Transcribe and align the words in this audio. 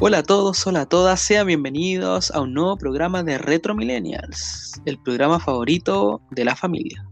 Hola 0.00 0.18
a 0.18 0.22
todos, 0.22 0.66
hola 0.66 0.80
a 0.80 0.86
todas, 0.86 1.20
sean 1.20 1.46
bienvenidos 1.46 2.30
a 2.32 2.40
un 2.40 2.54
nuevo 2.54 2.76
programa 2.76 3.22
de 3.22 3.38
Retro 3.38 3.74
Millennials, 3.74 4.80
el 4.84 4.98
programa 4.98 5.38
favorito 5.38 6.20
de 6.30 6.44
la 6.44 6.56
familia. 6.56 7.06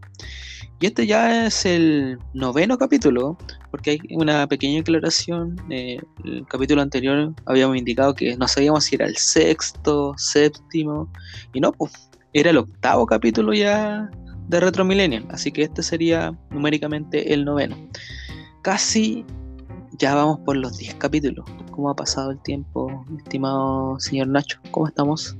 Y 0.81 0.87
este 0.87 1.05
ya 1.05 1.45
es 1.45 1.65
el 1.65 2.17
noveno 2.33 2.77
capítulo, 2.77 3.37
porque 3.69 3.91
hay 3.91 3.99
una 4.09 4.47
pequeña 4.47 4.81
aclaración. 4.81 5.55
Eh, 5.69 5.99
el 6.25 6.45
capítulo 6.47 6.81
anterior 6.81 7.33
habíamos 7.45 7.77
indicado 7.77 8.13
que 8.13 8.35
no 8.35 8.47
sabíamos 8.47 8.83
si 8.85 8.95
era 8.95 9.05
el 9.05 9.15
sexto, 9.15 10.13
séptimo, 10.17 11.07
y 11.53 11.61
no, 11.61 11.71
pues 11.71 12.09
era 12.33 12.49
el 12.49 12.57
octavo 12.57 13.05
capítulo 13.05 13.53
ya 13.53 14.09
de 14.49 14.59
Retro 14.59 14.83
Millennial, 14.83 15.25
así 15.29 15.51
que 15.51 15.63
este 15.63 15.83
sería 15.83 16.37
numéricamente 16.49 17.33
el 17.33 17.45
noveno. 17.45 17.77
Casi 18.63 19.25
ya 20.01 20.15
vamos 20.15 20.39
por 20.39 20.57
los 20.57 20.79
10 20.79 20.95
capítulos. 20.95 21.45
¿Cómo 21.69 21.91
ha 21.91 21.95
pasado 21.95 22.31
el 22.31 22.41
tiempo, 22.41 23.05
estimado 23.19 23.99
señor 23.99 24.29
Nacho? 24.29 24.59
¿Cómo 24.71 24.87
estamos? 24.87 25.37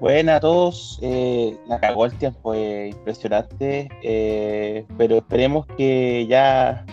Buenas 0.00 0.38
a 0.38 0.40
todos, 0.40 0.98
eh, 1.00 1.56
la 1.68 1.78
cagó 1.78 2.06
el 2.06 2.14
tiempo, 2.18 2.54
eh, 2.54 2.88
impresionante, 2.88 3.88
eh, 4.02 4.84
pero 4.98 5.18
esperemos 5.18 5.66
que 5.76 6.26
ya 6.26 6.84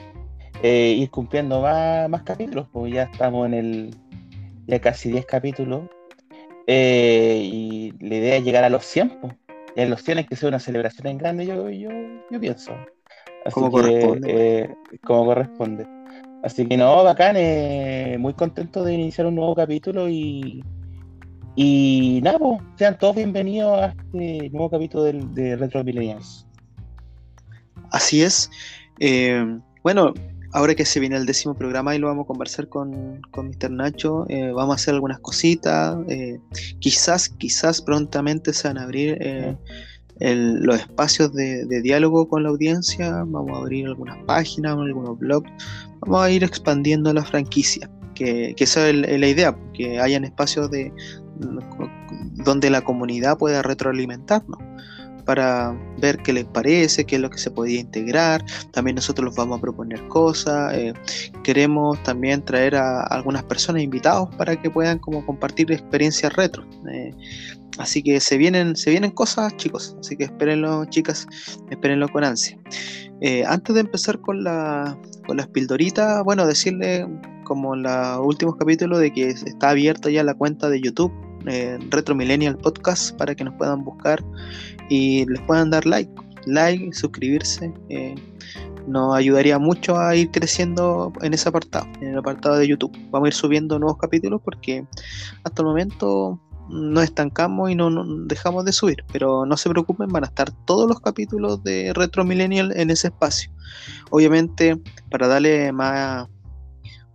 eh, 0.61 0.93
ir 0.95 1.09
cumpliendo 1.09 1.61
más, 1.61 2.07
más 2.07 2.21
capítulos, 2.21 2.67
porque 2.71 2.91
ya 2.91 3.03
estamos 3.03 3.47
en 3.47 3.53
el, 3.55 3.95
ya 4.67 4.79
casi 4.79 5.09
10 5.09 5.25
capítulos, 5.25 5.85
y 6.67 7.93
la 7.99 8.15
idea 8.15 8.35
es 8.35 8.43
llegar 8.43 8.63
a 8.63 8.69
los 8.69 8.85
100, 8.85 9.21
pues. 9.21 9.33
y 9.75 9.81
en 9.81 9.89
los 9.89 10.03
100 10.03 10.19
hay 10.19 10.25
que 10.25 10.35
ser 10.35 10.49
una 10.49 10.59
celebración 10.59 11.07
en 11.07 11.17
grande, 11.17 11.47
yo, 11.47 11.67
yo, 11.69 11.89
yo 12.29 12.39
pienso. 12.39 12.73
Así 13.45 13.53
Como 13.53 13.69
que, 13.69 13.81
corresponde. 13.81 14.61
eh, 14.61 14.75
como 15.05 15.25
corresponde. 15.25 15.96
Así 16.47 16.65
que 16.65 16.77
no, 16.77 17.03
bacán, 17.03 17.35
eh, 17.37 18.15
muy 18.17 18.33
contento 18.33 18.85
de 18.85 18.93
iniciar 18.93 19.27
un 19.27 19.35
nuevo 19.35 19.53
capítulo 19.53 20.07
y, 20.07 20.63
y 21.57 22.21
nada, 22.23 22.39
pues, 22.39 22.61
sean 22.77 22.97
todos 22.97 23.17
bienvenidos 23.17 23.77
a 23.81 23.87
este 23.87 24.49
nuevo 24.51 24.69
capítulo 24.69 25.03
del- 25.03 25.33
de 25.33 25.57
Retro 25.57 25.83
Millennials. 25.83 26.47
Así 27.91 28.21
es. 28.21 28.49
Eh, 29.01 29.59
bueno, 29.83 30.13
ahora 30.53 30.73
que 30.73 30.85
se 30.85 31.01
viene 31.01 31.17
el 31.17 31.25
décimo 31.25 31.53
programa 31.53 31.93
y 31.93 31.99
lo 31.99 32.07
vamos 32.07 32.23
a 32.23 32.27
conversar 32.27 32.69
con, 32.69 33.19
con 33.31 33.47
Mr. 33.49 33.69
Nacho, 33.71 34.25
eh, 34.29 34.51
vamos 34.53 34.71
a 34.71 34.75
hacer 34.75 34.93
algunas 34.93 35.19
cositas. 35.19 35.97
eh, 36.07 36.39
quizás, 36.79 37.27
quizás 37.27 37.81
prontamente 37.81 38.53
se 38.53 38.69
van 38.69 38.77
a 38.77 38.83
abrir 38.83 39.17
eh, 39.19 39.57
el- 40.21 40.61
los 40.63 40.79
espacios 40.79 41.33
de, 41.33 41.65
de 41.65 41.81
diálogo 41.81 42.29
con 42.29 42.43
la 42.43 42.49
audiencia. 42.49 43.11
Vamos 43.25 43.51
a 43.53 43.61
abrir 43.61 43.85
algunas 43.87 44.17
páginas, 44.25 44.77
algunos 44.77 45.19
blogs. 45.19 45.51
Vamos 46.01 46.21
a 46.21 46.31
ir 46.31 46.43
expandiendo 46.43 47.13
la 47.13 47.23
franquicia. 47.23 47.89
Que, 48.15 48.55
que 48.55 48.63
esa 48.63 48.89
es 48.89 48.95
la 48.95 49.27
idea, 49.27 49.55
que 49.75 49.99
hayan 49.99 50.23
espacios 50.23 50.71
de 50.71 50.91
donde 52.43 52.69
la 52.71 52.81
comunidad 52.81 53.37
pueda 53.37 53.61
retroalimentarnos 53.61 54.59
para 55.27 55.77
ver 55.99 56.17
qué 56.19 56.31
les 56.31 56.45
parece, 56.45 57.05
qué 57.05 57.17
es 57.17 57.21
lo 57.21 57.29
que 57.29 57.37
se 57.37 57.51
podía 57.51 57.81
integrar. 57.81 58.43
También 58.71 58.95
nosotros 58.95 59.25
los 59.25 59.35
vamos 59.35 59.59
a 59.59 59.61
proponer 59.61 60.07
cosas. 60.07 60.73
eh, 60.73 60.93
queremos 61.43 62.01
también 62.03 62.43
traer 62.43 62.75
a 62.77 63.03
algunas 63.03 63.43
personas 63.43 63.83
invitados 63.83 64.33
para 64.37 64.59
que 64.59 64.69
puedan 64.69 64.99
como 64.99 65.25
compartir 65.25 65.71
experiencias 65.71 66.33
retro. 66.33 66.65
eh, 66.91 67.13
así 67.77 68.03
que 68.03 68.19
se 68.19 68.37
vienen, 68.37 68.75
se 68.75 68.89
vienen 68.89 69.11
cosas, 69.11 69.55
chicos. 69.57 69.95
Así 69.99 70.15
que 70.15 70.25
espérenlo, 70.25 70.85
chicas, 70.85 71.27
espérenlo 71.69 72.07
con 72.09 72.23
ansia. 72.23 72.57
Eh, 73.21 73.43
antes 73.45 73.73
de 73.73 73.81
empezar 73.81 74.19
con, 74.19 74.43
la, 74.43 74.97
con 75.25 75.37
las 75.37 75.47
pildoritas, 75.47 76.23
bueno, 76.23 76.45
decirle 76.45 77.07
como 77.43 77.75
en 77.75 77.83
los 77.83 78.19
últimos 78.19 78.55
capítulos 78.57 78.99
de 78.99 79.11
que 79.11 79.29
está 79.29 79.69
abierta 79.69 80.09
ya 80.09 80.23
la 80.23 80.33
cuenta 80.33 80.69
de 80.69 80.81
YouTube, 80.81 81.11
eh, 81.47 81.77
Retro 81.89 82.13
Millennial 82.13 82.57
Podcast, 82.57 83.15
para 83.17 83.33
que 83.33 83.43
nos 83.43 83.53
puedan 83.55 83.83
buscar 83.83 84.23
y 84.89 85.25
les 85.25 85.41
puedan 85.41 85.69
dar 85.69 85.85
like, 85.85 86.11
like, 86.45 86.93
suscribirse. 86.93 87.71
eh, 87.89 88.15
nos 88.87 89.15
ayudaría 89.15 89.59
mucho 89.59 89.99
a 89.99 90.15
ir 90.15 90.31
creciendo 90.31 91.11
en 91.21 91.33
ese 91.33 91.49
apartado, 91.49 91.85
en 92.01 92.09
el 92.09 92.17
apartado 92.17 92.57
de 92.57 92.67
YouTube. 92.67 92.97
Vamos 93.11 93.27
a 93.27 93.29
ir 93.29 93.33
subiendo 93.33 93.77
nuevos 93.77 93.97
capítulos 93.97 94.41
porque 94.43 94.85
hasta 95.43 95.61
el 95.61 95.67
momento 95.67 96.39
nos 96.69 97.03
estancamos 97.03 97.69
y 97.71 97.75
no, 97.75 97.89
no 97.89 98.03
dejamos 98.25 98.65
de 98.65 98.71
subir, 98.71 99.03
pero 99.11 99.45
no 99.45 99.57
se 99.57 99.69
preocupen, 99.69 100.07
van 100.09 100.23
a 100.23 100.27
estar 100.27 100.51
todos 100.65 100.87
los 100.87 100.99
capítulos 100.99 101.63
de 101.63 101.93
Retro 101.93 102.23
Millennial 102.23 102.73
en 102.75 102.89
ese 102.89 103.07
espacio. 103.07 103.51
Obviamente, 104.09 104.81
para 105.09 105.27
darle 105.27 105.71
más 105.71 106.27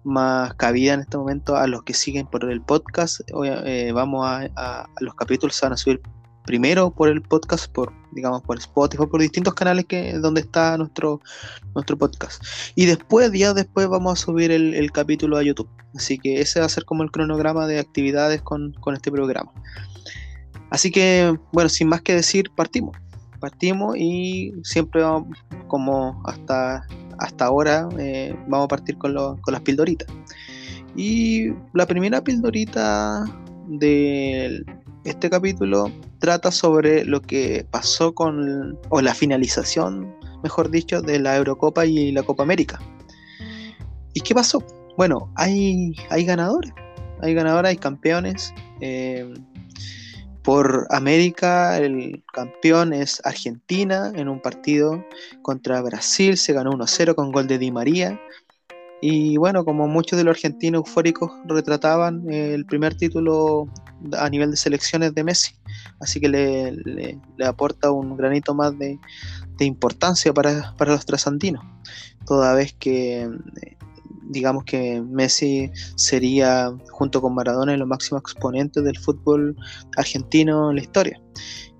más 0.04 0.54
cabida 0.54 0.94
en 0.94 1.00
este 1.00 1.16
momento 1.16 1.54
a 1.56 1.66
los 1.68 1.84
que 1.84 1.94
siguen 1.94 2.26
por 2.26 2.50
el 2.50 2.60
podcast. 2.60 3.20
Eh, 3.44 3.92
vamos 3.94 4.26
a, 4.26 4.48
a- 4.56 4.82
a 4.82 4.88
los 5.00 5.14
capítulos 5.14 5.54
se 5.54 5.64
van 5.66 5.74
a 5.74 5.76
subir 5.76 6.00
primero 6.44 6.90
por 6.90 7.08
el 7.08 7.22
podcast, 7.22 7.70
por 7.72 7.92
digamos 8.12 8.42
por 8.42 8.58
Spotify, 8.58 9.06
por 9.06 9.20
distintos 9.20 9.54
canales 9.54 9.86
que 9.86 10.14
donde 10.14 10.40
está 10.40 10.76
nuestro 10.76 11.20
nuestro 11.74 11.96
podcast. 11.96 12.42
Y 12.74 12.86
después, 12.86 13.30
días 13.32 13.54
después, 13.54 13.88
vamos 13.88 14.12
a 14.12 14.22
subir 14.22 14.50
el, 14.50 14.92
capítulo 14.92 15.36
a 15.38 15.42
YouTube. 15.42 15.68
Así 15.94 16.18
que 16.18 16.40
ese 16.40 16.60
va 16.60 16.66
a 16.66 16.68
ser 16.68 16.84
como 16.84 17.02
el 17.02 17.10
cronograma 17.10 17.66
de 17.66 17.78
actividades 17.78 18.42
con, 18.42 18.72
con 18.80 18.94
este 18.94 19.10
programa. 19.10 19.52
Así 20.70 20.90
que, 20.90 21.36
bueno, 21.52 21.68
sin 21.68 21.88
más 21.88 22.02
que 22.02 22.14
decir, 22.14 22.50
partimos. 22.54 22.96
Partimos 23.40 23.96
y 23.96 24.52
siempre 24.62 25.02
vamos, 25.02 25.36
como 25.68 26.22
hasta, 26.26 26.86
hasta 27.18 27.44
ahora, 27.44 27.88
eh, 27.98 28.34
vamos 28.48 28.66
a 28.66 28.68
partir 28.68 28.96
con, 28.98 29.14
lo- 29.14 29.38
con 29.42 29.52
las 29.52 29.62
pildoritas. 29.62 30.08
Y 30.94 31.48
la 31.72 31.86
primera 31.86 32.22
pildorita 32.22 33.24
de 33.68 34.64
este 35.04 35.30
capítulo 35.30 35.90
trata 36.18 36.50
sobre 36.50 37.04
lo 37.04 37.20
que 37.20 37.66
pasó 37.70 38.14
con, 38.14 38.78
o 38.88 39.00
la 39.00 39.14
finalización, 39.14 40.14
mejor 40.42 40.70
dicho, 40.70 41.02
de 41.02 41.18
la 41.18 41.36
Eurocopa 41.36 41.86
y 41.86 42.12
la 42.12 42.22
Copa 42.22 42.42
América. 42.42 42.78
¿Y 44.14 44.20
qué 44.20 44.34
pasó? 44.34 44.62
Bueno, 44.96 45.32
hay, 45.36 45.94
hay 46.10 46.24
ganadores, 46.24 46.72
hay 47.20 47.34
ganadores, 47.34 47.70
hay 47.70 47.76
campeones. 47.76 48.52
eh, 48.80 49.32
por 50.42 50.88
América, 50.90 51.78
el 51.78 52.24
campeón 52.32 52.92
es 52.92 53.20
Argentina 53.24 54.12
en 54.14 54.28
un 54.28 54.40
partido 54.40 55.04
contra 55.42 55.80
Brasil. 55.82 56.36
Se 56.36 56.52
ganó 56.52 56.72
1-0 56.72 57.14
con 57.14 57.30
gol 57.30 57.46
de 57.46 57.58
Di 57.58 57.70
María. 57.70 58.20
Y 59.00 59.36
bueno, 59.36 59.64
como 59.64 59.86
muchos 59.86 60.16
de 60.16 60.24
los 60.24 60.36
argentinos 60.36 60.80
eufóricos 60.80 61.30
retrataban, 61.46 62.24
el 62.28 62.64
primer 62.66 62.96
título 62.96 63.68
a 64.18 64.28
nivel 64.30 64.50
de 64.50 64.56
selecciones 64.56 65.14
de 65.14 65.24
Messi. 65.24 65.54
Así 66.00 66.20
que 66.20 66.28
le, 66.28 66.72
le- 66.72 67.20
aporta 67.46 67.90
un 67.90 68.16
granito 68.16 68.54
más 68.54 68.76
de, 68.78 68.98
de 69.58 69.64
importancia 69.64 70.32
para, 70.32 70.74
para 70.76 70.92
los 70.92 71.04
trasandinos. 71.06 71.64
Toda 72.26 72.54
vez 72.54 72.74
que, 72.78 73.22
eh, 73.22 73.76
digamos 74.28 74.64
que 74.64 75.00
Messi 75.02 75.70
sería, 75.96 76.72
junto 76.90 77.20
con 77.20 77.34
Maradona, 77.34 77.76
los 77.76 77.88
máximos 77.88 78.22
exponentes 78.22 78.82
del 78.84 78.98
fútbol 78.98 79.56
argentino 79.96 80.70
en 80.70 80.76
la 80.76 80.82
historia. 80.82 81.20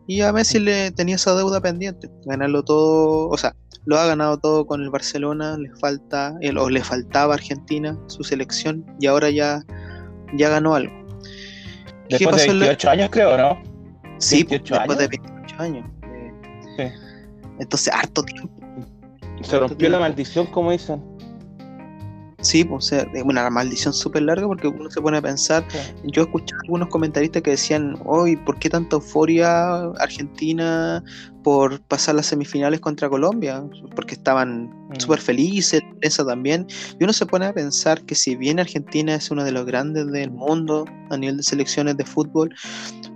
Y 0.07 0.21
a 0.23 0.33
Messi 0.33 0.59
le 0.59 0.91
tenía 0.91 1.15
esa 1.15 1.35
deuda 1.35 1.61
pendiente, 1.61 2.11
ganarlo 2.27 2.65
todo, 2.65 3.29
o 3.29 3.37
sea, 3.39 3.55
lo 3.85 3.99
ha 3.99 4.07
ganado 4.07 4.39
todo 4.39 4.67
con 4.67 4.83
el 4.83 4.91
Barcelona, 4.91 5.57
le 5.57 5.71
falta, 5.77 6.37
el- 6.41 6.59
o 6.59 6.69
le 6.69 6.83
faltaba 6.83 7.35
Argentina, 7.35 7.99
su 8.09 8.23
selección, 8.25 8.85
y 9.01 9.07
ahora 9.07 9.31
ya, 9.31 9.65
ya 10.37 10.49
ganó 10.49 10.75
algo. 10.75 10.93
¿Qué 12.19 12.25
Después 12.25 12.37
de 12.37 12.43
pasó 12.43 12.53
en 12.53 12.59
la- 12.61 12.67
28 12.67 12.91
años, 12.91 13.09
creo, 13.11 13.37
¿no? 13.39 13.63
Sí, 14.19 14.45
pues, 14.45 14.61
28 14.63 14.75
después 14.75 14.99
de 14.99 15.05
años. 15.05 15.21
28 15.23 15.63
años. 15.63 15.91
eh, 16.03 16.33
Sí. 16.77 17.43
Entonces, 17.59 17.93
harto 17.95 18.23
tiempo. 18.23 18.51
Se 19.43 19.59
rompió 19.59 19.89
la 19.89 19.99
maldición, 19.99 20.47
como 20.47 20.71
dicen. 20.73 21.03
Sí, 22.43 22.65
pues, 22.65 22.85
o 22.85 22.89
sea, 22.89 23.07
es 23.15 23.23
una 23.23 23.49
maldición 23.51 23.95
súper 23.95 24.23
larga 24.23 24.47
porque 24.47 24.69
uno 24.69 24.91
se 24.91 25.01
pone 25.01 25.17
a 25.19 25.23
pensar. 25.23 25.65
Yo 26.05 26.23
escuché 26.23 26.55
algunos 26.65 26.89
comentaristas 26.89 27.43
que 27.43 27.53
decían, 27.53 27.97
hoy, 28.05 28.37
¿por 28.37 28.59
qué 28.59 28.69
tanta 28.69 28.97
euforia 28.97 29.85
Argentina 30.01 31.03
por 31.43 31.81
pasar 31.83 32.17
las 32.17 32.27
semifinales 32.27 32.81
contra 32.81 33.09
Colombia? 33.09 33.63
Porque 33.95 34.15
estaban 34.15 34.71
Mm. 34.93 35.01
súper 35.01 35.21
felices, 35.21 35.81
la 35.83 35.99
prensa 36.01 36.25
también. 36.25 36.67
Y 36.99 37.05
uno 37.05 37.13
se 37.13 37.27
pone 37.27 37.47
a 37.47 37.53
pensar 37.53 38.03
que 38.03 38.15
si 38.15 38.37
bien 38.37 38.61
Argentina 38.61 39.15
es 39.15 39.31
uno 39.31 39.45
de 39.45 39.53
los 39.53 39.65
grandes 39.65 40.11
del 40.13 40.31
mundo 40.31 40.85
a 41.11 41.17
nivel 41.17 41.39
de 41.39 41.43
selecciones 41.43 41.97
de 41.97 42.05
fútbol, 42.05 42.55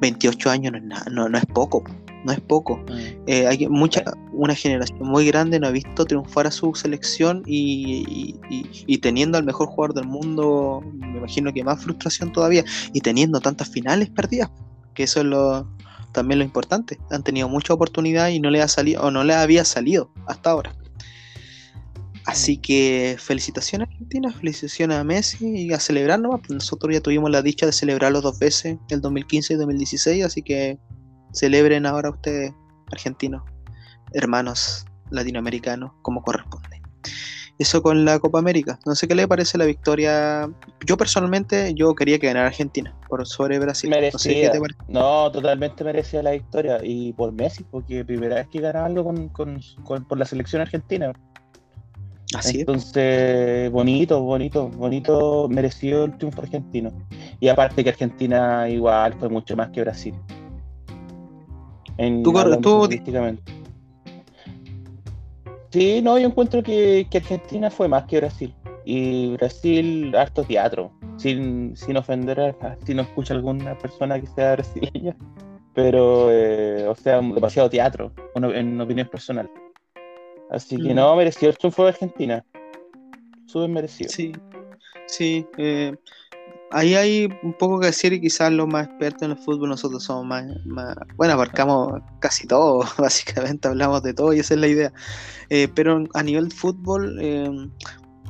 28 0.01 0.51
años 0.51 0.73
no 0.73 0.79
es, 0.79 0.85
nada, 0.85 1.05
no, 1.11 1.29
no 1.29 1.39
es 1.39 1.47
poco, 1.47 1.85
no 2.25 2.33
es 2.33 2.41
poco. 2.41 2.77
Mm. 2.77 2.93
Eh, 3.27 3.47
hay 3.47 3.69
mucha, 3.69 4.03
una 4.33 4.55
generación 4.55 4.99
muy 5.01 5.27
grande 5.27 5.61
no 5.61 5.67
ha 5.69 5.71
visto 5.71 6.05
triunfar 6.05 6.47
a 6.47 6.51
su 6.51 6.75
selección 6.75 7.43
y, 7.47 8.05
y- 8.09 8.55
y- 8.55 8.85
y 8.87 8.99
teniendo 8.99 9.39
al 9.39 9.45
mejor 9.45 9.69
jugador 9.69 9.95
del 9.95 10.07
mundo, 10.07 10.83
me 10.95 11.19
imagino 11.19 11.53
que 11.53 11.63
más 11.65 11.83
frustración 11.83 12.33
todavía, 12.33 12.65
y 12.93 13.01
teniendo 13.01 13.41
tantas 13.41 13.69
finales 13.69 14.11
perdidas, 14.11 14.51
que 14.95 15.05
eso 15.05 15.21
es 15.21 15.27
lo 15.27 15.69
también 16.13 16.39
lo 16.39 16.45
importante. 16.47 16.99
Han 17.11 17.23
tenido 17.23 17.47
mucha 17.49 17.75
oportunidad 17.75 18.29
y 18.31 18.41
no 18.41 18.49
le 18.51 18.63
ha 18.63 18.69
salido, 18.69 19.03
o 19.03 19.11
no 19.11 19.23
le 19.23 19.35
había 19.35 19.67
salido 19.67 20.11
hasta 20.27 20.51
ahora. 20.51 20.75
Así 22.25 22.57
que 22.57 23.17
felicitaciones 23.21 23.87
a 23.87 23.91
Argentina, 23.93 24.33
felicitaciones 24.33 24.97
a 24.97 25.05
Messi 25.05 25.47
y 25.47 25.73
a 25.73 25.79
celebrar 25.79 26.19
nomás. 26.19 26.41
Pues 26.41 26.51
nosotros 26.55 26.93
ya 26.93 27.01
tuvimos 27.01 27.31
la 27.31 27.41
dicha 27.41 27.67
de 27.67 27.73
celebrarlo 27.73 28.21
dos 28.21 28.39
veces, 28.41 28.79
el 28.91 29.01
2015 29.01 29.55
y 29.55 29.57
2016, 29.57 30.25
así 30.25 30.43
que 30.43 30.79
celebren 31.37 31.87
ahora 31.87 32.11
ustedes, 32.11 32.53
argentinos, 32.91 33.43
hermanos 34.13 34.87
latinoamericanos, 35.11 35.93
como 36.03 36.23
corresponde. 36.23 36.81
Eso 37.59 37.83
con 37.83 38.05
la 38.05 38.19
Copa 38.19 38.39
América. 38.39 38.79
No 38.85 38.95
sé 38.95 39.09
qué 39.09 39.15
le 39.15 39.27
parece 39.27 39.57
la 39.57 39.65
victoria. 39.65 40.49
Yo 40.85 40.97
personalmente, 40.97 41.73
yo 41.75 41.95
quería 41.95 42.19
que 42.19 42.27
ganara 42.27 42.49
Argentina 42.49 42.95
por 43.09 43.27
sobre 43.27 43.59
Brasil. 43.59 43.89
Merecía. 43.89 44.53
No, 44.89 45.31
totalmente 45.31 45.83
merecía 45.83 46.23
la 46.23 46.33
victoria. 46.33 46.81
Y 46.83 47.15
por 47.15 47.33
Messi, 47.33 47.65
porque 47.65 48.05
primera 48.05 48.37
vez 48.37 48.49
que 48.49 48.61
gana 48.61 48.85
algo 48.85 49.05
con, 49.33 49.61
por 50.07 50.19
la 50.19 50.27
selección 50.27 50.61
argentina. 50.61 51.13
Así 52.35 52.61
Entonces, 52.61 53.71
bonito, 53.71 54.21
bonito, 54.21 54.69
bonito, 54.69 55.49
merecido 55.49 56.05
el 56.05 56.19
triunfo 56.19 56.43
argentino. 56.43 56.93
Y 57.41 57.49
aparte 57.49 57.83
que 57.83 57.91
Argentina 57.91 58.69
igual 58.69 59.15
fue 59.19 59.31
mucho 59.31 59.57
más 59.57 59.71
que 59.71 59.81
Brasil. 59.81 60.15
En, 61.99 62.23
¿Tú, 62.23 62.33
tú 62.61 62.89
Sí, 65.71 66.01
no, 66.03 66.19
yo 66.19 66.29
encuentro 66.29 66.63
que, 66.63 67.07
Argentina 67.15 67.71
fue 67.71 67.89
más 67.89 68.05
que 68.05 68.19
Brasil. 68.19 68.55
Y 68.85 69.33
Brasil, 69.33 70.15
harto 70.17 70.45
teatro. 70.45 70.93
Sin, 71.17 71.77
sin 71.77 71.97
ofender 71.97 72.41
a, 72.41 72.77
si 72.85 72.95
no 72.95 73.03
escucha 73.03 73.35
alguna 73.35 73.77
persona 73.79 74.21
que 74.21 74.27
sea 74.27 74.53
brasileña. 74.53 75.17
Pero, 75.75 76.31
eh, 76.31 76.87
o 76.89 76.95
sea, 76.95 77.21
demasiado 77.21 77.69
teatro, 77.69 78.13
en 78.35 78.81
opinión 78.81 79.09
personal. 79.09 79.51
Así 80.51 80.77
que 80.81 80.95
no, 80.95 81.15
mereció 81.17 81.49
el 81.49 81.59
triunfo 81.59 81.83
de 81.83 81.89
Argentina. 81.91 82.45
Súper 83.47 83.69
merecido. 83.69 84.11
Sí, 84.11 84.33
sí. 85.07 85.47
Eh, 85.59 85.95
ahí 86.71 86.95
hay 86.95 87.29
un 87.43 87.53
poco 87.53 87.81
que 87.81 87.87
decir 87.87 88.13
y 88.13 88.21
quizás 88.21 88.53
los 88.53 88.67
más 88.67 88.87
expertos 88.87 89.23
en 89.23 89.31
el 89.33 89.39
fútbol 89.39 89.69
nosotros 89.69 90.05
somos 90.05 90.27
más, 90.27 90.47
bueno, 91.17 91.35
abarcamos 91.35 92.01
casi 92.21 92.47
todo, 92.47 92.85
básicamente 92.99 93.69
hablamos 93.69 94.03
de 94.03 94.15
todo 94.15 94.33
y 94.33 94.41
esa 94.41 94.55
es 94.55 94.61
la 94.61 94.69
idea. 94.69 94.93
Eh, 95.51 95.69
pero 95.75 96.05
a 96.15 96.23
nivel 96.23 96.51
fútbol, 96.53 97.19
eh, 97.21 97.49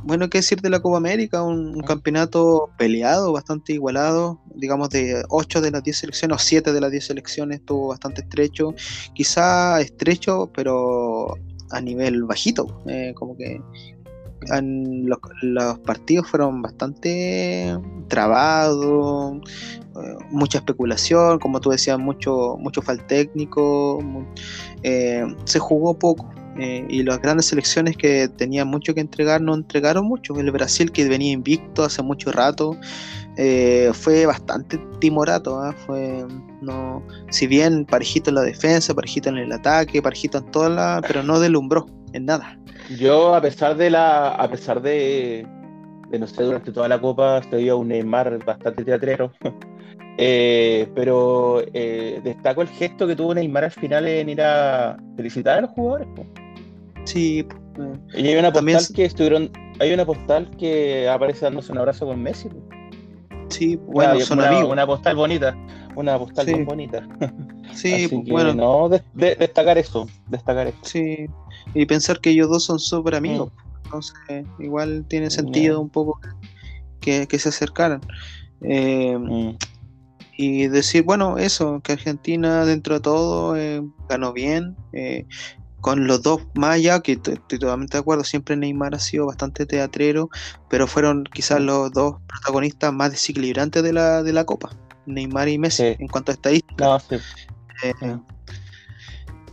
bueno, 0.04 0.28
qué 0.30 0.38
decir 0.38 0.60
de 0.60 0.70
la 0.70 0.80
Copa 0.80 0.98
América, 0.98 1.42
un, 1.42 1.80
campeonato 1.80 2.70
peleado, 2.78 3.32
bastante 3.32 3.72
igualado, 3.72 4.40
digamos 4.54 4.90
de 4.90 5.24
8 5.28 5.60
de 5.60 5.70
las 5.70 5.82
10 5.82 5.96
selecciones 5.96 6.36
o 6.36 6.38
7 6.38 6.72
de 6.72 6.80
las 6.80 6.90
10 6.90 7.06
selecciones, 7.06 7.60
estuvo 7.60 7.88
bastante 7.88 8.20
estrecho, 8.22 8.74
quizá 9.14 9.80
estrecho, 9.80 10.50
pero 10.54 11.34
a 11.70 11.80
nivel 11.80 12.22
bajito, 12.24 12.82
eh, 12.86 13.14
como 13.16 13.36
que 13.36 13.60
los, 14.62 15.78
partidos 15.80 16.28
fueron 16.28 16.62
bastante 16.62 17.76
trabados, 18.08 19.38
eh, 19.96 20.16
mucha 20.30 20.58
especulación, 20.58 21.38
como 21.38 21.60
tú 21.60 21.70
decías, 21.70 21.98
mucho, 21.98 22.56
mucho 22.58 22.82
fal 22.82 23.04
técnico, 23.06 23.98
eh, 24.82 25.24
se 25.44 25.58
jugó 25.58 25.98
poco. 25.98 26.30
y 26.58 27.02
las 27.02 27.20
grandes 27.20 27.46
selecciones 27.46 27.98
que 27.98 28.28
tenían 28.28 28.68
mucho 28.68 28.94
que 28.94 29.00
entregar 29.00 29.42
no 29.42 29.54
entregaron 29.54 30.06
mucho. 30.06 30.34
El 30.40 30.50
Brasil 30.50 30.90
que 30.90 31.06
venía 31.06 31.32
invicto 31.32 31.84
hace 31.84 32.02
mucho 32.02 32.32
rato 32.32 32.78
fue 33.92 34.24
bastante 34.24 34.78
timorato. 34.98 35.60
Fue 35.84 36.24
no, 36.62 37.02
si 37.30 37.46
bien 37.46 37.84
parejito 37.84 38.30
en 38.30 38.36
la 38.36 38.42
defensa, 38.42 38.94
parejito 38.94 39.28
en 39.28 39.36
el 39.36 39.52
ataque, 39.52 40.00
parejito 40.00 40.38
en 40.38 40.50
toda 40.50 40.70
la, 40.70 41.02
pero 41.06 41.22
no 41.22 41.40
delumbró 41.40 41.86
en 42.12 42.24
nada. 42.24 42.58
Yo 42.90 43.34
a 43.34 43.40
pesar 43.40 43.76
de 43.76 43.90
la, 43.90 44.28
a 44.28 44.48
pesar 44.48 44.80
de, 44.80 45.46
de 46.10 46.18
no 46.18 46.26
sé, 46.26 46.42
durante 46.42 46.72
toda 46.72 46.88
la 46.88 47.00
copa 47.00 47.38
estoy 47.38 47.68
a 47.68 47.74
un 47.74 47.88
Neymar 47.88 48.44
bastante 48.44 48.84
teatrero. 48.84 49.32
Eh, 50.18 50.88
pero 50.94 51.62
eh, 51.74 52.22
destaco 52.24 52.62
el 52.62 52.68
gesto 52.68 53.06
que 53.06 53.14
tuvo 53.14 53.34
Neymar 53.34 53.64
al 53.64 53.70
final 53.70 54.08
en 54.08 54.30
ir 54.30 54.40
a 54.40 54.96
felicitar 55.14 55.58
a 55.58 55.60
los 55.60 55.70
jugadores. 55.72 56.08
Sí. 57.04 57.46
y 58.14 58.26
hay 58.26 58.36
una 58.36 58.50
postal 58.50 58.82
que 58.94 59.04
estuvieron, 59.04 59.50
hay 59.78 59.92
una 59.92 60.06
postal 60.06 60.50
que 60.56 61.06
aparece 61.06 61.44
dándose 61.44 61.70
un 61.70 61.78
abrazo 61.78 62.06
con 62.06 62.22
Messi. 62.22 62.48
Sí, 63.48 63.76
bueno, 63.76 64.20
son 64.20 64.40
amigos. 64.40 64.70
Una 64.70 64.86
postal 64.86 65.16
bonita 65.16 65.56
una 65.96 66.18
postal 66.18 66.46
muy 66.50 66.62
bonita. 66.62 67.06
Sí, 67.74 68.08
bueno. 68.28 68.54
No, 68.54 68.88
destacar 69.12 69.76
eso, 69.76 70.08
destacar 70.28 70.68
eso. 70.68 70.78
Sí, 70.82 71.26
y 71.74 71.84
pensar 71.84 72.20
que 72.20 72.30
ellos 72.30 72.48
dos 72.48 72.64
son 72.64 72.78
súper 72.78 73.16
amigos. 73.16 73.52
Mm. 73.52 73.84
Entonces, 73.84 74.46
igual 74.60 75.04
tiene 75.08 75.28
sentido 75.30 75.80
un 75.80 75.90
poco 75.90 76.18
que, 77.00 77.26
se 77.38 77.48
acercaran. 77.48 78.00
Eh, 78.62 79.18
mm. 79.18 79.56
Y 80.38 80.68
decir, 80.68 81.02
bueno, 81.02 81.36
eso, 81.36 81.80
que 81.80 81.92
Argentina 81.92 82.64
dentro 82.64 82.94
de 82.94 83.00
todo 83.00 83.56
eh, 83.56 83.82
ganó 84.08 84.32
bien. 84.32 84.74
Eh, 84.94 85.26
con 85.86 86.08
los 86.08 86.20
dos 86.20 86.42
allá, 86.60 86.98
que 86.98 87.12
estoy 87.12 87.38
totalmente 87.46 87.96
de 87.96 88.00
acuerdo, 88.00 88.24
siempre 88.24 88.56
Neymar 88.56 88.96
ha 88.96 88.98
sido 88.98 89.26
bastante 89.26 89.66
teatrero, 89.66 90.30
pero 90.68 90.88
fueron 90.88 91.22
quizás 91.32 91.60
los 91.60 91.92
dos 91.92 92.16
protagonistas 92.26 92.92
más 92.92 93.12
desequilibrantes 93.12 93.84
de 93.84 93.92
la, 93.92 94.24
de 94.24 94.32
la 94.32 94.42
Copa. 94.42 94.70
Neymar 95.06 95.48
y 95.48 95.58
Messi 95.58 95.94
en 95.96 96.08
cuanto 96.08 96.32
a 96.32 96.34
estadística. 96.34 96.98
Eh, 97.84 98.18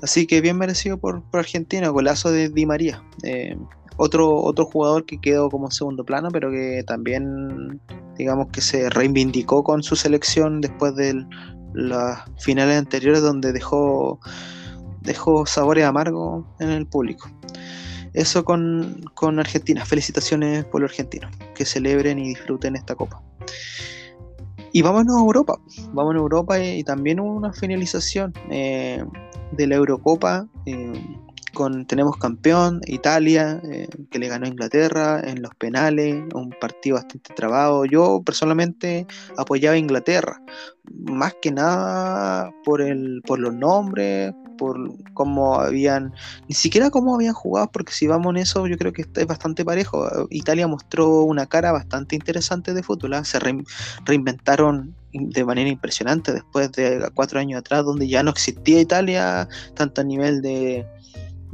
así 0.01 0.25
que 0.25 0.41
bien 0.41 0.57
merecido 0.57 0.97
por, 0.97 1.21
Argentina, 1.33 1.89
golazo 1.89 2.31
de 2.31 2.49
Di 2.49 2.65
María. 2.65 3.03
Eh, 3.21 3.55
otro, 3.97 4.35
otro 4.35 4.65
jugador 4.65 5.05
que 5.05 5.21
quedó 5.21 5.51
como 5.51 5.69
segundo 5.69 6.03
plano, 6.03 6.29
pero 6.31 6.49
que 6.49 6.83
también, 6.87 7.79
digamos 8.17 8.47
que 8.47 8.61
se 8.61 8.89
reivindicó 8.89 9.63
con 9.63 9.83
su 9.83 9.95
selección 9.95 10.61
después 10.61 10.95
de 10.95 11.27
las 11.75 12.23
finales 12.39 12.79
anteriores, 12.79 13.21
donde 13.21 13.53
dejó, 13.53 14.19
dejó 15.03 15.45
sabores 15.45 15.85
amargos 15.85 16.45
en 16.59 16.69
el 16.69 16.87
público. 16.87 17.29
Eso 18.13 18.45
con, 18.45 19.03
con 19.13 19.39
Argentina. 19.39 19.85
Felicitaciones 19.85 20.65
por 20.65 20.81
los 20.81 20.91
argentinos. 20.91 21.31
Que 21.55 21.65
celebren 21.65 22.19
y 22.19 22.29
disfruten 22.29 22.75
esta 22.75 22.95
copa. 22.95 23.21
Y 24.75 24.81
vámonos 24.81 25.15
a 25.15 25.19
Europa, 25.19 25.59
vámonos 25.91 26.19
a 26.19 26.23
Europa 26.23 26.59
y, 26.59 26.83
también 26.83 27.19
una 27.19 27.53
finalización 27.53 28.33
eh, 28.49 29.05
de 29.51 29.67
la 29.67 29.75
Eurocopa. 29.75 30.47
Eh, 30.65 31.19
con, 31.53 31.85
tenemos 31.85 32.17
campeón 32.17 32.81
Italia, 32.87 33.61
eh, 33.63 33.87
que 34.09 34.17
le 34.17 34.27
ganó 34.27 34.45
a 34.45 34.49
Inglaterra 34.49 35.21
en 35.23 35.43
los 35.43 35.53
penales, 35.53 36.23
un 36.33 36.49
partido 36.59 36.95
bastante 36.95 37.31
trabado. 37.35 37.85
Yo 37.85 38.23
personalmente 38.25 39.05
apoyaba 39.37 39.75
a 39.75 39.77
Inglaterra, 39.77 40.41
más 40.91 41.35
que 41.39 41.51
nada 41.51 42.51
por, 42.65 42.81
el, 42.81 43.21
por 43.27 43.37
los 43.37 43.53
nombres, 43.53 44.33
por 44.57 44.91
cómo 45.13 45.59
habían, 45.59 46.13
ni 46.47 46.55
siquiera 46.55 46.89
cómo 46.89 47.15
habían 47.15 47.33
jugado, 47.33 47.69
porque 47.71 47.93
si 47.93 48.07
vamos 48.07 48.31
en 48.31 48.37
eso, 48.37 48.67
yo 48.67 48.77
creo 48.77 48.93
que 48.93 49.05
es 49.15 49.27
bastante 49.27 49.65
parejo. 49.65 50.07
Italia 50.29 50.67
mostró 50.67 51.21
una 51.23 51.45
cara 51.45 51.71
bastante 51.71 52.15
interesante 52.15 52.73
de 52.73 52.83
fútbol, 52.83 53.13
¿ah? 53.13 53.23
se 53.23 53.39
reinventaron 54.05 54.95
de 55.13 55.45
manera 55.45 55.69
impresionante 55.69 56.33
después 56.33 56.71
de 56.71 57.07
cuatro 57.13 57.39
años 57.39 57.59
atrás, 57.59 57.85
donde 57.85 58.07
ya 58.07 58.23
no 58.23 58.31
existía 58.31 58.81
Italia, 58.81 59.47
tanto 59.75 60.01
a 60.01 60.03
nivel 60.03 60.41
de, 60.41 60.85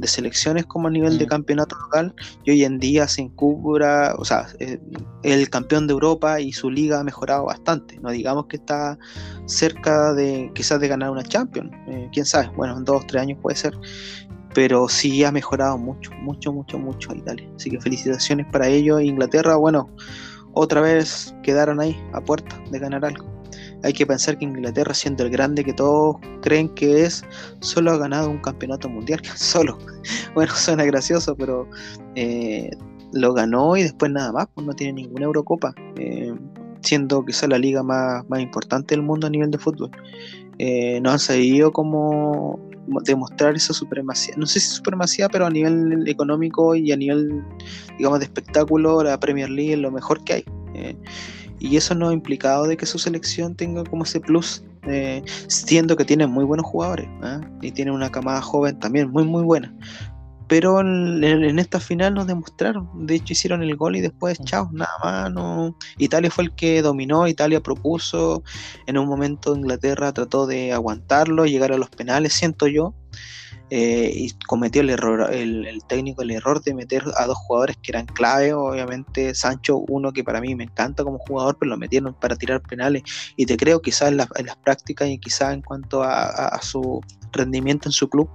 de 0.00 0.08
selecciones 0.08 0.66
como 0.66 0.88
a 0.88 0.90
nivel 0.90 1.18
de 1.18 1.26
mm. 1.26 1.28
campeonato 1.28 1.76
local 1.76 2.14
y 2.44 2.50
hoy 2.50 2.64
en 2.64 2.78
día 2.78 3.06
se 3.06 3.22
encubra, 3.22 4.14
o 4.18 4.24
sea, 4.24 4.46
eh, 4.58 4.80
el 5.22 5.48
campeón 5.50 5.86
de 5.86 5.92
Europa 5.92 6.40
y 6.40 6.52
su 6.52 6.70
liga 6.70 7.00
ha 7.00 7.04
mejorado 7.04 7.44
bastante, 7.44 7.98
no 8.00 8.10
digamos 8.10 8.46
que 8.46 8.56
está 8.56 8.98
cerca 9.46 10.14
de 10.14 10.50
quizás 10.54 10.80
de 10.80 10.88
ganar 10.88 11.10
una 11.10 11.22
Champions, 11.22 11.70
eh, 11.88 12.08
quién 12.12 12.24
sabe, 12.24 12.48
bueno, 12.56 12.78
en 12.78 12.84
dos 12.84 13.02
o 13.02 13.06
tres 13.06 13.22
años 13.22 13.38
puede 13.42 13.56
ser, 13.56 13.76
pero 14.54 14.88
sí 14.88 15.22
ha 15.24 15.30
mejorado 15.30 15.78
mucho, 15.78 16.10
mucho, 16.22 16.52
mucho, 16.52 16.78
mucho 16.78 17.14
Italia, 17.14 17.48
así 17.56 17.70
que 17.70 17.80
felicitaciones 17.80 18.46
para 18.50 18.68
ellos, 18.68 19.02
Inglaterra, 19.02 19.56
bueno, 19.56 19.88
otra 20.54 20.80
vez 20.80 21.34
quedaron 21.42 21.80
ahí 21.80 21.96
a 22.12 22.20
puerta 22.20 22.58
de 22.70 22.78
ganar 22.78 23.04
algo. 23.04 23.39
Hay 23.82 23.92
que 23.92 24.06
pensar 24.06 24.36
que 24.38 24.44
Inglaterra, 24.44 24.92
siendo 24.94 25.24
el 25.24 25.30
grande 25.30 25.64
que 25.64 25.72
todos 25.72 26.16
creen 26.42 26.68
que 26.70 27.04
es, 27.04 27.24
solo 27.60 27.92
ha 27.92 27.98
ganado 27.98 28.30
un 28.30 28.38
campeonato 28.38 28.88
mundial. 28.88 29.20
Solo. 29.36 29.78
Bueno, 30.34 30.54
suena 30.54 30.84
gracioso, 30.84 31.34
pero 31.34 31.68
eh, 32.14 32.70
lo 33.12 33.32
ganó 33.32 33.76
y 33.76 33.82
después 33.82 34.10
nada 34.12 34.32
más, 34.32 34.48
pues 34.54 34.66
no 34.66 34.74
tiene 34.74 35.02
ninguna 35.02 35.24
Eurocopa. 35.24 35.74
Eh, 35.96 36.34
siendo 36.82 37.24
quizá 37.24 37.46
la 37.46 37.58
liga 37.58 37.82
más, 37.82 38.24
importante 38.38 38.94
del 38.94 39.02
mundo 39.02 39.26
a 39.26 39.30
nivel 39.30 39.50
de 39.50 39.58
fútbol. 39.58 39.90
Eh, 40.58 41.00
no 41.00 41.10
han 41.10 41.18
sabido 41.18 41.72
cómo 41.72 42.58
demostrar 43.04 43.54
esa 43.54 43.72
supremacía, 43.72 44.34
no 44.36 44.46
sé 44.46 44.58
si 44.58 44.68
supremacía, 44.68 45.28
pero 45.28 45.46
a 45.46 45.50
nivel 45.50 46.08
económico 46.08 46.74
y 46.74 46.90
a 46.92 46.96
nivel, 46.96 47.42
digamos, 47.98 48.18
de 48.18 48.24
espectáculo, 48.24 49.02
la 49.02 49.18
Premier 49.20 49.48
League 49.48 49.74
es 49.74 49.78
lo 49.78 49.90
mejor 49.90 50.24
que 50.24 50.32
hay. 50.34 50.44
Y 51.60 51.76
eso 51.76 51.94
no 51.94 52.08
ha 52.08 52.12
implicado 52.12 52.66
de 52.66 52.76
que 52.76 52.86
su 52.86 52.98
selección 52.98 53.54
tenga 53.54 53.84
como 53.84 54.04
ese 54.04 54.18
plus, 54.18 54.64
eh, 54.84 55.22
siendo 55.46 55.94
que 55.96 56.06
tiene 56.06 56.26
muy 56.26 56.44
buenos 56.44 56.66
jugadores 56.66 57.06
¿ah? 57.22 57.40
y 57.60 57.70
tiene 57.70 57.90
una 57.92 58.10
camada 58.10 58.40
joven 58.40 58.78
también 58.78 59.10
muy 59.10 59.24
muy 59.24 59.44
buena. 59.44 59.72
pero 60.48 60.80
en, 60.80 61.58
esta 61.58 61.78
final 61.78 62.14
nos 62.14 62.26
demostraron. 62.26 62.88
De 63.06 63.14
hecho, 63.14 63.34
hicieron 63.34 63.62
el 63.62 63.76
gol 63.76 63.94
y 63.94 64.00
después, 64.00 64.40
chao, 64.44 64.68
nada 64.72 64.90
más. 65.04 65.30
No. 65.30 65.76
Italia 65.98 66.30
fue 66.30 66.44
el 66.44 66.54
que 66.56 66.82
dominó, 66.82 67.28
Italia 67.28 67.60
propuso. 67.60 68.42
En 68.86 68.98
un 68.98 69.06
momento 69.06 69.54
Inglaterra 69.54 70.12
trató 70.12 70.48
de 70.48 70.72
aguantarlo, 70.72 71.46
llegar 71.46 71.70
a 71.72 71.78
los 71.78 71.90
penales, 71.90 72.32
siento 72.32 72.66
yo. 72.66 72.94
Eh, 73.72 74.10
y 74.12 74.30
cometió 74.48 74.82
el 74.82 74.90
error, 74.90 75.32
el, 75.32 75.80
técnico 75.86 76.22
el 76.22 76.32
error 76.32 76.60
de 76.60 76.74
meter 76.74 77.04
a 77.16 77.26
dos 77.26 77.38
jugadores 77.38 77.76
que 77.80 77.92
eran 77.92 78.06
clave, 78.06 78.52
obviamente 78.52 79.32
Sancho, 79.32 79.78
uno 79.88 80.12
que 80.12 80.24
para 80.24 80.40
mí 80.40 80.56
me 80.56 80.64
encanta 80.64 81.04
como 81.04 81.18
jugador, 81.18 81.56
pero 81.58 81.70
lo 81.70 81.76
metieron 81.76 82.12
para 82.14 82.34
tirar 82.34 82.62
penales 82.62 83.04
y 83.36 83.46
te 83.46 83.56
creo 83.56 83.80
quizás 83.80 84.08
en, 84.08 84.16
las 84.16 84.56
prácticas 84.64 85.08
y 85.08 85.18
quizás 85.18 85.54
en 85.54 85.62
cuanto 85.62 86.02
a, 86.02 86.60
su 86.62 87.00
rendimiento 87.32 87.88
en 87.88 87.92
su 87.92 88.08
club, 88.08 88.28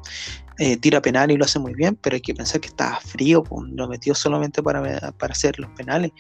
eh, 0.57 0.77
tira 0.77 1.01
penal 1.01 1.29
y 1.31 1.35
lo 1.35 1.43
hace 1.43 1.59
muy 1.59 1.73
bien, 1.73 1.97
pero 2.01 2.15
hay 2.15 2.21
que 2.21 2.33
pensar 2.33 2.61
que 2.61 2.69
estaba 2.69 2.97
frío, 3.01 3.43
pues, 3.43 3.69
lo 3.73 3.89
metió 3.89 4.15
solamente 4.15 4.63
para, 4.63 5.11
para 5.11 5.33
hacer 5.33 5.59
los 5.59 5.69
penales 5.71 6.11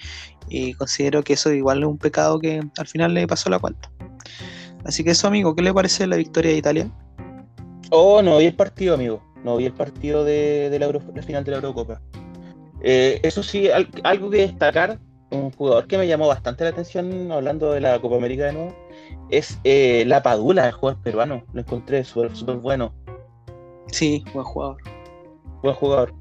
y 0.49 0.73
considero 0.73 1.23
que 1.23 1.33
eso 1.33 1.53
igual 1.53 1.83
es 1.83 1.87
un 1.87 1.97
pecado 1.97 2.37
que 2.37 2.61
al 2.77 2.87
final 2.87 3.13
le 3.13 3.25
pasó 3.27 3.49
la 3.49 3.59
cuenta. 3.59 3.89
Así 4.83 5.05
que 5.05 5.11
eso 5.11 5.27
amigo, 5.27 5.55
¿qué 5.55 5.63
le 5.63 5.73
parece 5.73 6.05
la 6.05 6.17
victoria 6.17 6.51
de 6.51 6.57
Italia? 6.57 6.91
Oh, 7.91 8.21
no 8.21 8.37
vi 8.37 8.45
el 8.45 8.55
partido, 8.55 8.95
amigo. 8.95 9.21
No 9.43 9.57
vi 9.57 9.65
el 9.65 9.73
partido 9.73 10.23
de, 10.23 10.75
la, 10.79 11.21
final 11.21 11.43
de 11.43 11.51
la 11.51 11.57
Eurocopa. 11.57 12.01
Eh, 12.81 13.19
eso 13.23 13.43
sí, 13.43 13.69
algo 14.03 14.29
que 14.29 14.37
destacar, 14.37 14.99
un 15.31 15.51
jugador 15.51 15.87
que 15.87 15.97
me 15.97 16.07
llamó 16.07 16.27
bastante 16.27 16.63
la 16.63 16.71
atención, 16.71 17.31
hablando 17.31 17.71
de 17.71 17.81
la 17.81 17.99
Copa 17.99 18.15
América 18.15 18.45
de 18.45 18.53
nuevo, 18.53 18.75
es 19.29 19.59
eh, 19.63 20.03
la 20.07 20.23
Padula, 20.23 20.65
el 20.67 20.71
jugador 20.71 21.01
peruano. 21.01 21.43
Lo 21.53 21.61
encontré 21.61 22.03
súper 22.03 22.57
bueno. 22.57 22.93
Sí, 23.87 24.23
buen 24.33 24.45
jugador. 24.45 24.77
Buen 25.61 25.75
jugador. 25.75 26.13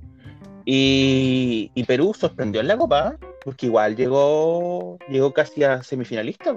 Y, 0.64 1.70
Perú 1.86 2.14
sorprendió 2.14 2.60
en 2.60 2.68
la 2.68 2.76
Copa, 2.76 3.16
porque 3.44 3.66
igual 3.66 3.96
llegó 3.96 4.98
llegó 5.08 5.32
casi 5.32 5.64
a 5.64 5.82
semifinalista. 5.82 6.56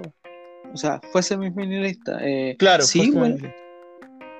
O 0.72 0.76
sea, 0.76 1.00
fue 1.12 1.22
semifinalista. 1.22 2.18
Eh, 2.22 2.56
claro, 2.58 2.84
sí, 2.84 3.10
bueno. 3.10 3.36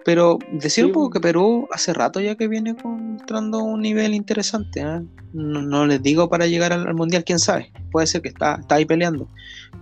Pero 0.04 0.38
decir 0.52 0.86
un 0.86 0.92
poco 0.92 1.10
que 1.10 1.20
Perú 1.20 1.68
hace 1.70 1.92
rato 1.92 2.20
ya 2.20 2.34
que 2.34 2.48
viene 2.48 2.70
encontrando 2.70 3.58
un 3.58 3.82
nivel 3.82 4.14
interesante. 4.14 4.80
¿eh? 4.80 5.02
No, 5.32 5.86
les 5.86 6.02
digo 6.02 6.28
para 6.28 6.46
llegar 6.46 6.72
al, 6.72 6.94
Mundial, 6.94 7.24
quién 7.24 7.38
sabe. 7.38 7.72
Puede 7.90 8.06
ser 8.06 8.22
que 8.22 8.28
está, 8.28 8.56
está 8.56 8.76
ahí 8.76 8.84
peleando. 8.84 9.28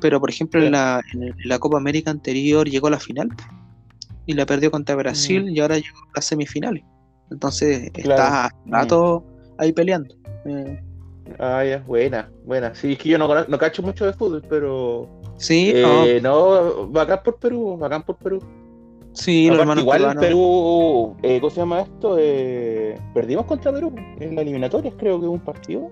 Pero 0.01 0.21
por 0.21 0.31
ejemplo 0.31 0.63
en, 0.63 0.73
la, 0.73 1.03
Copa 1.61 1.77
América 1.77 2.11
anterior 2.11 2.69
llegó 2.69 2.89
a 2.89 2.93
la 2.93 3.01
final 3.01 3.29
y 4.27 4.35
la 4.35 4.47
perdió 4.47 4.71
contra 4.71 4.97
Brasil 4.97 5.45
mm. 5.45 5.49
y 5.49 5.61
ahora 5.61 5.77
llegó 5.77 5.99
a 5.99 6.17
las 6.17 6.25
semifinales. 6.25 6.83
Entonces 7.31 7.91
está 7.95 8.51
mm. 8.65 8.73
rato 8.73 9.25
ahí 9.59 9.73
peleando. 9.73 10.15
Eh. 10.47 10.83
Ah, 11.39 11.65
ya, 11.65 11.79
buena, 11.79 12.31
buena. 12.45 12.75
Sí, 12.75 12.93
es 12.93 12.99
que 12.99 13.09
yo 13.11 13.19
no, 13.19 13.45
no 13.47 13.59
cacho 13.59 13.83
mucho 13.83 14.07
de 14.07 14.13
fútbol, 14.13 14.43
pero... 14.49 15.09
Sí, 15.39 15.73
eh, 15.75 16.21
no. 16.23 16.65
no, 16.65 16.87
bacán 16.89 17.21
por 17.25 17.39
Perú, 17.39 17.77
bacán 17.77 18.03
por 18.03 18.17
Perú. 18.17 18.43
Sí, 19.17 19.47
igual 19.47 20.17
Perú, 20.21 21.17
eh, 21.23 21.41
¿cómo 21.41 21.51
se 21.51 21.61
llama 21.61 21.81
esto? 21.81 22.17
Eh, 22.19 23.01
perdimos 23.15 23.47
contra 23.47 23.73
Perú 23.73 23.93
en 24.21 24.35
la 24.35 24.43
eliminatoria, 24.43 24.93
creo 24.99 25.19
que 25.19 25.27
un 25.27 25.41
partido. 25.41 25.91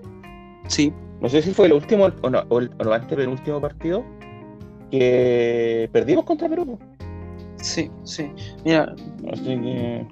Sí. 0.67 0.93
No 1.21 1.29
sé 1.29 1.41
si 1.41 1.51
fue 1.51 1.65
el 1.65 1.73
último 1.73 2.07
o 2.21 2.29
no, 2.29 2.43
o 2.49 2.59
el, 2.59 2.69
o 2.85 2.91
antes 2.91 3.17
del 3.17 3.29
último 3.29 3.59
partido 3.59 4.03
que 4.91 5.89
perdimos 5.91 6.23
contra 6.25 6.47
Perú. 6.47 6.77
Sí, 7.57 7.89
sí. 8.03 8.31
Mira, 8.63 8.93
Así 9.33 9.43
que... 9.43 10.07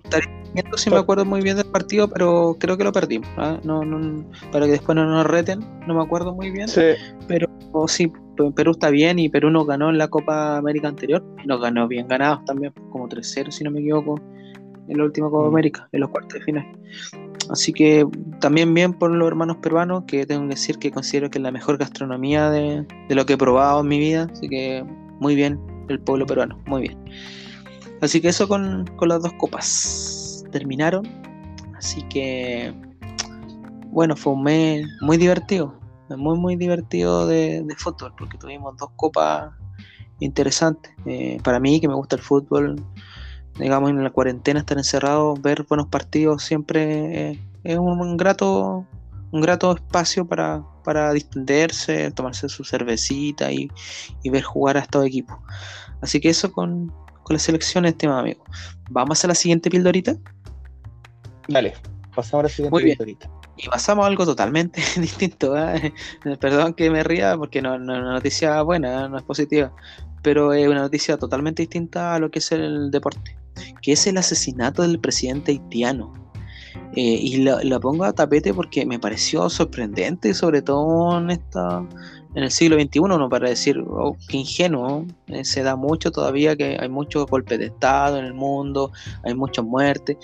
si 0.75 0.89
me 0.89 0.97
acuerdo 0.97 1.23
muy 1.23 1.41
bien 1.41 1.57
del 1.57 1.67
partido, 1.67 2.07
pero 2.07 2.57
creo 2.59 2.77
que 2.77 2.83
lo 2.83 2.91
perdimos. 2.91 3.29
¿ah? 3.37 3.59
No, 3.63 3.85
no, 3.85 4.25
para 4.51 4.65
que 4.65 4.71
después 4.71 4.95
no 4.95 5.05
nos 5.05 5.27
reten, 5.27 5.59
no 5.85 5.93
me 5.93 6.01
acuerdo 6.01 6.33
muy 6.33 6.49
bien. 6.49 6.67
Sí. 6.67 6.81
Pero 7.27 7.47
sí, 7.87 8.11
Perú 8.55 8.71
está 8.71 8.89
bien 8.89 9.19
y 9.19 9.29
Perú 9.29 9.49
nos 9.49 9.67
ganó 9.67 9.89
en 9.89 9.97
la 9.97 10.07
Copa 10.07 10.57
América 10.57 10.87
anterior. 10.87 11.23
Nos 11.45 11.61
ganó 11.61 11.87
bien 11.87 12.07
ganados 12.07 12.43
también, 12.45 12.73
como 12.91 13.07
3-0 13.07 13.51
si 13.51 13.63
no 13.63 13.71
me 13.71 13.79
equivoco, 13.79 14.19
en 14.87 14.97
la 14.97 15.03
última 15.03 15.29
Copa 15.29 15.45
mm. 15.45 15.51
América, 15.51 15.89
en 15.91 16.01
los 16.01 16.09
cuartos 16.09 16.39
de 16.39 16.41
final. 16.41 16.65
Así 17.49 17.73
que 17.73 18.07
también 18.39 18.73
bien 18.73 18.93
por 18.93 19.11
los 19.11 19.27
hermanos 19.27 19.57
peruanos, 19.57 20.03
que 20.07 20.25
tengo 20.25 20.43
que 20.43 20.49
decir 20.49 20.77
que 20.77 20.91
considero 20.91 21.29
que 21.29 21.39
es 21.39 21.43
la 21.43 21.51
mejor 21.51 21.77
gastronomía 21.77 22.49
de, 22.49 22.85
lo 23.09 23.25
que 23.25 23.33
he 23.33 23.37
probado 23.37 23.81
en 23.81 23.87
mi 23.87 23.99
vida. 23.99 24.27
Así 24.31 24.47
que 24.47 24.83
muy 25.19 25.35
bien 25.35 25.59
el 25.89 25.99
pueblo 25.99 26.25
peruano, 26.25 26.59
muy 26.65 26.81
bien. 26.81 26.97
Así 28.01 28.19
que 28.19 28.29
eso 28.29 28.47
con, 28.47 28.85
con 28.95 29.09
las 29.09 29.21
dos 29.21 29.33
copas. 29.33 30.43
Terminaron. 30.51 31.07
Así 31.75 32.01
que, 32.03 32.73
bueno, 33.91 34.15
fue 34.15 34.33
un 34.33 34.43
mes 34.43 34.87
muy 35.01 35.17
divertido 35.17 35.82
muy 36.17 36.37
muy 36.37 36.55
divertido 36.55 37.27
de, 37.27 37.65
fútbol 37.77 38.13
porque 38.17 38.37
tuvimos 38.37 38.77
dos 38.77 38.89
copas 38.95 39.51
interesantes. 40.19 40.91
Eh, 41.05 41.39
para 41.43 41.59
mí 41.59 41.79
que 41.79 41.87
me 41.87 41.95
gusta 41.95 42.15
el 42.15 42.21
fútbol, 42.21 42.83
digamos 43.59 43.89
en 43.89 44.03
la 44.03 44.09
cuarentena 44.09 44.59
estar 44.59 44.77
encerrado, 44.77 45.35
ver 45.35 45.65
buenos 45.67 45.87
partidos 45.87 46.43
siempre 46.43 47.31
eh, 47.31 47.39
es 47.63 47.77
un, 47.77 48.17
grato 48.17 48.85
un 49.31 49.41
grato 49.41 49.75
espacio 49.75 50.27
para, 50.27 50.63
para 50.83 51.11
distenderse, 51.11 52.11
tomarse 52.11 52.49
su 52.49 52.63
cervecita 52.63 53.51
y, 53.51 53.69
ver 54.25 54.43
jugar 54.43 54.77
a 54.77 54.81
estos 54.81 55.05
equipos. 55.05 55.37
Así 56.01 56.19
que 56.19 56.29
eso 56.29 56.51
con, 56.51 56.93
con 57.23 57.33
la 57.33 57.39
selección, 57.39 57.85
estimado 57.85 58.19
amigo. 58.19 58.43
Vamos 58.91 59.23
a 59.23 59.27
la 59.27 59.35
siguiente 59.35 59.71
pildorita. 59.71 60.15
Dale, 61.47 61.73
pasamos 62.15 62.41
a 62.41 62.43
la 62.43 62.49
siguiente 62.49 62.83
pildorita. 62.83 63.31
Y 63.57 63.67
pasamos 63.67 64.05
algo 64.05 64.25
totalmente 64.25 64.81
distinto. 64.99 65.57
¿eh? 65.57 65.93
Perdón 66.39 66.73
que 66.73 66.89
me 66.89 67.03
ría 67.03 67.37
porque 67.37 67.61
no, 67.61 67.75
es 67.75 67.81
una 67.81 68.01
noticia 68.01 68.61
buena, 68.61 69.07
no 69.07 69.17
es 69.17 69.23
positiva, 69.23 69.71
pero 70.21 70.53
es 70.53 70.67
una 70.67 70.81
noticia 70.81 71.17
totalmente 71.17 71.61
distinta 71.61 72.15
a 72.15 72.19
lo 72.19 72.31
que 72.31 72.39
es 72.39 72.51
el 72.51 72.91
deporte, 72.91 73.37
que 73.81 73.93
es 73.93 74.07
el 74.07 74.17
asesinato 74.17 74.81
del 74.81 74.99
presidente 74.99 75.51
haitiano. 75.51 76.13
Eh, 76.95 77.19
y 77.21 77.37
lo, 77.37 77.79
pongo 77.79 78.03
a 78.03 78.13
tapete 78.13 78.53
porque 78.53 78.85
me 78.85 78.99
pareció 78.99 79.49
sorprendente, 79.49 80.33
sobre 80.33 80.61
todo 80.61 81.17
en 81.17 81.31
esta, 81.31 81.83
en 82.35 82.43
el 82.43 82.51
siglo 82.51 82.79
XXI, 82.79 83.01
no 83.01 83.29
para 83.29 83.49
decir 83.49 83.83
oh, 83.87 84.17
que 84.27 84.37
ingenuo, 84.37 85.05
eh, 85.27 85.45
se 85.45 85.63
da 85.63 85.75
mucho 85.75 86.11
todavía, 86.11 86.55
que 86.55 86.77
hay 86.79 86.89
muchos 86.89 87.25
golpes 87.27 87.59
de 87.59 87.65
Estado 87.65 88.17
en 88.17 88.25
el 88.25 88.33
mundo, 88.33 88.91
hay 89.23 89.35
muchas 89.35 89.65
muertes, 89.65 90.17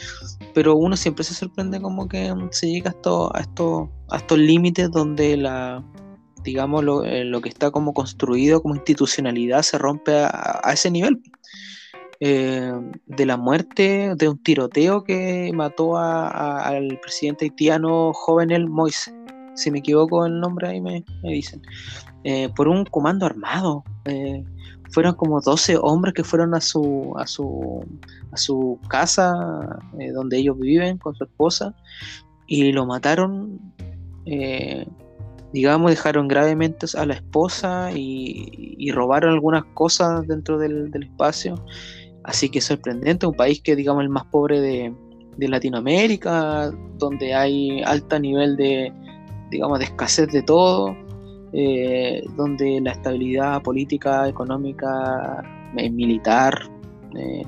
pero 0.54 0.76
uno 0.76 0.98
siempre 0.98 1.24
se 1.24 1.34
sorprende 1.34 1.80
como 1.82 2.08
que 2.08 2.34
se 2.52 2.68
llega 2.68 2.92
a, 2.92 3.40
esto, 3.40 3.90
estos 4.12 4.38
límites 4.38 4.90
donde 4.92 5.38
la 5.38 5.84
digamos 6.44 6.84
lo, 6.84 7.04
eh, 7.04 7.26
lo, 7.26 7.42
que 7.42 7.50
está 7.50 7.70
como 7.70 7.94
construido 7.94 8.62
como 8.62 8.76
institucionalidad 8.76 9.62
se 9.62 9.78
rompe 9.78 10.14
a, 10.24 10.62
ese 10.74 10.90
nivel. 10.90 11.22
Eh, 12.22 12.74
de 13.06 13.26
la 13.26 13.38
muerte 13.38 14.14
de 14.18 14.28
un 14.28 14.44
tiroteo 14.44 15.06
que 15.06 15.52
mató 15.54 15.98
al 15.98 17.00
presidente 17.02 17.46
haitiano 17.46 18.12
Jovenel 18.14 18.68
Moise 18.68 19.14
si 19.60 19.72
me 19.72 19.80
equivoco 19.80 20.26
el 20.26 20.40
nombre 20.40 20.70
ahí 20.70 20.82
me, 20.82 21.04
dicen, 21.24 21.62
eh, 22.24 22.50
por 22.56 22.68
un 22.68 22.86
comando 22.86 23.26
armado. 23.26 23.84
Eh, 24.06 24.44
fueron 24.92 25.14
como 25.14 25.40
12 25.40 25.78
hombres 25.82 26.16
que 26.16 26.24
fueron 26.24 26.56
a 26.56 26.62
su, 26.62 27.14
a 27.18 27.28
su, 27.28 27.86
a 28.32 28.38
su 28.38 28.80
casa 28.88 29.80
eh, 30.00 30.12
donde 30.12 30.38
ellos 30.38 30.58
viven 30.58 30.98
con 30.98 31.14
su 31.14 31.26
esposa 31.26 31.76
y 32.48 32.72
lo 32.72 32.88
mataron, 32.88 33.60
digamos, 35.54 35.92
dejaron 35.92 36.28
gravemente 36.28 36.88
a 36.98 37.06
la 37.06 37.14
esposa 37.14 37.92
y, 37.94 38.90
robaron 38.92 39.34
algunas 39.34 39.66
cosas 39.76 40.26
dentro 40.26 40.58
del, 40.58 40.90
del, 40.90 41.04
espacio. 41.04 41.64
Así 42.24 42.50
que 42.50 42.60
sorprendente, 42.60 43.28
un 43.28 43.36
país 43.36 43.62
que 43.62 43.76
digamos 43.76 44.02
el 44.02 44.10
más 44.10 44.26
pobre 44.26 44.60
de, 44.60 44.92
de 45.38 45.48
Latinoamérica, 45.48 46.72
donde 46.98 47.36
hay 47.36 47.84
alto 47.84 48.20
nivel 48.20 48.58
de, 48.58 48.92
digamos, 49.50 49.80
de 49.80 49.86
escasez 49.86 50.28
de 50.32 50.42
todo, 50.42 50.96
eh, 51.52 52.24
donde 52.36 52.80
la 52.82 52.92
estabilidad 52.92 53.62
política, 53.62 54.28
económica, 54.28 55.44
eh, 55.78 55.90
militar, 55.90 56.54
eh, 57.16 57.44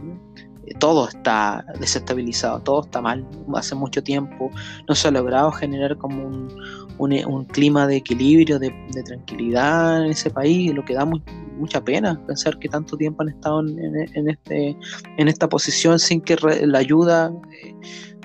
todo 0.79 1.08
está 1.08 1.65
desestabilizado, 1.79 2.60
todo 2.62 2.81
está 2.81 3.01
mal. 3.01 3.25
Hace 3.53 3.75
mucho 3.75 4.01
tiempo, 4.01 4.50
no 4.88 4.96
se 4.96 5.08
ha 5.08 5.12
logrado 5.12 5.51
generar 5.51 5.98
como 5.98 6.25
un, 6.25 6.50
un, 6.98 7.46
clima 7.46 7.88
de 7.88 7.98
equilibrio, 7.98 8.58
de, 8.58 8.74
tranquilidad 9.05 10.05
en 10.05 10.12
ese 10.12 10.29
país, 10.29 10.74
lo 10.74 10.84
que 10.86 10.93
da 10.93 11.05
mucha 11.05 11.84
pena 11.84 12.20
pensar 12.25 12.58
que 12.58 12.70
tanto 12.70 12.98
tiempo 12.98 13.22
han 13.22 13.29
estado 13.29 13.62
en, 13.62 14.29
este, 14.29 14.75
en 15.17 15.27
esta 15.27 15.48
posición 15.48 16.00
sin 16.00 16.22
que 16.22 16.38
la 16.65 16.79
ayuda 16.79 17.31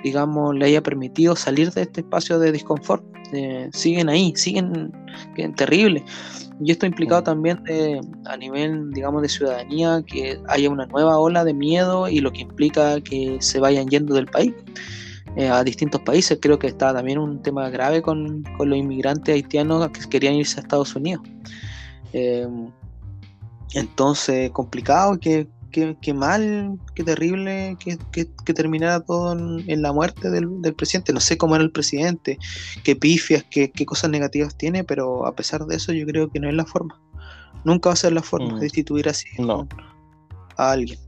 digamos, 0.06 0.54
le 0.54 0.66
haya 0.66 0.84
permitido 0.84 1.34
salir 1.34 1.72
de 1.72 1.82
este 1.82 2.02
espacio 2.02 2.38
de 2.38 2.52
disconfort. 2.52 3.04
Eh, 3.32 3.68
siguen 3.72 4.08
ahí, 4.08 4.32
siguen 4.36 4.92
terribles. 5.56 6.04
Y 6.60 6.70
esto 6.70 6.86
ha 6.86 6.88
implicado 6.88 7.24
también 7.24 7.60
a 8.24 8.36
nivel, 8.36 8.92
digamos, 8.92 9.22
de 9.22 9.28
ciudadanía 9.28 10.00
que 10.06 10.38
haya 10.46 10.70
una 10.70 10.86
nueva 10.86 11.18
ola 11.18 11.42
de 11.44 11.54
miedo 11.54 12.08
y 12.08 12.20
lo 12.20 12.32
que 12.32 12.42
implica 12.42 13.00
que 13.00 13.38
se 13.40 13.58
vayan 13.58 13.88
yendo 13.88 14.14
del 14.14 14.26
país. 14.26 14.54
eh, 15.34 15.48
a 15.48 15.64
distintos 15.64 16.00
países. 16.02 16.38
Creo 16.40 16.58
que 16.58 16.68
está 16.68 16.94
también 16.94 17.18
un 17.18 17.42
tema 17.42 17.68
grave 17.68 18.00
con, 18.00 18.44
los 18.58 18.78
inmigrantes 18.78 19.34
haitianos 19.34 19.90
que 19.90 20.08
querían 20.08 20.34
irse 20.34 20.60
a 20.60 20.62
Estados 20.62 20.94
Unidos. 20.94 21.24
Eh, 22.12 22.46
entonces, 23.74 24.50
complicado, 24.52 25.18
que, 25.18 25.48
que, 26.00 26.14
mal, 26.14 26.78
qué 26.94 27.04
terrible 27.04 27.76
que, 27.78 27.98
que, 28.12 28.54
terminara 28.54 29.00
todo 29.00 29.32
en, 29.32 29.82
la 29.82 29.92
muerte 29.92 30.30
del, 30.30 30.48
presidente. 30.74 31.12
No 31.12 31.20
sé 31.20 31.36
cómo 31.36 31.54
era 31.54 31.64
el 31.64 31.70
presidente, 31.70 32.38
qué 32.84 32.96
pifias, 32.96 33.44
qué, 33.50 33.70
qué, 33.70 33.84
cosas 33.84 34.10
negativas 34.10 34.56
tiene, 34.56 34.84
pero 34.84 35.26
a 35.26 35.34
pesar 35.34 35.66
de 35.66 35.76
eso 35.76 35.92
yo 35.92 36.06
creo 36.06 36.30
que 36.30 36.40
no 36.40 36.48
es 36.48 36.54
la 36.54 36.64
forma. 36.64 37.00
Nunca 37.64 37.90
va 37.90 37.94
a 37.94 37.96
ser 37.96 38.12
la 38.12 38.22
forma 38.22 38.48
de 38.48 38.54
mm. 38.54 38.60
destituir 38.60 39.08
así 39.08 39.28
a 40.56 40.70
alguien. 40.70 40.98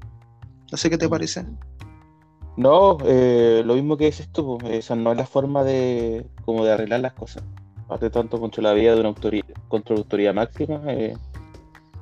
No 0.71 0.77
sé 0.77 0.91
qué 0.91 0.99
te 0.99 1.07
mm. 1.07 1.11
parece. 1.11 1.47
No, 2.59 2.99
eh, 3.05 3.63
lo 3.65 3.75
mismo 3.75 3.97
que 3.97 4.07
dices 4.07 4.29
tú, 4.33 4.59
pues, 4.59 4.73
esa 4.73 4.97
no 4.97 5.13
es 5.13 5.17
la 5.17 5.27
forma 5.27 5.63
de 5.63 6.27
como 6.45 6.65
de 6.65 6.73
arreglar 6.73 7.01
las 7.01 7.13
cosas. 7.13 7.45
Hace 7.89 8.11
tanto 8.11 8.41
contra 8.41 8.63
la 8.63 8.73
vida 8.73 8.95
de 8.95 9.01
una 9.01 9.11
autoridad, 9.11 9.47
contra 9.69 9.95
la 9.95 10.03
autoridad 10.03 10.35
máxima, 10.35 10.83
eh, 10.89 11.17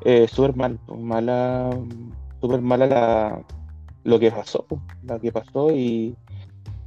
eh, 0.05 0.27
súper 0.29 0.57
mal, 0.57 0.79
pues, 0.87 0.99
mala, 0.99 1.79
súper 2.41 2.61
mala 2.61 2.87
la, 2.87 3.43
lo 4.05 4.19
que 4.19 4.31
pasó, 4.31 4.65
pues, 4.69 4.81
lo 5.03 5.21
que 5.21 5.33
pasó 5.33 5.71
y, 5.71 6.17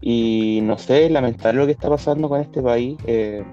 y 0.02 0.60
no 0.64 0.78
sé, 0.78 1.10
lamentable 1.10 1.60
lo 1.60 1.66
que 1.66 1.74
está 1.74 1.90
pasando 1.90 2.30
con 2.30 2.42
este 2.42 2.62
país. 2.62 2.98
Eh, 3.06 3.44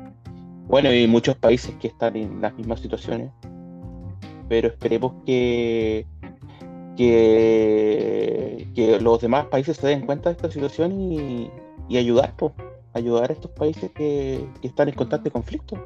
bueno, 0.69 0.93
y 0.93 1.07
muchos 1.07 1.37
países 1.37 1.75
que 1.81 1.89
están 1.89 2.17
en 2.17 2.41
las 2.41 2.55
mismas 2.55 2.81
situaciones, 2.81 3.31
pero 4.49 4.69
esperemos 4.69 5.13
que 5.25 6.07
que, 6.97 8.69
que 8.75 9.01
los 9.01 9.21
demás 9.21 9.47
países 9.47 9.77
se 9.77 9.87
den 9.87 10.07
cuenta 10.07 10.31
de 10.31 10.37
esta 10.37 10.51
situación 10.51 11.13
y, 11.13 11.51
ayudar, 11.97 12.35
ayudar 12.95 13.31
a 13.31 13.35
estos 13.35 13.51
países 13.53 13.91
que, 13.93 14.45
están 14.63 14.89
en 14.89 14.95
constante 14.95 15.31
conflicto. 15.31 15.79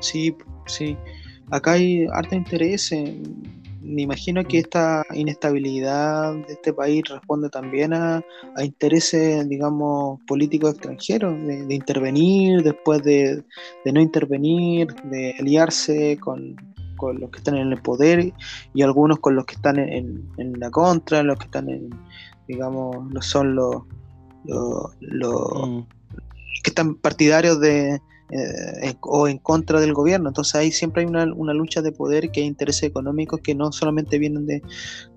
Sí, 0.00 0.36
sí. 0.66 0.96
Acá 1.50 1.72
hay 1.72 2.06
harto 2.12 2.34
interés. 2.34 2.92
Me 3.80 4.02
imagino 4.02 4.44
que 4.44 4.58
esta 4.58 5.04
inestabilidad 5.14 6.34
de 6.34 6.52
este 6.52 6.72
país 6.72 7.02
responde 7.08 7.48
también 7.48 7.92
a, 7.94 8.22
intereses, 8.62 9.48
digamos, 9.48 10.20
políticos 10.26 10.74
extranjeros, 10.74 11.34
de, 11.46 11.74
intervenir, 11.74 12.62
después 12.62 13.02
de, 13.02 13.42
de, 13.84 13.92
no 13.92 14.00
intervenir, 14.00 14.94
de 15.04 15.34
aliarse 15.38 16.18
con, 16.18 16.56
con 17.00 17.18
los 17.18 17.30
que 17.30 17.38
están 17.38 17.56
en 17.56 17.72
el 17.72 17.80
poder 17.80 18.32
y 18.74 18.82
algunos 18.82 19.18
con 19.20 19.34
los 19.34 19.46
que 19.46 19.54
están 19.54 19.78
en, 19.78 20.28
la 20.58 20.70
contra, 20.70 21.22
los 21.22 21.38
que 21.38 21.46
están 21.46 21.70
en, 21.70 21.88
digamos, 22.46 23.10
no 23.10 23.22
son 23.22 23.54
los, 23.54 23.84
los, 24.44 25.68
mm. 25.68 25.80
que 26.62 26.70
están 26.70 26.96
partidarios 26.96 27.58
de 27.60 28.02
eh, 28.32 28.94
o 29.00 29.26
en 29.26 29.38
contra 29.38 29.80
del 29.80 29.92
gobierno. 29.92 30.28
Entonces 30.28 30.54
ahí 30.54 30.70
siempre 30.70 31.02
hay 31.02 31.08
una, 31.08 31.24
lucha 31.54 31.82
de 31.82 31.92
poder 31.92 32.30
que 32.30 32.40
hay 32.40 32.46
intereses 32.46 32.84
económicos 32.84 33.40
que 33.40 33.54
no 33.54 33.72
solamente 33.72 34.18
vienen 34.18 34.46
de, 34.46 34.62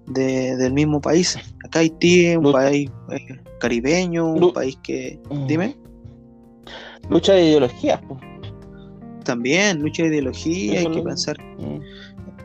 del 0.08 0.74
mismo 0.74 1.00
país. 1.00 1.38
Acá 1.64 1.80
Haití 1.80 2.36
un 2.36 2.52
país 2.52 2.90
eh, 3.12 3.40
caribeño, 3.60 4.26
un 4.26 4.54
país 4.54 4.78
que... 4.82 5.20
Mm. 5.30 5.48
Dime. 5.48 5.78
Lucha 7.10 7.34
de 7.34 7.46
ideologías. 7.46 8.02
Pues 8.08 8.20
también, 9.24 9.82
lucha 9.82 10.04
de 10.04 10.10
ideología, 10.10 10.80
hay 10.80 10.92
que 10.92 11.02
pensar 11.02 11.38
mm. 11.60 11.82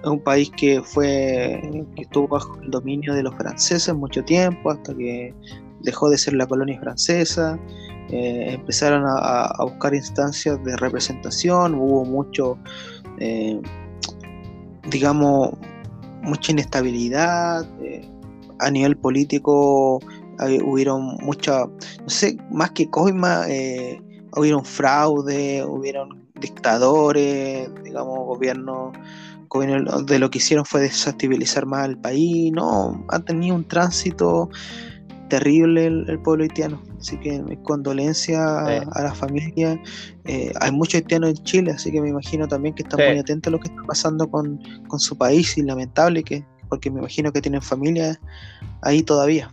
es 0.03 0.07
un 0.09 0.21
país 0.21 0.51
que 0.57 0.81
fue 0.83 1.61
que 1.97 2.03
estuvo 2.03 2.29
bajo 2.29 2.59
el 2.63 2.71
dominio 2.71 3.15
de 3.15 3.23
los 3.23 3.35
franceses 3.35 3.95
mucho 3.95 4.25
tiempo, 4.25 4.71
hasta 4.71 4.95
que 4.95 5.35
dejó 5.81 6.09
de 6.11 6.19
ser 6.19 6.35
la 6.35 6.47
colonia 6.47 6.79
francesa, 6.81 7.59
eh, 8.11 8.55
empezaron 8.55 9.05
a, 9.07 9.53
buscar 9.62 9.95
instancias 9.95 10.62
de 10.65 10.77
representación, 10.77 11.75
hubo 11.75 12.05
mucho, 12.05 12.59
eh, 13.19 13.61
digamos, 14.88 15.51
mucha 16.23 16.53
inestabilidad, 16.53 17.66
eh, 17.83 18.09
a 18.61 18.71
nivel 18.71 18.97
político 18.97 20.01
hubieron 20.64 21.16
mucha, 21.21 21.66
no 21.66 22.09
sé, 22.09 22.38
más 22.51 22.71
que 22.71 22.88
coima, 22.88 23.44
hubieron 24.37 24.64
fraude, 24.64 25.64
hubieron 25.64 26.29
dictadores, 26.40 27.68
digamos, 27.83 28.18
gobierno, 28.21 28.92
gobierno 29.49 30.03
de 30.03 30.18
lo 30.18 30.31
que 30.31 30.38
hicieron 30.38 30.64
fue 30.64 30.83
desestabilizar 30.83 31.66
más 31.66 31.88
el 31.88 31.99
país, 31.99 32.53
no, 32.53 33.05
ha 33.09 33.18
tenido 33.18 33.57
un 33.57 33.66
tránsito 33.66 34.49
terrible 35.29 35.87
el, 35.87 36.21
pueblo 36.21 36.45
haitiano, 36.45 36.83
así 36.99 37.19
que 37.19 37.41
mi 37.43 37.57
condolencia 37.59 38.61
a 38.67 39.03
la 39.03 39.14
familia, 39.14 39.81
eh, 40.25 40.53
hay 40.61 40.73
muchos 40.73 40.97
haitianos 40.97 41.31
en 41.31 41.45
Chile, 41.45 41.71
así 41.73 41.93
que 41.93 42.01
me 42.01 42.09
imagino 42.09 42.49
también 42.49 42.75
que 42.75 42.83
están 42.83 43.01
muy 43.09 43.19
atentos 43.19 43.51
a 43.51 43.53
lo 43.53 43.61
que 43.61 43.69
está 43.69 43.83
pasando 43.87 44.31
con, 44.31 44.61
con 44.88 44.99
su 44.99 45.17
país 45.17 45.57
y 45.59 45.62
lamentable 45.62 46.23
que, 46.23 46.45
porque 46.69 46.91
me 46.91 47.01
imagino 47.01 47.33
que 47.33 47.41
tienen 47.41 47.62
familia 47.62 48.19
ahí 48.83 49.03
todavía. 49.03 49.51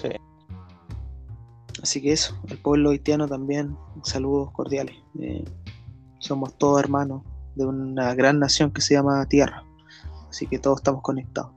Sí. 0.00 0.08
Así 1.82 2.02
que 2.02 2.12
eso, 2.12 2.36
el 2.48 2.58
pueblo 2.58 2.90
haitiano 2.90 3.28
también, 3.28 3.76
saludos 4.02 4.50
cordiales. 4.52 4.96
Eh, 5.20 5.44
somos 6.18 6.56
todos 6.58 6.80
hermanos 6.80 7.22
de 7.54 7.66
una 7.66 8.14
gran 8.14 8.38
nación 8.38 8.70
que 8.70 8.80
se 8.80 8.94
llama 8.94 9.24
Tierra. 9.26 9.64
Así 10.28 10.46
que 10.46 10.58
todos 10.58 10.80
estamos 10.80 11.02
conectados. 11.02 11.52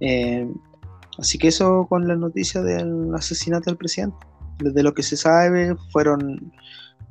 Eh, 0.00 0.50
así 1.20 1.38
que 1.38 1.48
eso 1.48 1.86
con 1.88 2.08
la 2.08 2.16
noticia 2.16 2.62
del 2.62 3.14
asesinato 3.14 3.70
del 3.70 3.76
presidente. 3.76 4.16
Desde 4.58 4.82
lo 4.82 4.92
que 4.92 5.02
se 5.02 5.16
sabe, 5.16 5.76
fueron 5.92 6.52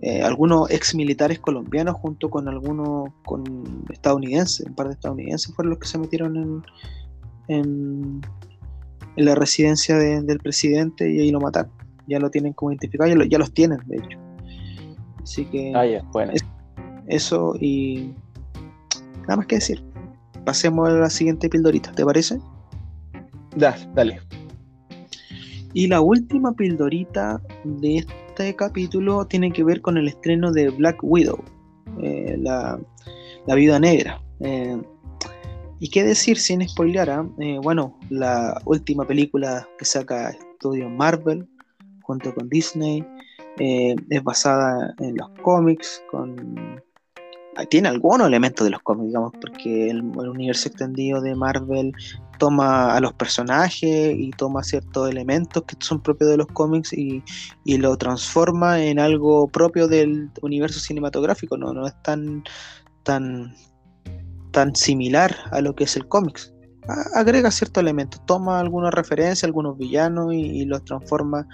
eh, 0.01 0.21
algunos 0.21 0.69
ex 0.69 0.93
militares 0.93 1.39
colombianos 1.39 1.95
junto 1.95 2.29
con 2.29 2.47
algunos 2.47 3.09
con 3.25 3.43
estadounidenses, 3.89 4.65
un 4.67 4.75
par 4.75 4.87
de 4.87 4.93
estadounidenses 4.93 5.53
fueron 5.55 5.71
los 5.71 5.79
que 5.79 5.87
se 5.87 5.97
metieron 5.97 6.35
en, 6.35 6.63
en, 7.47 8.21
la 9.15 9.35
residencia 9.35 9.97
del 9.97 10.39
presidente 10.39 11.11
y 11.11 11.19
ahí 11.19 11.31
lo 11.31 11.41
mataron 11.41 11.79
ya 12.09 12.19
lo 12.19 12.29
tienen 12.29 12.53
como 12.53 12.71
identificado, 12.71 13.09
ya, 13.23 13.37
los 13.37 13.53
tienen, 13.53 13.79
de 13.85 13.97
hecho. 13.97 14.19
Así 15.21 15.45
que 15.45 15.71
ah, 15.75 16.03
bueno. 16.11 16.33
eso 17.07 17.53
y 17.59 18.13
nada 19.21 19.37
más 19.37 19.45
que 19.45 19.55
decir. 19.55 19.83
Pasemos 20.43 20.89
a 20.89 20.93
la 20.93 21.09
siguiente 21.09 21.49
pildorita, 21.49 21.91
¿te 21.91 22.03
parece? 22.03 22.39
Dale. 23.55 24.19
Y 25.73 25.87
la 25.87 26.01
última 26.01 26.53
pildorita 26.53 27.41
de 27.63 27.97
este 27.97 28.55
capítulo 28.55 29.25
tiene 29.25 29.51
que 29.51 29.63
ver 29.63 29.81
con 29.81 29.97
el 29.97 30.07
estreno 30.07 30.51
de 30.51 30.69
Black 30.69 30.99
Widow, 31.03 31.43
eh, 32.01 32.37
la, 32.39 32.79
la 33.45 33.55
Viuda 33.55 33.79
Negra. 33.79 34.21
Eh, 34.39 34.81
y 35.79 35.89
qué 35.89 36.03
decir 36.03 36.37
sin 36.37 36.67
spoiler, 36.67 37.09
¿ah? 37.09 37.25
eh, 37.39 37.59
bueno, 37.61 37.97
la 38.09 38.61
última 38.65 39.05
película 39.05 39.67
que 39.77 39.85
saca 39.85 40.31
Estudio 40.31 40.89
Marvel, 40.89 41.47
junto 42.01 42.33
con 42.33 42.49
Disney. 42.49 43.05
Eh, 43.59 43.95
es 44.09 44.23
basada 44.23 44.93
en 44.99 45.17
los 45.17 45.29
cómics, 45.41 46.03
con 46.11 46.81
tiene 47.65 47.89
algunos 47.89 48.27
elementos 48.27 48.65
de 48.65 48.71
los 48.71 48.81
cómics, 48.81 49.07
digamos, 49.07 49.31
porque 49.41 49.89
el, 49.89 50.01
universo 50.03 50.69
extendido 50.69 51.21
de 51.21 51.35
Marvel 51.35 51.93
toma 52.37 52.95
a 52.95 52.99
los 53.01 53.13
personajes 53.13 54.15
y 54.17 54.31
toma 54.31 54.63
ciertos 54.63 55.09
elementos 55.09 55.63
que 55.63 55.75
son 55.79 56.01
propios 56.01 56.29
de 56.29 56.37
los 56.37 56.47
cómics 56.47 56.93
y, 56.93 57.23
y 57.65 57.77
lo 57.77 57.97
transforma 57.97 58.81
en 58.81 58.99
algo 58.99 59.47
propio 59.47 59.87
del 59.87 60.29
universo 60.41 60.79
cinematográfico, 60.79 61.57
no, 61.57 61.73
no 61.73 61.87
es 61.87 61.93
tan, 62.03 62.43
tan, 63.03 63.53
tan 64.51 64.75
similar 64.75 65.35
a 65.51 65.61
lo 65.61 65.75
que 65.75 65.83
es 65.83 65.95
el 65.97 66.07
cómics 66.07 66.53
agrega 67.13 67.51
ciertos 67.51 67.81
elementos, 67.81 68.21
toma 68.25 68.59
algunas 68.59 68.93
referencias, 68.93 69.43
algunos 69.43 69.77
villanos 69.77 70.33
y, 70.33 70.65
los 70.65 70.83
transforma 70.83 71.47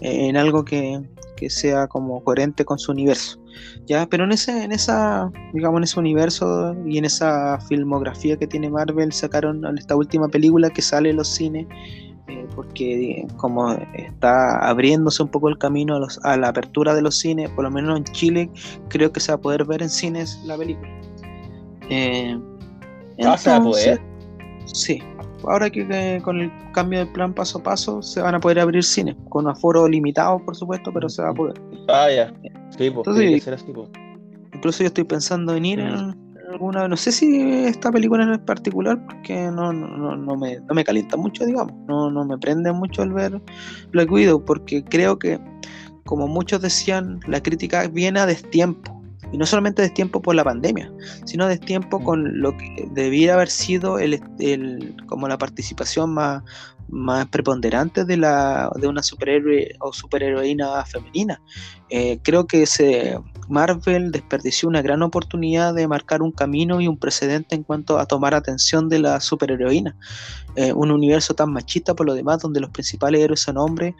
en 0.00 0.36
algo 0.36 0.64
que, 0.64 1.02
sea 1.48 1.86
como 1.86 2.22
coherente 2.24 2.64
con 2.64 2.78
su 2.78 2.92
universo. 2.92 3.38
¿Ya? 3.86 4.06
Pero 4.06 4.24
en 4.24 4.32
ese, 4.32 4.64
en 4.64 4.72
esa, 4.72 5.30
digamos, 5.52 5.78
en 5.78 5.84
ese 5.84 6.00
universo 6.00 6.74
y 6.86 6.98
en 6.98 7.04
esa 7.04 7.58
filmografía 7.60 8.36
que 8.36 8.46
tiene 8.46 8.70
Marvel, 8.70 9.12
sacaron 9.12 9.64
esta 9.76 9.96
última 9.96 10.28
película 10.28 10.70
que 10.70 10.82
sale 10.82 11.10
en 11.10 11.16
los 11.16 11.28
cines. 11.28 11.66
Eh, 12.28 12.44
porque 12.56 13.24
como 13.36 13.70
está 13.94 14.58
abriéndose 14.58 15.22
un 15.22 15.28
poco 15.28 15.48
el 15.48 15.58
camino 15.58 15.94
a, 15.94 16.00
los, 16.00 16.18
a 16.24 16.36
la 16.36 16.48
apertura 16.48 16.92
de 16.92 17.00
los 17.00 17.16
cines, 17.18 17.48
por 17.50 17.62
lo 17.62 17.70
menos 17.70 17.98
en 17.98 18.04
Chile, 18.04 18.50
creo 18.88 19.12
que 19.12 19.20
se 19.20 19.30
va 19.30 19.36
a 19.36 19.40
poder 19.40 19.64
ver 19.64 19.80
en 19.80 19.88
cines 19.88 20.40
la 20.44 20.56
película. 20.56 20.88
Eh, 21.88 22.36
ah, 23.24 23.38
¿Se 23.38 23.50
va 23.50 23.56
a 23.56 23.62
poder? 23.62 24.00
Sí, 24.64 25.00
ahora 25.44 25.70
que, 25.70 26.20
con 26.24 26.40
el 26.40 26.50
cambio 26.72 26.98
de 27.00 27.06
plan 27.06 27.32
paso 27.32 27.58
a 27.58 27.62
paso 27.62 28.02
se 28.02 28.20
van 28.20 28.34
a 28.34 28.40
poder 28.40 28.58
abrir 28.58 28.82
cines, 28.82 29.14
con 29.28 29.48
aforo 29.48 29.86
limitado 29.86 30.38
por 30.44 30.56
supuesto, 30.56 30.92
pero 30.92 31.08
se 31.08 31.22
va 31.22 31.30
a 31.30 31.34
poder. 31.34 31.60
Ah, 31.88 32.10
ya. 32.10 32.32
Sí, 32.70 32.90
pues, 32.90 33.06
Entonces, 33.06 33.44
ser 33.44 33.54
así, 33.54 33.72
pues. 33.72 33.88
Incluso 34.52 34.82
yo 34.82 34.88
estoy 34.88 35.04
pensando 35.04 35.54
en 35.54 35.64
ir 35.64 35.82
mm. 35.82 36.14
alguna, 36.52 36.88
no 36.88 36.96
sé 36.96 37.12
si 37.12 37.64
esta 37.64 37.92
película 37.92 38.24
en 38.24 38.44
particular, 38.44 39.04
porque 39.06 39.34
no, 39.50 39.72
no, 39.72 40.16
no, 40.16 40.36
me, 40.36 40.60
no 40.60 40.74
me 40.74 40.84
calienta 40.84 41.16
mucho, 41.16 41.44
digamos, 41.44 41.74
no, 41.86 42.10
no 42.10 42.24
me 42.24 42.38
prende 42.38 42.72
mucho 42.72 43.02
el 43.02 43.12
ver 43.12 43.40
Black 43.90 44.10
Widow, 44.10 44.44
porque 44.44 44.82
creo 44.84 45.18
que, 45.18 45.38
como 46.04 46.26
muchos 46.26 46.62
decían, 46.62 47.20
la 47.26 47.42
crítica 47.42 47.86
viene 47.88 48.20
a 48.20 48.26
destiempo. 48.26 48.95
Y 49.32 49.38
no 49.38 49.46
solamente 49.46 49.82
destiempo 49.82 50.22
por 50.22 50.34
la 50.34 50.44
pandemia, 50.44 50.90
sino 51.24 51.46
destiempo 51.46 52.02
con 52.02 52.40
lo 52.40 52.56
que 52.56 52.88
debiera 52.92 53.34
haber 53.34 53.50
sido 53.50 53.98
el, 53.98 54.22
el, 54.38 54.96
como 55.06 55.26
la 55.26 55.36
participación 55.36 56.14
más, 56.14 56.42
más 56.88 57.26
preponderantes 57.28 58.06
de, 58.06 58.16
la, 58.16 58.70
de 58.76 58.86
una 58.86 59.02
superhéroe 59.02 59.74
o 59.80 59.92
superheroína 59.92 60.84
femenina. 60.84 61.40
Eh, 61.90 62.18
creo 62.22 62.46
que 62.46 62.64
Marvel 63.48 64.12
desperdició 64.12 64.68
una 64.68 64.82
gran 64.82 65.02
oportunidad 65.02 65.74
de 65.74 65.88
marcar 65.88 66.22
un 66.22 66.32
camino 66.32 66.80
y 66.80 66.88
un 66.88 66.98
precedente 66.98 67.54
en 67.54 67.62
cuanto 67.62 67.98
a 67.98 68.06
tomar 68.06 68.34
atención 68.34 68.88
de 68.88 69.00
la 69.00 69.20
superheroína. 69.20 69.96
Eh, 70.54 70.72
un 70.72 70.90
universo 70.90 71.34
tan 71.34 71.52
machista 71.52 71.94
por 71.94 72.06
lo 72.06 72.14
demás, 72.14 72.40
donde 72.40 72.60
los 72.60 72.70
principales 72.70 73.20
héroes 73.20 73.40
son 73.40 73.58
hombres, 73.58 73.94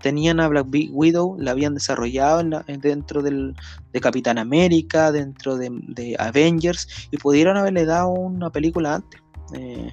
tenían 0.00 0.40
a 0.40 0.48
Black 0.48 0.66
Widow, 0.70 1.36
la 1.38 1.52
habían 1.52 1.74
desarrollado 1.74 2.42
dentro 2.66 3.22
del, 3.22 3.54
de 3.92 4.00
Capitán 4.00 4.38
América, 4.38 5.12
dentro 5.12 5.56
de, 5.56 6.16
Avengers, 6.18 7.08
y 7.10 7.16
pudieron 7.16 7.56
haberle 7.56 7.84
dado 7.84 8.08
una 8.10 8.50
película 8.50 8.96
antes. 8.96 9.20
Eh, 9.54 9.92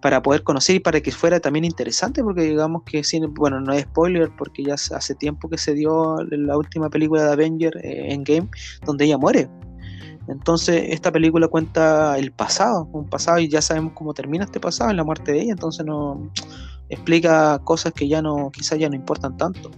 para 0.00 0.22
poder 0.22 0.42
conocer 0.42 0.76
y 0.76 0.80
para 0.80 1.00
que 1.00 1.10
fuera 1.10 1.40
también 1.40 1.64
interesante, 1.64 2.22
porque 2.22 2.42
digamos 2.42 2.82
que, 2.82 3.02
bueno, 3.30 3.58
no 3.60 3.72
es 3.72 3.84
spoiler, 3.84 4.30
porque 4.36 4.62
ya 4.62 4.74
hace 4.74 5.14
tiempo 5.14 5.48
que 5.48 5.56
se 5.56 5.72
dio 5.72 6.18
la 6.28 6.58
última 6.58 6.90
película 6.90 7.24
de 7.24 7.32
Avenger 7.32 7.74
eh, 7.82 8.12
en 8.12 8.22
Game, 8.22 8.48
donde 8.84 9.06
ella 9.06 9.16
muere. 9.16 9.48
Entonces, 10.28 10.88
esta 10.90 11.10
película 11.10 11.48
cuenta 11.48 12.18
el 12.18 12.32
pasado, 12.32 12.86
un 12.92 13.08
pasado, 13.08 13.38
y 13.38 13.48
ya 13.48 13.62
sabemos 13.62 13.94
cómo 13.94 14.12
termina 14.12 14.44
este 14.44 14.60
pasado, 14.60 14.90
en 14.90 14.98
la 14.98 15.04
muerte 15.04 15.32
de 15.32 15.40
ella, 15.40 15.52
entonces 15.52 15.86
no 15.86 16.30
explica 16.88 17.58
cosas 17.64 17.92
que 17.92 18.08
ya 18.08 18.22
no, 18.22 18.50
quizás 18.50 18.78
ya 18.78 18.88
no 18.88 18.96
importan 18.96 19.36
tanto. 19.36 19.70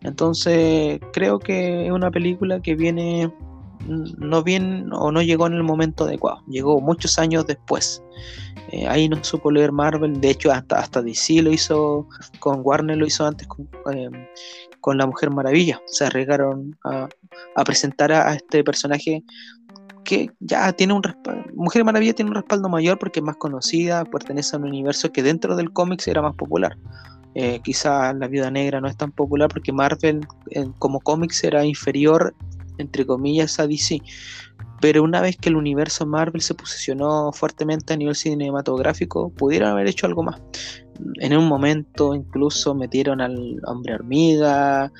Entonces, 0.00 1.00
creo 1.12 1.38
que 1.38 1.86
es 1.86 1.92
una 1.92 2.10
película 2.10 2.60
que 2.60 2.74
viene 2.74 3.32
no 3.86 4.42
bien 4.42 4.90
o 4.92 5.10
no 5.10 5.22
llegó 5.22 5.46
en 5.46 5.54
el 5.54 5.62
momento 5.62 6.04
adecuado, 6.04 6.42
llegó 6.46 6.80
muchos 6.80 7.18
años 7.18 7.46
después. 7.46 8.02
Eh, 8.70 8.86
ahí 8.88 9.08
no 9.08 9.22
supo 9.22 9.50
leer 9.50 9.72
Marvel, 9.72 10.20
de 10.20 10.30
hecho 10.30 10.52
hasta, 10.52 10.78
hasta 10.78 11.02
DC 11.02 11.42
lo 11.42 11.52
hizo 11.52 12.08
con 12.38 12.60
Warner, 12.62 12.96
lo 12.96 13.06
hizo 13.06 13.26
antes 13.26 13.46
con, 13.46 13.68
eh, 13.92 14.10
con 14.80 14.98
La 14.98 15.06
Mujer 15.06 15.30
Maravilla. 15.30 15.80
Se 15.86 16.06
arriesgaron 16.06 16.76
a, 16.84 17.08
presentar 17.64 18.12
a, 18.12 18.34
este 18.34 18.62
personaje 18.64 19.24
que 20.04 20.30
ya 20.40 20.72
tiene 20.72 20.92
un 20.92 21.02
respaldo. 21.02 21.44
Mujer 21.54 21.84
Maravilla 21.84 22.14
tiene 22.14 22.30
un 22.30 22.36
respaldo 22.36 22.68
mayor 22.68 22.98
porque 22.98 23.20
es 23.20 23.24
más 23.24 23.36
conocida, 23.36 24.04
pertenece 24.04 24.56
a 24.56 24.58
un 24.58 24.66
universo 24.66 25.12
que 25.12 25.22
dentro 25.22 25.56
del 25.56 25.72
cómics 25.72 26.08
era 26.08 26.22
más 26.22 26.34
popular. 26.34 26.76
Eh, 27.34 27.60
quizá 27.64 28.12
La 28.12 28.28
Viuda 28.28 28.50
Negra 28.50 28.80
no 28.80 28.88
es 28.88 28.96
tan 28.96 29.10
popular 29.10 29.48
porque 29.48 29.72
Marvel 29.72 30.26
como 30.78 31.00
cómics 31.00 31.42
era 31.44 31.64
inferior 31.64 32.34
entre 32.78 33.06
comillas, 33.06 33.58
a 33.58 33.66
DC. 33.66 34.00
Pero 34.80 35.02
una 35.02 35.20
vez 35.20 35.36
que 35.36 35.48
el 35.48 35.56
universo 35.56 36.06
Marvel 36.06 36.42
se 36.42 36.54
posicionó 36.54 37.32
fuertemente 37.32 37.94
a 37.94 37.96
nivel 37.96 38.16
cinematográfico, 38.16 39.30
pudieron 39.30 39.70
haber 39.70 39.86
hecho 39.86 40.06
algo 40.06 40.22
más. 40.24 40.40
En 41.20 41.36
un 41.36 41.46
momento 41.46 42.14
incluso 42.14 42.74
metieron 42.74 43.20
al 43.20 43.60
Hombre 43.66 43.94
Hormiga, 43.94 44.92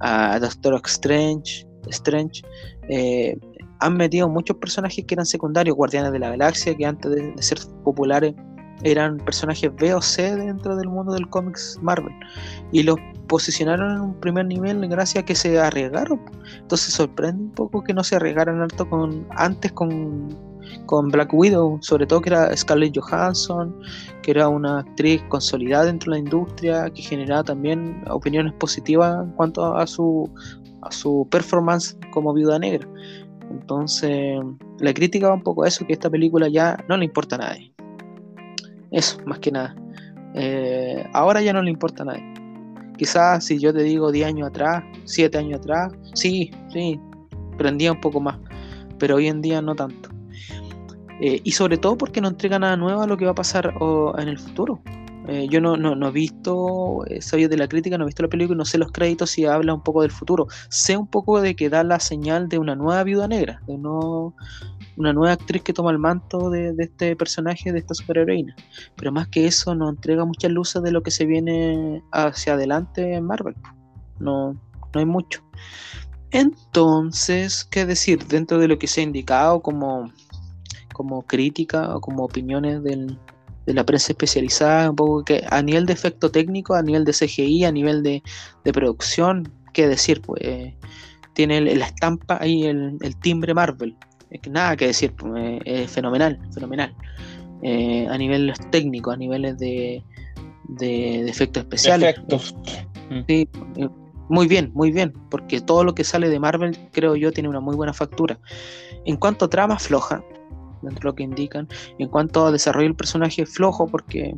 a 0.00 0.38
Doctor 0.38 0.80
Strange, 0.84 1.66
Strange 1.88 2.42
eh, 2.88 3.36
han 3.84 3.96
metido 3.96 4.28
muchos 4.28 4.56
personajes 4.56 5.04
que 5.04 5.14
eran 5.14 5.26
secundarios, 5.26 5.76
Guardianes 5.76 6.12
de 6.12 6.18
la 6.18 6.30
Galaxia, 6.30 6.74
que 6.74 6.86
antes 6.86 7.10
de 7.10 7.42
ser 7.42 7.58
populares 7.84 8.34
eran 8.82 9.18
personajes 9.18 9.70
B 9.76 9.94
o 9.94 10.00
C 10.00 10.34
dentro 10.36 10.74
del 10.76 10.88
mundo 10.88 11.12
del 11.12 11.28
cómics 11.28 11.78
Marvel 11.80 12.12
y 12.72 12.82
los 12.82 12.96
posicionaron 13.28 13.92
en 13.92 14.00
un 14.00 14.20
primer 14.20 14.46
nivel 14.46 14.86
gracias 14.88 15.22
a 15.22 15.26
que 15.26 15.34
se 15.34 15.58
arriesgaron. 15.60 16.20
Entonces 16.58 16.94
sorprende 16.94 17.44
un 17.44 17.52
poco 17.52 17.82
que 17.82 17.92
no 17.92 18.02
se 18.02 18.16
arriesgaran 18.16 18.60
alto 18.60 18.88
con 18.88 19.26
antes 19.36 19.70
con, 19.72 20.28
con 20.86 21.10
Black 21.10 21.32
Widow, 21.32 21.78
sobre 21.82 22.06
todo 22.06 22.22
que 22.22 22.30
era 22.30 22.54
Scarlett 22.56 22.98
Johansson, 22.98 23.74
que 24.22 24.30
era 24.30 24.48
una 24.48 24.80
actriz 24.80 25.22
consolidada 25.28 25.84
dentro 25.84 26.12
de 26.12 26.18
la 26.18 26.24
industria, 26.24 26.90
que 26.90 27.02
generaba 27.02 27.44
también 27.44 28.02
opiniones 28.10 28.54
positivas 28.54 29.24
en 29.24 29.30
cuanto 29.32 29.76
a 29.76 29.86
su 29.86 30.30
a 30.84 30.90
su 30.90 31.26
performance 31.30 31.96
como 32.12 32.32
viuda 32.32 32.58
negra. 32.58 32.86
Entonces, 33.50 34.40
la 34.78 34.92
crítica 34.92 35.28
va 35.28 35.34
un 35.34 35.42
poco 35.42 35.64
a 35.64 35.68
eso, 35.68 35.86
que 35.86 35.92
esta 35.92 36.10
película 36.10 36.48
ya 36.48 36.76
no 36.88 36.96
le 36.96 37.04
importa 37.04 37.36
a 37.36 37.38
nadie. 37.38 37.72
Eso, 38.90 39.18
más 39.26 39.38
que 39.38 39.50
nada. 39.50 39.74
Eh, 40.34 41.06
ahora 41.12 41.40
ya 41.42 41.52
no 41.52 41.62
le 41.62 41.70
importa 41.70 42.02
a 42.02 42.06
nadie. 42.06 42.34
Quizás 42.96 43.44
si 43.44 43.58
yo 43.58 43.72
te 43.72 43.82
digo 43.82 44.12
10 44.12 44.26
años 44.26 44.48
atrás, 44.48 44.84
7 45.04 45.38
años 45.38 45.60
atrás, 45.60 45.92
sí, 46.14 46.50
sí, 46.72 47.00
prendía 47.58 47.92
un 47.92 48.00
poco 48.00 48.20
más. 48.20 48.38
Pero 48.98 49.16
hoy 49.16 49.28
en 49.28 49.40
día 49.40 49.60
no 49.60 49.74
tanto. 49.74 50.10
Eh, 51.20 51.40
y 51.42 51.52
sobre 51.52 51.78
todo 51.78 51.96
porque 51.96 52.20
no 52.20 52.28
entrega 52.28 52.58
nada 52.58 52.76
nuevo 52.76 53.02
a 53.02 53.06
lo 53.06 53.16
que 53.16 53.24
va 53.24 53.32
a 53.32 53.36
pasar 53.36 53.72
en 54.18 54.28
el 54.28 54.38
futuro. 54.38 54.80
Eh, 55.26 55.46
yo 55.48 55.60
no, 55.60 55.76
no, 55.76 56.08
he 56.08 56.10
visto, 56.10 57.04
eh, 57.06 57.48
de 57.48 57.56
la 57.56 57.66
crítica, 57.66 57.96
no 57.96 58.04
he 58.04 58.06
visto 58.06 58.22
la 58.22 58.28
película, 58.28 58.58
no 58.58 58.64
sé 58.66 58.76
los 58.76 58.92
créditos 58.92 59.38
y 59.38 59.46
habla 59.46 59.72
un 59.72 59.82
poco 59.82 60.02
del 60.02 60.10
futuro. 60.10 60.46
Sé 60.68 60.96
un 60.96 61.06
poco 61.06 61.40
de 61.40 61.56
que 61.56 61.70
da 61.70 61.82
la 61.82 61.98
señal 61.98 62.48
de 62.48 62.58
una 62.58 62.74
nueva 62.74 63.02
viuda 63.04 63.26
negra, 63.26 63.62
de 63.66 63.74
una 63.74 65.12
nueva 65.12 65.32
actriz 65.32 65.62
que 65.62 65.72
toma 65.72 65.92
el 65.92 65.98
manto 65.98 66.50
de, 66.50 66.74
este 66.78 67.16
personaje, 67.16 67.72
de 67.72 67.78
esta 67.78 67.94
superheroína. 67.94 68.54
Pero 68.96 69.12
más 69.12 69.28
que 69.28 69.46
eso, 69.46 69.74
no 69.74 69.88
entrega 69.88 70.26
muchas 70.26 70.50
luces 70.50 70.82
de 70.82 70.92
lo 70.92 71.02
que 71.02 71.10
se 71.10 71.24
viene 71.24 72.02
hacia 72.12 72.54
adelante 72.54 73.14
en 73.14 73.24
Marvel. 73.24 73.54
No, 74.18 74.52
no 74.52 75.00
hay 75.00 75.06
mucho. 75.06 75.42
Entonces, 76.32 77.64
¿qué 77.64 77.86
decir? 77.86 78.26
Dentro 78.26 78.58
de 78.58 78.68
lo 78.68 78.78
que 78.78 78.88
se 78.88 79.00
ha 79.00 79.04
indicado 79.04 79.62
como, 79.62 80.12
como 80.92 81.22
crítica 81.22 81.96
o 81.96 82.00
como 82.00 82.24
opiniones 82.24 82.82
del, 82.82 83.18
de 83.66 83.74
la 83.74 83.84
prensa 83.84 84.12
especializada, 84.12 84.90
un 84.90 84.96
poco 84.96 85.24
que 85.24 85.44
a 85.48 85.62
nivel 85.62 85.86
de 85.86 85.92
efecto 85.92 86.30
técnico, 86.30 86.74
a 86.74 86.82
nivel 86.82 87.04
de 87.04 87.12
CGI, 87.12 87.64
a 87.64 87.72
nivel 87.72 88.02
de, 88.02 88.22
producción, 88.72 89.50
qué 89.72 89.88
decir, 89.88 90.20
pues 90.20 90.40
tiene 91.34 91.60
la 91.60 91.86
estampa 91.86 92.38
ahí, 92.40 92.64
el, 92.64 92.98
timbre 93.20 93.54
Marvel, 93.54 93.96
nada 94.50 94.76
que 94.76 94.88
decir, 94.88 95.12
pues, 95.12 95.60
es 95.64 95.90
fenomenal, 95.90 96.38
fenomenal. 96.52 96.94
Eh, 97.62 98.06
a 98.10 98.18
niveles 98.18 98.58
técnicos, 98.70 99.14
a 99.14 99.16
niveles 99.16 99.58
de, 99.58 100.02
de, 100.68 101.28
efectos 101.28 101.62
especiales. 101.62 102.10
Efectos. 102.10 102.54
Sí, 103.26 103.48
eh, 103.76 103.88
muy 104.28 104.48
bien, 104.48 104.70
muy 104.74 104.90
bien, 104.90 105.12
porque 105.30 105.60
todo 105.60 105.84
lo 105.84 105.94
que 105.94 106.04
sale 106.04 106.28
de 106.28 106.38
Marvel, 106.38 106.76
creo 106.92 107.16
yo, 107.16 107.32
tiene 107.32 107.48
una 107.48 107.60
muy 107.60 107.76
buena 107.76 107.92
factura. 107.92 108.38
En 109.04 109.16
cuanto 109.16 109.46
a 109.46 109.50
trama 109.50 109.78
floja, 109.78 110.22
dentro 110.84 111.00
de 111.00 111.12
lo 111.12 111.14
que 111.14 111.22
indican. 111.22 111.68
En 111.98 112.08
cuanto 112.08 112.46
a 112.46 112.52
desarrollo 112.52 112.88
del 112.88 112.96
personaje, 112.96 113.46
flojo, 113.46 113.86
porque, 113.86 114.36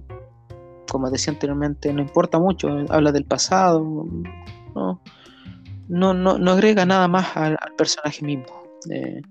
como 0.90 1.11
decía 1.11 1.32
anteriormente, 1.32 1.92
no 1.92 2.02
importa 2.02 2.38
mucho, 2.38 2.68
habla 2.88 3.12
del 3.12 3.24
pasado, 3.24 4.06
no, 4.74 5.00
no, 5.88 6.38
no, 6.38 6.50
agrega 6.50 6.85
nada 6.85 7.09
más 7.09 7.37
al, 7.37 7.56
personaje 7.76 8.24
mismo. 8.24 8.46
Eh, 8.90 9.22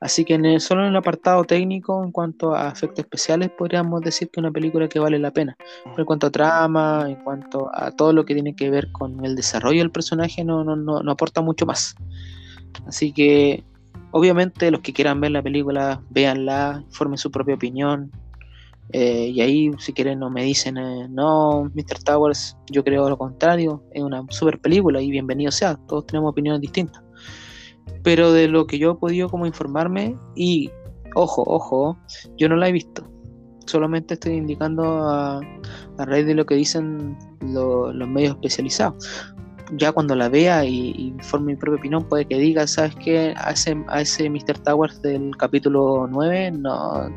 así 0.00 0.24
que 0.24 0.60
solo 0.60 0.82
en 0.82 0.88
el 0.88 0.96
apartado 0.96 1.44
técnico, 1.44 2.02
en 2.04 2.12
cuanto 2.12 2.54
a 2.54 2.68
efectos 2.68 3.00
especiales, 3.00 3.50
podríamos 3.50 4.00
decir 4.02 4.28
que 4.28 4.40
es 4.40 4.42
una 4.42 4.50
película 4.50 4.88
que 4.88 4.98
vale 4.98 5.18
la 5.18 5.30
pena. 5.30 5.56
Pero 5.84 5.98
en 5.98 6.04
cuanto 6.04 6.26
a 6.26 6.30
trama, 6.30 7.06
en 7.08 7.16
cuanto 7.16 7.70
a 7.72 7.90
todo 7.90 8.12
lo 8.12 8.24
que 8.24 8.34
tiene 8.34 8.54
que 8.54 8.70
ver 8.70 8.90
con 8.92 9.24
el 9.24 9.34
desarrollo 9.34 9.80
del 9.80 9.90
personaje, 9.90 10.44
no, 10.44 10.64
no, 10.64 10.76
no, 10.76 11.02
no 11.02 11.10
aporta 11.10 11.40
mucho 11.40 11.66
más. 11.66 11.94
Así 12.86 13.12
que 13.12 13.64
Obviamente 14.10 14.70
los 14.70 14.80
que 14.80 14.92
quieran 14.92 15.20
ver 15.20 15.32
la 15.32 15.42
película, 15.42 16.02
véanla, 16.10 16.84
formen 16.90 17.18
su 17.18 17.30
propia 17.30 17.54
opinión. 17.54 18.10
Eh, 18.92 19.28
y 19.34 19.40
ahí 19.42 19.70
si 19.78 19.92
quieren 19.92 20.20
no 20.20 20.30
me 20.30 20.44
dicen, 20.44 20.78
eh, 20.78 21.08
no, 21.10 21.70
Mr. 21.74 22.02
Towers, 22.04 22.56
yo 22.70 22.82
creo 22.82 23.08
lo 23.08 23.18
contrario, 23.18 23.84
es 23.92 24.02
una 24.02 24.24
super 24.30 24.58
película 24.58 25.02
y 25.02 25.10
bienvenido 25.10 25.52
sea, 25.52 25.76
todos 25.88 26.06
tenemos 26.06 26.30
opiniones 26.30 26.62
distintas. 26.62 27.02
Pero 28.02 28.32
de 28.32 28.48
lo 28.48 28.66
que 28.66 28.78
yo 28.78 28.92
he 28.92 28.94
podido 28.94 29.28
como 29.28 29.44
informarme, 29.44 30.16
y 30.34 30.70
ojo, 31.14 31.42
ojo, 31.46 31.98
yo 32.38 32.48
no 32.48 32.56
la 32.56 32.68
he 32.68 32.72
visto, 32.72 33.06
solamente 33.66 34.14
estoy 34.14 34.34
indicando 34.34 34.84
a, 35.06 35.40
raíz 35.98 36.24
de 36.24 36.34
lo 36.34 36.46
que 36.46 36.54
dicen 36.54 37.18
los 37.40 38.08
medios 38.08 38.36
especializados 38.36 39.34
ya 39.72 39.92
cuando 39.92 40.14
la 40.14 40.28
vea 40.28 40.64
y, 40.64 41.14
forme 41.22 41.52
mi 41.52 41.56
propia 41.56 41.78
opinión, 41.78 42.04
puede 42.04 42.26
que 42.26 42.38
diga, 42.38 42.66
¿sabes 42.66 42.94
qué? 42.96 43.34
A 43.36 43.52
ese, 43.52 43.76
a 43.88 44.00
ese 44.00 44.30
Mr. 44.30 44.58
Towers 44.64 45.00
del 45.02 45.36
capítulo 45.36 46.06
9 46.10 46.52
no, 46.52 47.10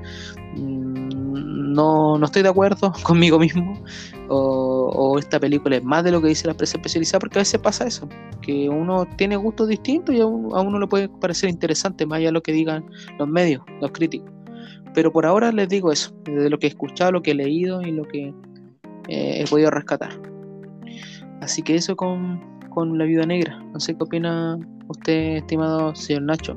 mm, 0.56 1.74
no, 1.74 2.18
no 2.18 2.26
estoy 2.26 2.44
de 2.44 2.50
acuerdo 2.50 2.94
conmigo 3.04 3.40
mismo. 3.40 3.82
O, 4.30 5.18
esta 5.20 5.40
película 5.40 5.78
es 5.78 5.84
más 5.84 6.04
de 6.04 6.12
lo 6.12 6.22
que 6.22 6.30
dice 6.30 6.48
la 6.48 6.54
prensa 6.54 6.78
especializada, 6.78 7.20
porque 7.20 7.40
a 7.40 7.42
veces 7.42 7.60
pasa 7.60 7.86
eso, 7.86 8.08
que 8.42 8.70
uno 8.70 9.06
tiene 9.18 9.36
gustos 9.36 9.68
distintos 9.68 10.16
y 10.16 10.22
a 10.22 10.26
uno, 10.26 10.80
le 10.80 10.88
puede 10.88 11.10
parecer 11.10 11.50
interesante, 11.50 12.06
más 12.06 12.18
allá 12.18 12.28
de 12.28 12.34
lo 12.34 12.44
que 12.44 12.54
digan 12.54 12.86
los 13.20 13.28
medios, 13.28 13.62
los 13.82 13.92
críticos. 13.92 14.32
Pero 14.94 15.12
por 15.12 15.26
ahora 15.26 15.52
les 15.52 15.68
digo 15.68 15.92
eso, 15.92 16.14
de 16.26 16.50
lo 16.50 16.60
que 16.60 16.68
he 16.68 16.70
escuchado, 16.70 17.12
lo 17.12 17.22
que 17.22 17.32
he 17.32 17.36
leído 17.36 17.82
y 17.82 17.92
lo 17.92 18.04
que 18.04 18.34
eh, 19.10 19.42
he 19.42 19.46
podido 19.50 19.70
rescatar. 19.70 20.31
Así 21.42 21.64
que 21.64 21.76
eso 21.76 21.96
con, 21.96 22.40
con 22.70 22.98
La 22.98 23.06
Viuda 23.06 23.26
Negra. 23.26 23.60
No 23.74 23.80
sé 23.80 23.96
qué 23.96 24.04
opina 24.04 24.58
usted, 24.88 25.38
estimado 25.38 25.94
señor 25.96 26.24
Nacho. 26.24 26.56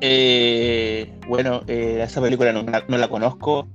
Eh, 0.00 1.12
bueno, 1.28 1.62
eh, 1.66 2.00
esa 2.02 2.20
película 2.20 2.52
no, 2.52 2.62
la 2.96 3.08
conozco. 3.08 3.68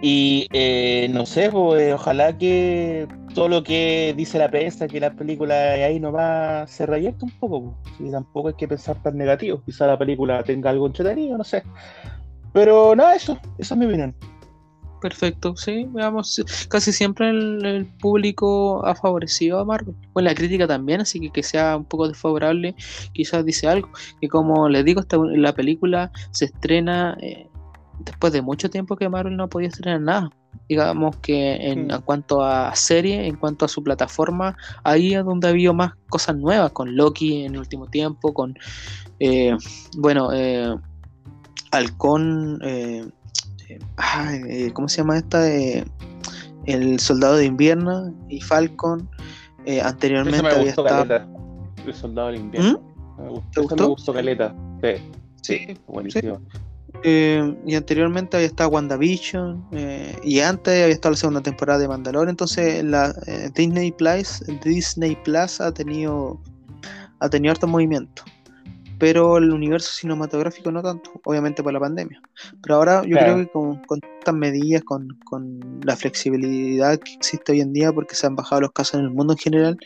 Y 0.00 0.46
eh, 0.52 1.08
no 1.12 1.26
sé, 1.26 1.50
pues, 1.50 1.92
ojalá 1.92 2.38
que 2.38 3.08
todo 3.34 3.48
lo 3.48 3.62
que 3.64 4.14
dice 4.16 4.38
la 4.38 4.48
prensa, 4.48 4.86
que 4.86 5.00
la 5.00 5.12
película 5.12 5.72
ahí 5.72 5.98
no 5.98 6.12
va 6.12 6.66
se 6.68 6.86
reyerta 6.86 7.24
un 7.24 7.32
poco. 7.32 7.74
Pues. 7.98 8.12
tampoco 8.12 8.48
hay 8.48 8.54
que 8.54 8.68
pensar 8.68 9.02
tan 9.02 9.16
negativo. 9.16 9.62
Quizá 9.64 9.86
la 9.88 9.98
película 9.98 10.42
tenga 10.44 10.70
algo 10.70 10.86
entretenido, 10.86 11.36
no 11.36 11.44
sé. 11.44 11.64
Pero 12.52 12.94
nada, 12.94 13.16
eso, 13.16 13.38
esa 13.58 13.74
es 13.74 13.78
mi 13.78 13.86
opinión. 13.86 14.14
Perfecto, 15.00 15.56
sí, 15.56 15.86
veamos, 15.90 16.42
casi 16.68 16.92
siempre 16.92 17.30
el, 17.30 17.86
público 18.00 18.84
ha 18.84 18.96
favorecido 18.96 19.60
a 19.60 19.64
Marvel, 19.64 19.94
pues 20.12 20.24
la 20.24 20.34
crítica 20.34 20.66
también, 20.66 21.00
así 21.00 21.20
que 21.20 21.30
que 21.30 21.42
sea 21.44 21.76
un 21.76 21.84
poco 21.84 22.08
desfavorable, 22.08 22.74
quizás 23.12 23.44
dice 23.44 23.68
algo, 23.68 23.90
que 24.20 24.28
como 24.28 24.68
les 24.68 24.84
digo, 24.84 25.00
esta, 25.00 25.16
la 25.16 25.54
película 25.54 26.10
se 26.32 26.46
estrena 26.46 27.16
eh, 27.20 27.46
después 28.00 28.32
de 28.32 28.42
mucho 28.42 28.70
tiempo 28.70 28.96
que 28.96 29.08
Marvel 29.08 29.36
no 29.36 29.48
podía 29.48 29.68
estrenar 29.68 30.00
nada, 30.00 30.30
digamos 30.68 31.16
que 31.18 31.54
en, 31.70 31.86
mm. 31.86 32.02
cuanto 32.04 32.42
a 32.42 32.74
serie, 32.74 33.26
en 33.28 33.36
cuanto 33.36 33.66
a 33.66 33.68
su 33.68 33.84
plataforma, 33.84 34.56
ahí 34.82 35.14
es 35.14 35.24
donde 35.24 35.46
ha 35.46 35.50
habido 35.50 35.74
más 35.74 35.92
cosas 36.08 36.36
nuevas, 36.36 36.72
con 36.72 36.96
Loki 36.96 37.44
en 37.44 37.54
el 37.54 37.60
último 37.60 37.86
tiempo, 37.86 38.34
con, 38.34 38.58
eh, 39.20 39.56
bueno, 39.96 40.32
eh, 40.32 40.74
Halcón... 41.70 42.58
Eh, 43.68 43.78
eh, 44.48 44.70
¿cómo 44.72 44.88
se 44.88 44.98
llama 44.98 45.18
esta? 45.18 45.48
Eh, 45.50 45.84
el 46.66 46.98
Soldado 47.00 47.36
de 47.36 47.46
Invierno 47.46 48.14
y 48.28 48.40
Falcon. 48.40 49.08
Eh, 49.64 49.80
anteriormente 49.80 50.46
había 50.46 50.70
estado. 50.70 51.06
El 51.86 51.94
Soldado 51.94 52.28
de 52.28 52.36
Invierno. 52.36 52.80
¿Mm? 52.80 53.22
Me 53.22 53.28
gustó, 53.30 53.76
¿Te 53.76 53.84
gustó? 53.84 54.12
caleta. 54.12 54.54
Sí, 55.42 55.76
buenísimo. 55.86 56.40
y 57.04 57.74
anteriormente 57.74 58.36
había 58.36 58.46
estado 58.46 58.70
WandaVision. 58.70 59.66
y 60.22 60.40
antes 60.40 60.82
había 60.82 60.94
estado 60.94 61.12
la 61.12 61.16
segunda 61.16 61.42
temporada 61.42 61.78
de 61.80 61.88
Mandalorian. 61.88 62.30
Entonces 62.30 62.84
la 62.84 63.12
Disney 63.54 63.92
Plus, 63.92 64.42
Disney 64.64 65.16
Plus 65.24 65.60
ha 65.60 65.72
tenido 65.72 66.40
ha 67.20 67.28
tenido 67.28 67.50
harto 67.52 67.66
movimiento 67.66 68.22
pero 68.98 69.38
el 69.38 69.52
universo 69.52 69.92
cinematográfico 69.92 70.70
no 70.72 70.82
tanto, 70.82 71.12
obviamente 71.24 71.62
por 71.62 71.72
la 71.72 71.80
pandemia. 71.80 72.20
Pero 72.62 72.74
ahora 72.74 73.02
yo 73.06 73.16
creo 73.16 73.36
que 73.36 73.48
con, 73.48 74.00
estas 74.18 74.34
medidas, 74.34 74.82
con, 74.82 75.80
la 75.84 75.96
flexibilidad 75.96 76.98
que 76.98 77.14
existe 77.14 77.52
hoy 77.52 77.60
en 77.60 77.72
día, 77.72 77.92
porque 77.92 78.14
se 78.14 78.26
han 78.26 78.36
bajado 78.36 78.62
los 78.62 78.72
casos 78.72 78.94
en 78.94 79.06
el 79.06 79.10
mundo 79.10 79.34
en 79.34 79.38
general, 79.38 79.78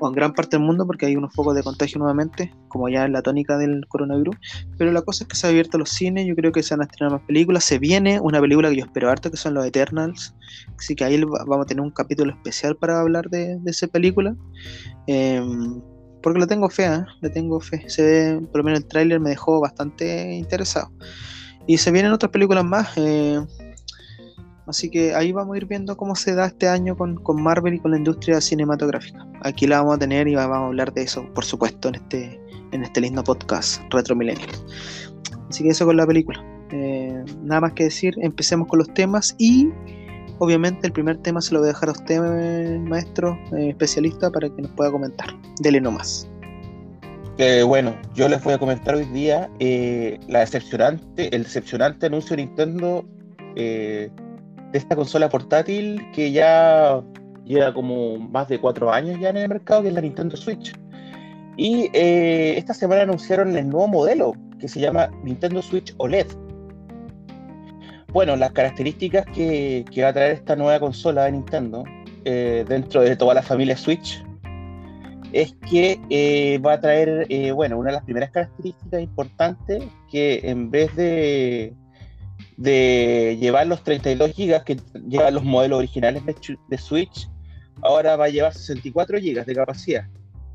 o 0.00 0.08
en 0.08 0.14
gran 0.14 0.32
parte 0.32 0.56
del 0.56 0.66
mundo, 0.66 0.84
porque 0.86 1.06
hay 1.06 1.14
unos 1.14 1.32
focos 1.32 1.54
de 1.54 1.62
contagio 1.62 1.98
nuevamente, 2.00 2.52
como 2.66 2.88
ya 2.88 3.04
en 3.04 3.12
la 3.12 3.22
tónica 3.22 3.56
del 3.56 3.86
coronavirus. 3.86 4.34
Pero 4.76 4.90
la 4.90 5.02
cosa 5.02 5.22
es 5.22 5.28
que 5.28 5.36
se 5.36 5.46
han 5.46 5.52
abierto 5.52 5.78
los 5.78 5.90
cines, 5.90 6.26
yo 6.26 6.34
creo 6.34 6.50
que 6.50 6.64
se 6.64 6.74
van 6.74 6.82
a 6.82 6.84
estrenar 6.84 7.12
más 7.12 7.22
películas. 7.26 7.62
Se 7.62 7.78
viene 7.78 8.18
una 8.20 8.40
película 8.40 8.70
que 8.70 8.76
yo 8.76 8.84
espero 8.84 9.08
harto, 9.08 9.30
que 9.30 9.36
son 9.36 9.54
los 9.54 9.64
Eternals. 9.64 10.34
Así 10.76 10.96
que 10.96 11.04
ahí 11.04 11.22
vamos 11.22 11.64
a 11.64 11.66
tener 11.66 11.82
un 11.82 11.92
capítulo 11.92 12.32
especial 12.32 12.76
para 12.76 13.00
hablar 13.00 13.30
de, 13.30 13.56
de 13.60 13.70
esa 13.70 13.86
película. 13.86 14.34
Eh, 15.06 15.40
porque 16.24 16.40
le 16.40 16.46
tengo 16.46 16.70
fe, 16.70 16.86
¿eh? 16.86 17.28
tengo 17.28 17.60
fe. 17.60 17.84
Se 17.86 18.02
ve, 18.02 18.40
por 18.50 18.60
lo 18.60 18.64
menos 18.64 18.80
el 18.80 18.86
tráiler 18.86 19.20
me 19.20 19.28
dejó 19.28 19.60
bastante 19.60 20.32
interesado. 20.32 20.90
Y 21.66 21.76
se 21.76 21.90
vienen 21.90 22.12
otras 22.12 22.32
películas 22.32 22.64
más. 22.64 22.96
Eh, 22.96 23.38
así 24.66 24.88
que 24.88 25.14
ahí 25.14 25.32
vamos 25.32 25.54
a 25.54 25.58
ir 25.58 25.66
viendo 25.66 25.98
cómo 25.98 26.16
se 26.16 26.34
da 26.34 26.46
este 26.46 26.66
año 26.66 26.96
con, 26.96 27.20
Marvel 27.42 27.74
y 27.74 27.78
con 27.78 27.90
la 27.90 27.98
industria 27.98 28.40
cinematográfica. 28.40 29.28
Aquí 29.42 29.66
la 29.66 29.80
vamos 29.80 29.96
a 29.96 29.98
tener 29.98 30.26
y 30.26 30.34
vamos 30.34 30.56
a 30.56 30.64
hablar 30.64 30.94
de 30.94 31.02
eso, 31.02 31.30
por 31.34 31.44
supuesto, 31.44 31.90
en 31.90 31.96
este, 31.96 32.40
en 32.72 32.84
este 32.84 33.02
lindo 33.02 33.22
podcast 33.22 33.82
Retro 33.90 34.16
Millennial. 34.16 34.48
Así 35.50 35.62
que 35.62 35.68
eso 35.68 35.84
con 35.84 35.98
la 35.98 36.06
película. 36.06 36.42
Eh, 36.70 37.22
nada 37.42 37.60
más 37.60 37.74
que 37.74 37.84
decir, 37.84 38.14
empecemos 38.22 38.66
con 38.66 38.78
los 38.78 38.88
temas 38.94 39.36
y 39.36 39.68
Obviamente 40.44 40.86
el 40.86 40.92
primer 40.92 41.16
tema 41.22 41.40
se 41.40 41.54
lo 41.54 41.60
voy 41.60 41.70
a 41.70 41.72
dejar 41.72 41.88
a 41.88 41.92
usted, 41.92 42.20
maestro, 42.80 43.38
eh, 43.56 43.70
especialista, 43.70 44.30
para 44.30 44.50
que 44.50 44.60
nos 44.60 44.70
pueda 44.72 44.90
comentar. 44.92 45.28
Dele 45.60 45.80
nomás. 45.80 46.28
Eh, 47.38 47.62
bueno, 47.62 47.96
yo 48.12 48.28
les 48.28 48.44
voy 48.44 48.52
a 48.52 48.58
comentar 48.58 48.94
hoy 48.94 49.06
día 49.06 49.48
eh, 49.58 50.20
el 50.28 51.42
decepcionante 51.44 52.06
anuncio 52.06 52.36
de 52.36 52.42
Nintendo 52.42 53.06
de 53.56 54.10
esta 54.74 54.94
consola 54.94 55.30
portátil 55.30 56.02
que 56.12 56.30
ya 56.30 57.02
lleva 57.46 57.72
como 57.72 58.18
más 58.18 58.46
de 58.48 58.60
cuatro 58.60 58.92
años 58.92 59.18
ya 59.18 59.30
en 59.30 59.38
el 59.38 59.48
mercado, 59.48 59.80
que 59.80 59.88
es 59.88 59.94
la 59.94 60.02
Nintendo 60.02 60.36
Switch. 60.36 60.74
Y 61.56 61.88
esta 61.94 62.74
semana 62.74 63.04
anunciaron 63.04 63.56
el 63.56 63.66
nuevo 63.66 63.88
modelo 63.88 64.34
que 64.58 64.68
se 64.68 64.78
llama 64.78 65.08
Nintendo 65.22 65.62
Switch 65.62 65.94
OLED 65.96 66.26
bueno, 68.14 68.36
las 68.36 68.52
características 68.52 69.26
que, 69.34 69.84
va 70.00 70.08
a 70.08 70.12
traer 70.12 70.30
esta 70.30 70.54
nueva 70.54 70.78
consola 70.78 71.24
de 71.24 71.32
Nintendo 71.32 71.82
eh, 72.24 72.64
dentro 72.68 73.02
de 73.02 73.16
toda 73.16 73.34
la 73.34 73.42
familia 73.42 73.76
Switch 73.76 74.24
es 75.32 75.52
que 75.68 76.00
eh, 76.10 76.58
va 76.58 76.74
a 76.74 76.80
traer, 76.80 77.26
eh, 77.28 77.50
bueno, 77.50 77.76
una 77.76 77.90
de 77.90 77.96
las 77.96 78.04
primeras 78.04 78.30
características 78.30 79.02
importantes 79.02 79.82
que 80.08 80.40
en 80.44 80.70
vez 80.70 80.94
de, 80.94 81.74
de 82.56 83.36
llevar 83.40 83.66
los 83.66 83.82
32 83.82 84.32
GB 84.36 84.62
que 84.62 84.80
llevan 85.08 85.34
los 85.34 85.42
modelos 85.42 85.78
originales 85.80 86.22
de, 86.24 86.78
Switch, 86.78 87.28
ahora 87.82 88.14
va 88.14 88.26
a 88.26 88.28
llevar 88.28 88.54
64 88.54 89.18
GB 89.18 89.44
de 89.44 89.54
capacidad. 89.56 90.04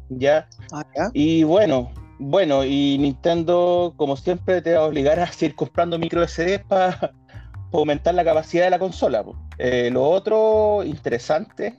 ¿ya? 0.08 0.48
Ah, 0.72 0.86
¿ya? 0.96 1.10
Y 1.14 1.44
bueno, 1.44 1.92
bueno, 2.20 2.64
y 2.64 2.98
Nintendo, 3.00 3.94
como 3.98 4.16
siempre, 4.16 4.62
te 4.62 4.76
va 4.76 4.80
a 4.80 4.86
obligar 4.86 5.20
a 5.20 5.30
seguir 5.30 5.56
comprando 5.56 6.00
micro 6.00 6.26
SD 6.26 6.60
para 6.60 7.12
aumentar 7.72 8.16
la 8.16 8.24
capacidad 8.24 8.66
de 8.66 8.70
la 8.70 8.80
consola. 8.80 9.24
Eh, 9.58 9.90
lo 9.92 10.04
otro 10.04 10.84
interesante 10.84 11.76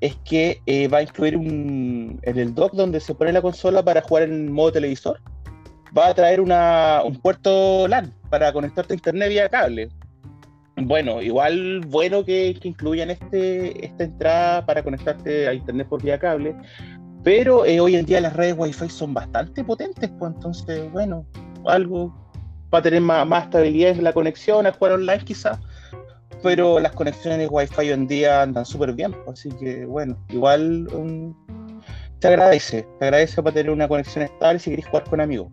es 0.00 0.16
que 0.24 0.60
eh, 0.66 0.88
va 0.88 0.98
a 0.98 1.02
incluir 1.02 1.36
un, 1.36 2.18
en 2.22 2.38
el 2.38 2.54
dock 2.54 2.72
donde 2.72 3.00
se 3.00 3.14
pone 3.14 3.32
la 3.32 3.42
consola 3.42 3.82
para 3.82 4.02
jugar 4.02 4.24
en 4.24 4.52
modo 4.52 4.72
televisor, 4.72 5.20
va 5.96 6.08
a 6.08 6.14
traer 6.14 6.40
un 6.40 7.16
puerto 7.20 7.88
LAN 7.88 8.12
para 8.30 8.52
conectarte 8.52 8.94
a 8.94 8.96
internet 8.96 9.28
vía 9.28 9.48
cable. 9.48 9.88
Bueno, 10.76 11.20
igual 11.20 11.80
bueno 11.88 12.24
que, 12.24 12.56
incluyan 12.62 13.10
este, 13.10 13.84
esta 13.84 14.04
entrada 14.04 14.64
para 14.64 14.82
conectarte 14.82 15.48
a 15.48 15.54
internet 15.54 15.88
por 15.88 16.00
vía 16.02 16.18
cable, 16.18 16.54
pero 17.24 17.64
eh, 17.64 17.80
hoy 17.80 17.96
en 17.96 18.06
día 18.06 18.20
las 18.20 18.34
redes 18.34 18.54
Wi-Fi 18.56 18.88
son 18.88 19.12
bastante 19.12 19.64
potentes, 19.64 20.08
pues 20.18 20.34
entonces, 20.34 20.90
bueno, 20.92 21.26
algo 21.66 22.14
para 22.70 22.82
tener 22.82 23.00
más, 23.00 23.44
estabilidad 23.44 23.92
en 23.92 24.04
la 24.04 24.12
conexión, 24.12 24.66
a 24.66 24.72
jugar 24.72 24.94
online 24.94 25.24
quizás, 25.24 25.58
pero 26.42 26.78
las 26.78 26.92
conexiones 26.92 27.48
Wi-Fi 27.50 27.80
hoy 27.80 27.90
en 27.90 28.06
día 28.06 28.42
andan 28.42 28.64
súper 28.64 28.92
bien, 28.92 29.12
pues, 29.24 29.40
así 29.40 29.50
que 29.58 29.84
bueno, 29.84 30.16
igual 30.28 30.88
um, 30.92 31.34
te 32.20 32.28
agradece, 32.28 32.86
te 32.98 33.04
agradece 33.04 33.42
para 33.42 33.54
tener 33.54 33.72
una 33.72 33.88
conexión 33.88 34.24
estable 34.24 34.58
si 34.58 34.70
querés 34.70 34.86
jugar 34.86 35.04
con 35.04 35.20
amigos. 35.20 35.48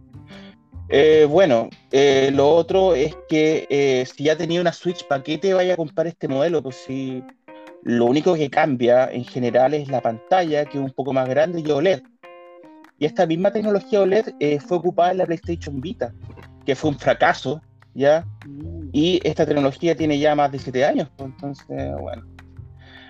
Eh, 0.89 1.25
bueno, 1.27 1.69
eh, 1.91 2.29
lo 2.31 2.49
otro 2.49 2.93
es 2.93 3.15
que 3.27 3.65
eh, 3.69 4.05
si 4.05 4.25
ya 4.25 4.37
tenía 4.37 4.61
una 4.61 4.71
Switch, 4.71 5.07
¿para 5.07 5.23
qué 5.23 5.37
te 5.37 5.53
vaya 5.53 5.73
a 5.73 5.77
comprar 5.77 6.05
este 6.05 6.27
modelo? 6.27 6.61
Pues 6.61 6.75
si 6.75 7.23
lo 7.81 8.05
único 8.05 8.35
que 8.35 8.49
cambia 8.51 9.11
en 9.11 9.25
general 9.25 9.73
es 9.73 9.87
la 9.87 10.01
pantalla, 10.01 10.65
que 10.65 10.77
es 10.77 10.83
un 10.83 10.91
poco 10.91 11.11
más 11.11 11.27
grande 11.27 11.63
y 11.65 11.71
OLED. 11.71 12.03
Y 12.99 13.05
esta 13.05 13.25
misma 13.25 13.51
tecnología 13.51 14.01
OLED 14.01 14.35
fue 14.65 14.77
ocupada 14.77 15.11
en 15.11 15.17
la 15.17 15.25
PlayStation 15.25 15.81
Vita 15.81 16.13
que 16.65 16.75
fue 16.75 16.89
un 16.91 16.99
fracaso, 16.99 17.61
¿ya? 17.93 18.25
Mm. 18.45 18.89
Y 18.91 19.19
esta 19.23 19.45
tecnología 19.45 19.95
tiene 19.95 20.19
ya 20.19 20.35
más 20.35 20.51
de 20.51 20.59
7 20.59 20.85
años, 20.85 21.09
pues, 21.15 21.29
entonces, 21.31 21.93
bueno. 21.99 22.23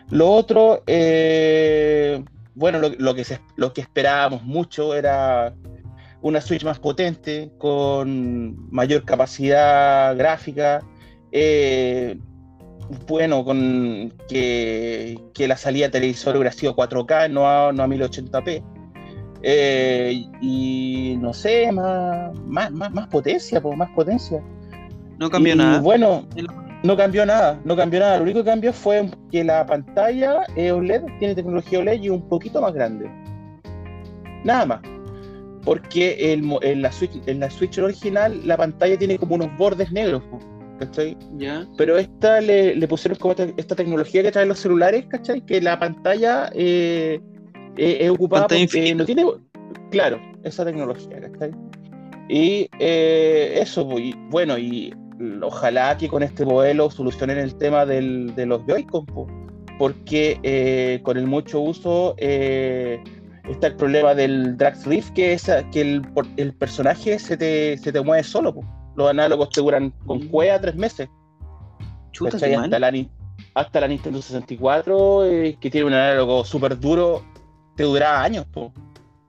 Lo 0.09 0.31
otro, 0.31 0.83
eh, 0.85 2.23
bueno, 2.53 2.79
lo, 2.79 3.15
que 3.15 3.25
lo 3.55 3.73
que 3.73 3.81
esperábamos 3.81 4.43
mucho 4.43 4.93
era 4.93 5.53
una 6.21 6.41
Switch 6.41 6.63
más 6.63 6.79
potente, 6.79 7.51
con 7.57 8.71
mayor 8.71 9.03
capacidad 9.03 10.15
gráfica, 10.15 10.83
eh, 11.31 12.17
bueno, 13.07 13.43
con 13.43 14.13
que, 14.27 15.19
la 15.37 15.57
salida 15.57 15.85
de 15.87 15.91
televisor 15.91 16.35
hubiera 16.35 16.51
sido 16.51 16.75
4K, 16.75 17.29
no 17.29 17.47
a, 17.47 17.71
no 17.73 17.83
a 17.83 17.87
1080p. 17.87 18.63
Eh, 19.47 20.25
y 20.41 21.17
no 21.21 21.31
sé, 21.31 21.71
más, 21.71 22.35
más, 22.47 22.71
más, 22.71 23.07
potencia, 23.09 23.61
pues, 23.61 23.77
más 23.77 23.91
potencia. 23.91 24.41
No 25.19 25.29
cambió 25.29 25.55
nada. 25.55 25.79
Bueno, 25.81 26.25
No 26.81 26.97
cambió 26.97 27.27
nada, 27.27 27.59
no 27.63 27.75
cambió 27.75 27.99
nada. 27.99 28.17
Lo 28.17 28.23
único 28.23 28.39
que 28.39 28.49
cambió 28.49 28.73
fue 28.73 29.07
que 29.31 29.43
la 29.43 29.63
pantalla 29.63 30.41
OLED 30.57 31.03
tiene 31.19 31.35
tecnología 31.35 31.77
OLED 31.77 32.01
y 32.01 32.09
un 32.09 32.27
poquito 32.27 32.59
más 32.59 32.73
grande. 32.73 33.07
Nada 34.43 34.65
más. 34.65 34.79
Porque 35.63 36.33
en, 36.33 36.81
la 36.81 36.91
Switch, 36.91 37.21
en 37.27 37.39
la 37.39 37.49
Switch 37.51 37.77
original 37.77 38.41
la 38.45 38.57
pantalla 38.57 38.97
tiene 38.97 39.19
como 39.19 39.35
unos 39.35 39.55
bordes 39.57 39.91
negros. 39.91 40.23
¿Cachai? 40.79 41.15
Pero 41.77 41.97
esta 41.99 42.41
le, 42.41 42.87
pusieron 42.87 43.17
como 43.19 43.35
esta, 43.57 43.75
tecnología 43.75 44.23
que 44.23 44.31
traen 44.31 44.49
los 44.49 44.59
celulares, 44.59 45.05
¿cachai? 45.07 45.41
Que 45.41 45.61
la 45.61 45.79
pantalla 45.79 46.49
eh, 46.53 47.21
eh, 47.77 47.97
es 48.01 48.09
ocupada 48.09 48.47
porque 48.47 48.95
no 48.95 49.05
tiene. 49.05 49.25
Claro, 49.91 50.19
esa 50.43 50.65
tecnología, 50.65 51.21
¿cachai? 51.21 51.51
Y 52.27 52.69
eh, 52.79 53.59
eso, 53.61 53.87
pues, 53.87 54.13
bueno, 54.29 54.57
y 54.57 54.93
ojalá 55.41 55.95
que 55.97 56.07
con 56.07 56.23
este 56.23 56.45
modelo 56.45 56.89
solucionen 56.89 57.37
el 57.37 57.55
tema 57.55 57.85
del, 57.85 58.33
de 58.35 58.45
los 58.45 58.65
Joy-Con, 58.65 59.05
porque 59.77 60.39
eh, 60.43 60.99
con 61.03 61.17
el 61.17 61.27
mucho 61.27 61.61
uso 61.61 62.15
eh, 62.17 63.01
está 63.49 63.67
el 63.67 63.75
problema 63.75 64.15
del 64.15 64.57
drag 64.57 64.75
Rift, 64.85 65.13
que 65.13 65.33
es 65.33 65.49
que 65.71 65.81
el, 65.81 66.01
el 66.37 66.53
personaje 66.53 67.19
se 67.19 67.37
te, 67.37 67.77
se 67.77 67.91
te, 67.91 68.01
mueve 68.01 68.23
solo. 68.23 68.55
Los 68.95 69.09
análogos 69.09 69.49
te 69.49 69.61
duran 69.61 69.91
con 70.05 70.19
mm. 70.19 70.27
cueva 70.29 70.59
tres 70.59 70.75
meses. 70.75 71.09
hasta, 72.25 72.79
la, 72.79 73.07
hasta 73.53 73.79
la 73.81 73.87
Nintendo 73.87 74.21
64, 74.21 75.25
eh, 75.25 75.57
que 75.59 75.69
tiene 75.69 75.87
un 75.87 75.93
análogo 75.93 76.43
súper 76.45 76.79
duro, 76.79 77.23
te 77.75 77.83
dura 77.83 78.21
años. 78.21 78.45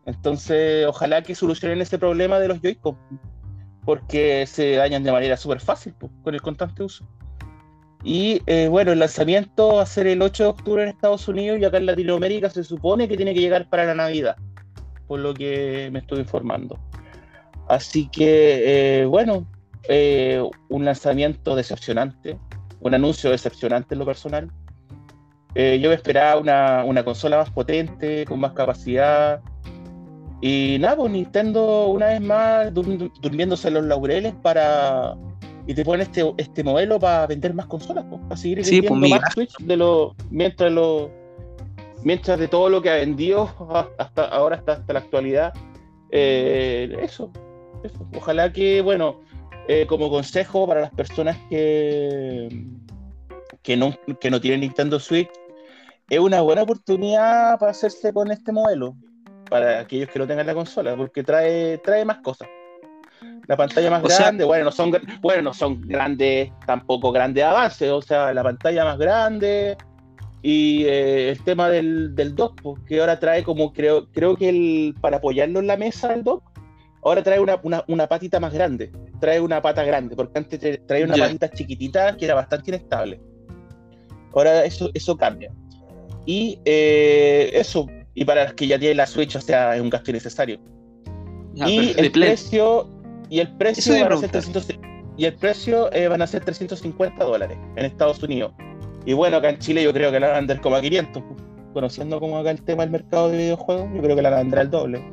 Entonces, 0.05 0.87
ojalá 0.87 1.23
que 1.23 1.35
solucionen 1.35 1.81
ese 1.81 1.99
problema 1.99 2.39
de 2.39 2.49
los 2.49 2.61
Joy-Con 2.61 2.97
porque 3.87 4.47
se 4.47 4.73
dañan 4.73 5.05
de 5.05 5.13
manera 5.13 5.37
súper 5.37 5.61
fácil 5.61 5.95
con 6.23 6.35
el 6.35 6.43
constante 6.43 6.83
uso. 6.83 7.07
Y 8.05 8.43
eh, 8.47 8.69
bueno, 8.69 8.93
el 8.93 8.99
lanzamiento 8.99 9.77
va 9.77 9.83
a 9.83 9.87
ser 9.87 10.09
el 10.09 10.21
8 10.21 10.43
de 10.43 10.49
octubre 10.49 10.83
en 10.83 10.89
Estados 10.89 11.27
Unidos 11.29 11.59
y 11.61 11.65
acá 11.65 11.79
en 11.79 11.87
Latinoamérica 11.87 12.51
se 12.51 12.65
supone 12.65 13.09
que 13.09 13.17
tiene 13.17 13.33
que 13.33 13.41
llegar 13.41 13.69
para 13.69 13.85
la 13.85 13.95
Navidad, 13.95 14.37
por 15.07 15.21
lo 15.21 15.33
que 15.33 15.89
me 15.93 16.01
estoy 16.01 16.19
informando. 16.19 16.79
Así 17.69 18.09
que, 18.09 19.01
eh, 19.01 19.07
bueno, 19.07 19.47
eh, 19.89 20.43
un 20.69 20.85
lanzamiento 20.85 21.55
decepcionante, 21.55 22.39
un 22.81 22.95
anuncio 22.95 23.31
decepcionante 23.31 23.95
en 23.95 24.01
lo 24.01 24.07
personal. 24.07 24.51
Yo 25.57 25.88
me 25.88 25.95
esperaba 25.95 26.38
una, 26.40 26.85
una 26.85 27.05
consola 27.05 27.38
más 27.38 27.51
potente, 27.51 28.25
con 28.27 28.38
más 28.40 28.53
capacidad, 28.53 29.40
y 30.40 30.77
nada, 30.81 30.97
pues 30.97 31.12
Nintendo 31.12 31.87
una 31.87 32.07
vez 32.07 32.21
más 32.21 32.73
durmiéndose 32.73 33.69
en 33.69 33.75
los 33.75 33.85
laureles 33.85 34.35
para. 34.42 35.16
Y 35.66 35.75
te 35.75 35.85
ponen 35.85 36.03
este, 36.03 36.33
este 36.37 36.62
modelo 36.62 37.01
para 37.01 37.27
vender 37.27 37.53
más 37.53 37.66
consolas, 37.66 38.05
pues, 38.09 38.21
para 38.23 38.37
seguir 38.37 38.64
sí, 38.64 38.83
pues, 38.83 38.92
vendiendo 38.92 39.21
más 39.21 39.33
Switch 39.33 39.57
de 39.59 39.77
lo, 39.77 40.14
mientras 40.31 40.71
lo, 40.71 41.11
mientras 42.05 42.38
de 42.38 42.47
todo 42.47 42.69
lo 42.69 42.81
que 42.81 42.90
ha 42.90 42.95
vendido 42.95 43.51
hasta 43.99 44.27
ahora 44.27 44.57
hasta, 44.57 44.73
hasta 44.75 44.92
la 44.92 44.99
actualidad. 45.01 45.53
Eh, 46.11 46.97
eso, 47.03 47.33
Ojalá 48.16 48.53
que, 48.53 48.81
bueno, 48.81 49.21
eh, 49.66 49.87
como 49.88 50.09
consejo 50.09 50.66
para 50.69 50.83
las 50.83 50.90
personas 50.92 51.37
que, 51.51 52.49
que, 53.62 53.77
no, 53.77 53.92
que 54.21 54.31
no 54.31 54.40
tienen 54.40 54.61
Nintendo 54.61 55.01
Switch, 55.01 55.31
es 56.09 56.19
una 56.19 56.40
buena 56.40 56.62
oportunidad 56.62 57.59
para 57.59 57.73
hacerse 57.73 58.12
con 58.12 58.31
este 58.31 58.53
modelo 58.53 58.97
para 59.49 59.81
aquellos 59.81 60.09
que 60.11 60.19
no 60.19 60.27
tengan 60.27 60.47
la 60.47 60.55
consola, 60.55 60.97
porque 60.97 61.23
trae, 61.23 61.79
trae 61.79 62.05
más 62.05 62.19
cosas. 62.19 62.49
La 63.47 63.57
pantalla 63.57 63.90
más 63.90 64.03
grande, 64.03 64.45
bueno, 64.45 64.64
no 64.64 64.73
son, 64.73 64.92
bueno, 65.21 65.42
no 65.42 65.55
son 65.55 65.81
grandes, 65.83 66.51
tampoco 66.66 67.12
grandes 67.12 67.45
avances, 67.45 67.90
o 67.90 68.03
sea, 68.03 68.35
la 68.35 68.42
pantalla 68.42 68.85
más 68.85 68.99
grande 68.99 69.77
y 70.42 70.85
eh, 70.85 71.31
el 71.31 71.42
tema 71.45 71.69
del, 71.69 72.14
del 72.14 72.35
dock, 72.35 72.85
que 72.87 73.01
ahora 73.01 73.19
trae 73.19 73.45
como, 73.45 73.73
creo, 73.73 74.11
creo 74.11 74.37
que 74.37 74.49
el, 74.49 74.95
para 75.01 75.19
apoyarlo 75.19 75.61
en 75.61 75.69
la 75.69 75.77
mesa 75.77 76.12
el 76.12 76.25
dock, 76.25 76.42
ahora 77.03 77.23
trae 77.23 77.38
una, 77.38 77.61
una, 77.87 78.07
patita 78.09 78.40
más 78.40 78.53
grande, 78.53 78.90
trae 79.21 79.40
una 79.40 79.62
pata 79.62 79.85
grande, 79.85 80.16
porque 80.16 80.38
antes 80.38 80.87
traía 80.87 81.05
una 81.05 81.16
patita 81.16 81.49
chiquitita 81.49 82.16
que 82.16 82.25
era 82.25 82.35
bastante 82.35 82.71
inestable. 82.71 83.21
Ahora 84.35 84.64
eso, 84.64 84.90
eso 84.92 85.16
cambia. 85.16 85.53
Y 86.27 86.59
eh, 86.65 87.51
eso, 87.55 87.87
y 88.15 88.25
para 88.25 88.45
los 88.45 88.55
que 88.55 88.67
ya 88.67 88.79
tienen 88.79 88.97
la 88.97 89.07
Switch, 89.07 89.37
o 89.37 89.41
sea, 89.41 89.77
es 89.77 89.81
un 89.81 89.91
gasto 89.91 90.11
innecesario. 90.11 90.59
y, 91.55 91.95
el 91.99 92.11
precio, 92.11 92.91
y 93.31 93.39
el 93.39 93.57
precio 93.57 93.95
van 93.95 94.12
a 94.12 94.17
ser 94.19 94.31
300, 94.31 94.69
y 95.17 95.25
el 95.25 95.35
precio 95.35 95.91
eh, 95.93 96.09
van 96.09 96.21
a 96.21 96.27
ser 96.27 96.45
350 96.45 97.25
dólares 97.25 97.57
en 97.77 97.85
Estados 97.85 98.23
Unidos. 98.23 98.53
Y 99.07 99.12
bueno, 99.12 99.37
acá 99.37 99.51
en 99.51 99.59
Chile 99.59 99.83
yo 99.83 99.93
creo 99.93 100.11
que 100.11 100.21
la 100.21 100.27
van 100.27 100.37
a 100.37 100.39
vender 100.41 100.61
como 100.61 100.77
a 100.77 100.81
500. 100.81 101.23
Conociendo 101.73 102.19
cómo 102.19 102.39
acá 102.39 102.51
el 102.51 102.62
tema 102.62 102.83
del 102.83 102.91
mercado 102.91 103.29
de 103.29 103.39
videojuegos, 103.39 103.89
yo 103.95 104.03
creo 104.03 104.17
que 104.17 104.23
la 104.23 104.31
van 104.31 104.39
a 104.39 104.43
vender 104.43 104.59
al 104.59 104.71
doble. 104.71 105.05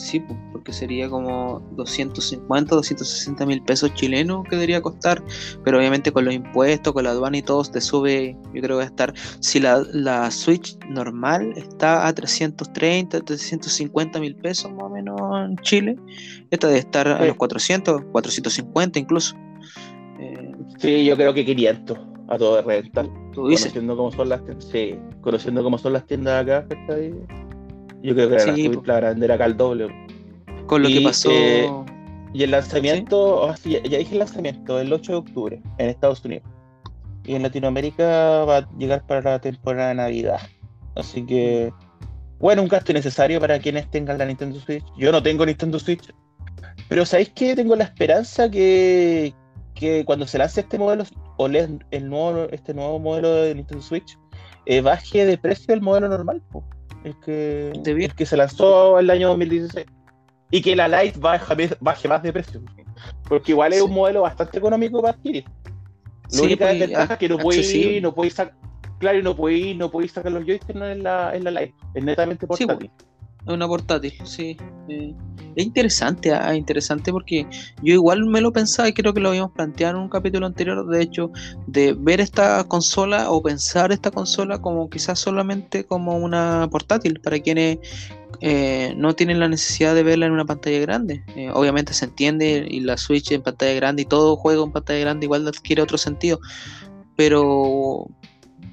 Sí, 0.00 0.24
porque 0.52 0.72
sería 0.72 1.10
como 1.10 1.60
250, 1.76 2.74
260 2.74 3.46
mil 3.46 3.62
pesos 3.62 3.92
chilenos 3.94 4.44
que 4.48 4.56
debería 4.56 4.80
costar, 4.80 5.22
pero 5.62 5.78
obviamente 5.78 6.10
con 6.10 6.24
los 6.24 6.32
impuestos, 6.32 6.94
con 6.94 7.04
la 7.04 7.10
aduana 7.10 7.36
y 7.36 7.42
todo, 7.42 7.62
te 7.64 7.82
sube, 7.82 8.34
yo 8.54 8.62
creo 8.62 8.68
que 8.68 8.74
va 8.74 8.82
a 8.82 8.86
estar, 8.86 9.12
si 9.40 9.60
la, 9.60 9.84
la 9.92 10.30
Switch 10.30 10.78
normal 10.88 11.52
está 11.54 12.06
a 12.06 12.14
330, 12.14 13.20
350 13.20 14.20
mil 14.20 14.34
pesos 14.36 14.72
más 14.72 14.84
o 14.84 14.88
menos 14.88 15.20
en 15.44 15.56
Chile, 15.58 15.96
esta 16.50 16.68
debe 16.68 16.80
estar 16.80 17.06
a 17.06 17.24
los 17.24 17.36
400, 17.36 18.02
450 18.10 18.98
incluso. 18.98 19.36
Eh, 20.18 20.52
sí, 20.78 21.04
yo 21.04 21.14
creo 21.14 21.34
que 21.34 21.44
500 21.44 21.98
a 22.28 22.38
todo 22.38 22.56
de 22.56 22.62
reventar. 22.62 23.06
Conociendo 23.34 23.96
cómo 23.96 24.10
son 24.12 24.30
las, 24.30 24.40
sí, 24.58 24.94
conociendo 25.20 25.62
cómo 25.62 25.76
son 25.76 25.92
las 25.92 26.06
tiendas 26.06 26.42
acá, 26.42 26.66
está 26.70 26.94
ahí 26.94 27.12
yo 28.02 28.14
creo 28.14 28.28
que 28.28 28.34
la, 28.36 28.54
sí, 28.54 28.70
la, 28.84 29.00
la 29.00 29.08
vender 29.10 29.32
acá 29.32 29.44
al 29.44 29.56
doble. 29.56 29.88
Con 30.66 30.82
lo 30.82 30.88
que 30.88 31.00
pasó. 31.00 31.30
Eh, 31.30 31.68
y 32.32 32.44
el 32.44 32.52
lanzamiento, 32.52 33.42
oh, 33.42 33.54
ya, 33.64 33.80
dije 33.80 34.12
el 34.12 34.20
lanzamiento, 34.20 34.78
el 34.78 34.92
8 34.92 35.12
de 35.12 35.18
octubre 35.18 35.62
en 35.78 35.88
Estados 35.88 36.24
Unidos. 36.24 36.44
Y 37.24 37.34
en 37.34 37.42
Latinoamérica 37.42 38.44
va 38.44 38.58
a 38.58 38.68
llegar 38.78 39.04
para 39.06 39.32
la 39.32 39.40
temporada 39.40 39.88
de 39.88 39.94
Navidad. 39.96 40.40
Así 40.94 41.24
que, 41.26 41.72
bueno, 42.38 42.62
un 42.62 42.68
gasto 42.68 42.92
innecesario 42.92 43.40
para 43.40 43.58
quienes 43.58 43.90
tengan 43.90 44.18
la 44.18 44.26
Nintendo 44.26 44.58
Switch. 44.60 44.84
Yo 44.96 45.12
no 45.12 45.22
tengo 45.22 45.44
Nintendo 45.44 45.78
Switch. 45.78 46.12
Pero 46.88 47.04
¿sabéis 47.04 47.30
que 47.30 47.54
Tengo 47.54 47.76
la 47.76 47.84
esperanza 47.84 48.50
que, 48.50 49.34
que 49.74 50.04
cuando 50.04 50.26
se 50.26 50.38
lance 50.38 50.60
este 50.60 50.78
modelo 50.78 51.04
OLED, 51.36 51.82
el 51.90 52.08
nuevo, 52.08 52.48
este 52.50 52.74
nuevo 52.74 52.98
modelo 52.98 53.34
de 53.34 53.54
Nintendo 53.54 53.82
Switch, 53.82 54.18
eh, 54.66 54.80
baje 54.80 55.24
de 55.24 55.36
precio 55.36 55.74
el 55.74 55.80
modelo 55.80 56.08
normal 56.08 56.42
el 57.04 57.18
que, 57.20 58.10
que 58.16 58.26
se 58.26 58.36
lanzó 58.36 58.98
el 58.98 59.10
año 59.10 59.28
2016. 59.28 59.86
Y 60.50 60.62
que 60.62 60.74
la 60.74 60.88
Lite 60.88 61.18
baje, 61.18 61.76
baje 61.80 62.08
más 62.08 62.22
de 62.22 62.32
precio. 62.32 62.60
Porque 63.28 63.52
igual 63.52 63.72
es 63.72 63.82
un 63.82 63.92
modelo 63.92 64.22
bastante 64.22 64.58
económico 64.58 65.00
para 65.00 65.14
adquirir. 65.14 65.44
La 66.32 66.42
única 66.42 66.66
pues, 66.66 66.78
desventaja 66.78 67.12
es 67.14 67.18
que 67.18 67.28
no 67.28 67.38
puedes 67.38 67.74
ir, 67.74 68.02
no 68.02 68.14
puedes 68.14 68.34
sacar, 68.34 68.54
claro, 68.98 69.22
no 69.22 69.34
puedes 69.34 69.58
ir, 69.58 69.76
no 69.76 69.90
puedes 69.90 70.12
sacar 70.12 70.32
los 70.32 70.44
joysticks 70.44 70.80
en 70.80 71.02
la, 71.02 71.34
en 71.34 71.44
la 71.44 71.50
Lite. 71.50 71.74
Es 71.94 72.04
netamente 72.04 72.46
pues, 72.46 72.60
portátil. 72.60 72.90
es 72.96 73.04
una 73.46 73.66
portátil, 73.66 74.14
sí. 74.24 74.56
Eh, 74.88 75.14
es 75.56 75.66
interesante, 75.66 76.32
ah, 76.32 76.54
interesante 76.54 77.12
porque 77.12 77.46
yo 77.82 77.94
igual 77.94 78.24
me 78.26 78.40
lo 78.40 78.52
pensaba 78.52 78.88
y 78.88 78.92
creo 78.92 79.12
que 79.12 79.20
lo 79.20 79.30
habíamos 79.30 79.52
planteado 79.52 79.96
en 79.96 80.02
un 80.02 80.08
capítulo 80.08 80.46
anterior, 80.46 80.86
de 80.86 81.02
hecho, 81.02 81.30
de 81.66 81.94
ver 81.98 82.20
esta 82.20 82.62
consola 82.64 83.30
o 83.30 83.42
pensar 83.42 83.92
esta 83.92 84.10
consola 84.10 84.60
como 84.60 84.88
quizás 84.88 85.18
solamente 85.18 85.84
como 85.84 86.16
una 86.16 86.68
portátil 86.70 87.20
para 87.20 87.40
quienes 87.40 87.78
eh, 88.40 88.94
no 88.96 89.14
tienen 89.14 89.40
la 89.40 89.48
necesidad 89.48 89.94
de 89.94 90.02
verla 90.02 90.26
en 90.26 90.32
una 90.32 90.44
pantalla 90.44 90.78
grande. 90.78 91.24
Eh, 91.34 91.50
obviamente 91.52 91.92
se 91.94 92.06
entiende 92.06 92.66
y 92.68 92.80
la 92.80 92.96
Switch 92.96 93.32
en 93.32 93.42
pantalla 93.42 93.74
grande 93.74 94.02
y 94.02 94.06
todo 94.06 94.36
juego 94.36 94.64
en 94.64 94.72
pantalla 94.72 95.00
grande 95.00 95.26
igual 95.26 95.46
adquiere 95.46 95.82
otro 95.82 95.98
sentido, 95.98 96.40
pero 97.16 98.06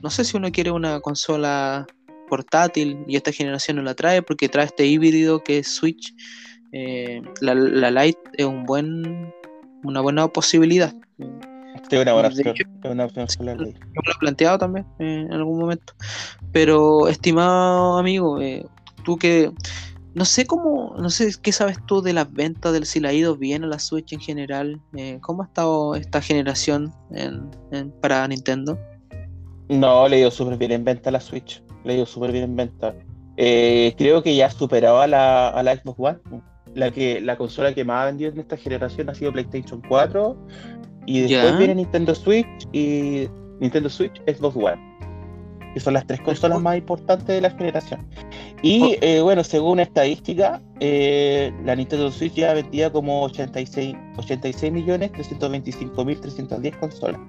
no 0.02 0.10
sé 0.10 0.24
si 0.24 0.38
uno 0.38 0.52
quiere 0.52 0.72
una 0.72 1.00
consola 1.00 1.88
portátil 2.28 3.04
y 3.08 3.16
esta 3.16 3.32
generación 3.32 3.78
no 3.78 3.84
la 3.84 3.96
trae 3.96 4.22
porque 4.22 4.50
trae 4.50 4.66
este 4.66 4.86
híbrido 4.86 5.44
que 5.44 5.60
es 5.60 5.68
Switch 5.68 6.14
eh, 6.72 7.22
la, 7.42 7.56
la 7.56 7.92
Lite 7.92 8.20
es 8.34 8.46
un 8.46 8.66
buen 8.66 9.34
una 9.84 10.02
buena 10.02 10.28
posibilidad. 10.28 10.94
Sí, 11.90 11.96
una 11.96 12.14
buena 12.14 12.28
opción. 12.28 12.56
una 12.84 13.06
opción 13.06 13.28
lo 13.48 13.54
he 13.54 14.20
planteado 14.20 14.58
también 14.58 14.86
eh, 15.00 15.26
en 15.28 15.34
algún 15.34 15.60
momento. 15.60 15.94
Pero, 16.52 17.08
estimado 17.08 17.98
amigo, 17.98 18.42
eh, 18.42 18.66
tú 19.06 19.18
que 19.18 19.52
no 20.16 20.26
sé 20.26 20.46
cómo, 20.46 20.96
no 20.98 21.10
sé 21.10 21.32
qué 21.42 21.52
sabes 21.52 21.78
tú 21.86 22.02
de 22.02 22.12
las 22.12 22.32
ventas, 22.34 22.74
del 22.74 22.86
si 22.86 23.00
le 23.00 23.08
ha 23.08 23.14
ido 23.14 23.38
bien 23.38 23.64
a 23.64 23.68
la 23.68 23.80
Switch 23.80 24.12
en 24.12 24.20
general. 24.20 24.82
¿Cómo 25.22 25.44
ha 25.44 25.46
estado 25.46 25.96
esta 25.96 26.22
generación 26.22 26.92
para 28.02 28.28
Nintendo? 28.28 28.78
No, 29.70 30.08
le 30.08 30.20
ido 30.20 30.32
súper 30.32 30.58
bien 30.58 30.72
en 30.72 30.84
venta 30.84 31.10
a 31.10 31.14
la 31.14 31.20
Switch. 31.20 31.62
Le 31.88 31.94
ha 31.94 31.96
ido 31.98 32.06
súper 32.06 32.32
bien 32.32 32.44
en 32.44 32.56
venta. 32.56 32.94
creo 33.36 34.22
que 34.22 34.36
ya 34.36 34.52
superaba 34.52 35.06
a 35.06 35.08
la, 35.08 35.50
a 35.50 35.64
la 35.64 35.76
Xbox 35.76 36.00
One 36.00 36.42
la 36.78 36.92
que 36.92 37.20
la 37.22 37.38
consola 37.38 37.74
que 37.74 37.84
más 37.84 38.04
ha 38.04 38.06
vendido 38.06 38.32
en 38.32 38.40
esta 38.40 38.56
generación 38.56 39.10
ha 39.10 39.16
sido 39.16 39.32
PlayStation 39.32 39.82
4 39.90 40.38
Y 41.06 41.22
después 41.22 41.58
viene 41.58 41.76
Nintendo 41.76 42.14
Switch 42.14 42.68
y 42.72 43.28
Nintendo 43.60 43.90
Switch 43.90 44.22
Xbox 44.28 44.56
One. 44.56 44.98
Que 45.74 45.80
son 45.80 45.94
las 45.94 46.06
tres 46.08 46.22
consolas 46.22 46.62
más 46.62 46.78
importantes 46.78 47.28
de 47.28 47.42
la 47.42 47.52
generación. 47.52 48.08
Y 48.62 48.82
oh. 48.82 48.98
eh, 49.02 49.22
bueno, 49.22 49.44
según 49.44 49.80
estadística, 49.80 50.62
eh, 50.80 51.52
la 51.66 51.76
Nintendo 51.76 52.12
Switch 52.12 52.34
ya 52.34 52.54
vendía 52.54 52.92
como 52.92 53.24
86, 53.24 53.96
86 54.18 54.72
millones 54.72 55.12
325 55.12 56.06
mil 56.06 56.20
310 56.20 56.78
consolas. 56.78 57.22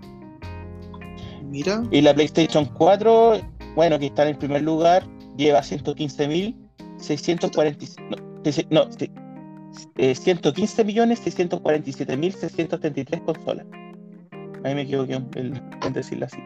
Mira. 1.45 1.83
Y 1.91 2.01
la 2.03 2.15
PlayStation 2.15 2.67
4, 2.67 3.41
bueno, 3.75 3.99
que 3.99 4.07
está 4.07 4.23
en 4.23 4.29
el 4.31 4.39
primer 4.39 4.63
lugar, 4.63 5.05
lleva 5.37 5.63
115 5.63 6.29
mil 6.29 6.57
645. 6.99 8.03
No, 8.71 8.85
no 8.85 8.89
115 9.97 10.85
millones 10.85 11.19
647 11.21 12.17
mil 12.17 12.33
633 12.33 13.21
consolas. 13.23 13.67
Ahí 14.65 14.75
me 14.75 14.83
equivoqué 14.83 15.15
en, 15.15 15.93
decirlo 15.93 16.27
así. 16.27 16.39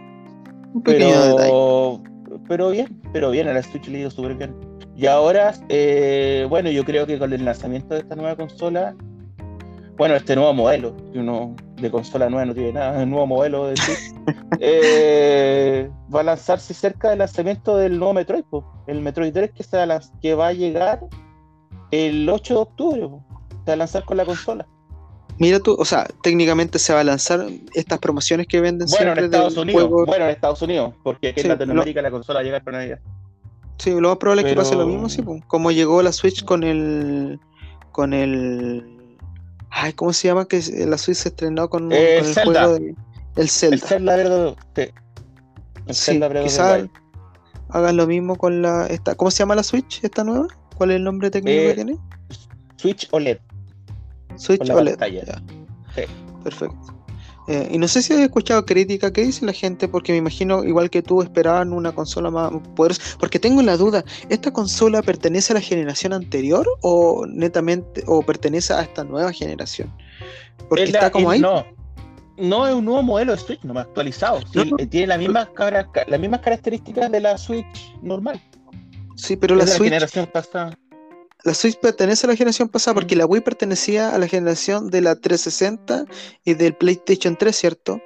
pero, 0.85 2.03
pero 2.49 2.71
bien, 2.71 3.01
pero 3.13 3.31
bien, 3.31 3.49
a 3.49 3.55
la 3.55 3.63
Switch 3.63 3.89
le 3.89 3.99
ha 3.99 4.01
ido 4.03 4.11
súper 4.11 4.35
bien. 4.35 4.55
Y 4.97 5.07
ahora, 5.07 5.55
eh, 5.69 6.47
bueno, 6.49 6.71
yo 6.71 6.85
creo 6.85 7.07
que 7.07 7.19
con 7.19 7.33
el 7.33 7.45
lanzamiento 7.45 7.95
de 7.95 8.01
esta 8.01 8.15
nueva 8.15 8.37
consola, 8.37 8.95
bueno, 9.97 10.15
este 10.17 10.37
nuevo 10.37 10.53
modelo, 10.53 10.95
que 11.13 11.19
uno 11.19 11.57
de 11.83 11.91
consola 11.91 12.31
nueva 12.31 12.47
no 12.47 12.55
tiene 12.55 12.73
nada, 12.73 13.03
el 13.03 13.11
nuevo 13.11 13.27
modelo 13.27 13.67
de 13.67 13.75
eh, 14.61 15.91
va 16.15 16.21
a 16.21 16.25
lanzarse 16.25 16.73
cerca 16.75 17.11
del 17.11 17.19
lanzamiento 17.19 17.77
del 17.77 17.99
nuevo 17.99 18.15
Metroid, 18.15 18.45
el 18.87 19.01
Metroid 19.01 19.33
3 19.33 19.51
que, 19.53 19.63
se 19.63 19.77
va, 19.77 20.01
que 20.21 20.35
va 20.35 20.49
a 20.49 20.53
llegar 20.53 21.01
el 21.91 22.29
8 22.29 22.55
de 22.55 22.61
octubre, 22.61 23.01
se 23.01 23.71
va 23.71 23.73
a 23.73 23.77
lanzar 23.77 24.05
con 24.05 24.17
la 24.17 24.25
consola. 24.25 24.67
Mira 25.39 25.59
tú, 25.61 25.75
o 25.79 25.85
sea, 25.85 26.07
técnicamente 26.23 26.79
se 26.79 26.93
va 26.93 27.01
a 27.01 27.05
lanzar 27.05 27.47
estas 27.75 27.99
promociones 27.99 28.47
que 28.47 28.61
venden 28.61 28.87
bueno, 28.89 29.13
en 29.13 29.25
Estados 29.25 29.57
Unidos, 29.57 29.91
Bueno, 29.91 30.25
en 30.25 30.31
Estados 30.31 30.63
Unidos, 30.63 30.95
porque 31.03 31.29
aquí 31.29 31.41
en 31.41 31.49
Latinoamérica 31.49 32.03
la 32.03 32.11
consola 32.11 32.43
llega 32.43 32.61
para 32.61 32.79
Navidad. 32.79 33.01
Sí, 33.79 33.91
lo 33.91 34.11
más 34.11 34.19
probable 34.19 34.43
es 34.43 34.49
que 34.49 34.55
pase 34.55 34.77
lo 34.77 34.87
mismo, 34.87 35.09
sí, 35.09 35.25
como 35.49 35.73
llegó 35.73 36.03
la 36.03 36.13
Switch 36.13 36.45
con 36.45 36.63
el 36.63 37.41
con 37.91 38.15
el 38.15 39.02
ay, 39.73 39.93
¿cómo 39.95 40.13
se 40.13 40.29
llama? 40.29 40.47
Que 40.47 40.63
la 40.87 40.99
Switch 40.99 41.19
se 41.19 41.29
estrenó 41.31 41.69
con, 41.69 41.91
eh, 41.93 42.19
el 42.19 42.35
juego 42.35 42.79
de, 42.79 42.95
el 43.37 43.49
Zelda. 43.49 43.75
El 43.75 43.81
Zelda 43.81 44.17
verde, 44.17 44.57
sí. 44.77 44.83
El 45.87 45.95
Zelda 45.95 46.29
verde 46.29 46.91
hagan 47.73 47.97
lo 47.97 48.07
mismo 48.07 48.37
con 48.37 48.63
la 48.63 48.87
esta, 48.87 49.15
¿cómo 49.15 49.31
se 49.31 49.39
llama 49.39 49.55
la 49.55 49.63
Switch 49.63 50.05
esta 50.05 50.25
nueva? 50.25 50.47
¿Cuál 50.77 50.91
es 50.91 50.97
el 50.97 51.05
nombre 51.05 51.31
técnico 51.31 51.57
que 51.57 51.71
eh, 51.71 51.75
tiene? 51.75 51.99
Switch 52.77 53.09
OLED. 53.11 53.39
Switch 54.37 54.69
OLED. 54.71 54.99
Sí. 55.95 56.03
Perfecto. 56.45 57.02
Eh, 57.53 57.69
y 57.71 57.77
no 57.77 57.87
sé 57.87 58.01
si 58.01 58.15
has 58.15 58.21
escuchado 58.21 58.65
crítica, 58.65 59.13
¿qué 59.13 59.27
dice 59.27 59.45
la 59.45 59.53
gente? 59.53 59.87
Porque 59.87 60.13
me 60.13 60.19
imagino, 60.19 60.65
igual 60.65 60.89
que 60.89 61.03
tú, 61.03 61.21
esperaban 61.21 61.75
una 61.75 61.93
consola 61.93 62.31
más 62.31 62.51
poderosa. 62.75 63.03
Porque 63.21 63.39
tengo 63.39 63.61
la 63.61 63.77
duda, 63.77 64.07
¿esta 64.31 64.51
consola 64.51 65.03
pertenece 65.03 65.53
a 65.53 65.57
la 65.57 65.61
generación 65.61 66.15
anterior 66.15 66.67
o 66.81 67.27
netamente, 67.27 68.05
o 68.07 68.23
pertenece 68.23 68.73
a 68.73 68.81
esta 68.81 69.05
nueva 69.05 69.35
generación? 69.35 69.93
Porque 70.67 70.85
está 70.85 71.11
como 71.11 71.29
ahí. 71.29 71.41
No, 71.41 71.67
no 72.39 72.67
es 72.67 72.75
un 72.75 72.87
nuevo 72.87 73.03
modelo 73.03 73.33
de 73.33 73.39
Switch, 73.39 73.61
no 73.65 73.75
más 73.75 73.85
actualizado. 73.85 74.41
Tiene 74.89 75.09
las 75.09 75.19
mismas, 75.19 75.49
las 76.07 76.21
mismas 76.21 76.41
características 76.41 77.13
de 77.13 77.21
la 77.21 77.37
Switch 77.37 77.95
normal. 78.01 78.41
Sí, 79.17 79.37
pero 79.37 79.57
la, 79.57 79.67
Switch. 79.67 79.91
generación 79.91 80.27
pasada 80.33 80.75
la 81.45 81.55
Switch 81.55 81.79
pertenece 81.79 82.27
a 82.27 82.31
la 82.31 82.37
generación 82.37 82.69
pasada 82.69 82.95
porque 82.95 83.17
la 83.17 83.27
Wii 83.27 83.41
pertenecía 83.43 84.15
a 84.15 84.19
la 84.19 84.29
generación 84.29 84.91
de 84.91 85.01
la 85.01 85.17
360 85.17 86.05
y 86.45 86.55
del 86.55 86.75
PlayStation 86.75 87.37
3, 87.37 87.57
¿cierto? 87.57 88.01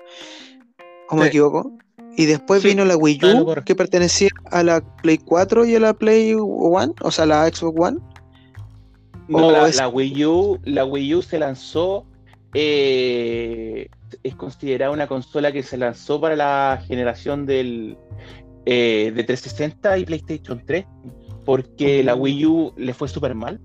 ¿O 1.10 1.16
me 1.16 1.26
equivoco? 1.26 1.72
Y 2.16 2.24
después 2.24 2.62
vino 2.62 2.84
la 2.84 2.96
Wii 2.96 3.20
U, 3.24 3.54
que 3.64 3.74
pertenecía 3.74 4.30
a 4.50 4.62
la 4.62 4.80
Play 5.02 5.18
4 5.18 5.66
y 5.66 5.74
a 5.74 5.80
la 5.80 5.92
Play 5.92 6.34
One, 6.34 6.94
o 7.02 7.10
sea, 7.10 7.26
la 7.26 7.46
Xbox 7.46 7.78
One. 7.78 7.98
No, 9.28 9.50
la, 9.50 9.88
Wii 9.88 10.24
U, 10.24 10.58
la 10.64 10.84
Wii 10.84 11.16
U 11.16 11.22
se 11.22 11.38
lanzó, 11.38 12.06
eh, 12.54 13.88
es 14.22 14.34
considerada 14.34 14.92
una 14.92 15.06
consola 15.06 15.52
que 15.52 15.62
se 15.62 15.76
lanzó 15.76 16.20
para 16.20 16.36
la 16.36 16.82
generación 16.86 17.44
del 17.44 17.98
eh, 18.64 19.12
de 19.14 19.24
360 19.24 19.98
y 19.98 20.04
PlayStation 20.06 20.62
3 20.64 20.86
porque 21.46 22.04
la 22.04 22.14
Wii 22.14 22.46
U 22.46 22.72
le 22.76 22.92
fue 22.92 23.08
súper 23.08 23.34
mal. 23.34 23.58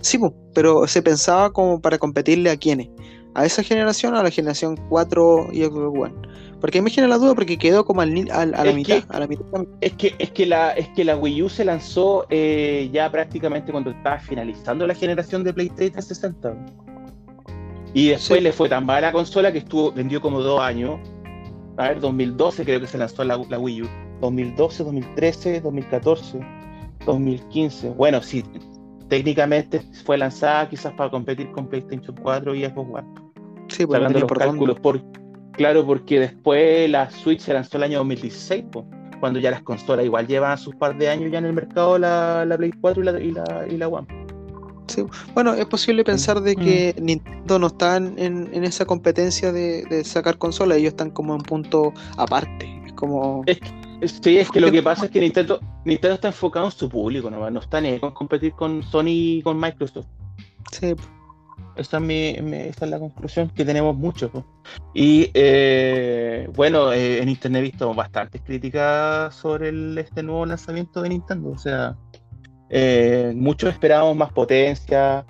Sí, 0.00 0.18
pero 0.54 0.86
se 0.88 1.02
pensaba 1.02 1.52
como 1.52 1.80
para 1.80 1.98
competirle 1.98 2.50
a 2.50 2.56
quiénes. 2.56 2.88
¿A 3.34 3.44
esa 3.44 3.62
generación 3.62 4.14
o 4.14 4.18
a 4.18 4.24
la 4.24 4.30
generación 4.30 4.76
4 4.88 5.50
y 5.52 5.62
Xbox 5.62 5.98
One? 6.00 6.14
Porque 6.60 6.82
me 6.82 6.90
genera 6.90 7.08
la 7.08 7.18
duda 7.18 7.34
porque 7.34 7.56
quedó 7.56 7.84
como 7.84 8.00
al, 8.00 8.28
a, 8.32 8.44
la 8.46 8.72
mitad, 8.72 9.02
Es 9.80 9.92
que, 9.94 10.14
es, 10.18 10.30
que 10.30 10.46
la, 10.46 10.72
es 10.72 10.88
que 10.88 11.04
la 11.04 11.16
Wii 11.16 11.42
U 11.42 11.48
se 11.48 11.64
lanzó 11.64 12.26
eh, 12.28 12.90
ya 12.92 13.10
prácticamente 13.10 13.70
cuando 13.70 13.90
estaba 13.90 14.18
finalizando 14.18 14.86
la 14.86 14.94
generación 14.94 15.44
de 15.44 15.54
PlayStation 15.54 16.02
60. 16.02 16.54
Y 17.94 18.08
después 18.08 18.42
le 18.42 18.52
fue 18.52 18.68
tan 18.68 18.84
mala 18.84 19.08
la 19.08 19.12
consola 19.12 19.52
que 19.52 19.58
estuvo 19.58 19.92
vendió 19.92 20.20
como 20.20 20.40
dos 20.40 20.60
años. 20.60 20.98
A 21.76 21.88
ver, 21.88 22.00
2012 22.00 22.64
creo 22.64 22.80
que 22.80 22.86
se 22.86 22.98
lanzó 22.98 23.24
la, 23.24 23.40
la 23.48 23.58
Wii 23.58 23.82
U. 23.82 23.88
2012, 24.20 24.84
2013, 24.84 25.60
2014. 25.60 26.59
2015. 27.06 27.90
Bueno, 27.90 28.22
sí, 28.22 28.44
técnicamente 29.08 29.82
fue 30.04 30.16
lanzada 30.16 30.68
quizás 30.68 30.92
para 30.94 31.10
competir 31.10 31.50
con 31.52 31.68
PlayStation 31.68 32.16
4 32.22 32.54
y 32.54 32.64
Xbox 32.64 32.90
One. 32.94 33.08
Sí, 33.68 33.86
pues 33.86 34.00
los 34.00 34.24
cálculos. 34.32 34.80
Por, 34.80 35.00
claro, 35.52 35.84
porque 35.84 36.20
después 36.20 36.88
la 36.90 37.10
Switch 37.10 37.40
se 37.40 37.52
lanzó 37.52 37.76
el 37.76 37.84
año 37.84 37.98
2016, 37.98 38.64
cuando 39.20 39.38
ya 39.38 39.50
las 39.50 39.62
consolas 39.62 40.06
igual 40.06 40.26
llevan 40.26 40.56
sus 40.58 40.74
par 40.76 40.96
de 40.96 41.08
años 41.08 41.30
ya 41.30 41.38
en 41.38 41.46
el 41.46 41.52
mercado 41.52 41.98
la, 41.98 42.44
la 42.44 42.56
Play 42.56 42.72
4 42.80 43.02
y 43.02 43.04
la, 43.04 43.20
y 43.20 43.30
la, 43.32 43.66
y 43.68 43.76
la 43.76 43.88
One. 43.88 44.06
Sí. 44.86 45.04
Bueno, 45.34 45.54
es 45.54 45.66
posible 45.66 46.02
pensar 46.02 46.40
de 46.40 46.56
que 46.56 46.96
mm. 46.98 47.04
Nintendo 47.04 47.58
no 47.60 47.68
está 47.68 47.96
en, 47.96 48.16
en 48.18 48.64
esa 48.64 48.84
competencia 48.84 49.52
de, 49.52 49.84
de, 49.84 50.02
sacar 50.02 50.36
consolas, 50.36 50.78
ellos 50.78 50.90
están 50.90 51.10
como 51.10 51.36
en 51.36 51.42
punto 51.42 51.92
aparte. 52.16 52.82
Es 52.86 52.92
como. 52.94 53.44
Sí, 54.02 54.38
es 54.38 54.50
que 54.50 54.60
lo 54.60 54.70
que 54.70 54.82
pasa 54.82 55.06
es 55.06 55.10
que 55.10 55.20
Nintendo, 55.20 55.60
Nintendo 55.84 56.14
está 56.14 56.28
enfocado 56.28 56.66
en 56.66 56.72
su 56.72 56.88
público, 56.88 57.30
no, 57.30 57.50
no 57.50 57.60
está 57.60 57.80
ni 57.80 57.98
con 57.98 58.12
competir 58.12 58.52
con 58.52 58.82
Sony 58.82 59.08
y 59.08 59.42
con 59.42 59.58
Microsoft. 59.58 60.06
Sí. 60.72 60.94
Esa 61.76 61.96
es, 61.96 62.02
mi, 62.02 62.28
esa 62.28 62.84
es 62.84 62.90
la 62.90 62.98
conclusión 62.98 63.48
que 63.50 63.64
tenemos 63.64 63.96
muchos. 63.96 64.30
Y 64.94 65.30
eh, 65.34 66.48
bueno, 66.54 66.92
eh, 66.92 67.22
en 67.22 67.28
internet 67.28 67.60
he 67.60 67.62
visto 67.62 67.94
bastantes 67.94 68.42
críticas 68.42 69.34
sobre 69.34 69.70
este 70.00 70.22
nuevo 70.22 70.44
lanzamiento 70.46 71.00
de 71.00 71.10
Nintendo. 71.10 71.50
O 71.50 71.58
sea, 71.58 71.96
eh, 72.68 73.32
muchos 73.34 73.72
esperábamos 73.72 74.16
más 74.16 74.32
potencia, 74.32 75.24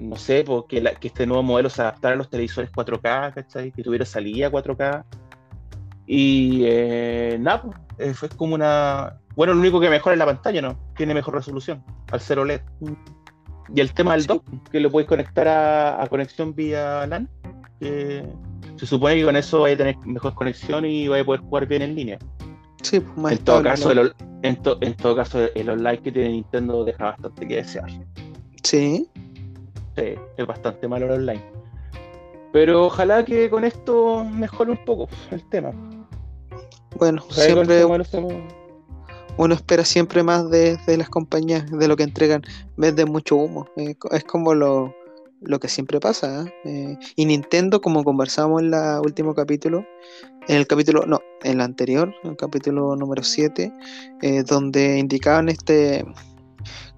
no 0.00 0.16
sé, 0.16 0.44
porque 0.44 0.82
que 1.00 1.08
este 1.08 1.26
nuevo 1.26 1.42
modelo 1.42 1.70
se 1.70 1.82
adaptara 1.82 2.14
a 2.14 2.18
los 2.18 2.28
televisores 2.28 2.70
4K, 2.72 3.34
¿cachai? 3.34 3.72
Que 3.72 3.82
tuviera 3.82 4.04
salida 4.04 4.50
4K. 4.50 5.04
Y 6.10 6.62
eh, 6.64 7.36
nada, 7.38 7.62
pues, 7.62 7.76
eh, 7.98 8.14
fue 8.14 8.30
como 8.30 8.54
una. 8.54 9.20
Bueno, 9.36 9.52
lo 9.52 9.60
único 9.60 9.78
que 9.78 9.90
mejora 9.90 10.14
es 10.14 10.18
la 10.18 10.24
pantalla, 10.24 10.62
¿no? 10.62 10.78
Tiene 10.96 11.12
mejor 11.12 11.34
resolución 11.34 11.84
al 12.10 12.20
0 12.20 12.46
LED. 12.46 12.62
Y 13.74 13.80
el 13.80 13.92
tema 13.92 14.14
del 14.14 14.24
dock, 14.24 14.42
que 14.72 14.80
lo 14.80 14.90
puedes 14.90 15.06
conectar 15.06 15.46
a, 15.46 16.06
conexión 16.08 16.54
vía 16.54 17.06
LAN. 17.06 17.28
se 17.78 18.86
supone 18.86 19.16
que 19.16 19.24
con 19.24 19.36
eso 19.36 19.60
vaya 19.60 19.74
a 19.74 19.78
tener 19.78 19.98
mejor 19.98 20.34
conexión 20.34 20.86
y 20.86 21.06
vaya 21.08 21.22
a 21.22 21.26
poder 21.26 21.42
jugar 21.42 21.66
bien 21.66 21.82
en 21.82 21.94
línea. 21.94 22.18
Sí, 22.82 23.00
pues, 23.00 23.18
más 23.18 23.32
en, 23.32 23.38
todo 23.44 23.62
caso, 23.62 23.90
el, 23.90 24.14
en, 24.42 24.58
en, 24.80 24.94
todo 24.94 25.14
caso, 25.14 25.40
el 25.54 25.68
online 25.68 26.00
que 26.00 26.10
tiene 26.10 26.30
Nintendo 26.30 26.84
deja 26.84 27.04
bastante 27.04 27.46
que 27.46 27.56
desear. 27.56 27.90
Sí. 28.62 29.06
Sí, 29.94 30.14
es 30.38 30.46
bastante 30.46 30.88
malo 30.88 31.04
el 31.04 31.20
online. 31.20 31.44
Pero 32.50 32.86
ojalá 32.86 33.22
que 33.26 33.50
con 33.50 33.64
esto 33.64 34.24
mejore 34.24 34.70
un 34.70 34.84
poco 34.86 35.06
el 35.30 35.46
tema. 35.50 35.70
Bueno, 36.98 37.22
siempre 37.30 37.84
uno 39.38 39.54
espera 39.54 39.84
siempre 39.84 40.24
más 40.24 40.50
de, 40.50 40.78
las 40.96 41.08
compañías, 41.08 41.70
de 41.70 41.88
lo 41.88 41.96
que 41.96 42.02
entregan, 42.02 42.42
vende 42.76 43.06
mucho 43.06 43.36
humo. 43.36 43.68
Eh, 43.76 43.94
es 44.10 44.24
como 44.24 44.52
lo, 44.52 44.92
que 45.60 45.68
siempre 45.68 46.00
pasa. 46.00 46.42
¿eh? 46.42 46.52
Eh, 46.64 46.98
y 47.14 47.24
Nintendo, 47.24 47.80
como 47.80 48.02
conversamos 48.02 48.62
en 48.62 48.74
el 48.74 49.00
último 49.00 49.34
capítulo, 49.34 49.86
en 50.48 50.56
el 50.56 50.66
capítulo, 50.66 51.06
no, 51.06 51.20
en 51.44 51.52
el 51.52 51.60
anterior, 51.60 52.12
en 52.24 52.30
el 52.30 52.36
capítulo 52.36 52.96
número 52.96 53.22
7, 53.22 53.72
donde 54.46 54.98
indicaban 54.98 55.48
este, 55.48 56.04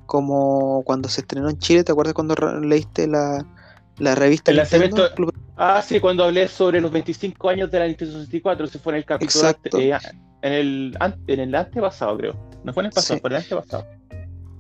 como 0.07 0.83
cuando 0.85 1.11
se 1.11 1.21
estrenó 1.21 1.51
en 1.51 1.59
Chile, 1.59 1.85
¿te 1.85 1.93
acuerdas 1.93 2.15
cuando 2.15 2.35
leíste 2.63 3.07
la, 3.07 3.45
la 4.01 4.15
revista? 4.15 4.51
El 4.51 4.59
lanzamiento, 4.59 5.09
Ah, 5.63 5.83
sí, 5.87 6.01
cuando 6.01 6.25
hablé 6.25 6.49
sobre 6.49 6.81
los 6.81 6.91
25 6.91 7.51
años 7.51 7.71
de 7.71 7.79
la 7.81 7.87
Nintendo 7.87 8.15
64, 8.15 8.67
se 8.67 8.79
fue 8.79 8.95
en 8.95 8.97
el 8.97 9.05
capítulo 9.05 9.51
eh, 9.75 9.99
en 10.41 10.53
el 10.53 10.99
en 11.27 11.41
el 11.41 11.55
antepasado, 11.55 12.17
creo. 12.17 12.35
No 12.65 12.73
fue 12.73 12.83
en 12.83 12.87
el 12.87 12.93
pasado, 12.93 13.21
fue 13.21 13.29
en 13.29 13.37
el 13.37 13.43
antepasado. 13.43 13.87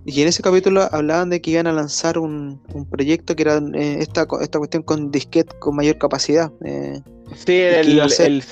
Y 0.04 0.20
en 0.20 0.28
ese 0.28 0.42
capítulo 0.42 0.86
hablaban 0.92 1.30
de 1.30 1.40
que 1.40 1.52
iban 1.52 1.66
a 1.66 1.72
lanzar 1.72 2.18
un, 2.18 2.60
un 2.74 2.84
proyecto 2.84 3.34
que 3.34 3.42
era 3.44 3.56
eh, 3.74 3.96
esta, 4.00 4.26
esta 4.42 4.58
cuestión 4.58 4.82
con 4.82 5.10
disquete 5.10 5.56
con 5.58 5.76
mayor 5.76 5.96
capacidad. 5.96 6.52
Eh, 6.66 7.00
sí, 7.34 7.60
el, 7.60 7.98
el, 7.98 8.44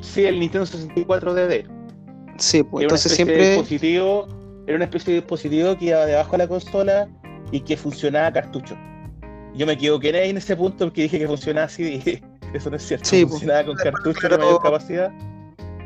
sí, 0.00 0.24
el 0.24 0.38
Nintendo 0.38 0.66
64 0.66 1.34
DD. 1.34 1.66
Sí, 2.38 2.62
pues 2.62 2.84
entonces 2.84 3.10
siempre. 3.10 3.48
dispositivo, 3.48 4.28
era 4.68 4.76
una 4.76 4.84
especie 4.84 5.14
de 5.14 5.20
dispositivo 5.20 5.76
que 5.76 5.86
iba 5.86 6.06
debajo 6.06 6.30
de 6.32 6.38
la 6.38 6.46
consola 6.46 7.08
y 7.50 7.58
que 7.58 7.76
funcionaba 7.76 8.32
cartucho. 8.32 8.76
Yo 9.56 9.66
me 9.66 9.72
equivoqué 9.72 10.28
en 10.28 10.36
ese 10.36 10.54
punto 10.54 10.86
porque 10.86 11.02
dije 11.02 11.18
que 11.18 11.26
funcionaba 11.26 11.66
así 11.66 11.82
y 11.82 11.90
dije, 11.98 12.22
eso 12.54 12.70
no 12.70 12.76
es 12.76 12.86
cierto. 12.86 13.08
Sí, 13.08 13.24
funcionaba 13.24 13.64
con 13.64 13.76
cartucho 13.76 14.28
de 14.28 14.38
mayor 14.38 14.62
capacidad. 14.62 15.12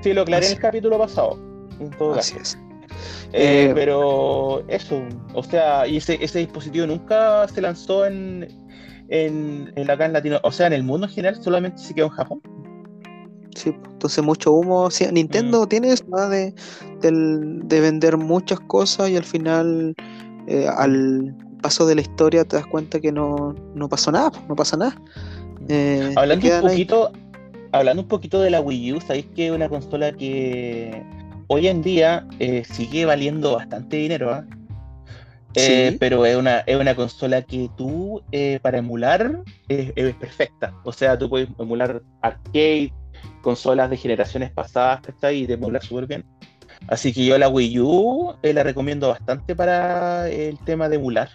Sí, 0.03 0.13
lo 0.13 0.23
aclaré 0.23 0.47
en 0.47 0.53
el 0.53 0.59
capítulo 0.59 0.99
pasado. 0.99 1.39
En 1.79 1.91
todo 1.91 2.15
Así 2.15 2.37
es. 2.41 2.59
Eh, 3.33 3.67
eh, 3.67 3.73
pero 3.75 4.65
eso, 4.69 5.03
o 5.35 5.43
sea, 5.43 5.87
y 5.87 5.99
ese, 5.99 6.19
ese 6.21 6.41
dispositivo 6.41 6.87
nunca 6.87 7.47
se 7.49 7.61
lanzó 7.61 8.05
en, 8.05 8.49
en, 9.09 9.73
en 9.77 9.91
acá 9.91 10.07
en 10.07 10.13
Latino, 10.15 10.41
o 10.43 10.51
sea, 10.51 10.67
en 10.67 10.73
el 10.73 10.83
mundo 10.83 11.07
en 11.07 11.13
general 11.13 11.41
solamente 11.41 11.79
se 11.79 11.95
quedó 11.95 12.07
en 12.07 12.13
Japón. 12.13 12.41
Sí, 13.55 13.75
entonces 13.93 14.25
mucho 14.25 14.53
humo. 14.53 14.89
Nintendo 15.13 15.65
mm. 15.65 15.69
tiene 15.69 15.93
eso 15.93 16.05
de, 16.29 16.55
de, 17.03 17.81
vender 17.81 18.17
muchas 18.17 18.61
cosas 18.61 19.11
y 19.11 19.17
al 19.17 19.25
final, 19.25 19.95
eh, 20.47 20.67
al 20.69 21.35
paso 21.61 21.87
de 21.87 21.95
la 21.95 22.01
historia, 22.01 22.45
te 22.45 22.57
das 22.57 22.67
cuenta 22.67 23.01
que 23.01 23.13
no, 23.13 23.55
no 23.75 23.89
pasó 23.89 24.13
nada, 24.13 24.33
no 24.49 24.57
pasa 24.57 24.77
nada. 24.77 24.95
Eh, 25.69 26.13
hablando 26.17 26.47
un 26.47 26.63
poquito, 26.63 27.13
hablando 27.73 28.03
un 28.03 28.09
poquito 28.09 28.41
de 28.41 28.51
la 28.51 28.61
Wii 28.61 28.95
U, 28.95 29.01
sabéis 29.01 29.27
que 29.35 29.47
es 29.47 29.53
una 29.53 29.69
consola 29.69 30.13
que 30.13 31.03
hoy 31.49 31.69
en 31.69 31.83
día 31.83 32.27
eh, 32.39 32.65
sigue 32.65 33.05
valiendo 33.05 33.57
bastante 33.57 33.97
dinero, 33.97 34.33
¿ah? 34.33 34.45
pero 35.99 36.25
es 36.27 36.37
una, 36.37 36.61
es 36.61 36.77
una 36.77 36.95
consola 36.95 37.43
que 37.43 37.69
tú 37.77 38.23
para 38.63 38.79
emular 38.79 39.43
es, 39.69 39.93
es, 39.97 40.15
perfecta. 40.15 40.73
O 40.85 40.93
sea, 40.93 41.19
tú 41.19 41.29
puedes 41.29 41.49
emular 41.59 42.03
arcade, 42.23 42.93
consolas 43.43 43.91
de 43.91 43.97
generaciones 43.97 44.51
pasadas, 44.51 45.01
está 45.09 45.33
Y 45.33 45.47
de 45.47 45.55
emular 45.55 45.83
súper 45.83 46.07
bien. 46.07 46.25
Así 46.89 47.13
que 47.13 47.25
yo 47.25 47.39
la 47.39 47.49
Wii 47.49 47.81
U 47.81 48.35
eh, 48.43 48.53
la 48.53 48.63
recomiendo 48.63 49.09
bastante 49.09 49.55
para 49.55 50.29
el 50.29 50.59
tema 50.61 50.89
de 50.89 50.97
emular, 50.97 51.31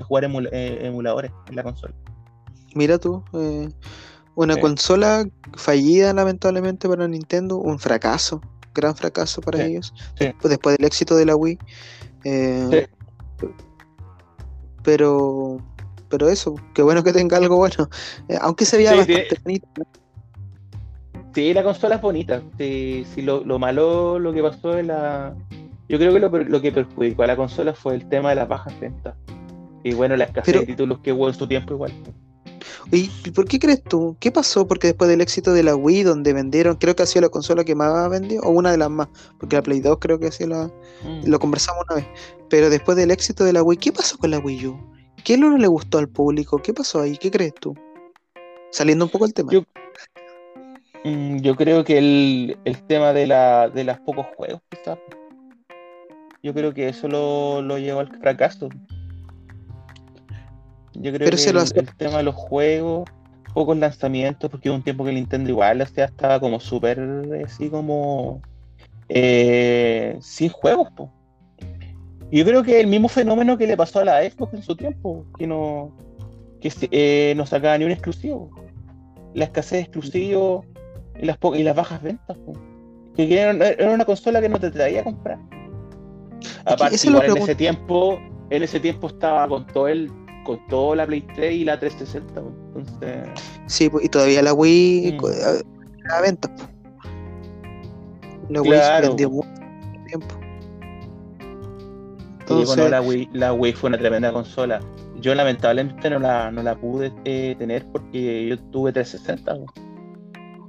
de 0.00 0.04
jugar 0.04 0.24
eh, 0.24 0.78
emuladores 0.82 1.30
en 1.48 1.56
la 1.56 1.62
consola. 1.62 1.94
Mira 2.74 2.98
tú, 2.98 3.22
eh, 3.34 3.68
una 4.34 4.56
consola 4.56 5.26
fallida 5.54 6.12
lamentablemente 6.12 6.88
para 6.88 7.06
Nintendo, 7.06 7.58
un 7.58 7.78
fracaso, 7.78 8.40
gran 8.74 8.96
fracaso 8.96 9.40
para 9.40 9.64
ellos, 9.64 9.92
después 10.18 10.76
del 10.76 10.86
éxito 10.86 11.16
de 11.16 11.26
la 11.26 11.36
Wii. 11.36 11.58
Pero 14.82 15.60
pero 16.08 16.28
eso, 16.28 16.56
qué 16.74 16.82
bueno 16.82 17.04
que 17.04 17.12
tenga 17.12 17.36
algo 17.36 17.56
bueno, 17.56 17.88
aunque 18.40 18.64
se 18.64 18.76
veía 18.76 18.96
bastante 18.96 19.38
bonito. 19.44 19.68
Sí, 21.32 21.54
la 21.54 21.62
consola 21.62 21.94
es 21.96 22.02
bonita. 22.02 22.42
Sí, 22.58 23.04
lo, 23.22 23.58
malo, 23.58 24.18
lo 24.18 24.32
que 24.32 24.42
pasó 24.42 24.76
en 24.76 24.88
la. 24.88 25.34
Yo 25.88 25.98
creo 25.98 26.12
que 26.12 26.20
lo, 26.20 26.60
que 26.60 26.72
perjudicó 26.72 27.22
a 27.22 27.28
la 27.28 27.36
consola 27.36 27.72
fue 27.72 27.94
el 27.94 28.08
tema 28.08 28.30
de 28.30 28.36
las 28.36 28.48
bajas 28.48 28.78
ventas. 28.80 29.14
Y 29.82 29.94
bueno, 29.94 30.16
la 30.16 30.24
escasez 30.24 30.54
de 30.60 30.66
títulos 30.66 30.98
que 31.00 31.12
hubo 31.12 31.28
en 31.28 31.34
su 31.34 31.46
tiempo 31.46 31.74
igual. 31.74 31.92
¿Y 32.92 33.08
por 33.30 33.46
qué 33.46 33.58
crees 33.58 33.82
tú? 33.82 34.16
¿Qué 34.20 34.32
pasó? 34.32 34.66
Porque 34.66 34.88
después 34.88 35.08
del 35.08 35.20
éxito 35.20 35.52
de 35.52 35.62
la 35.62 35.76
Wii, 35.76 36.02
donde 36.02 36.32
vendieron, 36.32 36.76
creo 36.76 36.96
que 36.96 37.02
ha 37.02 37.06
sido 37.06 37.22
la 37.22 37.28
consola 37.28 37.64
que 37.64 37.74
más 37.74 38.10
vendió, 38.10 38.40
o 38.40 38.50
una 38.50 38.72
de 38.72 38.78
las 38.78 38.90
más, 38.90 39.08
porque 39.38 39.56
la 39.56 39.62
Play 39.62 39.80
2 39.80 39.98
creo 40.00 40.18
que 40.18 40.26
ha 40.26 40.46
la. 40.46 40.66
Mm. 41.04 41.28
Lo 41.28 41.38
conversamos 41.38 41.84
una 41.88 41.96
vez. 41.96 42.06
Pero 42.48 42.68
después 42.68 42.96
del 42.96 43.10
éxito 43.10 43.44
de 43.44 43.52
la 43.52 43.62
Wii, 43.62 43.78
¿qué 43.78 43.92
pasó 43.92 44.18
con 44.18 44.30
la 44.30 44.38
Wii 44.38 44.66
U? 44.66 44.92
¿Qué 45.24 45.36
no 45.36 45.56
le 45.56 45.66
gustó 45.66 45.98
al 45.98 46.08
público? 46.08 46.58
¿Qué 46.58 46.72
pasó 46.74 47.00
ahí? 47.00 47.16
¿Qué 47.16 47.30
crees 47.30 47.54
tú? 47.54 47.76
Saliendo 48.70 49.04
un 49.04 49.10
poco 49.10 49.26
el 49.26 49.34
tema. 49.34 49.52
Mm, 51.04 51.38
yo 51.38 51.56
creo 51.56 51.84
que 51.84 51.98
el, 51.98 52.56
tema 52.86 53.12
de, 53.12 53.26
la, 53.26 53.68
de 53.68 53.84
los 53.84 53.98
pocos 54.00 54.26
juegos, 54.36 54.60
quizás. 54.68 54.98
Yo 56.42 56.54
creo 56.54 56.72
que 56.72 56.88
eso 56.88 57.06
lo, 57.06 57.62
lo 57.62 57.78
llevó 57.78 58.00
al 58.00 58.08
fracaso. 58.18 58.68
Yo 60.94 61.12
creo 61.12 61.30
que 61.30 61.78
el, 61.78 61.96
tema 61.96 62.18
de 62.18 62.22
los 62.24 62.34
juegos, 62.34 63.08
pocos 63.54 63.76
lanzamientos, 63.76 64.50
porque 64.50 64.68
hubo 64.68 64.76
un 64.76 64.82
tiempo 64.82 65.04
que 65.04 65.12
Nintendo 65.12 65.50
igual 65.50 65.80
estaba 65.80 66.40
como 66.40 66.60
súper 66.60 67.00
así 67.44 67.68
como 67.68 68.40
eh, 69.08 70.16
sin 70.20 70.50
juegos. 70.50 70.88
Yo 72.32 72.44
creo 72.44 72.62
que 72.62 72.80
el 72.80 72.86
mismo 72.86 73.08
fenómeno 73.08 73.58
que 73.58 73.66
le 73.66 73.76
pasó 73.76 74.00
a 74.00 74.04
la 74.04 74.22
Xbox 74.22 74.54
en 74.54 74.62
su 74.62 74.76
tiempo, 74.76 75.26
que 75.36 75.46
no, 75.46 75.92
que 76.60 76.72
eh, 76.90 77.34
no 77.36 77.44
sacaba 77.46 77.76
ni 77.78 77.84
un 77.84 77.90
exclusivo. 77.90 78.50
La 79.34 79.44
escasez 79.44 79.72
de 79.72 79.80
exclusivos 79.80 80.66
y 81.20 81.26
las, 81.26 81.38
y 81.54 81.62
las 81.62 81.76
bajas 81.76 82.02
ventas. 82.02 82.36
Que 83.16 83.40
era, 83.40 83.92
una 83.92 84.04
consola 84.04 84.40
que 84.40 84.48
no 84.48 84.60
te 84.60 84.70
traía 84.70 85.00
a 85.00 85.04
comprar. 85.04 85.38
Aparte, 86.64 86.96
igual 87.04 87.30
en 87.30 87.36
ese 87.38 87.54
tiempo, 87.54 88.20
en 88.50 88.62
ese 88.62 88.78
tiempo 88.78 89.08
estaba 89.08 89.48
con 89.48 89.66
todo 89.66 89.88
el, 89.88 90.10
con 90.44 90.64
toda 90.68 90.96
la 90.96 91.06
Play 91.06 91.22
3 91.34 91.52
y 91.52 91.64
la 91.64 91.78
360. 91.78 92.40
Entonces... 92.76 93.28
Sí, 93.66 93.90
y 94.02 94.08
todavía 94.08 94.42
la 94.42 94.54
Wii 94.54 95.18
mm. 95.20 96.10
a 96.10 96.20
venta. 96.20 96.50
La 98.48 98.62
Wii 98.62 98.80
vendió 99.02 99.30
mucho 99.30 99.48
tiempo. 100.06 100.26
Entonces... 102.40 102.90
la, 102.90 103.00
Wii, 103.00 103.28
la 103.32 103.52
Wii 103.52 103.72
fue 103.72 103.88
una 103.88 103.98
tremenda 103.98 104.32
consola. 104.32 104.80
Yo 105.20 105.34
lamentablemente 105.34 106.08
no 106.10 106.18
la, 106.18 106.50
no 106.50 106.62
la 106.62 106.74
pude 106.74 107.12
eh, 107.24 107.54
tener 107.58 107.84
porque 107.92 108.48
yo 108.48 108.58
tuve 108.70 108.92
360. 108.92 109.72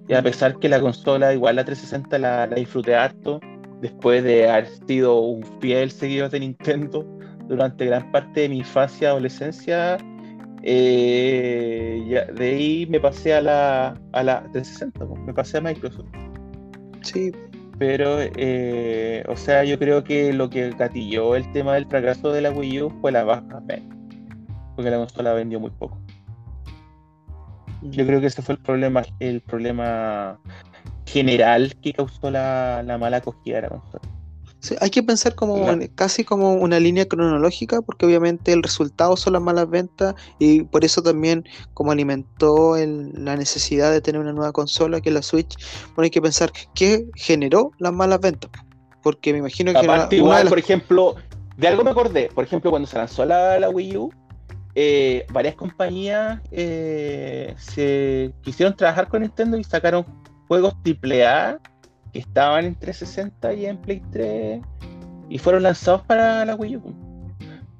Y 0.07 0.13
a 0.13 0.22
pesar 0.22 0.59
que 0.59 0.67
la 0.67 0.82
consola, 0.82 1.34
igual 1.34 1.55
la 1.55 1.63
360 1.63 2.19
la, 2.19 2.47
disfruté 2.47 2.95
harto, 2.95 3.39
después 3.82 4.24
de 4.24 4.49
haber 4.49 4.67
sido 4.88 5.22
un 5.22 5.43
fiel 5.59 5.89
seguidor 5.89 6.30
de 6.30 6.41
Nintendo 6.41 7.05
durante 7.51 7.85
gran 7.85 8.09
parte 8.11 8.41
de 8.41 8.49
mi 8.49 8.59
infancia 8.59 9.05
y 9.05 9.11
adolescencia, 9.11 9.97
eh, 10.63 12.25
de 12.33 12.49
ahí 12.49 12.87
me 12.89 12.99
pasé 12.99 13.33
a 13.33 13.41
la, 13.41 13.99
a 14.13 14.23
la 14.23 14.43
360, 14.53 15.05
me 15.25 15.33
pasé 15.33 15.57
a 15.57 15.61
Microsoft. 15.61 16.07
Sí. 17.01 17.31
Pero, 17.77 18.17
eh, 18.19 19.23
o 19.27 19.35
sea, 19.35 19.63
yo 19.63 19.77
creo 19.79 20.03
que 20.03 20.31
lo 20.33 20.49
que 20.49 20.69
gatilló 20.69 21.35
el 21.35 21.51
tema 21.51 21.73
del 21.73 21.87
fracaso 21.87 22.31
de 22.31 22.41
la 22.41 22.51
Wii 22.51 22.83
U 22.83 22.89
fue 23.01 23.11
la 23.11 23.23
baja 23.23 23.61
porque 24.75 24.91
la 24.91 24.97
consola 24.97 25.33
vendió 25.33 25.59
muy 25.59 25.71
poco. 25.71 25.97
Yo 27.81 28.05
creo 28.05 28.21
que 28.21 28.27
ese 28.27 28.43
fue 28.43 28.55
el 28.55 28.61
problema, 28.61 29.01
el 29.19 29.41
problema 29.41 30.39
general 31.07 31.75
que 31.81 31.91
causó 31.93 32.29
la, 32.29 32.85
mala 32.99 33.17
acogida 33.17 33.55
de 33.55 33.61
la 33.63 33.69
consola. 33.69 34.20
Hay 34.80 34.89
que 34.89 35.01
pensar 35.01 35.36
como 35.36 35.66
casi 35.95 36.24
como 36.24 36.53
una 36.53 36.80
línea 36.80 37.07
cronológica, 37.07 37.82
porque 37.82 38.05
obviamente 38.05 38.53
el 38.53 38.62
resultado 38.62 39.18
son 39.18 39.34
las 39.34 39.41
malas 39.41 39.70
ventas 39.70 40.16
y 40.39 40.64
por 40.64 40.86
eso 40.86 41.01
también 41.01 41.43
como 41.74 41.91
alimentó 41.91 42.76
la 42.78 43.36
necesidad 43.36 43.91
de 43.91 44.01
tener 44.01 44.22
una 44.22 44.34
nueva 44.34 44.51
consola 44.51 45.01
que 45.01 45.09
es 45.09 45.16
la 45.16 45.22
Switch, 45.22 45.55
bueno, 45.95 46.03
hay 46.03 46.09
que 46.12 46.22
pensar 46.22 46.51
qué 46.76 47.05
generó 47.16 47.72
las 47.80 47.93
malas 47.93 48.20
ventas, 48.20 48.51
porque 49.01 49.34
me 49.34 49.39
imagino 49.39 49.74
que 49.74 50.16
igual, 50.16 50.47
por 50.47 50.59
ejemplo, 50.59 51.16
de 51.57 51.68
algo 51.68 51.84
me 51.84 51.91
acordé, 51.91 52.30
por 52.34 52.43
ejemplo, 52.43 52.70
cuando 52.70 52.88
se 52.88 52.97
lanzó 52.97 53.26
la, 53.26 53.59
la 53.59 53.70
Wii 53.70 53.97
U, 53.97 54.12
eh, 54.76 55.26
varias 55.32 55.55
compañías 55.55 56.39
eh, 56.51 57.53
se 57.57 58.32
quisieron 58.41 58.76
trabajar 58.76 59.09
con 59.09 59.22
Nintendo 59.22 59.57
y 59.57 59.64
sacaron 59.64 60.05
juegos 60.47 60.76
AAA 60.86 61.59
que 62.12 62.20
estaban 62.20 62.66
en 62.66 62.76
360 62.76 63.53
y 63.53 63.66
en 63.66 63.78
Play 63.78 64.01
3 64.12 64.62
y 65.30 65.38
fueron 65.38 65.64
lanzados 65.64 66.01
para 66.03 66.45
la 66.45 66.55
Wii 66.55 66.78
U. 66.78 66.93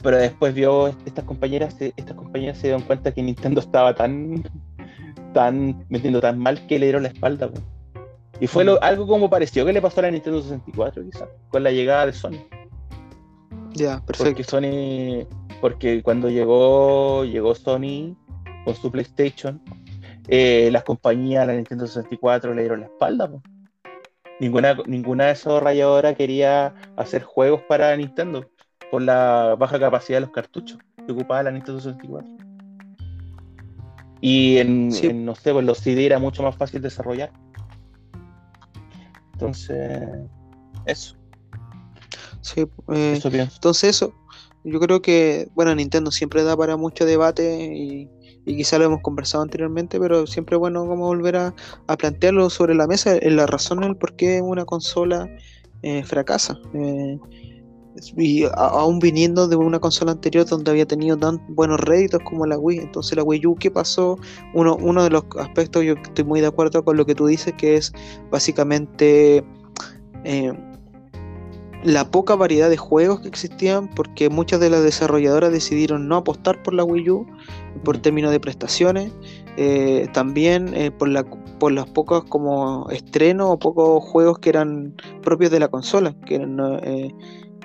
Pero 0.02 0.18
después 0.18 0.54
vio 0.54 0.88
estas 1.06 1.26
compañeras, 1.26 1.76
estas 1.80 2.16
compañías 2.16 2.58
se 2.58 2.68
dieron 2.68 2.82
cuenta 2.82 3.12
que 3.12 3.22
Nintendo 3.22 3.62
estaba 3.62 3.94
tan, 3.94 4.44
tan 5.34 5.86
metiendo 5.90 6.22
tan 6.22 6.40
mal 6.40 6.66
que 6.68 6.80
le 6.80 6.88
dieron 6.88 7.04
la 7.04 7.10
espalda. 7.10 7.50
Y 8.40 8.48
fue 8.48 8.66
algo 8.82 9.06
como 9.06 9.30
pareció 9.30 9.66
que 9.66 9.74
le 9.74 9.82
pasó 9.82 10.00
a 10.00 10.04
la 10.04 10.12
Nintendo 10.12 10.42
64 10.42 11.04
quizás, 11.04 11.30
con 11.50 11.62
la 11.62 11.72
llegada 11.72 12.08
de 12.08 12.14
Sony. 12.14 12.40
Ya, 13.74 14.04
perfecto. 14.04 14.32
Porque 14.32 14.44
Sony 14.44 15.28
porque 15.62 16.02
cuando 16.02 16.30
llegó, 16.30 17.24
llegó 17.24 17.54
Sony 17.54 18.18
con 18.66 18.76
su 18.76 18.92
PlayStation, 18.92 19.62
eh, 20.28 20.70
las 20.72 20.84
compañías, 20.84 21.46
la 21.46 21.54
Nintendo 21.54 21.86
64, 21.86 22.56
le 22.56 22.62
dieron 22.62 22.82
la 22.82 22.88
espalda. 22.88 23.30
Ninguna, 24.42 24.76
ninguna 24.88 25.28
de 25.28 25.34
esas 25.34 25.62
rayadoras 25.62 26.16
quería 26.16 26.74
hacer 26.98 27.22
juegos 27.22 27.62
para 27.70 27.96
Nintendo 27.96 28.50
por 28.90 29.04
la 29.04 29.56
baja 29.58 29.80
capacidad 29.80 30.18
de 30.18 30.22
los 30.22 30.32
cartuchos 30.32 30.80
que 31.06 31.12
ocupaba 31.12 31.44
la 31.44 31.52
Nintendo 31.52 31.80
64. 31.80 32.28
Y 34.20 34.58
en, 34.58 34.90
no 35.26 35.36
sé, 35.36 35.54
pues 35.54 35.64
los 35.64 35.78
CD 35.78 36.08
era 36.08 36.18
mucho 36.18 36.42
más 36.42 36.56
fácil 36.56 36.82
desarrollar. 36.82 37.32
Entonces, 39.34 40.02
eso. 40.88 41.16
Sí, 42.42 42.62
eh, 42.62 43.20
entonces 43.24 43.84
eso, 43.84 44.16
yo 44.64 44.80
creo 44.80 45.04
que, 45.04 45.50
bueno, 45.54 45.76
Nintendo 45.76 46.10
siempre 46.10 46.44
da 46.44 46.58
para 46.58 46.78
mucho 46.78 47.06
debate 47.06 47.76
y, 47.76 48.10
quizá 48.46 48.78
lo 48.78 48.86
hemos 48.86 49.02
conversado 49.02 49.44
anteriormente, 49.44 50.00
pero 50.00 50.26
siempre 50.28 50.58
bueno 50.58 50.86
como 50.88 51.08
volver 51.08 51.36
a, 51.36 51.54
plantearlo 51.98 52.50
sobre 52.50 52.76
la 52.76 52.88
mesa, 52.88 53.16
en 53.16 53.36
la 53.36 53.46
razón 53.46 53.84
el 53.84 53.96
por 53.96 54.16
qué 54.16 54.42
una 54.42 54.66
consola 54.66 55.30
eh, 55.84 56.04
fracasa. 56.04 56.58
Eh, 56.74 57.20
y 58.18 58.46
aún 58.56 59.00
viniendo 59.00 59.48
de 59.48 59.56
una 59.56 59.80
consola 59.80 60.14
anterior 60.14 60.46
donde 60.46 60.72
había 60.72 60.86
tenido 60.86 61.18
tan 61.18 61.42
buenos 61.50 61.80
réditos 61.80 62.22
como 62.24 62.46
la 62.46 62.58
Wii. 62.58 62.80
Entonces 62.80 63.18
la 63.18 63.24
Wii 63.24 63.46
U, 63.48 63.56
¿qué 63.56 63.70
pasó? 63.70 64.18
Uno, 64.54 64.78
uno 64.78 65.04
de 65.04 65.10
los 65.10 65.26
aspectos, 65.38 65.84
yo 65.84 65.94
estoy 65.94 66.24
muy 66.24 66.42
de 66.42 66.48
acuerdo 66.48 66.84
con 66.84 66.98
lo 66.98 67.06
que 67.06 67.16
tú 67.16 67.28
dices, 67.28 67.54
que 67.58 67.76
es 67.76 67.92
básicamente 68.32 69.44
eh, 70.24 70.54
la 71.84 72.10
poca 72.10 72.36
variedad 72.36 72.70
de 72.70 72.78
juegos 72.78 73.22
que 73.22 73.28
existían, 73.28 73.90
porque 73.90 74.30
muchas 74.30 74.60
de 74.60 74.70
las 74.70 74.84
desarrolladoras 74.84 75.52
decidieron 75.52 76.08
no 76.08 76.18
apostar 76.18 76.62
por 76.62 76.74
la 76.74 76.84
Wii 76.84 77.10
U 77.10 77.28
por 77.84 77.98
mm. 77.98 78.02
términos 78.02 78.32
de 78.32 78.40
prestaciones, 78.40 79.12
eh, 79.58 80.08
también 80.14 80.74
eh, 80.74 80.92
por, 80.92 81.10
la, 81.10 81.24
por 81.60 81.72
los 81.72 81.90
pocos 81.90 82.24
como 82.26 82.90
estrenos 82.90 83.50
o 83.50 83.60
pocos 83.60 84.04
juegos 84.04 84.40
que 84.40 84.50
eran 84.50 84.94
propios 85.22 85.52
de 85.52 85.60
la 85.60 85.68
consola, 85.68 86.16
que 86.26 86.36
eran 86.36 86.58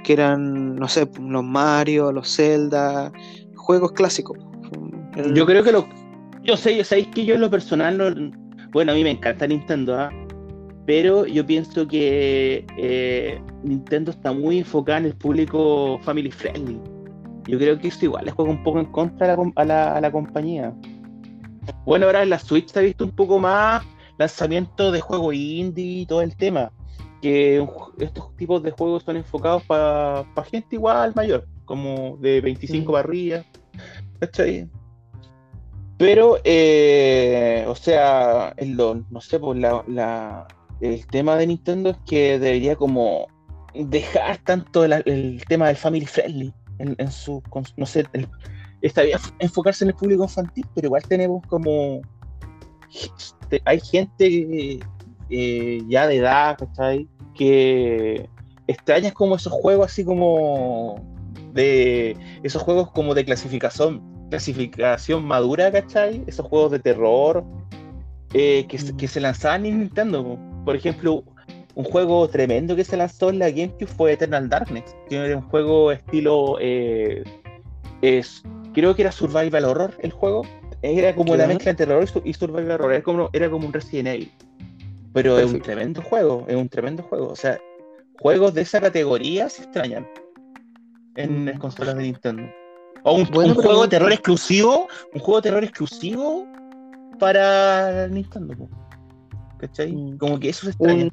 que 0.06 0.12
eran, 0.12 0.76
no 0.76 0.86
sé, 0.86 1.08
los 1.20 1.42
Mario, 1.42 2.12
los 2.12 2.36
Zelda, 2.36 3.12
juegos 3.56 3.90
clásicos. 3.90 4.38
Yo 5.34 5.44
creo 5.44 5.64
que 5.64 5.72
lo. 5.72 5.88
Yo 6.44 6.56
sé, 6.56 6.82
sabéis 6.84 7.08
que 7.08 7.24
yo 7.24 7.34
en 7.34 7.40
lo 7.40 7.50
personal, 7.50 8.32
bueno, 8.70 8.92
a 8.92 8.94
mí 8.94 9.02
me 9.02 9.10
encanta 9.10 9.48
Nintendo, 9.48 9.98
¿ah? 9.98 10.10
Pero 10.86 11.26
yo 11.26 11.44
pienso 11.44 11.86
que 11.88 12.64
eh, 12.78 13.42
Nintendo 13.64 14.12
está 14.12 14.32
muy 14.32 14.58
enfocada 14.58 14.98
en 14.98 15.06
el 15.06 15.14
público 15.14 15.98
family 16.02 16.30
friendly. 16.30 16.80
Yo 17.48 17.58
creo 17.58 17.78
que 17.78 17.88
eso 17.88 18.04
igual 18.04 18.24
le 18.24 18.30
juega 18.30 18.50
un 18.50 18.62
poco 18.62 18.80
en 18.80 18.86
contra 18.86 19.36
a 19.56 19.64
la, 19.64 19.96
a 19.96 20.00
la 20.00 20.12
compañía. 20.12 20.74
Bueno, 21.84 22.06
ahora 22.06 22.22
en 22.22 22.30
la 22.30 22.38
Switch 22.38 22.68
se 22.68 22.78
ha 22.78 22.82
visto 22.82 23.04
un 23.04 23.10
poco 23.10 23.38
más 23.38 23.84
lanzamiento 24.18 24.92
de 24.92 25.00
juegos 25.00 25.34
indie 25.34 26.02
y 26.02 26.06
todo 26.06 26.22
el 26.22 26.36
tema 26.36 26.72
que 27.20 27.66
estos 27.98 28.36
tipos 28.36 28.62
de 28.62 28.70
juegos 28.70 29.02
son 29.02 29.16
enfocados 29.16 29.62
para 29.64 30.24
gente 30.50 30.76
igual 30.76 31.12
mayor, 31.14 31.46
como 31.64 32.16
de 32.18 32.40
25 32.40 32.92
barrillas, 32.92 33.46
¿cachai? 34.20 34.68
Pero, 35.98 36.38
eh, 36.44 37.64
o 37.66 37.74
sea, 37.74 38.54
no 38.60 39.20
sé, 39.20 39.40
pues 39.40 39.58
la, 39.58 40.46
el 40.80 41.06
tema 41.06 41.36
de 41.36 41.46
Nintendo 41.46 41.90
es 41.90 41.96
que 42.06 42.38
debería 42.38 42.76
como 42.76 43.26
dejar 43.74 44.38
tanto 44.38 44.84
el, 44.84 45.42
tema 45.48 45.68
del 45.68 45.76
family 45.76 46.06
friendly 46.06 46.52
en, 46.78 47.10
su, 47.10 47.42
no 47.76 47.86
sé, 47.86 48.04
estaría 48.82 49.18
enfocarse 49.38 49.84
en 49.84 49.90
el 49.90 49.96
público 49.96 50.24
infantil, 50.24 50.66
pero 50.74 50.88
igual 50.88 51.02
tenemos 51.02 51.44
como, 51.46 52.02
hay 53.64 53.80
gente 53.80 54.80
eh, 55.30 55.82
ya 55.88 56.06
de 56.06 56.16
edad, 56.16 56.58
¿cachai? 56.58 57.08
Que 57.34 58.28
extrañas 58.66 59.12
como 59.12 59.36
esos 59.36 59.52
juegos 59.52 59.86
así 59.86 60.04
como 60.04 61.00
de 61.52 62.16
esos 62.42 62.62
juegos 62.62 62.90
como 62.90 63.14
de 63.14 63.24
clasificación 63.24 64.02
clasificación 64.30 65.24
madura, 65.24 65.70
¿cachai? 65.70 66.22
Esos 66.26 66.46
juegos 66.46 66.72
de 66.72 66.80
terror 66.80 67.44
eh, 68.34 68.66
que, 68.68 68.78
que, 68.96 69.08
se 69.08 69.20
lanzaban 69.20 69.64
en 69.66 69.80
Nintendo. 69.80 70.38
Por 70.66 70.74
ejemplo, 70.74 71.22
un 71.76 71.84
juego 71.84 72.28
tremendo 72.28 72.74
que 72.74 72.82
se 72.82 72.96
lanzó 72.96 73.30
en 73.30 73.38
la 73.38 73.50
GameCube 73.50 73.86
fue 73.86 74.12
Eternal 74.12 74.48
Darkness, 74.48 74.96
que 75.08 75.16
era 75.16 75.36
un 75.36 75.44
juego 75.44 75.92
estilo. 75.92 76.58
Eh, 76.60 77.22
es, 78.02 78.42
creo 78.74 78.96
que 78.96 79.02
era 79.02 79.12
Survival 79.12 79.64
Horror 79.64 79.94
el 80.00 80.10
juego. 80.10 80.42
Era 80.82 81.14
como 81.14 81.36
la 81.36 81.46
mezcla 81.46 81.70
entre 81.70 81.86
terror 81.86 82.04
y 82.24 82.32
Survival 82.32 82.72
Horror. 82.72 82.92
Era 82.94 83.02
como, 83.04 83.30
era 83.32 83.48
como 83.48 83.68
un 83.68 83.72
Resident 83.72 84.08
Evil. 84.08 84.32
Pero 85.12 85.38
es 85.38 85.52
un 85.52 85.60
tremendo 85.60 86.02
juego, 86.02 86.44
es 86.48 86.56
un 86.56 86.68
tremendo 86.68 87.04
juego. 87.04 87.28
O 87.28 87.36
sea, 87.36 87.60
juegos 88.18 88.52
de 88.52 88.62
esa 88.62 88.80
categoría 88.80 89.48
se 89.48 89.62
extrañan 89.62 90.04
en 91.14 91.44
mm. 91.44 91.46
las 91.46 91.58
consolas 91.60 91.96
de 91.96 92.02
Nintendo. 92.02 92.42
O 93.04 93.14
un, 93.14 93.24
juego 93.24 93.82
de 93.82 93.88
terror 93.88 94.12
exclusivo, 94.12 94.88
un 95.14 95.20
juego 95.20 95.40
de 95.40 95.42
terror 95.42 95.62
exclusivo 95.62 96.44
para 97.20 98.08
Nintendo. 98.08 98.68
¿Cachai? 99.58 99.92
Mm. 99.92 100.18
Como 100.18 100.38
que 100.38 100.50
eso 100.50 100.62
se 100.62 100.70
extraña 100.70 101.10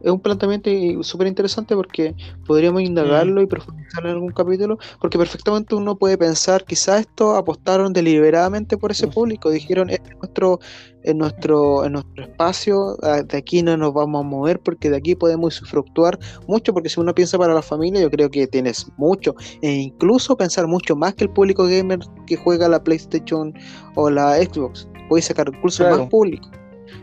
es 0.00 0.10
un 0.10 0.20
planteamiento 0.20 0.70
súper 1.02 1.26
interesante 1.26 1.74
porque 1.74 2.14
podríamos 2.46 2.82
indagarlo 2.82 3.40
mm. 3.40 3.44
y 3.44 3.46
profundizarlo 3.46 4.08
en 4.08 4.14
algún 4.14 4.32
capítulo, 4.32 4.78
porque 5.00 5.18
perfectamente 5.18 5.74
uno 5.74 5.96
puede 5.96 6.16
pensar, 6.16 6.64
quizás 6.64 7.00
esto 7.00 7.34
apostaron 7.34 7.92
deliberadamente 7.92 8.76
por 8.76 8.90
ese 8.90 9.08
público, 9.08 9.50
dijeron, 9.50 9.90
es 9.90 10.00
nuestro, 10.20 10.60
en 11.02 11.18
nuestro, 11.18 11.84
en 11.84 11.92
nuestro 11.92 12.24
espacio, 12.24 12.96
ah, 13.02 13.22
de 13.22 13.38
aquí 13.38 13.62
no 13.62 13.76
nos 13.76 13.92
vamos 13.92 14.20
a 14.20 14.28
mover 14.28 14.60
porque 14.60 14.90
de 14.90 14.96
aquí 14.96 15.14
podemos 15.14 15.60
fluctuar 15.60 16.18
mucho, 16.46 16.72
porque 16.72 16.88
si 16.88 17.00
uno 17.00 17.14
piensa 17.14 17.38
para 17.38 17.54
la 17.54 17.62
familia, 17.62 18.00
yo 18.00 18.10
creo 18.10 18.30
que 18.30 18.46
tienes 18.46 18.86
mucho, 18.96 19.34
e 19.62 19.70
incluso 19.70 20.36
pensar 20.36 20.66
mucho 20.66 20.94
más 20.94 21.14
que 21.14 21.24
el 21.24 21.30
público 21.30 21.64
gamer 21.64 21.98
que 22.26 22.36
juega 22.36 22.68
la 22.68 22.82
PlayStation 22.82 23.52
o 23.96 24.10
la 24.10 24.36
Xbox, 24.36 24.88
puede 25.08 25.22
sacar 25.22 25.50
incluso 25.52 25.82
más 25.84 26.08
público. 26.08 26.48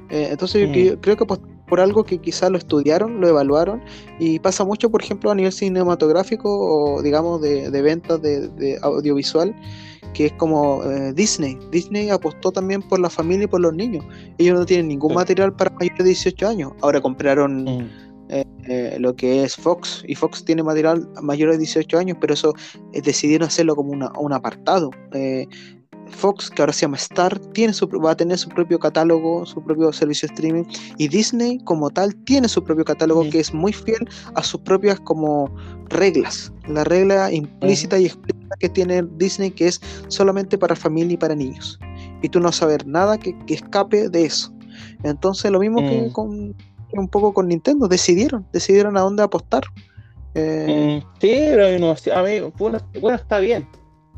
Eh, 0.10 0.30
entonces 0.32 0.62
yo 0.62 0.96
mm. 0.96 1.00
creo 1.02 1.18
que 1.18 1.26
por 1.68 1.80
algo 1.80 2.04
que 2.04 2.20
quizás 2.20 2.52
lo 2.52 2.58
estudiaron, 2.58 3.20
lo 3.20 3.28
evaluaron 3.28 3.82
y 4.20 4.40
pasa 4.40 4.64
mucho, 4.64 4.90
por 4.90 5.02
ejemplo, 5.02 5.32
a 5.32 5.36
nivel 5.36 5.52
cinematográfico 5.52 6.50
o 6.50 7.02
digamos 7.02 7.42
de, 7.42 7.70
ventas 7.82 8.22
de, 8.22 8.78
audiovisual, 8.82 9.56
que 10.14 10.28
es 10.28 10.34
como 10.34 10.84
eh, 10.84 11.14
Disney. 11.14 11.58
Disney 11.72 12.10
apostó 12.10 12.52
también 12.52 12.82
por 12.82 13.00
la 13.00 13.10
familia 13.10 13.46
y 13.46 13.48
por 13.48 13.62
los 13.62 13.74
niños. 13.74 14.06
Ellos 14.38 14.60
no 14.60 14.66
tienen 14.66 14.88
ningún 14.88 15.14
material 15.14 15.54
para 15.54 15.72
mayores 15.72 15.98
de 15.98 16.04
18 16.06 16.48
años. 16.48 16.72
Ahora 16.82 17.02
compraron... 17.02 17.64
Mm. 17.64 17.90
Eh, 18.28 18.44
eh, 18.68 18.98
lo 19.00 19.16
que 19.16 19.44
es 19.44 19.56
Fox 19.56 20.04
y 20.08 20.16
Fox 20.16 20.44
tiene 20.44 20.64
material 20.64 21.08
mayor 21.22 21.52
de 21.52 21.60
18 21.60 21.96
años 22.00 22.18
pero 22.20 22.34
eso 22.34 22.56
decidieron 22.92 23.48
hacerlo 23.48 23.76
como 23.76 23.92
un 23.92 24.34
apartado 24.34 24.90
Fox, 26.10 26.50
que 26.50 26.62
ahora 26.62 26.74
se 26.74 26.82
llama 26.82 26.98
Star, 26.98 27.38
tiene 27.54 27.74
su, 27.74 27.88
va 27.88 28.12
a 28.12 28.16
tener 28.16 28.38
su 28.38 28.50
propio 28.50 28.80
catálogo, 28.80 29.46
su 29.46 29.64
propio 29.64 29.92
servicio 29.92 30.28
de 30.28 30.34
streaming, 30.34 30.64
y 30.98 31.08
Disney 31.08 31.60
como 31.66 31.90
tal 31.90 32.16
tiene 32.26 32.48
su 32.48 32.64
propio 32.64 32.86
catálogo 32.86 33.30
que 33.30 33.40
es 33.40 33.54
muy 33.54 33.74
fiel 33.74 34.08
a 34.36 34.44
sus 34.44 34.62
propias 34.62 35.00
como 35.02 35.54
reglas, 35.90 36.52
la 36.68 36.84
regla 36.84 37.32
implícita 37.32 37.98
y 38.00 38.06
explícita 38.06 38.56
que 38.60 38.70
tiene 38.70 39.04
Disney 39.18 39.52
que 39.52 39.68
es 39.68 39.82
solamente 40.08 40.58
para 40.58 40.76
familia 40.76 41.14
y 41.14 41.18
para 41.18 41.36
niños, 41.36 41.80
y 42.22 42.30
tú 42.30 42.40
no 42.40 42.52
sabes 42.52 42.86
nada 42.86 43.18
que, 43.18 43.36
escape 43.48 44.10
de 44.10 44.26
eso. 44.26 44.54
Entonces 45.04 45.52
lo 45.52 45.60
mismo 45.60 45.80
que 45.82 46.10
con 46.12 46.56
un 46.92 47.08
poco 47.08 47.34
con 47.34 47.48
Nintendo, 47.48 47.88
decidieron, 47.88 48.46
decidieron 48.52 48.98
a 48.98 49.02
dónde 49.02 49.24
apostar. 49.24 49.64
Eh, 50.34 51.02
sí, 51.20 51.32
pero 51.50 51.80
no, 51.80 51.92
a 51.92 52.24
mí, 52.24 52.52
bueno, 52.58 53.16
está 53.16 53.40
bien, 53.40 53.68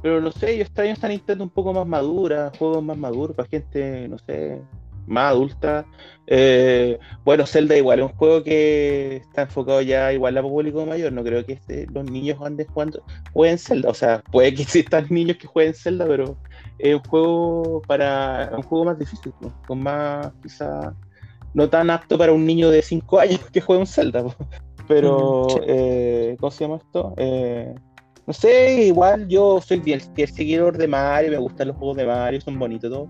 pero 0.07 0.21
no 0.21 0.31
sé, 0.31 0.55
yo 0.55 0.63
extraño 0.63 0.93
esta 0.93 1.09
Nintendo 1.09 1.43
un 1.43 1.49
poco 1.49 1.73
más 1.73 1.85
madura, 1.85 2.49
juegos 2.57 2.81
más 2.81 2.97
maduros 2.97 3.35
para 3.35 3.49
gente, 3.49 4.07
no 4.07 4.17
sé, 4.17 4.61
más 5.05 5.31
adulta. 5.31 5.85
Eh, 6.27 6.97
bueno, 7.25 7.45
Zelda 7.45 7.75
igual 7.75 7.99
es 7.99 8.05
un 8.05 8.13
juego 8.13 8.41
que 8.41 9.17
está 9.17 9.41
enfocado 9.41 9.81
ya 9.81 10.13
igual 10.13 10.37
a 10.37 10.41
público 10.41 10.85
mayor. 10.85 11.11
No 11.11 11.25
creo 11.25 11.45
que 11.45 11.53
este, 11.53 11.87
los 11.87 12.09
niños 12.09 12.39
anden 12.41 12.65
jugando, 12.67 13.03
jueguen 13.33 13.57
Zelda. 13.57 13.89
O 13.89 13.93
sea, 13.93 14.23
puede 14.31 14.53
que 14.53 14.61
existan 14.63 15.07
niños 15.09 15.35
que 15.35 15.47
jueguen 15.47 15.73
Zelda, 15.73 16.05
pero 16.07 16.37
es 16.79 16.95
un 16.95 17.03
juego 17.03 17.81
para 17.85 18.49
un 18.55 18.63
juego 18.63 18.85
más 18.85 18.97
difícil, 18.97 19.33
con 19.67 19.83
más 19.83 20.31
quizá 20.41 20.95
no 21.53 21.69
tan 21.69 21.89
apto 21.89 22.17
para 22.17 22.31
un 22.31 22.45
niño 22.45 22.69
de 22.69 22.81
5 22.81 23.19
años 23.19 23.41
que 23.51 23.59
juegue 23.59 23.81
un 23.81 23.87
Zelda. 23.87 24.23
Pero, 24.87 25.47
eh, 25.67 26.37
¿cómo 26.39 26.49
se 26.49 26.63
llama 26.63 26.77
esto? 26.77 27.13
Eh, 27.17 27.75
no 28.27 28.33
sé, 28.33 28.83
igual 28.87 29.25
yo 29.29 29.61
soy 29.61 29.79
bien, 29.79 30.01
seguidor 30.01 30.77
de 30.77 30.85
Mario, 30.85 31.31
me 31.31 31.37
gustan 31.37 31.69
los 31.69 31.77
juegos 31.77 31.95
de 31.95 32.05
Mario, 32.05 32.41
son 32.41 32.59
bonitos 32.59 32.91
todos. 32.91 33.09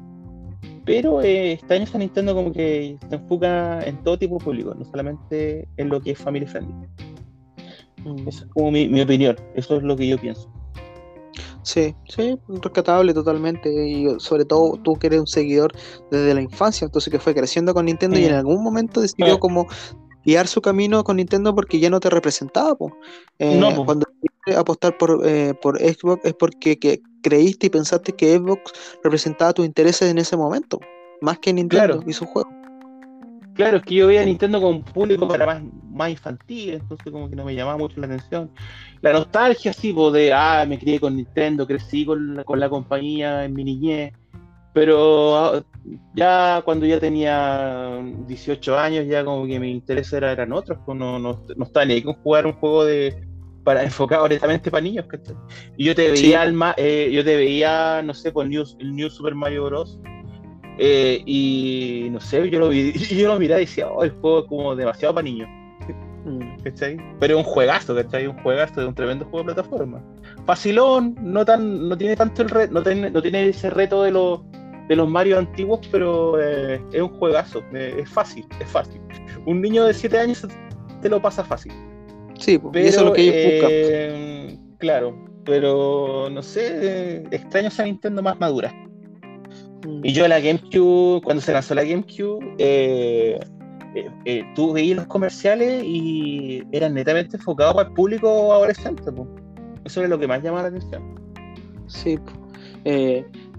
Pero 0.85 1.21
eh, 1.21 1.53
este 1.53 1.73
año 1.73 1.85
Nintendo 1.95 2.35
como 2.35 2.53
que 2.53 2.97
se 3.09 3.15
enfoca 3.15 3.81
en 3.81 4.01
todo 4.03 4.17
tipo 4.17 4.37
de 4.37 4.45
público, 4.45 4.75
no 4.75 4.85
solamente 4.85 5.67
en 5.77 5.89
lo 5.89 5.99
que 5.99 6.11
es 6.11 6.19
family 6.19 6.45
friendly. 6.45 6.73
Mm. 8.05 8.27
Esa 8.27 8.45
es 8.45 8.51
como 8.53 8.71
mi, 8.71 9.01
opinión, 9.01 9.35
eso 9.55 9.77
es 9.77 9.83
lo 9.83 9.97
que 9.97 10.07
yo 10.07 10.19
pienso. 10.19 10.49
Sí, 11.63 11.95
sí, 12.07 12.39
rescatable 12.47 13.11
totalmente. 13.13 13.69
Y 13.69 14.07
sobre 14.19 14.45
todo 14.45 14.79
tú 14.83 14.93
que 14.93 15.07
eres 15.07 15.19
un 15.19 15.27
seguidor 15.27 15.73
desde 16.11 16.35
la 16.35 16.41
infancia, 16.41 16.85
entonces 16.85 17.11
que 17.11 17.19
fue 17.19 17.33
creciendo 17.33 17.73
con 17.73 17.85
Nintendo 17.87 18.19
y 18.19 18.25
en 18.25 18.35
algún 18.35 18.63
momento 18.63 19.01
decidió 19.01 19.39
como 19.39 19.67
guiar 20.23 20.47
su 20.47 20.61
camino 20.61 21.03
con 21.03 21.17
Nintendo 21.17 21.55
porque 21.55 21.79
ya 21.79 21.89
no 21.89 21.99
te 21.99 22.09
representaba. 22.09 22.77
Eh, 23.39 23.57
no, 23.59 23.83
Cuando 23.83 24.05
apostar 24.55 24.97
por, 24.97 25.21
eh, 25.25 25.53
por 25.61 25.79
Xbox 25.79 26.23
es 26.25 26.33
porque 26.33 26.77
que 26.77 27.01
creíste 27.21 27.67
y 27.67 27.69
pensaste 27.69 28.13
que 28.13 28.37
Xbox 28.37 28.71
representaba 29.03 29.53
tus 29.53 29.65
intereses 29.65 30.09
en 30.09 30.17
ese 30.17 30.37
momento, 30.37 30.79
más 31.21 31.39
que 31.39 31.53
Nintendo 31.53 32.03
y 32.05 32.13
su 32.13 32.25
juego. 32.25 32.49
Claro, 33.55 33.77
es 33.77 33.83
que 33.83 33.95
yo 33.95 34.07
veía 34.07 34.21
a 34.21 34.25
Nintendo 34.25 34.61
como 34.61 34.77
un 34.77 34.83
público 34.83 35.27
para 35.27 35.47
más, 35.47 35.63
más 35.89 36.11
infantil, 36.11 36.75
entonces 36.75 37.11
como 37.11 37.27
que 37.27 37.35
no 37.35 37.43
me 37.43 37.55
llamaba 37.55 37.77
mucho 37.77 37.99
la 37.99 38.05
atención. 38.05 38.51
La 39.01 39.13
nostalgia, 39.13 39.73
sí, 39.73 39.93
pues, 39.93 40.13
de, 40.13 40.31
ah, 40.31 40.63
me 40.67 40.77
crié 40.77 40.99
con 40.99 41.15
Nintendo, 41.15 41.65
crecí 41.65 42.05
con 42.05 42.35
la, 42.35 42.43
con 42.43 42.59
la 42.59 42.69
compañía 42.69 43.45
en 43.45 43.53
mi 43.53 43.63
niñez, 43.63 44.13
pero 44.73 45.65
ya 46.13 46.61
cuando 46.63 46.85
ya 46.85 46.99
tenía 46.99 47.99
18 48.27 48.77
años, 48.77 49.07
ya 49.07 49.25
como 49.25 49.47
que 49.47 49.59
mi 49.59 49.71
interés 49.71 50.13
era, 50.13 50.31
eran 50.31 50.53
otros, 50.53 50.77
pues 50.85 50.95
no, 50.95 51.17
no, 51.17 51.43
no 51.55 51.65
estaba 51.65 51.85
ni 51.87 52.03
con 52.03 52.13
jugar 52.13 52.45
un 52.45 52.53
juego 52.53 52.85
de 52.85 53.26
para 53.67 53.83
enfocado 53.83 54.23
directamente 54.23 54.71
para 54.71 54.79
niños, 54.79 55.05
Y 55.75 55.83
yo 55.83 55.93
te 55.93 56.09
veía 56.09 56.49
eh, 56.77 57.09
yo 57.11 57.21
te 57.21 57.35
veía, 57.35 58.01
no 58.01 58.13
sé, 58.13 58.31
por 58.31 58.49
pues, 58.49 58.77
el 58.79 58.95
New 58.95 59.09
Super 59.09 59.35
Mario 59.35 59.65
Bros. 59.65 59.99
Eh, 60.77 61.21
y 61.25 62.07
no 62.09 62.21
sé, 62.21 62.49
yo 62.49 62.59
lo, 62.59 62.69
vi, 62.69 62.93
yo 63.13 63.27
lo 63.27 63.37
miraba 63.37 63.59
y 63.59 63.65
decía, 63.65 63.89
oh, 63.89 64.05
el 64.05 64.11
juego 64.11 64.39
es 64.39 64.45
como 64.45 64.73
demasiado 64.73 65.15
para 65.15 65.25
niños. 65.25 65.49
Mm. 66.23 66.63
¿Cachai? 66.63 66.97
Pero 67.19 67.37
es 67.37 67.45
un 67.45 67.51
juegazo, 67.51 67.93
¿cachai? 67.93 68.27
Un 68.27 68.41
juegazo 68.41 68.79
de 68.79 68.87
un 68.87 68.95
tremendo 68.95 69.25
juego 69.25 69.39
de 69.39 69.53
plataforma. 69.53 70.01
Facilón, 70.45 71.17
no 71.21 71.43
tan, 71.43 71.89
no 71.89 71.97
tiene 71.97 72.15
tanto 72.15 72.43
el 72.43 72.49
reto, 72.49 72.73
no 72.73 72.81
tiene, 72.81 73.11
no 73.11 73.21
tiene 73.21 73.49
ese 73.49 73.69
reto 73.69 74.01
de 74.03 74.11
los 74.11 74.43
de 74.87 74.95
los 74.95 75.09
Mario 75.09 75.39
antiguos, 75.39 75.85
pero 75.91 76.41
eh, 76.41 76.81
es 76.93 77.01
un 77.01 77.09
juegazo, 77.09 77.61
eh, 77.73 77.97
es 77.99 78.09
fácil, 78.09 78.47
es 78.61 78.69
fácil. 78.69 79.01
Un 79.45 79.59
niño 79.59 79.83
de 79.83 79.93
7 79.93 80.17
años 80.17 80.47
te 81.01 81.09
lo 81.09 81.21
pasa 81.21 81.43
fácil. 81.43 81.73
Sí, 82.39 82.59
pero, 82.59 82.85
eso 82.85 82.99
es 82.99 83.05
lo 83.05 83.13
que 83.13 83.21
ellos 83.21 84.51
buscan. 84.51 84.77
Claro, 84.77 85.27
pero 85.45 86.29
no 86.29 86.43
sé, 86.43 87.23
extraño 87.31 87.69
esa 87.69 87.83
Nintendo 87.83 88.21
más 88.21 88.39
madura. 88.39 88.73
Y 90.03 90.11
yo 90.11 90.27
la 90.27 90.39
GameCube, 90.39 91.21
cuando 91.23 91.41
se 91.41 91.53
lanzó 91.53 91.75
la 91.75 91.83
GameCube, 91.83 92.55
eh, 92.57 93.39
eh, 93.95 94.09
eh, 94.25 94.43
tú 94.55 94.73
veías 94.73 94.97
los 94.97 95.07
comerciales 95.07 95.83
y 95.83 96.63
eran 96.71 96.93
netamente 96.93 97.37
enfocados 97.37 97.75
para 97.75 97.87
el 97.87 97.93
público 97.93 98.53
adolescente. 98.53 99.03
Eso 99.85 100.03
es 100.03 100.09
lo 100.09 100.19
que 100.19 100.27
más 100.27 100.43
llama 100.43 100.63
la 100.63 100.67
atención. 100.69 101.15
Sí, 101.87 102.19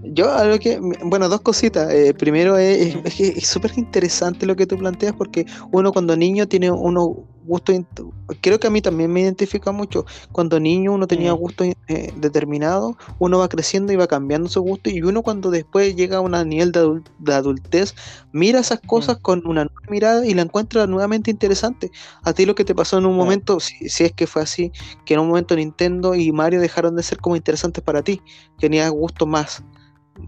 yo 0.03 0.31
algo 0.31 0.57
que, 0.59 0.79
bueno, 1.03 1.29
dos 1.29 1.41
cositas. 1.41 1.91
primero 2.17 2.57
es, 2.57 2.95
es 3.19 3.47
súper 3.47 3.71
interesante 3.77 4.45
lo 4.45 4.55
que 4.55 4.65
tú 4.65 4.77
planteas 4.77 5.13
porque 5.13 5.45
uno 5.71 5.91
cuando 5.91 6.15
niño 6.15 6.47
tiene 6.47 6.71
uno 6.71 7.27
gusto, 7.49 7.73
creo 8.41 8.59
que 8.59 8.67
a 8.67 8.69
mí 8.69 8.81
también 8.81 9.11
me 9.11 9.21
identifica 9.21 9.71
mucho. 9.71 10.05
Cuando 10.31 10.59
niño 10.59 10.93
uno 10.93 11.07
tenía 11.07 11.33
mm. 11.33 11.37
gusto 11.37 11.63
eh, 11.63 12.13
determinado, 12.15 12.95
uno 13.17 13.39
va 13.39 13.49
creciendo 13.49 13.91
y 13.91 13.95
va 13.95 14.07
cambiando 14.07 14.47
su 14.47 14.61
gusto 14.61 14.89
y 14.89 15.01
uno 15.01 15.23
cuando 15.23 15.49
después 15.49 15.95
llega 15.95 16.17
a 16.17 16.21
un 16.21 16.31
nivel 16.47 16.71
de, 16.71 17.33
adultez, 17.33 17.95
mira 18.31 18.59
esas 18.59 18.79
cosas 18.79 19.17
mm. 19.17 19.21
con 19.21 19.47
una 19.47 19.65
nueva 19.65 19.89
mirada 19.89 20.25
y 20.25 20.33
la 20.33 20.43
encuentra 20.43 20.87
nuevamente 20.87 21.31
interesante. 21.31 21.91
A 22.23 22.33
ti 22.33 22.45
lo 22.45 22.55
que 22.55 22.63
te 22.63 22.75
pasó 22.75 22.99
en 22.99 23.05
un 23.05 23.17
momento, 23.17 23.59
si, 23.59 23.75
es 23.85 24.13
que 24.13 24.27
fue 24.27 24.43
así, 24.43 24.71
que 25.05 25.15
en 25.15 25.21
un 25.21 25.27
momento 25.27 25.55
Nintendo 25.55 26.15
y 26.15 26.31
Mario 26.31 26.61
dejaron 26.61 26.95
de 26.95 27.03
ser 27.03 27.17
como 27.17 27.35
interesantes 27.35 27.83
para 27.83 28.03
ti, 28.03 28.21
tenías 28.59 28.91
gustos 28.91 29.27
más 29.27 29.63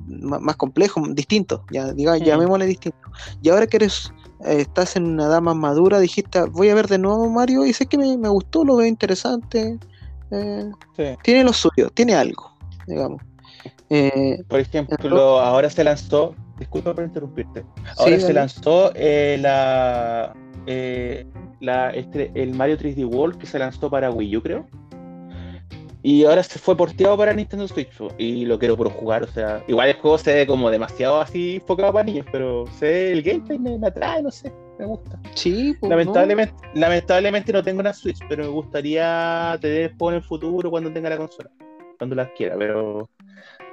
más, 0.08 0.56
complejos, 0.56 1.04
distintos, 1.14 1.62
ya 1.70 1.92
diga, 1.94 2.16
mm. 2.16 2.24
llamémosle 2.24 2.66
distinto. 2.66 2.98
Y 3.42 3.50
ahora 3.50 3.68
que 3.68 3.78
eres 3.78 4.14
estás 4.46 4.96
en 4.96 5.06
una 5.06 5.26
edad 5.26 5.42
más 5.42 5.56
madura, 5.56 6.00
dijiste, 6.00 6.42
voy 6.46 6.70
a 6.70 6.76
ver 6.76 6.88
de 6.88 6.98
nuevo 6.98 7.30
Mario 7.30 7.66
y 7.66 7.74
sé 7.74 7.86
que 7.86 7.98
me, 7.98 8.16
gustó, 8.30 8.64
lo 8.64 8.78
veo 8.78 8.88
interesante. 8.88 9.78
Eh, 10.32 10.72
tiene 11.24 11.44
lo 11.44 11.54
suyo, 11.54 11.90
tiene 11.94 12.16
algo, 12.16 12.56
digamos. 12.88 13.22
Eh, 13.90 14.44
por 14.48 14.60
ejemplo, 14.60 15.40
ahora 15.40 15.70
se 15.70 15.84
lanzó, 15.84 16.34
disculpa 16.58 16.94
por 16.94 17.04
interrumpirte, 17.04 17.66
ahora 17.98 18.20
se 18.20 18.34
lanzó 18.34 18.92
la, 18.94 20.34
la 21.60 21.90
este, 21.92 22.32
el 22.36 22.54
Mario 22.54 22.78
3D 22.78 23.06
World 23.06 23.38
que 23.38 23.46
se 23.46 23.60
lanzó 23.60 23.90
para 23.90 24.10
Wii 24.10 24.38
U, 24.38 24.42
creo. 24.42 24.68
Y 26.04 26.26
ahora 26.26 26.42
se 26.42 26.58
fue 26.58 26.76
porteado 26.76 27.16
para 27.16 27.34
Nintendo 27.34 27.68
Switch 27.68 27.90
y 28.18 28.46
lo 28.46 28.58
quiero 28.58 28.76
por 28.76 28.90
jugar. 28.90 29.24
O 29.24 29.28
sea, 29.28 29.64
igual 29.68 29.90
el 29.90 29.96
juego 29.96 30.18
se 30.18 30.34
ve 30.34 30.48
como 30.48 30.72
demasiado 30.72 31.22
así 31.22 31.56
enfocado 31.56 31.94
para 31.94 32.06
niños, 32.06 32.26
pero 32.32 32.66
sé, 32.80 33.12
el 33.12 33.22
gameplay 33.22 33.60
me, 33.60 33.88
atrae, 33.88 34.24
no 34.24 34.32
sé, 34.32 34.52
me 34.80 34.86
gusta. 34.86 35.20
Sí, 35.36 35.76
pues, 35.80 35.90
lamentablemente, 35.90 36.56
no. 36.74 36.82
lamentablemente 36.82 37.54
no 37.54 37.64
tengo 37.64 37.82
una 37.82 37.94
Switch, 37.94 38.20
pero 38.28 38.46
me 38.46 38.50
gustaría 38.50 39.58
tener 39.62 39.92
juego 39.92 40.10
en 40.10 40.16
el 40.16 40.24
futuro 40.24 40.72
cuando 40.72 40.92
tenga 40.92 41.10
la 41.10 41.18
consola, 41.18 41.52
cuando 42.00 42.16
la 42.16 42.34
quiera, 42.34 42.56
pero 42.58 43.08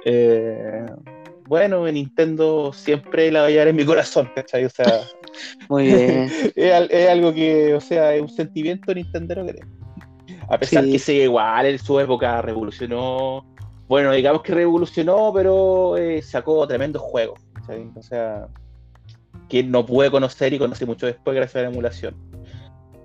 eh, 0.05 0.85
bueno, 1.49 1.87
en 1.87 1.95
Nintendo 1.95 2.71
siempre 2.73 3.31
la 3.31 3.41
voy 3.41 3.47
a 3.47 3.51
llevar 3.51 3.67
en 3.69 3.75
mi 3.75 3.85
corazón, 3.85 4.29
¿cachai? 4.35 4.65
O 4.65 4.69
sea, 4.69 5.01
muy 5.69 5.85
bien. 5.85 6.29
es, 6.55 7.09
algo 7.09 7.33
que, 7.33 7.73
o 7.73 7.81
sea, 7.81 8.13
es 8.13 8.21
un 8.21 8.29
sentimiento 8.29 8.93
nintendero 8.93 9.43
que 9.47 9.53
tengo. 9.53 9.78
A 10.49 10.57
pesar 10.57 10.83
que 10.85 10.99
sigue 10.99 11.23
igual, 11.23 11.65
en 11.67 11.79
su 11.79 11.99
época 11.99 12.41
revolucionó. 12.41 13.45
Bueno, 13.87 14.11
digamos 14.11 14.41
que 14.41 14.53
revolucionó, 14.53 15.31
pero 15.33 15.97
eh, 15.97 16.21
sacó 16.21 16.67
tremendos 16.67 17.01
juegos. 17.01 17.39
O 17.95 18.01
sea, 18.01 18.47
que 19.47 19.63
no 19.63 19.85
pude 19.85 20.09
conocer 20.09 20.53
y 20.53 20.59
conocí 20.59 20.85
mucho 20.85 21.05
después 21.05 21.35
gracias 21.35 21.57
a 21.57 21.61
la 21.63 21.69
emulación. 21.69 22.15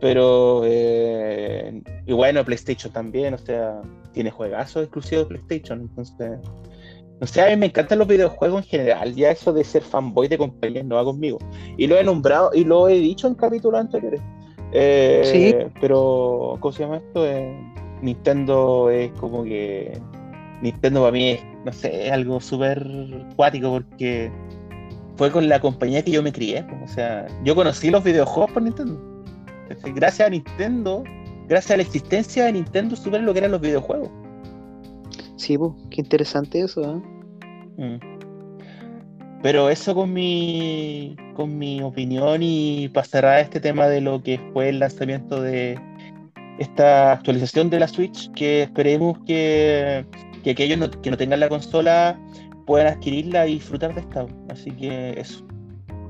Pero, 0.01 0.63
eh, 0.65 1.83
y 2.07 2.13
bueno, 2.13 2.45
PlayStation 2.45 2.93
también, 2.93 3.35
o 3.35 3.39
sea, 3.39 3.81
tiene 4.13 4.31
juegazos 4.31 4.83
exclusivos 4.83 5.29
de 5.29 5.37
PlayStation. 5.37 5.81
Entonces, 5.83 6.39
no 7.21 7.27
sé, 7.27 7.43
a 7.43 7.51
mí 7.51 7.57
me 7.57 7.67
encantan 7.67 7.99
los 7.99 8.09
videojuegos 8.09 8.65
en 8.65 8.69
general. 8.69 9.15
Ya 9.15 9.31
eso 9.31 9.53
de 9.53 9.65
ser 9.65 9.83
fanboy 9.83 10.29
de 10.29 10.39
compañías 10.39 10.85
no 10.85 10.97
va 10.97 11.05
conmigo. 11.05 11.39
Y 11.77 11.87
lo 11.87 11.97
he 11.97 12.05
nombrado 12.05 12.51
y 12.55 12.65
lo 12.65 12.89
he 12.89 12.99
dicho 12.99 13.27
en 13.27 13.35
capítulos 13.35 13.81
anteriores. 13.81 14.21
Eh, 14.75 15.23
sí. 15.25 15.73
Pero, 15.81 16.57
¿cómo 16.61 16.73
se 16.73 16.83
llama 16.83 16.97
esto? 16.97 17.27
Eh, 17.27 17.57
Nintendo 18.03 18.91
es 18.91 19.11
como 19.13 19.45
que. 19.45 19.99
Nintendo 20.61 21.01
para 21.01 21.13
mí 21.13 21.31
es, 21.31 21.45
no 21.65 21.73
sé, 21.73 22.07
es 22.07 22.13
algo 22.13 22.41
súper 22.41 22.87
cuático 23.37 23.71
porque 23.71 24.31
fue 25.17 25.31
con 25.31 25.49
la 25.49 25.61
compañía 25.61 26.03
que 26.03 26.11
yo 26.11 26.23
me 26.23 26.33
crié. 26.33 26.65
Pues, 26.65 26.91
o 26.91 26.95
sea, 26.95 27.27
yo 27.45 27.55
conocí 27.55 27.91
los 27.91 28.03
videojuegos 28.03 28.53
por 28.53 28.63
Nintendo. 28.63 29.01
Gracias 29.95 30.27
a 30.27 30.31
Nintendo, 30.31 31.05
gracias 31.49 31.73
a 31.73 31.77
la 31.77 31.83
existencia 31.83 32.45
de 32.45 32.53
Nintendo, 32.53 32.97
supe 32.97 33.19
lo 33.19 33.33
que 33.33 33.39
eran 33.39 33.53
los 33.53 33.61
videojuegos. 33.61 34.11
Sí, 35.37 35.57
pues, 35.59 35.73
qué 35.91 36.01
interesante 36.01 36.61
eso, 36.61 36.83
¿eh? 36.83 37.03
Mm. 37.77 38.15
Pero 39.43 39.69
eso 39.69 39.95
con 39.95 40.13
mi, 40.13 41.17
con 41.35 41.59
mi 41.59 41.83
opinión 41.83 42.43
y 42.43 42.89
pasará 42.89 43.41
este 43.41 43.61
tema 43.61 43.87
de 43.89 44.01
lo 44.01 44.23
que 44.23 44.41
fue 44.53 44.71
el 44.71 44.79
lanzamiento 44.79 45.43
de 45.43 45.79
esta 46.59 47.13
actualización 47.13 47.71
de 47.71 47.81
la 47.81 47.89
Switch, 47.89 48.31
que 48.33 48.63
esperemos 48.63 49.19
que, 49.27 50.07
aquellos 50.49 50.91
que 51.03 51.11
no 51.11 51.17
tengan 51.17 51.41
la 51.41 51.49
consola 51.49 52.19
puedan 52.67 52.87
adquirirla 52.87 53.47
y 53.47 53.55
disfrutar 53.55 53.95
de 53.95 54.01
esta. 54.01 54.27
Así 54.51 54.71
que 54.71 55.19
eso, 55.19 55.45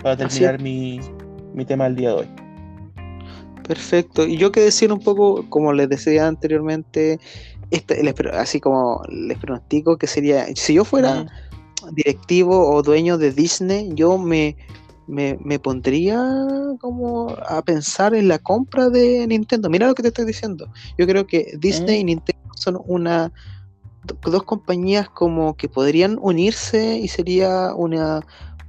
para 0.03 0.17
terminar 0.17 0.61
mi, 0.61 1.01
tema 1.67 1.85
del 1.85 1.97
día 1.97 2.09
de 2.11 2.15
hoy. 2.15 2.29
Perfecto. 3.67 4.27
Y 4.27 4.37
yo 4.37 4.53
que 4.53 4.61
decir 4.61 4.93
un 4.93 5.01
poco, 5.01 5.49
como 5.49 5.73
les 5.73 5.89
decía 5.89 6.27
anteriormente, 6.29 7.19
este, 7.71 8.15
así 8.35 8.61
como 8.61 9.03
les 9.09 9.39
pronostico 9.39 9.97
que 9.97 10.07
sería, 10.07 10.47
si 10.55 10.75
yo 10.75 10.85
fuera 10.85 11.27
directivo 11.93 12.71
o 12.71 12.83
dueño 12.83 13.19
de 13.19 13.33
Disney, 13.33 13.91
yo 13.95 14.19
me, 14.19 14.57
me, 15.07 15.59
pondría 15.59 16.21
como 16.81 17.31
a 17.49 17.63
pensar 17.63 18.15
en 18.15 18.29
la 18.29 18.39
compra 18.39 18.89
de 18.89 19.27
Nintendo. 19.27 19.69
Mira 19.69 19.87
lo 19.87 19.95
que 19.95 20.03
te 20.03 20.09
estoy 20.09 20.25
diciendo. 20.25 20.69
Yo 20.99 21.07
creo 21.07 21.27
que 21.27 21.57
Disney 21.59 22.01
y 22.01 22.05
mm. 22.05 22.07
Nintendo 22.07 22.51
son 22.57 22.81
una 22.87 23.33
dos 24.23 24.43
compañías 24.43 25.09
como 25.09 25.57
que 25.57 25.69
podrían 25.69 26.19
unirse 26.21 26.99
y 26.99 27.09
sería 27.09 27.75
una, 27.75 28.21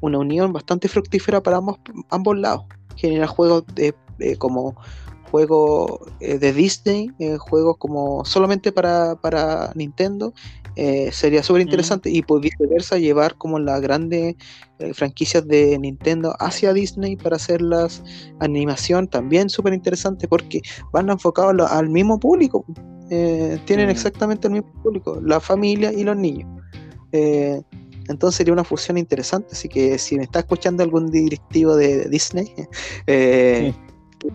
una 0.01 0.19
unión 0.19 0.53
bastante 0.53 0.87
fructífera 0.87 1.41
para 1.41 1.57
ambos, 1.57 1.77
ambos 2.09 2.37
lados. 2.37 2.65
Generar 2.95 3.27
juegos 3.27 3.63
de, 3.73 3.93
como 4.37 4.75
juegos 5.35 5.99
eh, 6.21 6.37
de 6.37 6.53
Disney, 6.53 7.11
eh, 7.19 7.35
juegos 7.37 7.75
como 7.77 8.23
solamente 8.23 8.71
para, 8.71 9.15
para 9.15 9.73
Nintendo 9.75 10.33
eh, 10.77 11.11
sería 11.11 11.43
súper 11.43 11.61
interesante. 11.61 12.09
Y 12.09 12.21
por 12.21 12.39
viceversa 12.39 12.97
llevar 12.97 13.35
como 13.35 13.59
las 13.59 13.81
grandes 13.81 14.35
franquicias 14.93 15.45
de 15.45 15.77
Nintendo 15.77 16.33
hacia 16.39 16.73
Disney 16.73 17.17
para 17.17 17.35
hacer 17.35 17.61
las 17.61 18.01
animación 18.39 19.07
también 19.07 19.49
súper 19.49 19.73
interesante 19.73 20.27
porque 20.27 20.61
van 20.91 21.09
enfocados 21.09 21.71
al 21.71 21.89
mismo 21.89 22.19
público 22.19 22.65
tienen 23.07 23.87
mm. 23.87 23.89
exactamente 23.89 24.47
el 24.47 24.53
mismo 24.55 24.73
público 24.83 25.21
la 25.23 25.39
familia 25.39 25.93
y 25.93 26.03
los 26.03 26.17
niños. 26.17 26.49
Entonces 28.09 28.35
sería 28.35 28.51
una 28.51 28.65
fusión 28.65 28.97
interesante 28.97 29.49
así 29.53 29.69
que 29.69 29.97
si 29.97 30.17
me 30.17 30.23
está 30.23 30.39
escuchando 30.39 30.83
algún 30.83 31.09
directivo 31.09 31.77
de, 31.77 32.09
Disney 32.09 32.51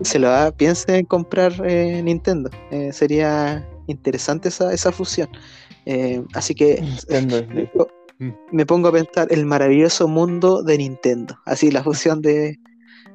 se 0.01 0.19
lo 0.19 0.29
da, 0.29 0.51
piense 0.51 0.97
en 0.97 1.05
comprar 1.05 1.59
Nintendo 1.59 2.49
sería 2.91 3.67
interesante 3.87 4.49
esa, 4.49 4.73
esa 4.73 4.91
fusión 4.91 5.29
eh, 5.85 6.23
así 6.33 6.53
que 6.53 6.83
me 8.51 8.65
pongo 8.65 8.89
a 8.89 8.91
pensar 8.91 9.27
el 9.31 9.45
maravilloso 9.45 10.07
mundo 10.07 10.61
de 10.63 10.77
Nintendo, 10.77 11.37
así 11.45 11.71
la 11.71 11.83
fusión 11.83 12.21
de, 12.21 12.59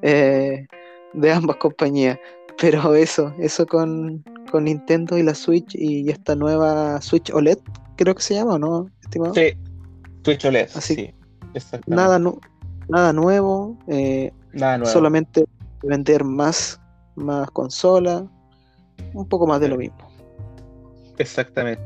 eh, 0.03 0.67
de 1.15 1.33
ambas 1.33 1.57
compañías. 1.57 2.19
Pero 2.59 2.95
eso, 2.95 3.35
eso 3.39 3.67
con, 3.67 4.25
con 4.51 4.65
Nintendo 4.65 5.19
y 5.19 5.23
la 5.23 5.35
Switch 5.35 5.75
y 5.75 6.11
esta 6.11 6.35
nueva 6.35 7.01
Switch 7.03 7.31
OLED, 7.31 7.59
creo 7.97 8.15
que 8.15 8.23
se 8.23 8.35
llama, 8.35 8.59
¿no, 8.59 8.91
estimado? 9.03 9.35
Sí, 9.35 9.53
Switch 10.25 10.45
OLED. 10.45 10.71
Así 10.75 10.95
sí, 10.95 11.15
nada, 11.87 12.19
nada 12.89 13.13
nuevo, 13.13 13.79
eh, 13.89 14.33
nada 14.55 14.79
nuevo. 14.79 14.93
solamente 14.93 15.45
vender 15.83 16.25
más, 16.25 16.81
más 17.15 17.51
consola, 17.51 18.27
un 19.15 19.29
poco 19.29 19.47
más 19.47 19.61
de 19.61 19.69
lo 19.69 19.77
mismo. 19.77 19.99
Exactamente, 21.19 21.83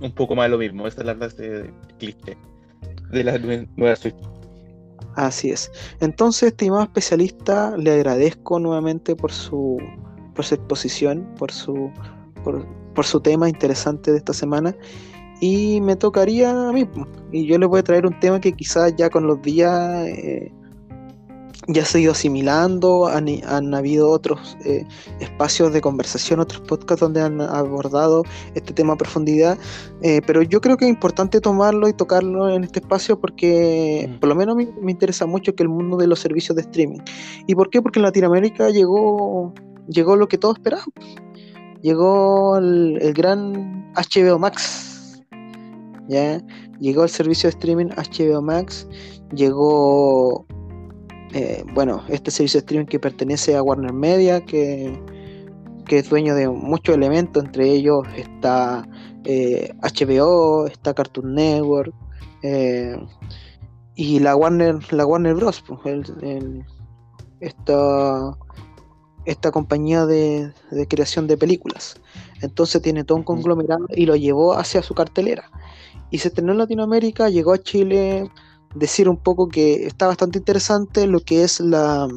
un 0.00 0.12
poco 0.12 0.34
más 0.34 0.46
de 0.46 0.50
lo 0.50 0.58
mismo, 0.58 0.86
esa 0.86 1.00
es 1.00 1.06
la 1.06 1.14
frase 1.14 1.42
de 1.42 1.74
cliché 1.98 2.36
de 3.10 3.24
la 3.24 3.38
nueva 3.76 3.96
Switch. 3.96 4.16
Así 5.16 5.50
es. 5.50 5.70
Entonces, 6.00 6.48
estimado 6.48 6.82
especialista, 6.82 7.76
le 7.76 7.92
agradezco 7.92 8.58
nuevamente 8.58 9.14
por 9.14 9.30
su, 9.30 9.78
por 10.34 10.44
su 10.44 10.56
exposición, 10.56 11.28
por 11.38 11.52
su, 11.52 11.90
por, 12.42 12.66
por 12.94 13.04
su 13.04 13.20
tema 13.20 13.48
interesante 13.48 14.10
de 14.10 14.18
esta 14.18 14.32
semana. 14.32 14.74
Y 15.40 15.80
me 15.80 15.96
tocaría 15.96 16.68
a 16.68 16.72
mí. 16.72 16.88
Y 17.32 17.46
yo 17.46 17.58
le 17.58 17.66
voy 17.66 17.80
a 17.80 17.84
traer 17.84 18.06
un 18.06 18.18
tema 18.18 18.40
que 18.40 18.52
quizás 18.52 18.94
ya 18.96 19.10
con 19.10 19.26
los 19.26 19.40
días 19.42 20.06
eh, 20.06 20.52
ya 21.66 21.84
se 21.84 21.98
ha 21.98 22.00
ido 22.02 22.12
asimilando. 22.12 23.06
Han, 23.06 23.26
han 23.46 23.74
habido 23.74 24.10
otros 24.10 24.56
eh, 24.64 24.86
espacios 25.20 25.72
de 25.72 25.80
conversación, 25.80 26.40
otros 26.40 26.60
podcasts 26.62 27.00
donde 27.00 27.20
han 27.20 27.40
abordado 27.40 28.22
este 28.54 28.72
tema 28.72 28.94
a 28.94 28.96
profundidad. 28.96 29.58
Eh, 30.02 30.20
pero 30.26 30.42
yo 30.42 30.60
creo 30.60 30.76
que 30.76 30.84
es 30.84 30.90
importante 30.90 31.40
tomarlo 31.40 31.88
y 31.88 31.92
tocarlo 31.92 32.48
en 32.50 32.64
este 32.64 32.80
espacio 32.80 33.20
porque 33.20 34.08
Mm. 34.08 34.20
por 34.20 34.28
lo 34.28 34.34
menos 34.34 34.56
me, 34.56 34.68
me 34.80 34.92
interesa 34.92 35.26
mucho 35.26 35.54
que 35.54 35.62
el 35.62 35.68
mundo 35.68 35.96
de 35.96 36.06
los 36.06 36.20
servicios 36.20 36.56
de 36.56 36.62
streaming. 36.62 37.00
¿Y 37.46 37.54
por 37.54 37.70
qué? 37.70 37.82
Porque 37.82 37.98
en 37.98 38.04
Latinoamérica 38.04 38.70
llegó, 38.70 39.52
llegó 39.88 40.16
lo 40.16 40.28
que 40.28 40.38
todos 40.38 40.56
esperábamos. 40.56 40.94
Llegó 41.82 42.56
el, 42.56 42.98
el 43.02 43.12
gran 43.12 43.92
HBO 43.94 44.38
Max. 44.38 45.22
¿ya? 46.08 46.40
Llegó 46.80 47.04
el 47.04 47.10
servicio 47.10 47.48
de 47.48 47.56
streaming 47.56 47.86
HBO 47.96 48.40
Max. 48.42 48.88
Llegó, 49.34 50.46
eh, 51.34 51.64
bueno, 51.74 52.02
este 52.08 52.30
servicio 52.30 52.58
de 52.60 52.64
streaming 52.64 52.86
que 52.86 52.98
pertenece 53.00 53.56
a 53.56 53.62
Warner 53.62 53.92
Media, 53.92 54.40
que, 54.44 54.98
que 55.86 55.98
es 55.98 56.08
dueño 56.08 56.34
de 56.34 56.48
muchos 56.48 56.94
elementos. 56.94 57.44
Entre 57.44 57.68
ellos 57.70 58.06
está 58.16 58.86
eh, 59.24 59.72
HBO, 59.82 60.66
está 60.66 60.94
Cartoon 60.94 61.34
Network. 61.34 61.92
eh, 62.42 62.96
y 63.96 64.18
la 64.20 64.34
Warner, 64.36 64.76
la 64.92 65.06
Warner 65.06 65.34
Bros. 65.34 65.62
pues, 65.66 65.78
el- 65.86 66.04
el- 66.24 66.64
esta, 67.40 68.32
esta 69.24 69.50
compañía 69.50 70.06
de, 70.06 70.52
de 70.70 70.88
creación 70.88 71.26
de 71.26 71.36
películas. 71.36 71.96
Entonces 72.42 72.80
tiene 72.82 73.04
todo 73.04 73.18
un 73.18 73.24
conglomerado 73.24 73.86
y 73.90 74.06
lo 74.06 74.16
llevó 74.16 74.54
hacia 74.54 74.82
su 74.82 74.94
cartelera. 74.94 75.50
Y 76.10 76.18
se 76.18 76.28
estrenó 76.28 76.52
en 76.52 76.58
Latinoamérica, 76.58 77.28
llegó 77.28 77.52
a 77.52 77.58
Chile, 77.58 78.30
decir 78.74 79.08
un 79.08 79.16
poco 79.16 79.48
que 79.48 79.86
está 79.86 80.06
bastante 80.06 80.38
interesante 80.38 81.06
lo 81.06 81.20
que 81.20 81.44
es 81.44 81.60
la, 81.60 82.08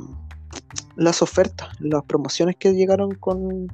las 0.95 1.22
ofertas, 1.22 1.70
las 1.80 2.03
promociones 2.03 2.55
que 2.58 2.74
llegaron 2.74 3.16
con, 3.16 3.68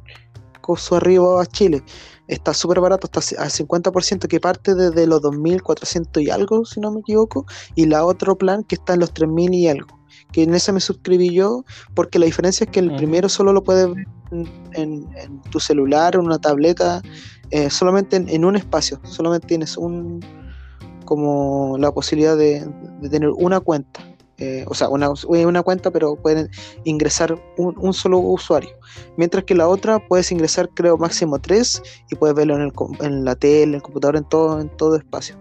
con 0.62 0.78
su 0.78 0.96
arribo 0.96 1.40
a 1.40 1.46
Chile. 1.46 1.84
Está 2.28 2.54
súper 2.54 2.80
barato, 2.80 3.08
está 3.12 3.20
al 3.42 3.50
50% 3.50 4.28
que 4.28 4.40
parte 4.40 4.76
desde 4.76 5.06
los 5.08 5.22
2.400 5.22 6.22
y 6.24 6.30
algo, 6.30 6.64
si 6.66 6.80
no 6.80 6.92
me 6.92 7.02
equivoco, 7.02 7.46
y 7.76 7.86
la 7.86 8.06
otro 8.06 8.38
plan 8.38 8.64
que 8.64 8.76
está 8.76 8.94
en 8.94 9.02
los 9.02 9.14
3.000 9.14 9.54
y 9.54 9.68
algo. 9.68 10.00
Que 10.32 10.44
en 10.44 10.54
ese 10.56 10.72
me 10.72 10.80
suscribí 10.80 11.32
yo, 11.34 11.64
porque 11.96 12.18
la 12.20 12.26
diferencia 12.26 12.64
es 12.66 12.72
que 12.72 12.80
el 12.80 12.96
primero 12.96 13.30
solo 13.30 13.52
lo 13.54 13.62
puedes 13.64 13.94
ver 13.94 14.06
en, 14.32 14.48
en- 14.74 15.08
en 15.18 15.42
tu 15.52 15.60
celular 15.60 16.16
en 16.16 16.22
una 16.22 16.40
tableta, 16.40 17.02
eh, 17.52 17.70
solamente 17.70 18.16
en, 18.16 18.30
en 18.30 18.46
un 18.46 18.56
espacio, 18.56 19.00
solamente 19.04 19.48
tienes 19.48 19.78
un 19.78 20.20
como 21.04 21.78
la 21.78 21.92
posibilidad 21.92 22.38
de, 22.38 22.68
tener 23.10 23.30
una 23.30 23.60
cuenta. 23.60 24.02
eh, 24.38 24.66
o 24.68 24.74
sea, 24.74 24.90
una, 24.90 25.12
una 25.28 25.64
cuenta, 25.64 25.92
pero 25.92 26.16
pueden 26.16 26.50
ingresar 26.84 27.40
un, 27.58 27.76
un 27.78 27.94
solo 27.94 28.18
usuario. 28.20 28.72
Mientras 29.16 29.44
que 29.44 29.56
la 29.56 29.68
otra 29.68 30.00
puedes 30.08 30.32
ingresar, 30.32 30.70
creo, 30.74 30.98
máximo 30.98 31.40
tres 31.40 31.82
y 32.10 32.16
puedes 32.16 32.36
verlo 32.36 32.56
en, 32.56 32.62
el 32.62 32.72
en 33.02 33.26
la 33.26 33.36
tele, 33.36 33.64
en 33.64 33.74
el 33.76 33.82
computador, 33.82 34.18
en 34.18 34.26
todo, 34.26 34.60
en 34.60 34.70
todo 34.76 34.96
espacio. 34.96 35.38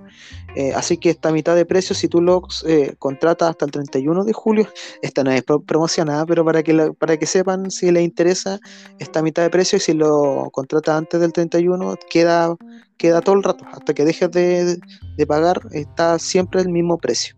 Eh, 0.55 0.73
así 0.75 0.99
que 0.99 1.11
está 1.11 1.31
a 1.31 1.33
mitad 1.33 1.57
de 1.57 1.65
precio 1.65 1.95
si 1.95 2.09
tú 2.09 2.21
lo 2.21 2.43
eh, 2.67 2.95
contratas 2.99 3.51
hasta 3.51 3.65
el 3.65 3.71
31 3.71 4.25
de 4.25 4.33
julio. 4.33 4.69
Esta 5.03 5.25
no 5.25 5.31
es 5.31 5.43
pro- 5.43 5.61
promocionada, 5.63 6.27
pero 6.27 6.45
para 6.45 6.63
que, 6.63 6.93
para 6.99 7.17
que 7.17 7.27
sepan 7.27 7.71
si 7.71 7.91
les 7.91 8.03
interesa, 8.05 8.59
está 8.99 9.21
a 9.21 9.23
mitad 9.23 9.43
de 9.43 9.51
precio 9.51 9.77
y 9.79 9.81
si 9.81 9.95
lo 9.95 10.51
contratas 10.53 10.97
antes 10.99 11.21
del 11.21 11.33
31 11.33 11.97
queda, 12.11 12.55
queda 12.99 13.21
todo 13.21 13.37
el 13.37 13.43
rato. 13.43 13.65
Hasta 13.73 13.95
que 13.95 14.05
dejes 14.05 14.31
de, 14.31 14.79
de 15.17 15.27
pagar 15.27 15.61
está 15.73 16.19
siempre 16.19 16.61
el 16.61 16.69
mismo 16.69 16.99
precio. 16.99 17.35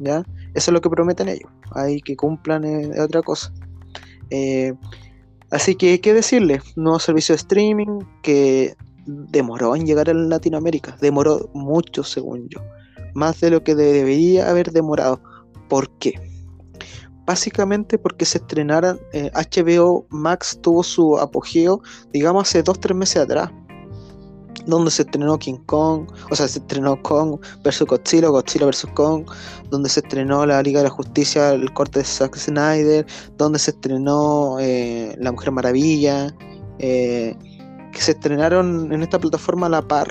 ¿ya? 0.00 0.24
Eso 0.54 0.70
es 0.70 0.72
lo 0.72 0.80
que 0.80 0.90
prometen 0.90 1.28
ellos. 1.28 1.50
Hay 1.72 2.00
que 2.00 2.16
cumplan 2.16 2.64
eh, 2.64 3.00
otra 3.00 3.22
cosa. 3.22 3.52
Así 5.50 5.74
que, 5.76 6.00
¿qué 6.00 6.12
decirles? 6.12 6.62
Nuevo 6.76 6.98
servicio 6.98 7.32
de 7.34 7.38
streaming 7.38 8.00
que 8.22 8.76
demoró 9.08 9.74
en 9.74 9.86
llegar 9.86 10.10
a 10.10 10.14
Latinoamérica. 10.14 10.96
Demoró 11.00 11.50
mucho, 11.54 12.04
según 12.04 12.48
yo. 12.48 12.60
Más 13.14 13.40
de 13.40 13.50
lo 13.50 13.64
que 13.64 13.74
debería 13.74 14.50
haber 14.50 14.70
demorado. 14.70 15.20
¿Por 15.68 15.90
qué? 15.98 16.20
Básicamente 17.26 17.98
porque 17.98 18.24
se 18.24 18.38
estrenaran, 18.38 18.98
eh, 19.12 19.30
HBO 19.34 20.06
Max 20.10 20.58
tuvo 20.60 20.82
su 20.82 21.18
apogeo, 21.18 21.82
digamos, 22.12 22.48
hace 22.48 22.62
2-3 22.62 22.94
meses 22.94 23.22
atrás. 23.22 23.50
Donde 24.66 24.90
se 24.90 25.02
estrenó 25.02 25.38
King 25.38 25.60
Kong, 25.64 26.10
o 26.30 26.36
sea, 26.36 26.46
se 26.46 26.58
estrenó 26.58 27.00
Kong 27.02 27.38
vs 27.64 27.82
Godzilla, 27.82 28.28
Godzilla 28.28 28.66
vs 28.66 28.86
Kong, 28.94 29.24
donde 29.70 29.88
se 29.88 30.00
estrenó 30.00 30.44
la 30.44 30.62
Liga 30.62 30.80
de 30.80 30.84
la 30.84 30.90
Justicia, 30.90 31.52
el 31.52 31.72
corte 31.72 32.00
de 32.00 32.04
Zack 32.04 32.36
Snyder, 32.36 33.06
donde 33.38 33.58
se 33.58 33.70
estrenó 33.70 34.58
eh, 34.60 35.14
La 35.18 35.32
Mujer 35.32 35.52
Maravilla, 35.52 36.34
eh, 36.78 37.34
que 37.92 38.00
se 38.00 38.12
estrenaron 38.12 38.92
en 38.92 39.02
esta 39.02 39.18
plataforma 39.18 39.66
a 39.66 39.70
la 39.70 39.82
par 39.82 40.08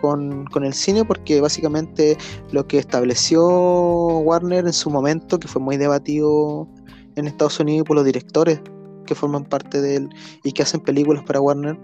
con, 0.00 0.44
con 0.46 0.64
el 0.64 0.74
cine, 0.74 1.04
porque 1.04 1.40
básicamente 1.40 2.16
lo 2.50 2.66
que 2.66 2.78
estableció 2.78 3.46
Warner 3.46 4.66
en 4.66 4.72
su 4.72 4.90
momento, 4.90 5.38
que 5.38 5.48
fue 5.48 5.62
muy 5.62 5.76
debatido 5.76 6.68
en 7.16 7.26
Estados 7.26 7.60
Unidos 7.60 7.86
por 7.86 7.96
los 7.96 8.04
directores 8.04 8.60
que 9.06 9.14
forman 9.14 9.44
parte 9.44 9.80
de 9.80 9.96
él 9.96 10.08
y 10.44 10.52
que 10.52 10.62
hacen 10.62 10.80
películas 10.80 11.22
para 11.24 11.40
Warner, 11.40 11.78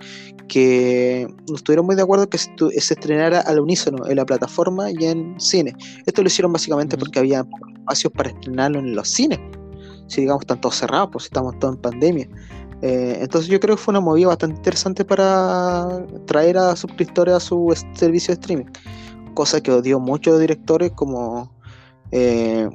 que 0.49 1.27
no 1.49 1.57
estuvieron 1.57 1.87
muy 1.87 1.97
de 1.97 2.03
acuerdo 2.03 2.29
que 2.29 2.39
se, 2.39 2.51
estrenara 2.71 3.41
al 3.41 3.61
unísono 3.61 4.07
en 4.07 4.17
la 4.17 4.25
plataforma 4.25 4.91
y 4.91 5.05
en 5.05 5.39
cine. 5.39 5.75
Esto 6.07 6.23
lo 6.23 6.29
hicieron 6.29 6.53
básicamente 6.53 6.97
porque 6.97 7.19
había 7.19 7.47
espacios 7.75 8.13
para 8.13 8.31
estrenarlo 8.31 8.79
en 8.79 8.95
los 8.95 9.09
cines. 9.09 9.39
Si 10.07 10.23
digamos 10.23 10.43
están 10.43 10.61
todos 10.61 10.77
cerrados, 10.77 11.11
pues 11.13 11.25
estamos 11.27 11.59
todos 11.59 11.75
en 11.75 11.83
pandemia. 11.83 12.29
Eh, 12.83 13.19
entonces 13.21 13.51
yo 13.51 13.59
creo 13.59 13.77
que 13.77 13.83
fue 13.83 13.93
una 13.93 14.01
movida 14.01 14.29
bastante 14.29 14.57
interesante 14.57 15.05
para 15.05 16.05
traer 16.27 16.59
a 16.59 16.77
suscriptores 16.77 17.35
a 17.35 17.41
su 17.41 17.75
servicio 17.95 18.35
de 18.35 18.41
streaming. 18.41 18.67
Cosa 19.35 19.61
que 19.61 19.73
odió 19.73 19.99
muchos 20.01 20.39
directores 20.41 20.93
como, 20.93 21.53
eh, 22.13 22.69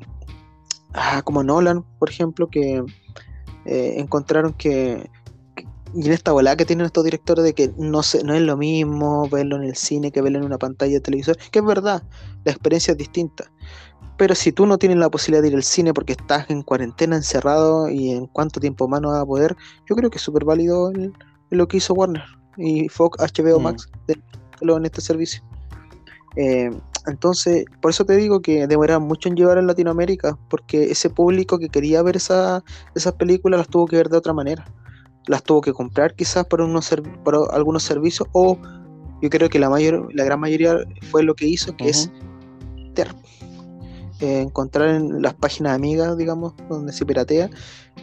ah, 0.93 1.21
como 1.23 1.43
Nolan, 1.43 1.83
por 1.99 2.09
ejemplo, 2.09 2.49
que 2.49 2.83
eh, 3.65 3.93
encontraron 3.97 4.53
que, 4.53 5.09
que- 5.55 5.67
y 5.95 6.05
en 6.07 6.11
esta 6.11 6.31
volada 6.33 6.57
que 6.57 6.65
tienen 6.65 6.85
estos 6.85 7.03
directores 7.05 7.45
de 7.45 7.53
que 7.53 7.71
no, 7.77 8.03
se, 8.03 8.23
no 8.23 8.33
es 8.33 8.41
lo 8.41 8.57
mismo 8.57 9.29
verlo 9.29 9.55
en 9.57 9.63
el 9.63 9.75
cine 9.75 10.11
que 10.11 10.21
verlo 10.21 10.39
en 10.39 10.45
una 10.45 10.57
pantalla 10.57 10.93
de 10.93 10.99
televisor, 11.01 11.37
que 11.37 11.59
es 11.59 11.65
verdad, 11.65 12.03
la 12.43 12.51
experiencia 12.51 12.91
es 12.91 12.97
distinta. 12.97 13.51
Pero 14.17 14.35
si 14.35 14.51
tú 14.51 14.65
no 14.65 14.77
tienes 14.77 14.97
la 14.97 15.09
posibilidad 15.09 15.41
de 15.41 15.49
ir 15.49 15.55
al 15.55 15.63
cine 15.63 15.93
porque 15.93 16.13
estás 16.13 16.49
en 16.49 16.61
cuarentena 16.61 17.15
encerrado 17.15 17.89
y 17.89 18.11
en 18.11 18.27
cuánto 18.27 18.59
tiempo 18.59 18.87
más 18.87 19.01
no 19.01 19.09
vas 19.09 19.21
a 19.21 19.25
poder, 19.25 19.55
yo 19.89 19.95
creo 19.95 20.09
que 20.09 20.17
es 20.17 20.21
súper 20.23 20.45
válido 20.45 20.91
el- 20.91 21.13
lo 21.49 21.67
que 21.67 21.77
hizo 21.77 21.93
Warner 21.93 22.23
y 22.57 22.87
Fox 22.89 23.17
HBO 23.19 23.59
Mm. 23.59 23.63
Max 23.63 23.89
de- 24.07 24.15
de- 24.61 24.73
en 24.73 24.85
este 24.85 25.01
servicio. 25.01 25.43
Eh, 26.35 26.71
entonces, 27.07 27.65
por 27.81 27.91
eso 27.91 28.05
te 28.05 28.15
digo 28.15 28.41
que 28.41 28.65
demoraron 28.67 29.03
mucho 29.03 29.27
en 29.29 29.35
llegar 29.35 29.57
a 29.57 29.61
Latinoamérica, 29.61 30.37
porque 30.49 30.91
ese 30.91 31.09
público 31.09 31.59
que 31.59 31.69
quería 31.69 32.01
ver 32.01 32.15
esa, 32.15 32.63
esas 32.95 33.13
películas 33.13 33.57
las 33.59 33.67
tuvo 33.67 33.87
que 33.87 33.97
ver 33.97 34.09
de 34.09 34.17
otra 34.17 34.33
manera. 34.33 34.65
Las 35.27 35.43
tuvo 35.43 35.61
que 35.61 35.73
comprar 35.73 36.15
quizás 36.15 36.45
por, 36.45 36.61
unos 36.61 36.93
por 37.23 37.49
algunos 37.51 37.83
servicios, 37.83 38.27
o 38.31 38.57
yo 39.21 39.29
creo 39.29 39.49
que 39.49 39.59
la, 39.59 39.69
mayor, 39.69 40.09
la 40.13 40.23
gran 40.23 40.39
mayoría 40.39 40.77
fue 41.11 41.23
lo 41.23 41.33
que 41.35 41.47
hizo, 41.47 41.75
que 41.75 41.89
es 41.89 42.09
ter- 42.93 43.13
eh, 44.23 44.39
encontrar 44.39 44.87
en 44.89 45.21
las 45.21 45.33
páginas 45.33 45.75
amigas, 45.75 46.17
digamos, 46.17 46.53
donde 46.69 46.93
se 46.93 47.05
piratea, 47.05 47.49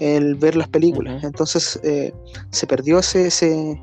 el 0.01 0.35
ver 0.35 0.55
las 0.55 0.69
películas. 0.69 1.25
Entonces 1.25 1.81
eh, 1.83 2.13
se 2.51 2.67
perdió 2.67 2.99
ese, 2.99 3.27
ese, 3.29 3.81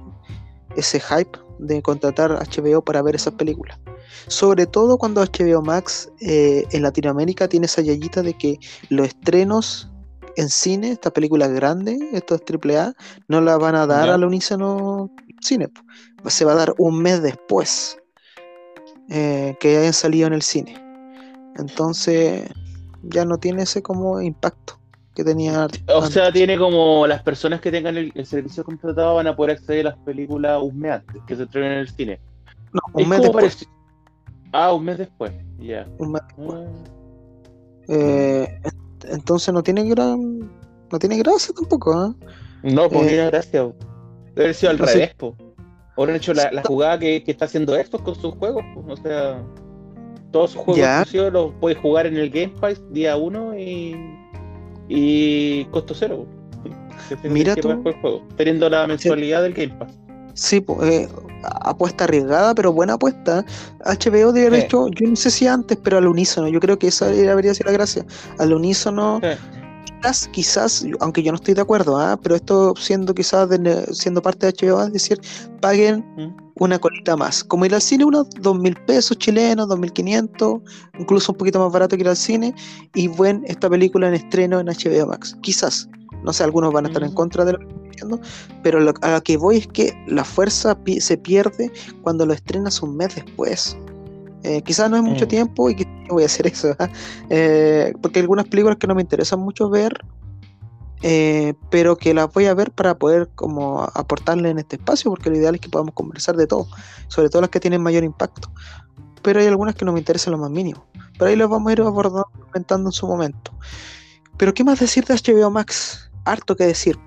ese 0.75 0.99
hype 0.99 1.37
de 1.59 1.81
contratar 1.81 2.31
HBO 2.31 2.81
para 2.83 3.01
ver 3.01 3.15
esas 3.15 3.33
películas. 3.33 3.79
Sobre 4.27 4.67
todo 4.67 4.97
cuando 4.97 5.23
HBO 5.23 5.61
Max 5.63 6.09
eh, 6.21 6.63
en 6.71 6.83
Latinoamérica 6.83 7.47
tiene 7.47 7.65
esa 7.65 7.81
yayita 7.81 8.21
de 8.21 8.33
que 8.35 8.59
los 8.89 9.07
estrenos 9.07 9.89
en 10.35 10.49
cine, 10.49 10.91
estas 10.91 11.13
películas 11.13 11.49
grandes, 11.51 11.97
estos 12.13 12.41
AAA, 12.47 12.93
no 13.27 13.41
las 13.41 13.57
van 13.57 13.75
a 13.75 13.87
dar 13.87 14.05
Ya. 14.07 14.13
al 14.13 14.23
unísono 14.23 15.09
cine. 15.41 15.69
Se 16.27 16.45
va 16.45 16.51
a 16.51 16.55
dar 16.55 16.75
un 16.77 17.01
mes 17.01 17.23
después 17.23 17.97
eh, 19.09 19.55
que 19.59 19.77
hayan 19.77 19.93
salido 19.93 20.27
en 20.27 20.33
el 20.33 20.43
cine. 20.43 20.86
Entonces 21.57 22.49
ya 23.03 23.25
no 23.25 23.37
tiene 23.37 23.63
ese 23.63 23.81
como 23.81 24.21
impacto 24.21 24.77
que 25.15 25.23
tenía 25.23 25.67
O 25.93 26.05
sea, 26.05 26.31
tiene 26.31 26.57
como 26.57 27.07
las 27.07 27.23
personas 27.23 27.59
que 27.59 27.71
tengan 27.71 27.97
el, 27.97 28.11
el 28.13 28.25
servicio 28.25 28.63
contratado 28.63 29.15
van 29.15 29.25
a 29.27 29.35
poder 29.35 29.57
acceder 29.57 29.87
a 29.87 29.89
las 29.91 29.99
películas 29.99 30.61
un 30.61 30.77
mes 30.79 30.91
antes 30.93 31.21
que 31.25 31.35
se 31.35 31.43
estrenen 31.43 31.71
en 31.73 31.77
el 31.79 31.89
cine. 31.89 32.19
No, 32.71 32.81
Es 32.95 33.03
un 33.03 33.09
mes 33.09 33.21
después. 33.21 33.67
Ah, 34.51 34.73
un 34.73 34.85
mes 34.85 34.97
después, 34.99 35.31
ya. 35.59 35.87
un 35.97 36.11
mes 36.11 36.21
Ah, 36.37 36.65
Eh, 37.89 38.59
ent- 38.63 39.05
entonces 39.09 39.53
no 39.53 39.63
tiene 39.63 39.83
gran 39.89 40.39
no 40.91 40.99
tiene 40.99 41.17
gracia 41.17 41.53
tampoco 41.55 41.93
¿ah? 41.93 42.13
No, 42.63 42.89
pues 42.89 43.07
Eh, 43.07 43.11
mira, 43.11 43.25
gracias. 43.29 43.53
Debe 43.53 44.43
haber 44.45 44.53
sido 44.55 44.69
al 44.71 44.77
no 44.79 44.85
revés, 44.85 45.13
po. 45.15 45.35
Ahora 45.97 46.11
han 46.11 46.17
hecho 46.17 46.33
la, 46.33 46.51
la 46.51 46.63
jugada 46.63 46.99
que, 46.99 47.23
que 47.23 47.31
está 47.31 47.45
haciendo 47.45 47.73
Xbox 47.73 48.03
con 48.03 48.15
sus 48.15 48.35
juegos, 48.35 48.63
po. 48.73 48.85
O 48.87 48.97
sea, 48.97 49.41
todos 50.31 50.51
sus 50.51 50.61
juegos 50.61 50.83
exclusivos 50.83 51.33
los 51.33 51.51
puedes 51.59 51.77
jugar 51.79 52.05
en 52.07 52.17
el 52.17 52.29
Game 52.29 52.53
Pass 52.59 52.81
día 52.91 53.15
uno 53.17 53.57
y, 53.57 53.95
y 54.89 55.65
costo 55.65 55.93
cero. 55.93 56.25
Mira 57.23 57.55
tú. 57.55 57.81
juego, 57.81 58.23
teniendo 58.35 58.69
la 58.69 58.85
mensualidad 58.87 59.41
del 59.43 59.53
Game 59.53 59.73
Pass. 59.77 59.97
Sí, 60.33 60.63
eh, 60.83 61.07
apuesta 61.63 62.03
arriesgada, 62.03 62.53
pero 62.53 62.71
buena 62.71 62.93
apuesta. 62.93 63.43
HBO 63.85 64.31
debe 64.31 64.47
haber 64.47 64.59
Sí. 64.61 64.65
hecho, 64.65 64.87
yo 64.89 65.09
no 65.09 65.15
sé 65.15 65.31
si 65.31 65.47
antes, 65.47 65.77
pero 65.81 65.97
al 65.97 66.07
unísono. 66.07 66.47
Yo 66.47 66.59
creo 66.59 66.77
que 66.77 66.87
esa 66.87 67.07
habría 67.31 67.53
sido 67.55 67.67
la 67.67 67.73
gracia. 67.73 68.05
Al 68.37 68.53
unísono, 68.53 69.19
Sí. 69.23 69.29
Quizás, 70.01 70.29
quizás, 70.31 70.85
aunque 70.99 71.23
yo 71.23 71.31
no 71.31 71.35
estoy 71.37 71.53
de 71.53 71.61
acuerdo, 71.61 71.97
¿ah? 71.97 72.19
pero 72.21 72.35
esto 72.35 72.73
siendo 72.77 73.13
quizás 73.13 73.49
de 73.49 73.85
siendo 73.93 74.21
parte 74.21 74.45
de 74.45 74.53
HBO, 74.53 74.83
es 74.83 74.93
decir, 74.93 75.19
paguen 75.61 76.05
Mm. 76.17 76.35
una 76.59 76.79
colita 76.79 77.15
más. 77.15 77.43
Como 77.43 77.65
ir 77.65 77.73
al 77.75 77.81
cine, 77.81 78.05
unos 78.05 78.29
dos 78.41 78.57
mil 78.57 78.75
pesos 78.85 79.17
chilenos, 79.17 79.67
dos 79.67 79.77
mil 79.79 79.91
quinientos, 79.91 80.59
incluso 80.99 81.31
un 81.31 81.37
poquito 81.37 81.59
más 81.59 81.71
barato 81.71 81.95
que 81.95 82.01
ir 82.03 82.09
al 82.09 82.17
cine, 82.17 82.53
y 82.95 83.07
ven 83.07 83.43
esta 83.47 83.69
película 83.69 84.07
en 84.07 84.15
estreno 84.15 84.59
en 84.59 84.67
HBO 84.67 85.07
Max. 85.07 85.35
Quizás. 85.41 85.87
No 86.23 86.33
sé, 86.33 86.43
algunos 86.43 86.73
van 86.73 86.85
a 86.85 86.87
estar 86.89 87.03
en 87.03 87.11
Mm. 87.11 87.15
contra 87.15 87.45
de 87.45 87.53
lo 87.53 87.59
que 87.59 87.65
estoy 87.67 87.89
diciendo, 87.89 88.19
pero 88.63 88.79
lo, 88.79 88.93
a 89.01 89.11
lo 89.13 89.21
que 89.23 89.37
voy 89.37 89.57
es 89.57 89.67
que 89.67 89.93
la 90.07 90.23
fuerza 90.23 90.75
pi- 90.83 90.99
se 90.99 91.17
pierde 91.17 91.71
cuando 92.01 92.25
lo 92.25 92.33
estrenas 92.33 92.81
un 92.81 92.97
mes 92.97 93.15
después. 93.15 93.77
Eh, 94.43 94.61
quizás 94.61 94.89
no 94.89 94.97
es 94.97 95.03
mucho 95.03 95.25
Mm. 95.25 95.29
tiempo 95.29 95.69
y 95.69 95.75
yo 95.75 95.85
voy 96.09 96.23
a 96.23 96.27
hacer 96.27 96.47
eso, 96.53 96.75
¿ah? 96.79 96.89
Eh, 97.29 97.93
porque 98.01 98.19
hay 98.19 98.23
algunas 98.23 98.47
películas 98.47 98.77
que 98.77 98.87
no 98.87 98.95
me 98.95 99.01
interesan 99.01 99.39
mucho 99.39 99.69
ver, 99.69 99.99
eh, 101.03 101.53
pero 101.69 101.95
que 101.97 102.13
las 102.13 102.31
voy 102.33 102.45
a 102.45 102.53
ver 102.53 102.71
para 102.71 102.97
poder 102.97 103.29
como 103.35 103.83
aportarle 103.93 104.49
en 104.49 104.59
este 104.59 104.77
espacio, 104.77 105.11
porque 105.11 105.29
lo 105.29 105.37
ideal 105.37 105.55
es 105.55 105.61
que 105.61 105.69
podamos 105.69 105.93
conversar 105.93 106.35
de 106.35 106.47
todo, 106.47 106.67
sobre 107.07 107.29
todo 107.29 107.41
las 107.41 107.49
que 107.51 107.59
tienen 107.59 107.81
mayor 107.83 108.03
impacto. 108.03 108.51
Pero 109.21 109.39
hay 109.39 109.47
algunas 109.47 109.75
que 109.75 109.85
no 109.85 109.91
me 109.93 109.99
interesan 109.99 110.31
lo 110.31 110.37
más 110.37 110.49
mínimo. 110.51 110.85
Pero 111.17 111.25
ahí 111.29 111.35
las 111.35 111.49
vamos 111.49 111.69
a 111.69 111.73
ir 111.73 111.81
abordando, 111.81 112.27
comentando 112.51 112.89
en 112.89 112.93
su 112.93 113.07
momento. 113.07 113.51
Pero 114.37 114.53
¿qué 114.53 114.63
más 114.63 114.79
decir 114.79 115.03
de 115.05 115.13
HBO 115.15 115.49
Max? 115.51 116.09
Harto 116.25 116.55
que 116.55 116.65
decir. 116.65 116.97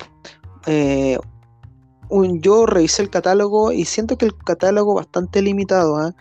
Eh, 0.66 1.18
un- 2.09 2.41
yo 2.41 2.66
revisé 2.66 3.03
el 3.03 3.11
catálogo 3.11 3.72
y 3.72 3.85
siento 3.85 4.18
que 4.18 4.26
el 4.26 4.37
catálogo 4.37 4.95
bastante 4.95 5.41
limitado, 5.43 5.97
¿ah? 5.97 6.12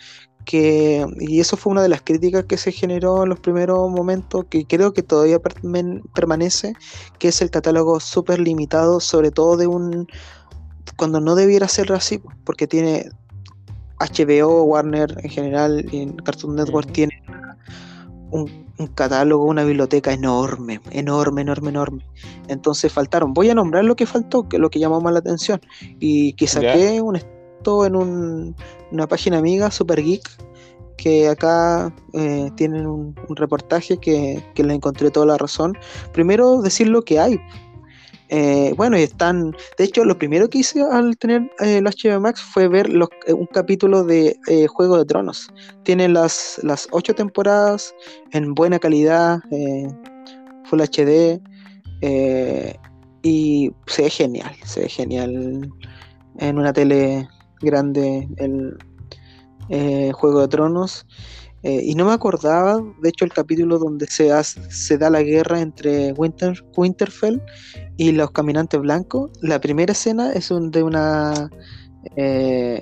Que 0.46 1.06
y 1.20 1.40
eso 1.40 1.58
fue 1.58 1.72
una 1.72 1.82
de 1.82 1.90
las 1.90 2.02
críticas 2.02 2.46
que 2.46 2.58
se 2.58 2.72
generó 2.72 3.24
en 3.24 3.30
los 3.30 3.40
primeros 3.40 3.90
momentos, 3.90 4.46
que 4.50 4.66
creo 4.66 4.94
que 4.94 5.04
todavía 5.04 5.40
permanece, 6.14 6.74
que 7.20 7.28
es 7.30 7.42
el 7.42 7.52
catálogo 7.52 8.00
súper 8.00 8.40
limitado, 8.40 9.00
sobre 9.00 9.32
todo 9.32 9.58
de 9.58 9.68
un 9.68 10.08
cuando 10.96 11.22
no 11.22 11.36
debiera 11.36 11.68
ser 11.68 11.92
así, 11.94 12.22
porque 12.44 12.68
tiene 12.68 13.10
HBO, 14.00 14.64
Warner 14.64 15.16
en 15.24 15.30
general 15.30 15.86
y 15.92 16.02
en 16.02 16.16
Cartoon 16.18 16.56
Network 16.56 16.92
tiene 16.92 17.22
un, 18.32 18.66
un 18.80 18.88
catálogo, 18.88 19.46
una 19.46 19.64
biblioteca 19.64 20.14
enorme, 20.14 20.80
enorme, 20.92 21.42
enorme, 21.42 21.70
enorme. 21.70 22.06
Entonces 22.48 22.92
faltaron. 22.92 23.34
Voy 23.34 23.50
a 23.50 23.56
nombrar 23.56 23.84
lo 23.84 23.96
que 23.96 24.06
faltó, 24.06 24.48
que 24.48 24.58
lo 24.58 24.70
que 24.70 24.80
llamó 24.80 25.02
más 25.02 25.14
la 25.14 25.20
atención. 25.20 25.60
Y 26.00 26.34
que 26.34 26.48
saqué 26.48 27.02
un 27.02 27.18
en 27.86 27.96
un- 27.96 28.56
una 28.92 29.08
página 29.08 29.38
amiga, 29.38 29.70
Super 29.72 30.02
Geek, 30.04 30.24
que 30.98 31.28
acá 31.30 31.94
eh, 32.14 32.50
tienen 32.56 32.86
un, 32.86 33.16
reportaje 33.30 33.98
que, 33.98 34.44
que 34.56 34.64
le 34.64 34.74
encontré 34.74 35.12
toda 35.12 35.26
la 35.26 35.38
razón. 35.38 35.78
Primero 36.14 36.62
decir 36.62 36.88
lo 36.90 37.04
que 37.04 37.20
hay. 37.20 37.40
Eh, 38.30 38.74
bueno, 38.78 38.96
están. 38.98 39.56
De 39.78 39.86
hecho, 39.86 40.06
lo 40.06 40.18
primero 40.18 40.50
que 40.50 40.60
hice 40.60 40.82
al 40.84 41.18
tener 41.18 41.44
eh, 41.60 41.78
el 41.78 41.86
HBO 41.86 42.20
Max 42.20 42.42
fue 42.42 42.68
ver 42.68 42.90
eh, 43.26 43.34
un 43.34 43.48
capítulo 43.48 44.04
de 44.04 44.38
eh, 44.48 44.68
Juego 44.68 44.98
de 44.98 45.06
Tronos. 45.06 45.52
Tiene 45.84 46.08
las, 46.10 46.60
las 46.64 46.88
ocho 46.92 47.16
temporadas 47.16 47.94
en 48.32 48.54
buena 48.54 48.78
calidad, 48.78 49.40
Full 50.66 50.82
HD, 50.82 51.42
y 53.24 53.72
se 53.88 54.04
ve 54.04 54.10
genial, 54.10 54.52
se 54.64 54.82
ve 54.82 54.90
genial 54.90 55.72
en 56.38 56.58
una 56.58 56.72
tele 56.72 57.28
grande 57.62 58.28
el 58.38 58.78
eh, 59.70 60.12
Juego 60.14 60.42
de 60.42 60.48
Tronos. 60.48 61.06
Eh, 61.62 61.82
y 61.84 61.94
no 61.96 62.06
me 62.06 62.14
acordaba, 62.14 62.82
de 63.02 63.10
hecho, 63.10 63.26
el 63.26 63.34
capítulo 63.34 63.80
donde 63.80 64.08
se, 64.08 64.32
hace- 64.32 64.72
se 64.72 64.98
da 64.98 65.10
la 65.10 65.22
guerra 65.22 65.60
entre 65.60 66.14
Winter, 66.14 66.54
Winterfell 66.78 67.42
y 67.98 68.14
los 68.14 68.32
caminantes 68.32 68.80
blancos. 68.80 69.30
La 69.42 69.60
primera 69.60 69.92
escena 69.92 70.32
es 70.32 70.52
un- 70.52 70.72
de 70.72 70.84
una. 70.84 71.50
eh, 72.16 72.82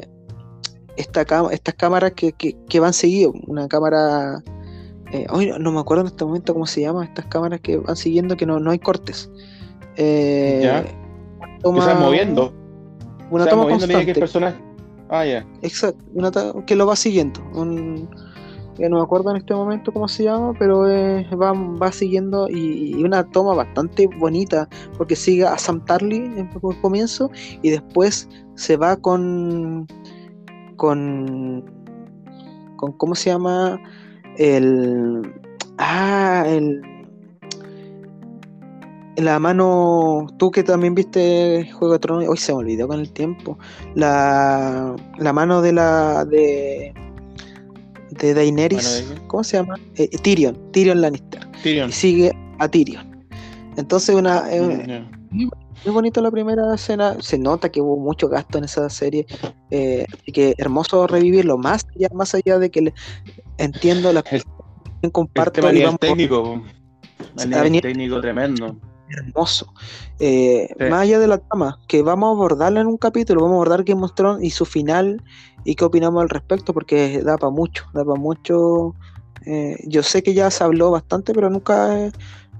esta 0.95 1.25
estas 1.51 1.73
cámaras 1.73 2.11
que, 2.13 2.33
que- 2.33 2.55
que 2.69 2.79
van 2.79 2.93
seguido, 2.93 3.33
una 3.47 3.67
cámara. 3.67 4.43
eh, 5.11 5.25
ay, 5.29 5.51
no 5.59 5.71
me 5.71 5.79
acuerdo 5.79 6.01
en 6.01 6.07
este 6.07 6.25
momento 6.25 6.53
cómo 6.53 6.67
se 6.67 6.81
llama, 6.81 7.03
estas 7.05 7.25
cámaras 7.27 7.61
que 7.61 7.77
van 7.77 7.95
siguiendo 7.95 8.35
que 8.37 8.45
no, 8.45 8.59
no 8.59 8.71
hay 8.71 8.79
cortes. 8.79 9.29
Eh, 9.95 10.59
Ya. 10.63 10.85
toma- 11.63 11.79
que 11.79 11.85
se 11.85 11.93
van 11.93 12.03
moviendo. 12.03 12.53
Una 13.31 13.43
se 13.45 13.49
van 13.49 13.49
toma 13.49 13.63
moviendo 13.63 13.87
que 13.87 14.11
el 14.11 14.19
personaje. 14.19 14.57
Ah, 15.09 15.25
ya. 15.25 15.45
Exacto, 15.61 16.03
que 16.65 16.75
lo 16.75 16.85
va 16.85 16.95
siguiendo. 16.95 17.41
Un, 17.53 18.09
no 18.79 18.97
me 18.97 19.01
acuerdo 19.01 19.31
en 19.31 19.37
este 19.37 19.53
momento 19.53 19.91
cómo 19.91 20.07
se 20.07 20.23
llama, 20.23 20.53
pero 20.57 20.89
eh, 20.89 21.27
va, 21.35 21.53
va 21.53 21.91
siguiendo 21.91 22.47
y, 22.49 22.95
y 22.97 23.03
una 23.03 23.23
toma 23.23 23.55
bastante 23.55 24.07
bonita, 24.19 24.69
porque 24.97 25.15
sigue 25.15 25.45
a 25.45 25.57
Sam 25.57 25.83
Tarly 25.85 26.17
en 26.17 26.37
el 26.37 26.81
comienzo 26.81 27.31
y 27.61 27.71
después 27.71 28.29
se 28.55 28.77
va 28.77 28.95
con. 28.97 29.87
con. 30.75 31.65
con 32.77 32.91
¿cómo 32.93 33.15
se 33.15 33.31
llama? 33.31 33.79
El. 34.37 35.33
Ah, 35.77 36.43
el. 36.47 36.81
La 39.17 39.39
mano, 39.39 40.27
tú 40.37 40.51
que 40.51 40.63
también 40.63 40.93
viste 40.93 41.67
Juego 41.73 41.93
de 41.93 41.99
Tronos, 41.99 42.27
hoy 42.27 42.37
se 42.37 42.51
me 42.53 42.59
olvidó 42.59 42.87
con 42.87 42.99
el 42.99 43.11
tiempo. 43.11 43.57
La, 43.95 44.95
la 45.17 45.33
mano 45.33 45.61
de 45.61 45.73
la 45.73 46.23
de 46.25 46.93
de 48.11 48.33
Daenerys. 48.33 49.05
¿cómo 49.27 49.43
se 49.43 49.57
llama? 49.57 49.75
Eh, 49.95 50.07
Tyrion, 50.21 50.71
Tyrion 50.71 51.01
Lannister. 51.01 51.47
Tyrion. 51.63 51.89
Y 51.89 51.93
sigue 51.93 52.31
a 52.59 52.67
Tyrion. 52.67 53.25
Entonces 53.75 54.15
una 54.15 54.43
eh, 54.51 55.03
muy 55.31 55.93
bonito 55.93 56.21
la 56.21 56.29
primera 56.31 56.75
escena. 56.75 57.15
Se 57.19 57.37
nota 57.39 57.69
que 57.71 57.81
hubo 57.81 57.97
mucho 57.97 58.27
gasto 58.29 58.59
en 58.59 58.63
esa 58.65 58.87
serie. 58.89 59.25
eh, 59.71 60.05
y 60.25 60.31
que 60.31 60.53
hermoso 60.59 61.07
revivirlo. 61.07 61.57
Más 61.57 61.85
allá, 61.95 62.07
más 62.13 62.33
allá 62.35 62.57
de 62.59 62.69
que 62.69 62.81
le- 62.81 62.93
entiendo 63.57 64.13
la 64.13 64.23
El- 64.31 64.43
El 65.01 65.11
comparto 65.11 65.53
tema 65.53 65.69
a 65.69 65.73
y 65.73 65.83
vamos 65.83 65.99
técnico. 65.99 66.61
A 67.37 67.45
nivel 67.45 67.81
técnico 67.81 68.21
tremendo. 68.21 68.77
Hermoso. 69.09 69.73
Eh, 70.19 70.67
Sí. 70.77 70.85
Más 70.85 71.01
allá 71.01 71.19
de 71.19 71.27
la 71.27 71.37
trama, 71.37 71.79
que 71.87 72.01
vamos 72.01 72.27
a 72.27 72.31
abordarla 72.31 72.81
en 72.81 72.87
un 72.87 72.97
capítulo, 72.97 73.41
vamos 73.41 73.55
a 73.55 73.57
abordar 73.57 73.83
Game 73.83 74.03
of 74.03 74.13
Thrones 74.15 74.43
y 74.43 74.49
su 74.49 74.65
final 74.65 75.21
y 75.63 75.75
qué 75.75 75.85
opinamos 75.85 76.21
al 76.21 76.29
respecto, 76.29 76.73
porque 76.73 77.21
da 77.23 77.37
para 77.37 77.51
mucho, 77.51 77.85
da 77.93 78.03
para 78.03 78.19
mucho. 78.19 78.93
Eh, 79.45 79.77
yo 79.87 80.03
sé 80.03 80.23
que 80.23 80.33
ya 80.33 80.49
se 80.51 80.63
habló 80.63 80.91
bastante, 80.91 81.33
pero 81.33 81.49
nunca, 81.49 82.11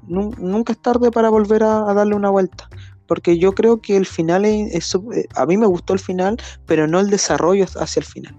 nunca 0.08 0.74
es 0.74 0.82
tarde 0.82 1.12
para 1.12 1.30
volver 1.30 1.64
a, 1.64 1.90
a 1.90 1.94
darle 1.94 2.16
una 2.16 2.30
vuelta. 2.30 2.70
Porque 3.08 3.38
yo 3.38 3.54
creo 3.54 3.80
que 3.82 3.96
el 3.96 4.06
final 4.06 4.44
es, 4.46 4.96
eh, 4.96 5.28
a 5.36 5.46
mí 5.46 5.58
me 5.58 5.66
gustó 5.66 5.94
el 5.94 6.00
final, 6.00 6.38
pero 6.66 6.88
no 6.88 7.00
el 7.00 7.10
desarrollo 7.10 7.66
hacia 7.80 8.00
el 8.02 8.06
final. 8.06 8.36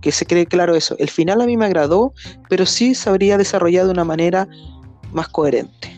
Que 0.00 0.12
se 0.12 0.26
cree 0.26 0.46
claro 0.46 0.76
eso. 0.76 0.94
El 0.98 1.10
final 1.10 1.40
a 1.40 1.46
mí 1.46 1.56
me 1.56 1.64
agradó, 1.66 2.12
pero 2.48 2.66
sí 2.66 2.94
se 2.94 3.10
habría 3.10 3.36
desarrollado 3.36 3.88
de 3.88 3.92
una 3.94 4.04
manera 4.04 4.46
más 5.12 5.28
coherente. 5.28 5.96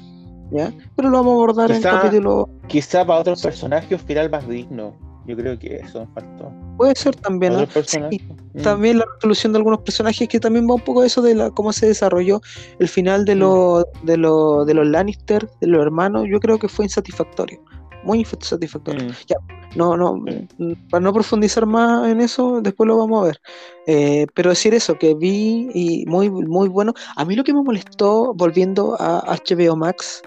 ¿Ya? 0.51 0.73
Pero 0.97 1.11
lo 1.11 1.19
vamos 1.19 1.33
a 1.33 1.35
abordar 1.35 1.71
en 1.71 1.79
Quizá- 1.79 2.01
capítulo 2.01 2.49
Quizá 2.67 3.07
para 3.07 3.21
otros 3.21 3.43
personajes 3.43 3.91
un 3.93 4.07
final 4.07 4.31
más 4.31 4.49
digno. 4.49 4.95
Yo 5.27 5.37
creo 5.37 5.59
que 5.59 5.77
eso 5.77 6.09
faltó. 6.15 6.51
Puede 6.79 6.95
ser 6.95 7.15
también, 7.17 7.53
¿no? 7.53 7.61
Mm. 7.61 8.63
También 8.63 8.99
la 8.99 9.05
resolución 9.17 9.53
de 9.53 9.59
algunos 9.59 9.81
personajes 9.81 10.27
que 10.27 10.41
también 10.41 10.67
va 10.67 10.75
un 10.75 10.81
poco 10.81 11.05
eso 11.05 11.21
de 11.21 11.35
la, 11.35 11.51
cómo 11.51 11.71
se 11.75 11.87
desarrolló 11.87 12.41
el 12.79 12.89
final 12.89 13.27
de, 13.27 13.35
los 13.35 13.85
de, 14.05 14.17
lo, 14.17 14.65
de 14.65 14.73
los 14.73 14.87
Lannister, 14.87 15.47
de 15.61 15.67
los 15.67 15.83
hermanos, 15.83 16.25
yo 16.31 16.41
creo 16.41 16.59
que 16.59 16.69
fue 16.69 16.87
insatisfactorio. 16.87 17.61
Muy 18.05 18.21
insatisfactorio. 18.21 19.09
Ya, 19.27 19.37
no, 19.77 19.97
no, 19.97 20.17
mm, 20.17 20.89
para 20.91 21.01
no 21.01 21.13
profundizar 21.13 21.67
más 21.67 22.09
en 22.09 22.21
eso, 22.21 22.61
después 22.61 22.87
lo 22.87 22.97
vamos 22.97 23.23
a 23.23 23.27
ver. 23.27 23.41
Eh, 23.87 24.27
pero 24.35 24.51
decir 24.51 24.75
eso, 24.75 24.99
que 24.99 25.15
vi 25.15 25.69
y 25.75 26.07
muy, 26.07 26.31
muy 26.31 26.69
bueno. 26.69 26.95
A 27.17 27.25
mí 27.25 27.35
lo 27.35 27.45
que 27.45 27.53
me 27.53 27.63
molestó, 27.63 28.33
volviendo 28.35 28.97
a 28.99 29.21
HBO 29.27 29.77
Max, 29.77 30.23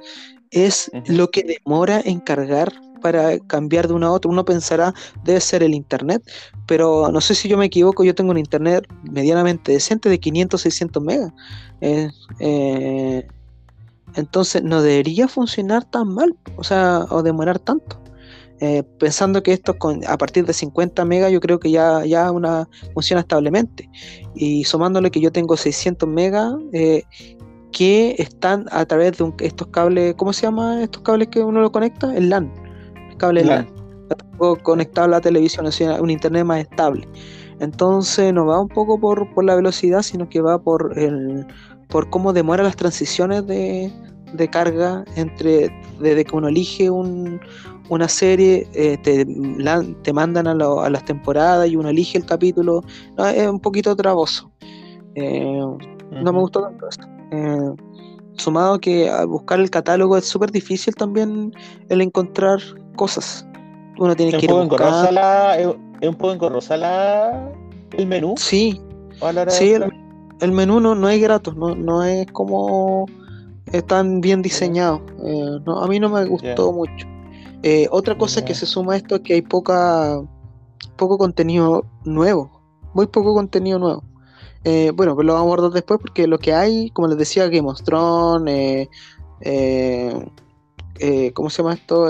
es 0.51 0.91
lo 1.07 1.29
que 1.29 1.43
demora 1.43 2.01
en 2.03 2.19
cargar 2.19 2.71
para 3.01 3.39
cambiar 3.39 3.87
de 3.87 3.93
una 3.93 4.07
a 4.07 4.11
otra. 4.11 4.31
Uno 4.31 4.45
pensará, 4.45 4.93
debe 5.23 5.41
ser 5.41 5.63
el 5.63 5.73
internet, 5.73 6.23
pero 6.67 7.09
no 7.11 7.19
sé 7.19 7.35
si 7.35 7.49
yo 7.49 7.57
me 7.57 7.65
equivoco, 7.65 8.03
yo 8.03 8.15
tengo 8.15 8.31
un 8.31 8.37
internet 8.37 8.85
medianamente 9.11 9.71
decente 9.71 10.07
de 10.09 10.19
500, 10.19 10.61
600 10.61 11.03
megas. 11.03 11.31
Eh, 11.81 12.09
eh, 12.39 13.27
entonces 14.15 14.63
no 14.63 14.81
debería 14.81 15.27
funcionar 15.27 15.85
tan 15.85 16.13
mal, 16.13 16.35
o 16.57 16.63
sea, 16.63 17.05
o 17.09 17.23
demorar 17.23 17.59
tanto. 17.59 18.01
Eh, 18.59 18.83
pensando 18.99 19.41
que 19.41 19.53
esto 19.53 19.79
con, 19.79 20.05
a 20.07 20.17
partir 20.19 20.45
de 20.45 20.53
50 20.53 21.03
megas 21.03 21.31
yo 21.31 21.39
creo 21.39 21.59
que 21.59 21.71
ya, 21.71 22.05
ya 22.05 22.31
una, 22.31 22.69
funciona 22.93 23.21
establemente. 23.21 23.89
Y 24.35 24.63
sumándole 24.65 25.09
que 25.09 25.19
yo 25.19 25.31
tengo 25.31 25.57
600 25.57 26.07
megas 26.07 26.53
que 27.71 28.15
están 28.19 28.65
a 28.71 28.85
través 28.85 29.17
de 29.17 29.33
estos 29.39 29.67
cables, 29.67 30.13
¿cómo 30.15 30.33
se 30.33 30.43
llama 30.43 30.83
estos 30.83 31.01
cables 31.01 31.29
que 31.29 31.39
uno 31.41 31.61
lo 31.61 31.71
conecta? 31.71 32.15
El 32.15 32.29
LAN, 32.29 32.51
el 33.09 33.17
cable 33.17 33.43
LAN. 33.43 33.67
conectado 34.63 35.05
a 35.05 35.09
la 35.09 35.21
televisión, 35.21 35.65
así 35.65 35.83
un 35.83 36.09
internet 36.09 36.45
más 36.45 36.61
estable. 36.61 37.07
Entonces 37.59 38.33
no 38.33 38.45
va 38.45 38.59
un 38.59 38.67
poco 38.67 38.99
por, 38.99 39.31
por 39.33 39.45
la 39.45 39.55
velocidad, 39.55 40.01
sino 40.01 40.27
que 40.27 40.41
va 40.41 40.61
por 40.61 40.97
el 40.97 41.45
por 41.91 42.09
cómo 42.09 42.33
demora 42.33 42.63
las 42.63 42.75
transiciones 42.75 43.45
de, 43.45 43.91
de 44.33 44.49
carga 44.49 45.05
entre 45.15 45.71
desde 45.99 46.25
que 46.25 46.35
uno 46.35 46.47
elige 46.47 46.89
un, 46.89 47.39
una 47.89 48.07
serie, 48.07 48.67
eh, 48.73 48.97
te, 49.03 49.25
te, 50.01 50.13
mandan 50.13 50.47
a, 50.47 50.55
las 50.89 51.05
temporadas 51.05 51.69
y 51.69 51.75
uno 51.75 51.89
elige 51.89 52.17
el 52.17 52.25
capítulo. 52.25 52.83
es 53.35 53.47
un 53.47 53.59
poquito 53.59 53.95
traboso. 53.95 54.49
Eh, 55.15 55.61
no 56.11 56.33
me 56.33 56.39
gustó 56.39 56.61
tanto 56.61 56.87
esto. 56.87 57.05
Eh, 57.31 57.71
sumado 58.37 58.79
que 58.79 59.09
al 59.09 59.27
buscar 59.27 59.59
el 59.59 59.69
catálogo 59.69 60.17
es 60.17 60.25
súper 60.25 60.51
difícil 60.51 60.95
también 60.95 61.53
el 61.89 62.01
encontrar 62.01 62.59
cosas. 62.95 63.45
Uno 63.99 64.15
tiene 64.15 64.37
que 64.37 64.45
ir 64.45 64.51
a 64.51 64.55
buscar. 64.55 65.11
La, 65.11 65.59
¿Es 65.59 65.67
un 66.09 66.15
poco 66.15 66.31
engorrosa 66.31 66.77
la, 66.77 67.51
el 67.91 68.07
menú? 68.07 68.35
Sí, 68.37 68.81
sí 69.49 69.73
el, 69.73 69.91
menú 70.51 70.79
no, 70.79 70.95
no 70.95 71.09
es 71.09 71.21
grato, 71.21 71.53
no, 71.53 71.75
no 71.75 72.03
es 72.03 72.25
como 72.31 73.05
tan 73.87 74.19
bien 74.21 74.41
diseñado. 74.41 75.01
Eh, 75.23 75.59
no, 75.65 75.81
a 75.81 75.87
mí 75.87 75.99
no 75.99 76.09
me 76.09 76.25
gustó 76.25 76.73
mucho. 76.73 77.07
Eh, 77.63 77.87
otra 77.91 78.17
cosa 78.17 78.43
que 78.43 78.55
se 78.55 78.65
suma 78.65 78.93
a 78.93 78.97
esto 78.97 79.15
es 79.15 79.21
que 79.21 79.35
hay 79.35 79.41
poca 79.41 80.19
poco 80.97 81.17
contenido 81.17 81.85
nuevo, 82.03 82.61
muy 82.93 83.07
poco 83.07 83.33
contenido 83.33 83.79
nuevo. 83.79 84.03
Eh, 84.63 84.91
bueno, 84.93 85.15
pues 85.15 85.25
lo 85.25 85.33
vamos 85.33 85.45
a 85.45 85.47
abordar 85.47 85.71
después 85.71 85.99
porque 85.99 86.27
lo 86.27 86.37
que 86.37 86.53
hay, 86.53 86.89
como 86.91 87.07
les 87.07 87.17
decía, 87.17 87.47
Game 87.47 87.69
of 87.69 87.81
Thrones, 87.83 88.89
¿cómo 91.33 91.49
se 91.49 91.57
llama 91.57 91.73
esto? 91.73 92.07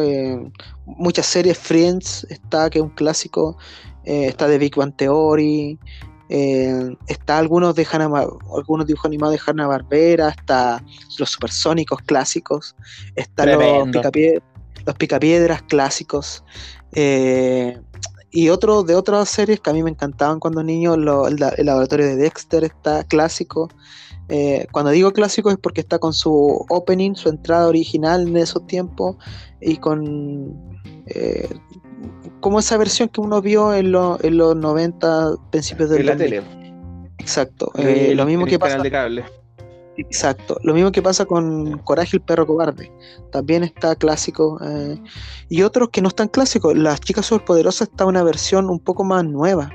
muchas 0.85 1.25
series, 1.25 1.57
Friends 1.57 2.25
está, 2.29 2.69
que 2.69 2.79
es 2.79 2.83
un 2.83 2.89
clásico, 2.89 3.57
está 4.03 4.47
The 4.47 4.57
Big 4.57 4.75
Bang 4.75 4.95
Theory, 4.95 5.79
está 7.07 7.37
algunos 7.37 7.75
de 7.75 7.85
Hanna, 7.91 8.09
algunos 8.55 8.87
dibujos 8.87 9.05
animados 9.05 9.35
de 9.35 9.41
Hanna 9.45 9.67
Barbera, 9.67 10.29
está 10.29 10.83
los 11.17 11.29
supersónicos 11.29 11.99
clásicos, 12.01 12.75
está 13.15 13.45
los, 13.45 13.89
picapiedras, 13.89 14.43
los 14.85 14.95
picapiedras 14.95 15.61
clásicos. 15.63 16.43
Y 18.33 18.47
otro 18.47 18.83
de 18.83 18.95
otras 18.95 19.27
series 19.27 19.59
que 19.59 19.69
a 19.69 19.73
mí 19.73 19.83
me 19.83 19.89
encantaban 19.89 20.39
cuando 20.39 20.63
niño, 20.63 20.93
el, 20.93 21.05
laboratorio 21.05 22.05
de 22.05 22.15
Dexter 22.15 22.63
está 22.63 23.03
clásico. 23.03 23.69
Eh, 24.29 24.67
cuando 24.71 24.91
digo 24.91 25.11
clásico 25.11 25.51
es 25.51 25.57
porque 25.57 25.81
está 25.81 25.99
con 25.99 26.13
su 26.13 26.65
opening, 26.69 27.15
su 27.15 27.27
entrada 27.27 27.67
original 27.67 28.25
en 28.29 28.37
esos 28.37 28.65
tiempos 28.67 29.17
y 29.59 29.75
con 29.75 30.79
eh, 31.07 31.49
como 32.41 32.59
esa 32.59 32.77
versión 32.77 33.09
que 33.09 33.21
uno 33.21 33.41
vio 33.41 33.73
en, 33.73 33.87
en 33.87 34.37
los 34.37 34.55
90, 34.55 35.35
principios 35.51 35.89
de 35.89 36.03
la 36.03 36.17
tele. 36.17 36.43
Exacto. 37.19 37.71
Eh, 37.77 38.13
lo 38.15 38.25
mismo 38.25 38.45
que 38.45 38.59
pasa. 38.59 38.77
de 38.79 38.91
cable. 38.91 39.25
Exacto. 39.97 40.57
Lo 40.63 40.73
mismo 40.73 40.91
que 40.91 41.01
pasa 41.01 41.25
con 41.25 41.77
Coraje 41.79 42.17
el 42.17 42.21
perro 42.21 42.47
cobarde. 42.47 42.91
También 43.31 43.63
está 43.63 43.95
clásico. 43.95 44.59
Eh, 44.63 44.99
y 45.49 45.61
otros 45.61 45.89
que 45.89 46.01
no 46.01 46.07
están 46.07 46.27
clásicos. 46.27 46.75
Las 46.75 46.99
chicas 47.01 47.25
superpoderosas 47.27 47.89
está 47.89 48.05
una 48.05 48.23
versión 48.23 48.69
un 48.69 48.79
poco 48.79 49.03
más 49.03 49.23
nueva. 49.23 49.71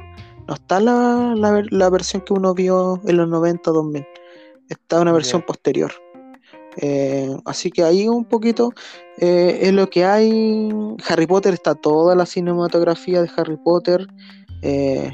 No 0.49 0.55
está 0.55 0.81
la, 0.81 1.35
la, 1.37 1.91
versión 1.91 2.23
que 2.23 2.33
uno 2.33 2.55
vio 2.55 3.01
en 3.05 3.17
los 3.17 3.29
90 3.29 3.71
2000. 3.71 4.07
Está 4.69 5.01
una 5.01 5.13
versión 5.13 5.43
posterior. 5.43 5.93
Eh, 6.77 7.35
así 7.45 7.71
que 7.71 7.83
ahí 7.83 8.07
un 8.07 8.25
poquito 8.25 8.73
eh, 9.19 9.59
es 9.63 9.73
lo 9.73 9.89
que 9.89 10.05
hay. 10.05 10.69
Harry 11.09 11.27
Potter 11.27 11.55
está 11.55 11.75
toda 11.75 12.15
la 12.15 12.27
cinematografía 12.27 13.23
de 13.23 13.31
Harry 13.37 13.57
Potter. 13.57 14.07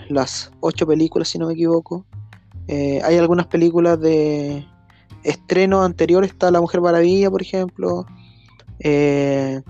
las 0.09 0.51
ocho 0.61 0.87
películas, 0.87 1.29
si 1.29 1.39
no 1.39 1.47
me 1.47 1.53
equivoco. 1.55 2.07
hay 2.69 3.19
algunas 3.19 3.47
películas 3.47 4.01
de, 4.01 4.65
estreno 5.25 5.83
anterior 5.83 6.25
está 6.25 6.51
La 6.51 6.61
Mujer 6.61 6.81
Maravilla, 6.81 7.31
por 7.31 7.43
ejemplo. 7.43 8.07
Eh, 8.81 9.63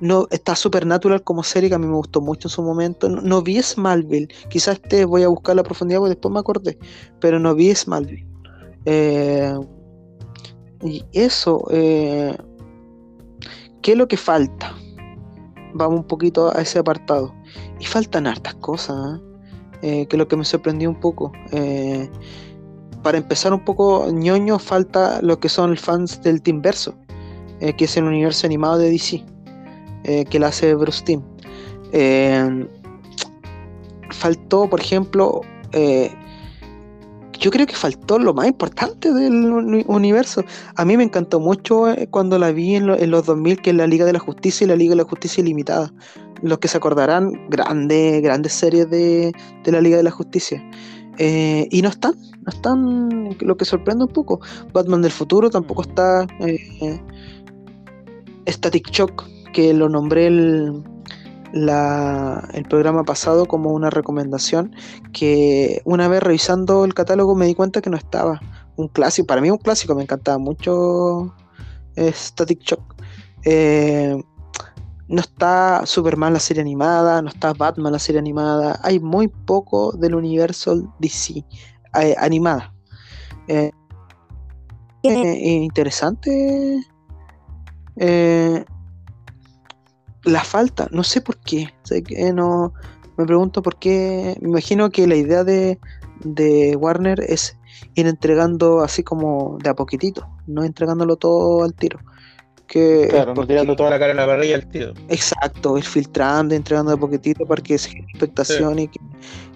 no, 0.00 0.26
está 0.30 0.56
Supernatural 0.56 1.22
como 1.22 1.42
serie 1.42 1.68
que 1.68 1.76
a 1.76 1.78
mí 1.78 1.86
me 1.86 1.94
gustó 1.94 2.20
mucho 2.20 2.48
en 2.48 2.50
su 2.50 2.62
momento. 2.62 3.08
No, 3.08 3.42
vi 3.42 3.62
Smallville. 3.62 4.28
Quizás 4.48 4.80
este 4.82 5.04
voy 5.04 5.22
a 5.22 5.28
buscar 5.28 5.56
la 5.56 5.62
profundidad 5.62 6.00
porque 6.00 6.14
después 6.14 6.32
me 6.32 6.40
acordé. 6.40 6.78
Pero 7.20 7.38
no 7.38 7.54
vi 7.54 7.74
Smallville. 7.74 8.26
Eh, 8.84 9.54
y 10.82 11.04
eso. 11.12 11.64
Eh, 11.70 12.36
¿Qué 13.80 13.92
es 13.92 13.98
lo 13.98 14.06
que 14.08 14.16
falta? 14.16 14.74
Vamos 15.74 16.00
un 16.00 16.06
poquito 16.06 16.56
a 16.56 16.62
ese 16.62 16.78
apartado. 16.78 17.34
Y 17.80 17.84
faltan 17.84 18.26
hartas 18.26 18.54
cosas. 18.56 19.20
que 19.80 20.06
es 20.08 20.18
lo 20.18 20.28
que 20.28 20.36
me 20.36 20.44
sorprendió 20.44 20.88
un 20.88 21.00
poco 21.00 21.32
para 23.02 23.18
empezar 23.18 23.52
un 23.52 23.64
poco 23.64 24.10
ñoño, 24.10 24.58
falta 24.58 25.20
lo 25.22 25.38
que 25.40 25.48
son 25.48 25.76
fans 25.76 26.22
del 26.22 26.40
Team 26.40 26.62
Verso, 26.62 26.94
eh, 27.60 27.74
que 27.74 27.84
es 27.84 27.96
el 27.96 28.04
universo 28.04 28.46
animado 28.46 28.78
de 28.78 28.90
DC, 28.90 29.24
eh, 30.04 30.24
que 30.24 30.38
la 30.38 30.48
hace 30.48 30.74
Bruce 30.74 31.04
Team. 31.04 31.22
Eh, 31.92 32.66
faltó, 34.10 34.68
por 34.68 34.80
ejemplo, 34.80 35.40
yo 37.42 37.50
creo 37.50 37.66
que 37.66 37.74
faltó 37.74 38.20
lo 38.20 38.32
más 38.32 38.46
importante 38.46 39.12
del 39.12 39.84
universo. 39.88 40.44
A 40.76 40.84
mí 40.84 40.96
me 40.96 41.02
encantó 41.02 41.40
mucho 41.40 41.86
cuando 42.10 42.38
la 42.38 42.52
vi 42.52 42.76
en, 42.76 42.86
los 42.86 43.26
2000, 43.26 43.60
que 43.60 43.70
es 43.70 43.76
la 43.76 43.88
Liga 43.88 44.06
de 44.06 44.12
la 44.12 44.20
Justicia 44.20 44.64
y 44.64 44.68
la 44.68 44.76
Liga 44.76 44.90
de 44.90 44.98
la 44.98 45.04
Justicia 45.04 45.42
Ilimitada. 45.42 45.92
Los 46.40 46.58
que 46.58 46.68
se 46.68 46.76
acordarán, 46.76 47.32
grandes, 47.50 48.22
grandes 48.22 48.52
series 48.52 48.88
de, 48.88 49.32
de 49.64 49.72
la 49.72 49.80
Liga 49.80 49.96
de 49.96 50.04
la 50.04 50.12
Justicia. 50.12 50.62
Eh, 51.18 51.66
y 51.70 51.82
no 51.82 51.88
están, 51.88 52.14
no 52.14 52.52
están, 52.52 53.36
lo 53.40 53.56
que 53.56 53.64
sorprende 53.64 54.04
un 54.04 54.12
poco. 54.12 54.40
Batman 54.72 55.02
del 55.02 55.10
futuro 55.10 55.50
tampoco 55.50 55.82
está. 55.82 56.26
Eh, 56.40 57.00
Static 58.46 58.88
Shock, 58.90 59.24
que 59.52 59.74
lo 59.74 59.88
nombré 59.88 60.28
el, 60.28 60.84
el 61.52 62.64
programa 62.68 63.04
pasado 63.04 63.46
como 63.46 63.70
una 63.70 63.90
recomendación, 63.90 64.74
que 65.12 65.82
una 65.84 66.08
vez 66.08 66.22
revisando 66.22 66.84
el 66.84 66.94
catálogo 66.94 67.34
me 67.34 67.46
di 67.46 67.54
cuenta 67.54 67.80
que 67.80 67.90
no 67.90 67.96
estaba. 67.96 68.40
Un 68.76 68.88
clásico, 68.88 69.26
para 69.26 69.40
mí 69.40 69.50
un 69.50 69.58
clásico, 69.58 69.94
me 69.94 70.02
encantaba 70.02 70.38
mucho 70.38 71.34
eh, 71.96 72.12
Static 72.12 72.60
Shock. 72.60 72.94
No 75.12 75.20
está 75.20 75.84
Superman 75.84 76.32
la 76.32 76.40
serie 76.40 76.62
animada, 76.62 77.20
no 77.20 77.28
está 77.28 77.52
Batman 77.52 77.92
la 77.92 77.98
serie 77.98 78.18
animada. 78.18 78.80
Hay 78.82 78.98
muy 78.98 79.28
poco 79.28 79.92
del 79.92 80.14
universo 80.14 80.90
DC 81.00 81.44
eh, 82.00 82.14
animada. 82.18 82.72
Eh, 83.46 83.70
eh, 85.02 85.38
interesante 85.62 86.82
la 90.24 90.44
falta, 90.44 90.88
no 90.90 91.02
sé 91.04 91.20
por 91.20 91.36
qué. 91.38 91.72
no, 92.34 92.72
me 93.16 93.26
pregunto 93.26 93.62
por 93.62 93.76
qué. 93.78 94.36
Me 94.40 94.48
imagino 94.50 94.90
que 94.90 95.06
la 95.06 95.16
idea 95.16 95.44
de, 95.44 95.78
de 96.24 96.76
Warner 96.76 97.20
es 97.20 97.56
ir 97.94 98.06
entregando 98.06 98.80
así 98.80 99.02
como 99.02 99.58
de 99.62 99.70
a 99.70 99.74
poquitito, 99.74 100.26
no 100.46 100.64
entregándolo 100.64 101.16
todo 101.16 101.64
al 101.64 101.74
tiro. 101.74 101.98
Que 102.66 103.08
Claro, 103.10 103.34
no 103.34 103.46
tirando 103.46 103.76
toda 103.76 103.90
la 103.90 103.98
cara 103.98 104.12
en 104.12 104.16
la 104.16 104.26
parrilla 104.26 104.54
al 104.54 104.66
tío. 104.66 104.94
Exacto, 105.08 105.76
ir 105.76 105.84
filtrando, 105.84 106.54
entregando 106.54 106.90
de 106.92 106.96
poquitito 106.96 107.44
para 107.44 107.62
que 107.62 107.76
se 107.76 107.90
genere 107.90 108.06
expectación 108.12 108.78
y, 108.78 108.88
que- 108.88 109.00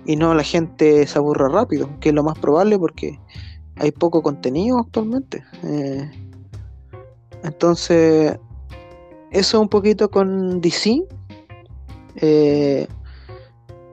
y 0.05 0.17
no 0.17 0.35
la 0.35 0.43
gente 0.43 1.07
se 1.07 1.19
aburra 1.19 1.49
rápido, 1.49 1.89
que 2.01 2.11
es 2.11 2.15
lo 2.15 2.23
más 2.23 2.39
probable 2.39 2.79
porque 2.79 3.19
hay 3.77 3.91
poco 3.93 4.23
contenido 4.23 4.79
actualmente. 4.79 5.43
Eh, 5.65 6.11
entonces, 7.43 8.39
eso 9.31 9.61
un 9.61 9.69
poquito 9.69 10.11
con 10.11 10.61
DC. 10.61 11.05
Eh, 12.17 12.87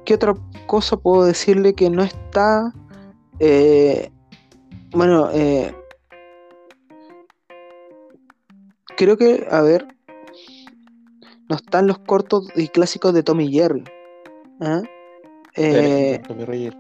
¿Qué 0.06 0.14
otra 0.14 0.34
cosa 0.68 0.98
puedo 0.98 1.26
decirle 1.26 1.74
que 1.74 1.90
no 1.90 2.04
está? 2.04 2.74
Eh, 3.40 4.12
bueno, 4.92 5.30
eh, 5.34 5.74
creo 8.96 9.18
que, 9.18 9.48
a 9.50 9.62
ver, 9.62 9.88
no 11.50 11.56
están 11.56 11.88
los 11.88 12.00
cortos 12.00 12.48
y 12.56 12.68
clásicos 12.68 13.14
de 13.14 13.24
Tommy 13.24 13.52
Jerry. 13.52 13.84
¿ah? 14.62 14.82
Eh, 15.56 16.22
Tommy 16.28 16.72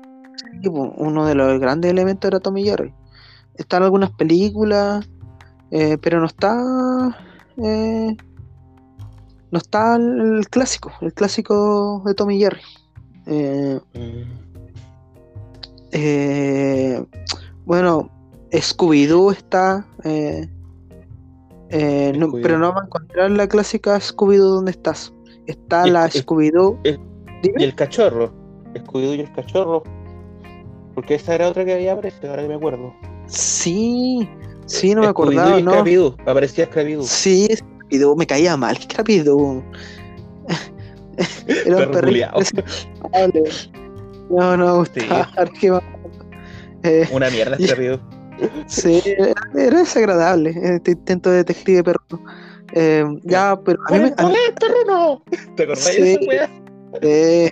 po, 0.63 0.93
uno 0.97 1.25
de 1.25 1.35
los 1.35 1.59
grandes 1.59 1.91
elementos 1.91 2.27
era 2.27 2.39
Tommy 2.39 2.63
Jerry. 2.63 2.93
Están 3.55 3.83
algunas 3.83 4.11
películas, 4.11 5.09
eh, 5.71 5.97
pero 6.01 6.19
no 6.19 6.25
está. 6.25 7.17
No 9.53 9.59
está 9.59 9.95
el 9.97 10.47
clásico, 10.49 10.91
el 11.01 11.13
clásico 11.13 12.01
de 12.05 12.15
Tommy 12.15 12.39
Jerry. 12.39 12.59
Eh, 13.27 13.79
eh, 15.91 17.05
bueno, 17.65 18.09
Scooby-Doo 18.51 19.31
está. 19.31 19.85
eh, 20.03 20.49
no- 22.17 22.31
pero 22.31 22.57
no 22.59 22.71
va 22.73 22.81
a 22.81 22.85
encontrar 22.85 23.31
la 23.31 23.47
clásica 23.47 23.97
Scooby-Doo 23.99 24.55
donde 24.55 24.71
estás. 24.71 25.13
Está 25.47 25.85
la 25.87 26.07
Scooby-Doo. 26.09 26.79
y- 26.83 27.63
el 27.63 27.75
cachorro. 27.75 28.31
Scooby-Doo 28.75 29.15
y 29.15 29.19
el 29.21 29.31
cachorro. 29.33 29.83
Porque 30.95 31.15
esa 31.15 31.35
era 31.35 31.47
otra 31.49 31.63
que 31.65 31.73
había 31.73 31.93
aparecido, 31.93 32.29
ahora 32.31 32.43
que 32.43 32.49
me 32.49 32.55
acuerdo. 32.55 32.93
Sí, 33.27 34.27
sí, 34.65 34.93
no 34.95 35.01
me 35.01 35.07
acordaba, 35.07 35.59
y 35.59 35.63
¿no? 35.63 35.71
Aparecía 36.25 36.67
Scrappy-Doo. 36.69 37.03
Sí, 37.03 37.47
Me 38.15 38.25
caía 38.27 38.57
mal, 38.57 38.77
Scrappy-Doo. 38.81 39.63
Era 41.65 41.77
un 41.77 41.81
Perro 41.83 41.91
perrito. 41.91 42.27
No, 44.29 44.57
no 44.57 44.65
me 44.65 44.71
gustaba. 44.79 45.29
qué. 45.59 45.79
Eh, 46.83 47.07
Una 47.11 47.29
mierda 47.29 47.57
Scrappy-Doo. 47.57 47.99
sí, 48.67 49.01
era, 49.05 49.33
era 49.55 49.77
desagradable 49.79 50.53
este 50.63 50.91
intento 50.91 51.29
de 51.29 51.37
detective 51.37 51.83
perro. 51.83 52.01
Eh, 52.73 53.05
ya, 53.23 53.55
pero 53.63 53.79
a 53.87 53.93
mí, 53.93 53.99
me- 53.99 54.13
a 54.17 54.23
mí- 54.23 54.29
¡Olé, 54.31 54.39
perro 54.59 54.83
no! 54.87 55.23
¿Te 55.55 55.63
acordás 55.63 55.83
Sí. 55.85 56.01
de 56.01 56.13
esa 56.13 56.49
eh, 57.01 57.51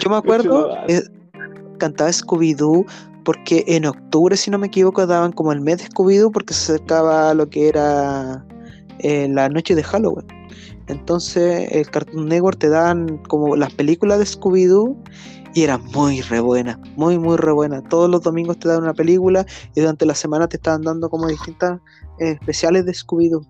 yo 0.00 0.10
me 0.10 0.16
acuerdo, 0.16 0.76
eh, 0.88 1.02
cantaba 1.78 2.10
Scooby-Doo 2.12 2.84
porque 3.24 3.64
en 3.66 3.86
octubre, 3.86 4.36
si 4.36 4.50
no 4.50 4.58
me 4.58 4.66
equivoco, 4.68 5.06
daban 5.06 5.32
como 5.32 5.52
el 5.52 5.60
mes 5.62 5.78
de 5.78 5.84
Scooby-Doo 5.88 6.30
porque 6.30 6.52
se 6.54 6.72
acercaba 6.74 7.30
a 7.30 7.34
lo 7.34 7.48
que 7.48 7.68
era 7.68 8.44
eh, 9.00 9.28
la 9.30 9.48
noche 9.48 9.74
de 9.74 9.82
Halloween. 9.82 10.26
Entonces 10.86 11.68
el 11.72 11.90
Cartoon 11.90 12.28
Network 12.28 12.58
te 12.58 12.68
daban 12.68 13.18
como 13.28 13.56
las 13.56 13.72
películas 13.72 14.18
de 14.18 14.26
Scooby-Doo 14.26 14.96
y 15.54 15.62
era 15.62 15.78
muy 15.78 16.20
re 16.20 16.40
buena, 16.40 16.78
muy 16.96 17.18
muy 17.18 17.36
re 17.36 17.52
buena. 17.52 17.82
Todos 17.82 18.10
los 18.10 18.22
domingos 18.22 18.58
te 18.58 18.68
daban 18.68 18.84
una 18.84 18.94
película 18.94 19.46
y 19.74 19.80
durante 19.80 20.04
la 20.04 20.14
semana 20.14 20.48
te 20.48 20.56
estaban 20.56 20.82
dando 20.82 21.08
como 21.08 21.28
distintas 21.28 21.80
eh, 22.18 22.32
especiales 22.32 22.84
de 22.84 22.92
Scooby-Doo. 22.92 23.46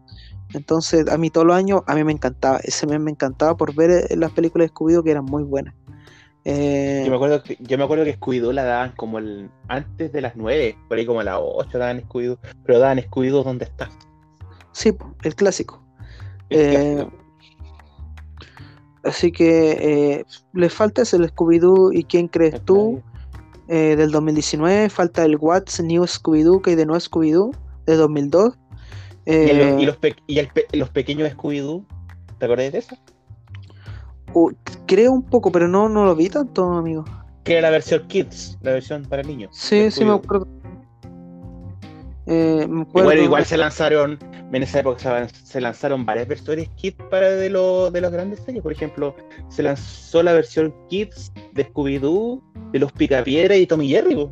Entonces 0.52 1.08
a 1.08 1.18
mí 1.18 1.30
todos 1.30 1.46
los 1.46 1.56
años, 1.56 1.82
a 1.86 1.94
mí 1.94 2.04
me 2.04 2.12
encantaba, 2.12 2.58
ese 2.58 2.86
mes 2.86 3.00
me 3.00 3.10
encantaba 3.10 3.56
por 3.56 3.74
ver 3.74 3.90
eh, 3.90 4.16
las 4.16 4.30
películas 4.30 4.68
de 4.68 4.74
Scooby-Doo 4.74 5.02
que 5.02 5.10
eran 5.10 5.24
muy 5.24 5.42
buenas. 5.42 5.74
Eh, 6.44 7.02
Yo 7.04 7.10
me 7.10 7.16
acuerdo 7.16 7.42
que, 7.42 7.56
yo 7.58 7.78
me 7.78 7.84
acuerdo 7.84 8.04
que 8.04 8.18
Scooby-Doo 8.18 8.52
la 8.52 8.64
daban 8.64 8.92
como 8.96 9.18
el, 9.18 9.50
antes 9.68 10.12
de 10.12 10.20
las 10.20 10.36
9, 10.36 10.76
por 10.88 10.98
ahí 10.98 11.06
como 11.06 11.20
a 11.20 11.24
las 11.24 11.38
8 11.40 11.78
daban 11.78 12.02
Scooby-Doo, 12.02 12.38
pero 12.64 12.78
daban 12.78 12.98
Scooby-Doo 12.98 13.42
donde 13.42 13.64
está. 13.64 13.88
Sí, 14.74 14.92
el 15.22 15.34
clásico. 15.34 15.82
El 16.50 16.60
Eh, 16.60 16.70
clásico. 16.70 17.24
Así 19.04 19.32
que 19.32 19.70
eh, 20.18 20.24
le 20.54 20.68
falta 20.70 21.02
ese 21.02 21.16
el 21.16 21.30
Scooby-Doo 21.30 21.92
y 21.92 22.04
quién 22.04 22.26
crees 22.28 22.62
tú 22.64 23.02
eh, 23.68 23.96
del 23.96 24.10
2019. 24.10 24.88
Falta 24.88 25.24
el 25.24 25.36
What's 25.36 25.80
New 25.82 26.04
Scooby-Doo, 26.04 26.62
que 26.62 26.70
hay 26.70 26.76
de 26.76 26.86
nuevo 26.86 27.00
Scooby-Doo 27.00 27.54
de 27.86 27.96
2002. 27.96 28.54
Y, 29.26 29.30
el- 29.30 29.60
Eh, 29.60 29.76
y 29.78 29.84
los, 29.86 29.96
pe- 29.98 30.16
y 30.26 30.38
el 30.38 30.48
pe- 30.48 30.66
los 30.72 30.88
pequeños 30.90 31.30
Scooby-Doo, 31.32 31.84
¿te 32.38 32.44
acordás 32.46 32.72
de 32.72 32.78
eso? 32.78 32.96
uh, 34.32 34.50
creo 34.86 35.12
un 35.12 35.22
poco, 35.22 35.52
pero 35.52 35.68
no, 35.68 35.88
no 35.88 36.04
lo 36.04 36.16
vi 36.16 36.28
tanto, 36.30 36.64
amigo. 36.72 37.04
Que 37.44 37.52
era 37.58 37.62
la 37.62 37.70
versión 37.70 38.06
Kids, 38.08 38.56
la 38.62 38.72
versión 38.72 39.04
para 39.04 39.22
niños. 39.22 39.50
Sí, 39.54 39.90
sí 39.90 40.02
me 40.04 40.12
acuerdo. 40.12 40.48
Eh, 42.26 42.66
me 42.68 42.82
acuerdo. 42.82 43.04
bueno, 43.08 43.22
igual 43.22 43.44
se 43.44 43.56
lanzaron, 43.58 44.18
en 44.52 44.62
esa 44.62 44.80
época 44.80 45.28
se, 45.44 45.60
lanzaron 45.60 46.06
varias 46.06 46.26
versiones 46.26 46.68
Kids 46.76 46.96
para 47.10 47.28
de, 47.30 47.50
lo- 47.50 47.90
de 47.90 48.00
las 48.00 48.10
grandes 48.12 48.40
series. 48.44 48.62
Por 48.62 48.72
ejemplo, 48.72 49.14
se 49.48 49.62
lanzó 49.62 50.22
la 50.22 50.32
versión 50.32 50.74
Kids 50.88 51.32
de 51.52 51.66
Scooby-Doo, 51.70 52.42
de 52.72 52.78
los 52.78 52.92
Picapiedra 52.92 53.56
y 53.56 53.66
Tommy 53.66 53.88
Jerry, 53.88 54.28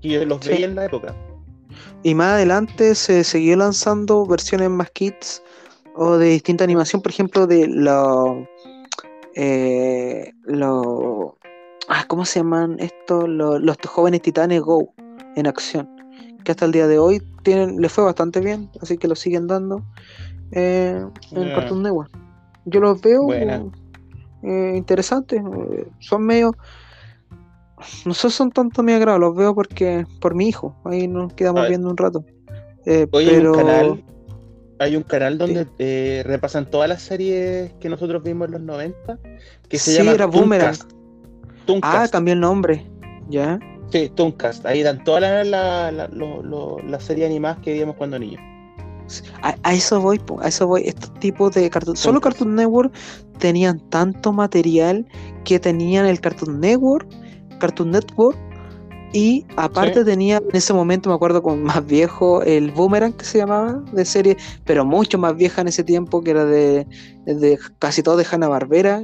que 0.00 0.08
yo 0.08 0.24
los 0.24 0.40
Sí. 0.42 0.48
veía 0.50 0.66
en 0.66 0.76
la 0.76 0.86
época. 0.86 1.14
Y 2.02 2.14
más 2.14 2.32
adelante 2.34 2.94
se 2.94 3.22
siguió 3.24 3.56
lanzando 3.56 4.24
versiones 4.24 4.70
más 4.70 4.90
kits 4.90 5.42
o 5.96 6.16
de 6.16 6.28
distinta 6.30 6.64
animación, 6.64 7.02
por 7.02 7.12
ejemplo, 7.12 7.46
de 7.46 7.66
los. 7.68 8.38
Eh, 9.34 10.32
lo- 10.44 11.36
ah, 11.88 12.04
¿Cómo 12.08 12.24
se 12.24 12.40
llaman 12.40 12.76
estos? 12.80 13.28
Lo- 13.28 13.58
Los, 13.58 13.76
jóvenes 13.86 14.22
titanes 14.22 14.60
Go 14.62 14.94
en 15.36 15.46
acción. 15.46 15.88
Que 16.44 16.52
hasta 16.52 16.64
el 16.64 16.72
día 16.72 16.86
de 16.86 16.98
hoy 16.98 17.22
tienen, 17.42 17.80
les 17.80 17.92
fue 17.92 18.04
bastante 18.04 18.40
bien, 18.40 18.70
así 18.80 18.96
que 18.98 19.08
lo 19.08 19.14
siguen 19.14 19.46
dando 19.46 19.82
eh, 20.52 21.02
en 21.32 21.48
Ah. 21.50 21.54
Cartoon 21.54 21.82
Network. 21.82 22.10
Yo 22.64 22.80
los 22.80 23.00
veo 23.00 23.32
eh, 24.42 24.74
interesantes, 24.76 25.40
eh, 25.40 25.86
son 26.00 26.24
medio. 26.24 26.52
No 28.04 28.12
sé, 28.14 28.28
son 28.30 28.50
tanto 28.50 28.82
mi 28.82 28.92
agrado, 28.92 29.18
los 29.18 29.34
veo 29.34 29.54
porque 29.54 30.06
por 30.20 30.34
mi 30.34 30.48
hijo. 30.48 30.76
Ahí 30.84 31.08
nos 31.08 31.32
quedamos 31.32 31.66
viendo 31.68 31.88
un 31.88 31.96
rato. 31.96 32.24
Eh, 32.84 33.06
pero 33.10 33.18
hay 33.18 33.46
un 33.46 33.54
canal, 33.54 34.04
hay 34.78 34.96
un 34.96 35.02
canal 35.02 35.38
donde 35.38 35.66
eh, 35.78 36.22
repasan 36.26 36.68
todas 36.70 36.88
las 36.88 37.02
series 37.02 37.72
que 37.80 37.88
nosotros 37.88 38.22
vimos 38.22 38.46
en 38.48 38.52
los 38.52 38.60
90, 38.62 39.18
que 39.68 39.78
se 39.78 39.92
Sí, 39.92 39.98
llama 39.98 40.12
era 40.12 40.26
Boomerang. 40.26 40.76
Tooncast. 41.66 41.94
Ah, 41.94 42.08
cambió 42.10 42.34
el 42.34 42.40
nombre. 42.40 42.86
Ya. 43.28 43.58
Sí, 43.90 44.10
Tooncast. 44.14 44.64
Ahí 44.66 44.82
dan 44.82 45.02
todas 45.04 45.22
las 45.22 45.46
la, 45.46 45.90
la, 45.90 46.08
las 46.86 47.04
series 47.04 47.26
animadas 47.26 47.58
que 47.58 47.72
veíamos 47.72 47.96
cuando 47.96 48.18
niños. 48.18 48.40
A, 49.42 49.56
a 49.64 49.74
eso 49.74 50.00
voy, 50.00 50.18
po, 50.18 50.40
a 50.40 50.48
eso 50.48 50.66
voy. 50.66 50.82
Estos 50.86 51.12
tipos 51.14 51.54
de 51.54 51.68
Cartoon. 51.68 51.96
Solo. 51.96 52.20
Cartoon 52.20 52.54
Network 52.54 52.92
tenían 53.38 53.80
tanto 53.90 54.32
material 54.32 55.06
que 55.44 55.58
tenían 55.58 56.06
el 56.06 56.20
Cartoon 56.20 56.60
Network, 56.60 57.08
Cartoon 57.58 57.90
Network. 57.90 58.38
Y 59.12 59.44
aparte 59.56 60.00
Sí. 60.00 60.04
tenía 60.04 60.36
en 60.36 60.44
ese 60.56 60.72
momento, 60.72 61.08
me 61.08 61.16
acuerdo 61.16 61.42
con 61.42 61.64
más 61.64 61.84
viejo, 61.84 62.42
el 62.42 62.70
Boomerang 62.70 63.12
que 63.12 63.24
se 63.24 63.38
llamaba, 63.38 63.82
de 63.92 64.04
serie, 64.04 64.36
pero 64.64 64.84
mucho 64.84 65.18
más 65.18 65.34
vieja 65.36 65.62
en 65.62 65.68
ese 65.68 65.82
tiempo, 65.82 66.22
que 66.22 66.30
era 66.30 66.44
de, 66.44 66.86
de 67.26 67.58
casi 67.80 68.04
todo 68.04 68.16
de 68.16 68.24
Hanna 68.30 68.46
Barbera, 68.46 69.02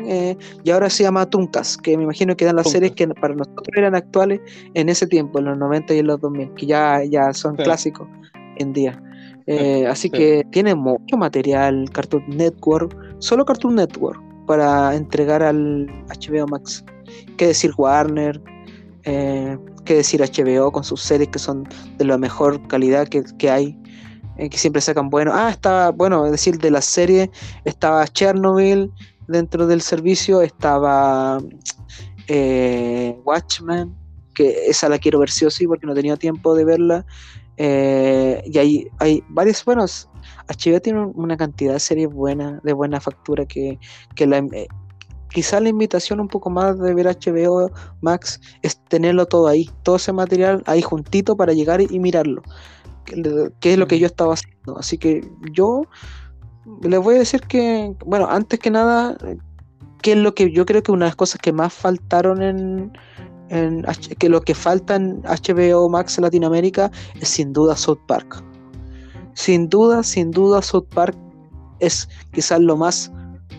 y 0.63 0.71
ahora 0.71 0.91
se 0.91 1.03
llama 1.03 1.29
Tunkas, 1.29 1.77
que 1.77 1.97
me 1.97 2.05
imagino 2.05 2.37
que 2.37 2.45
eran 2.45 2.55
las 2.55 2.65
Tunkas. 2.67 2.73
series 2.75 2.93
que 2.93 3.09
para 3.09 3.35
nosotros 3.35 3.67
eran 3.77 3.97
actuales 3.97 4.41
en 4.75 4.89
ese 4.89 5.09
tiempo, 5.09 5.41
en 5.41 5.47
los 5.47 5.59
90 5.59 5.93
y 5.95 5.99
en 5.99 6.07
los 6.07 6.21
2000, 6.21 6.55
que 6.55 6.67
ya, 6.67 7.03
ya 7.03 7.33
son 7.33 7.57
Sí. 7.57 7.65
clásicos 7.65 8.07
en 8.59 8.73
día. 8.73 9.03
Eh, 9.49 9.87
así 9.89 10.03
sí. 10.09 10.11
que 10.11 10.45
tiene 10.53 10.75
mucho 10.77 11.17
material 11.17 11.89
Cartoon 11.93 12.23
Network, 12.29 12.97
solo 13.19 13.45
Cartoon 13.45 13.75
Network, 13.75 14.21
para 14.47 14.95
entregar 14.95 15.43
al 15.43 15.89
HBO 16.09 16.47
Max. 16.47 16.85
¿Qué 17.37 17.49
decir 17.49 17.73
Warner? 17.77 18.41
Eh, 19.07 19.57
¿Qué 19.85 19.95
decir 19.95 20.21
HBO 20.21 20.71
con 20.73 20.83
sus 20.85 21.01
series 21.01 21.29
que 21.31 21.39
son 21.39 21.67
de 21.97 22.05
la 22.05 22.19
mejor 22.19 22.67
calidad 22.69 23.07
que, 23.09 23.23
que 23.39 23.51
hay? 23.51 23.79
eh, 24.39 24.51
que 24.51 24.59
siempre 24.59 24.83
sacan 24.83 25.09
bueno. 25.09 25.31
Ah, 25.35 25.49
estaba, 25.51 25.91
bueno, 25.93 26.27
es 26.27 26.33
decir, 26.33 26.59
de 26.59 26.71
la 26.71 26.83
serie 26.83 27.31
estaba 27.65 28.07
Chernobyl 28.07 28.93
dentro 29.29 29.67
del 29.67 29.81
servicio, 29.81 30.43
estaba 30.43 31.39
eh, 32.29 33.17
Watchmen, 33.25 33.95
que 34.35 34.67
esa 34.69 34.89
la 34.89 34.99
quiero 34.99 35.19
ver 35.21 35.31
sí 35.31 35.45
o 35.47 35.51
sí 35.51 35.67
porque 35.67 35.87
no 35.87 35.95
tenido 35.95 36.17
tiempo 36.17 36.55
de 36.55 36.65
verla. 36.65 37.07
Eh, 37.57 38.43
y 38.45 38.59
hay, 38.59 38.87
hay 38.99 39.23
varias, 39.31 39.65
buenos. 39.65 40.09
HBO 40.49 40.81
tiene 40.81 41.01
un- 41.01 41.13
una 41.15 41.37
cantidad 41.39 41.73
de 41.73 41.81
series 41.81 42.11
buenas, 42.11 42.63
de 42.63 42.73
buena 42.75 43.01
factura, 43.01 43.47
que, 43.47 43.79
que 44.15 44.27
la, 44.27 44.45
quizá 45.31 45.61
la 45.61 45.69
invitación 45.69 46.21
un 46.21 46.29
poco 46.29 46.51
más 46.51 46.79
de 46.79 46.95
ver 46.95 47.07
HBO 47.07 47.71
Max 48.01 48.41
es 48.63 48.79
tenerlo 48.89 49.27
todo 49.27 49.49
ahí, 49.49 49.71
todo 49.83 49.97
ese 49.97 50.13
material 50.13 50.63
ahí 50.67 50.83
juntito 50.83 51.37
para 51.37 51.53
llegar 51.53 51.81
y, 51.81 51.87
y 51.91 51.99
mirarlo, 51.99 52.43
que 53.05 53.73
es 53.73 53.79
lo 53.79 53.87
que 53.87 53.97
Mm. 53.97 54.01
yo 54.01 54.07
estaba 54.07 54.35
haciendo. 54.35 54.79
Así 54.79 54.99
que 54.99 55.29
yo 55.53 55.83
les 56.83 57.01
voy 57.01 57.17
a 57.17 57.19
decir 57.21 57.43
que, 57.43 57.95
bueno, 58.05 58.27
antes 58.29 58.59
que 58.59 58.71
nada, 58.71 59.17
que 60.03 60.13
es 60.13 60.19
lo 60.19 60.35
que 60.35 60.51
yo 60.51 60.67
creo 60.67 60.83
que 60.83 60.93
una 60.93 61.07
de 61.07 61.11
las 61.11 61.17
cosas 61.17 61.41
que 61.41 61.53
más 61.53 61.73
faltaron 61.73 62.43
en, 62.43 62.93
en 63.49 63.85
que 64.19 64.29
lo 64.29 64.41
que 64.41 64.55
falta 64.55 64.97
en 64.97 65.23
HBO 65.23 65.89
Max 65.89 66.19
Latinoamérica 66.19 66.91
es 67.21 67.29
sin 67.29 67.53
duda 67.53 67.77
South 67.77 68.01
Park. 68.07 68.43
Sin 69.35 69.69
duda, 69.69 70.03
sin 70.03 70.31
duda 70.31 70.63
South 70.63 70.87
Park 70.95 71.17
es 71.79 72.09
quizás 72.33 72.61
lo 72.61 72.77
más 72.77 73.13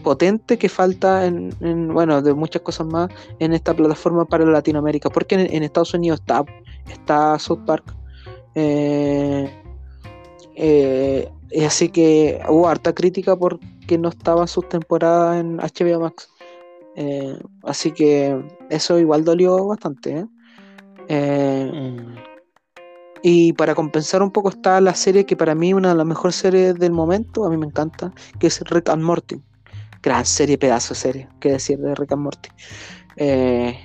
potente 0.08 0.58
que 0.58 0.70
falta 0.70 1.26
en, 1.26 1.50
bueno, 1.94 2.22
de 2.22 2.34
muchas 2.34 2.62
cosas 2.62 2.88
más 2.88 3.10
en 3.40 3.52
esta 3.52 3.74
plataforma 3.74 4.24
para 4.24 4.46
Latinoamérica, 4.46 5.10
porque 5.10 5.36
en, 5.36 5.64
Estados 5.64 5.94
Unidos 5.94 6.22
está, 6.22 6.46
está 6.90 7.38
South 7.38 7.66
Park. 7.66 7.94
Eh, 8.56 9.52
eh, 10.56 11.30
así 11.66 11.90
que 11.90 12.42
hubo 12.48 12.70
harta 12.70 12.94
crítica 12.94 13.36
porque 13.36 13.98
no 13.98 14.08
estaban 14.08 14.48
sus 14.48 14.70
temporadas 14.70 15.42
en 15.42 15.58
HBO 15.58 16.00
Max. 16.00 16.30
Eh, 16.96 17.38
así 17.64 17.92
que 17.92 18.42
eso 18.70 18.98
igual 19.00 19.26
dolió 19.26 19.68
bastante. 19.68 20.26
Mm. 21.10 22.16
Y 23.24 23.52
para 23.54 23.76
compensar 23.76 24.24
un 24.24 24.32
poco 24.32 24.48
está 24.48 24.80
la 24.80 24.96
serie 24.96 25.26
que 25.26 25.36
para 25.36 25.54
mí 25.54 25.74
una 25.74 25.90
de 25.90 25.96
las 25.96 26.06
mejores 26.06 26.38
series 26.38 26.76
del 26.76 26.94
momento, 26.94 27.44
a 27.44 27.50
mí 27.50 27.58
me 27.58 27.66
encanta, 27.66 28.14
que 28.40 28.48
es 28.48 28.62
Rick 28.70 28.88
and 28.88 29.04
Morty 29.04 29.42
gran 30.08 30.26
serie, 30.26 30.58
pedazo 30.58 30.94
de 30.94 31.00
serie, 31.00 31.30
que 31.40 31.52
decir 31.52 31.78
de 31.80 31.94
Rick 31.96 32.14
and 32.14 32.22
Morty. 32.22 32.50
Eh, 33.18 33.78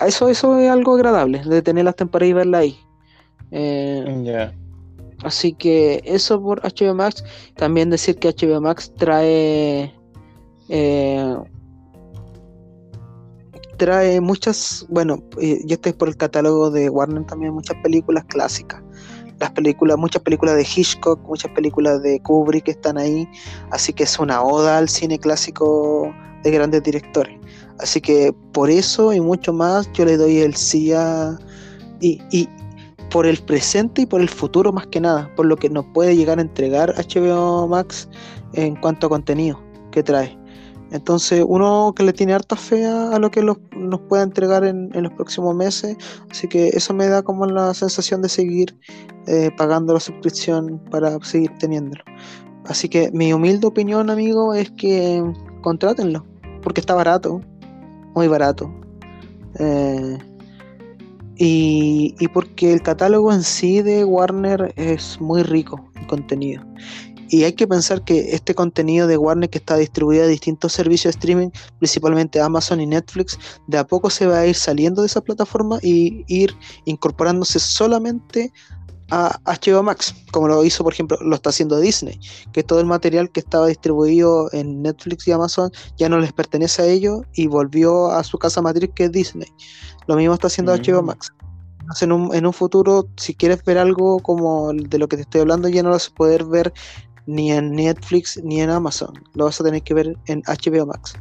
eso, 0.00 0.28
eso 0.28 0.58
es 0.58 0.70
algo 0.70 0.94
agradable, 0.94 1.42
de 1.44 1.60
tener 1.60 1.84
las 1.84 1.96
temporadas 1.96 2.30
y 2.30 2.32
verla 2.32 2.58
ahí. 2.58 2.76
Eh, 3.50 4.50
así 5.22 5.52
que 5.52 6.00
eso 6.04 6.40
por 6.42 6.62
HBO 6.62 6.94
Max. 6.94 7.22
También 7.56 7.90
decir 7.90 8.16
que 8.16 8.28
HBO 8.28 8.60
Max 8.60 8.92
trae. 8.96 9.94
Eh, 10.70 11.36
trae 13.76 14.20
muchas. 14.20 14.86
Bueno, 14.88 15.22
y 15.38 15.70
este 15.70 15.90
es 15.90 15.94
por 15.94 16.08
el 16.08 16.16
catálogo 16.16 16.70
de 16.70 16.88
Warner 16.88 17.26
también, 17.26 17.52
muchas 17.52 17.76
películas 17.82 18.24
clásicas 18.24 18.82
las 19.40 19.50
películas, 19.52 19.96
muchas 19.96 20.22
películas 20.22 20.56
de 20.56 20.62
Hitchcock, 20.62 21.18
muchas 21.26 21.50
películas 21.52 22.02
de 22.02 22.20
Kubrick 22.20 22.68
están 22.68 22.98
ahí, 22.98 23.26
así 23.70 23.92
que 23.92 24.04
es 24.04 24.18
una 24.18 24.42
oda 24.42 24.78
al 24.78 24.88
cine 24.88 25.18
clásico 25.18 26.14
de 26.42 26.50
grandes 26.50 26.82
directores. 26.82 27.38
Así 27.78 28.00
que 28.00 28.34
por 28.52 28.70
eso 28.70 29.12
y 29.14 29.20
mucho 29.20 29.52
más 29.54 29.90
yo 29.92 30.04
le 30.04 30.16
doy 30.16 30.38
el 30.38 30.54
sí 30.54 30.92
a... 30.92 31.38
Y, 32.00 32.20
y 32.30 32.48
por 33.10 33.26
el 33.26 33.38
presente 33.38 34.02
y 34.02 34.06
por 34.06 34.20
el 34.20 34.28
futuro 34.28 34.72
más 34.72 34.86
que 34.86 35.00
nada, 35.00 35.30
por 35.34 35.46
lo 35.46 35.56
que 35.56 35.68
nos 35.68 35.84
puede 35.86 36.16
llegar 36.16 36.38
a 36.38 36.42
entregar 36.42 36.94
HBO 36.96 37.66
Max 37.66 38.08
en 38.52 38.76
cuanto 38.76 39.06
a 39.06 39.10
contenido 39.10 39.60
que 39.90 40.02
trae. 40.02 40.39
Entonces, 40.90 41.44
uno 41.46 41.92
que 41.94 42.02
le 42.02 42.12
tiene 42.12 42.34
harta 42.34 42.56
fe 42.56 42.84
a, 42.84 43.18
lo 43.18 43.30
que 43.30 43.42
nos 43.42 44.00
pueda 44.08 44.22
entregar 44.22 44.64
en, 44.64 44.90
los 44.92 45.12
próximos 45.12 45.54
meses, 45.54 45.96
así 46.30 46.48
que 46.48 46.68
eso 46.68 46.92
me 46.94 47.06
da 47.06 47.22
como 47.22 47.46
la 47.46 47.72
sensación 47.74 48.22
de 48.22 48.28
seguir 48.28 48.76
eh, 49.26 49.50
pagando 49.56 49.94
la 49.94 50.00
suscripción 50.00 50.82
para 50.90 51.18
seguir 51.22 51.52
teniéndolo. 51.58 52.02
Así 52.66 52.88
que 52.88 53.10
mi 53.12 53.32
humilde 53.32 53.66
opinión, 53.66 54.10
amigo, 54.10 54.52
es 54.54 54.70
que 54.72 55.22
contrátenlo, 55.62 56.24
porque 56.62 56.80
está 56.80 56.94
barato, 56.94 57.40
muy 58.14 58.26
barato. 58.26 58.72
Eh, 59.58 60.18
y, 61.36 62.14
y, 62.18 62.28
porque 62.28 62.72
el 62.72 62.82
catálogo 62.82 63.32
en 63.32 63.42
sí 63.42 63.80
de 63.80 64.04
Warner 64.04 64.74
es 64.76 65.20
muy 65.20 65.42
rico 65.42 65.90
en 65.96 66.04
contenido. 66.06 66.62
Y 67.30 67.44
hay 67.44 67.52
que 67.52 67.68
pensar 67.68 68.02
que 68.02 68.34
este 68.34 68.54
contenido 68.54 69.06
de 69.06 69.16
Warner 69.16 69.48
que 69.48 69.58
está 69.58 69.76
distribuido 69.76 70.24
a 70.24 70.26
distintos 70.26 70.72
servicios 70.72 71.14
de 71.14 71.18
streaming, 71.18 71.50
principalmente 71.78 72.40
Amazon 72.40 72.80
y 72.80 72.86
Netflix, 72.86 73.38
de 73.68 73.78
a 73.78 73.86
poco 73.86 74.10
se 74.10 74.26
va 74.26 74.40
a 74.40 74.46
ir 74.46 74.56
saliendo 74.56 75.02
de 75.02 75.06
esa 75.06 75.20
plataforma 75.20 75.78
y 75.80 76.24
ir 76.26 76.54
incorporándose 76.86 77.60
solamente 77.60 78.52
a 79.10 79.40
HBO 79.44 79.82
Max, 79.82 80.14
como 80.32 80.48
lo 80.48 80.64
hizo, 80.64 80.84
por 80.84 80.92
ejemplo, 80.92 81.18
lo 81.20 81.34
está 81.34 81.50
haciendo 81.50 81.78
Disney, 81.78 82.18
que 82.52 82.62
todo 82.62 82.80
el 82.80 82.86
material 82.86 83.30
que 83.30 83.40
estaba 83.40 83.66
distribuido 83.66 84.48
en 84.52 84.82
Netflix 84.82 85.26
y 85.26 85.32
Amazon 85.32 85.70
ya 85.96 86.08
no 86.08 86.18
les 86.18 86.32
pertenece 86.32 86.82
a 86.82 86.86
ellos 86.86 87.22
y 87.34 87.46
volvió 87.46 88.10
a 88.10 88.22
su 88.24 88.38
casa 88.38 88.62
matriz 88.62 88.90
que 88.94 89.04
es 89.04 89.12
Disney. 89.12 89.48
Lo 90.06 90.16
mismo 90.16 90.34
está 90.34 90.46
haciendo 90.46 90.74
HBO 90.74 91.02
mm. 91.02 91.06
Max. 91.06 91.32
en 92.00 92.12
un, 92.12 92.34
en 92.34 92.46
un 92.46 92.52
futuro, 92.52 93.08
si 93.16 93.34
quieres 93.34 93.64
ver 93.64 93.78
algo 93.78 94.20
como 94.20 94.72
de 94.72 94.98
lo 94.98 95.08
que 95.08 95.16
te 95.16 95.22
estoy 95.22 95.40
hablando, 95.40 95.68
ya 95.68 95.82
no 95.82 95.88
lo 95.88 95.96
vas 95.96 96.08
a 96.08 96.14
poder 96.14 96.44
ver 96.44 96.72
ni 97.30 97.52
en 97.52 97.72
Netflix 97.72 98.40
ni 98.42 98.60
en 98.60 98.70
Amazon. 98.70 99.14
Lo 99.34 99.44
vas 99.44 99.60
a 99.60 99.64
tener 99.64 99.82
que 99.82 99.94
ver 99.94 100.16
en 100.26 100.42
HBO 100.42 100.86
Max. 100.86 101.14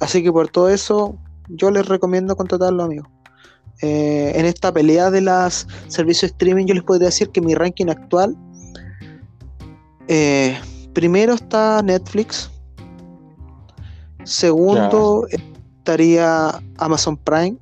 Así 0.00 0.22
que 0.22 0.32
por 0.32 0.48
todo 0.48 0.68
eso, 0.70 1.16
yo 1.48 1.70
les 1.70 1.86
recomiendo 1.86 2.34
contratarlo, 2.34 2.82
amigo. 2.82 3.04
Eh, 3.82 4.32
en 4.34 4.46
esta 4.46 4.72
pelea 4.72 5.10
de 5.10 5.20
los 5.20 5.66
servicios 5.88 6.32
streaming, 6.32 6.66
yo 6.66 6.74
les 6.74 6.82
podría 6.82 7.06
decir 7.06 7.28
que 7.30 7.40
mi 7.40 7.54
ranking 7.54 7.88
actual, 7.88 8.36
eh, 10.08 10.58
primero 10.94 11.34
está 11.34 11.82
Netflix, 11.82 12.50
segundo 14.24 15.26
estaría 15.30 16.62
Amazon 16.78 17.16
Prime 17.18 17.56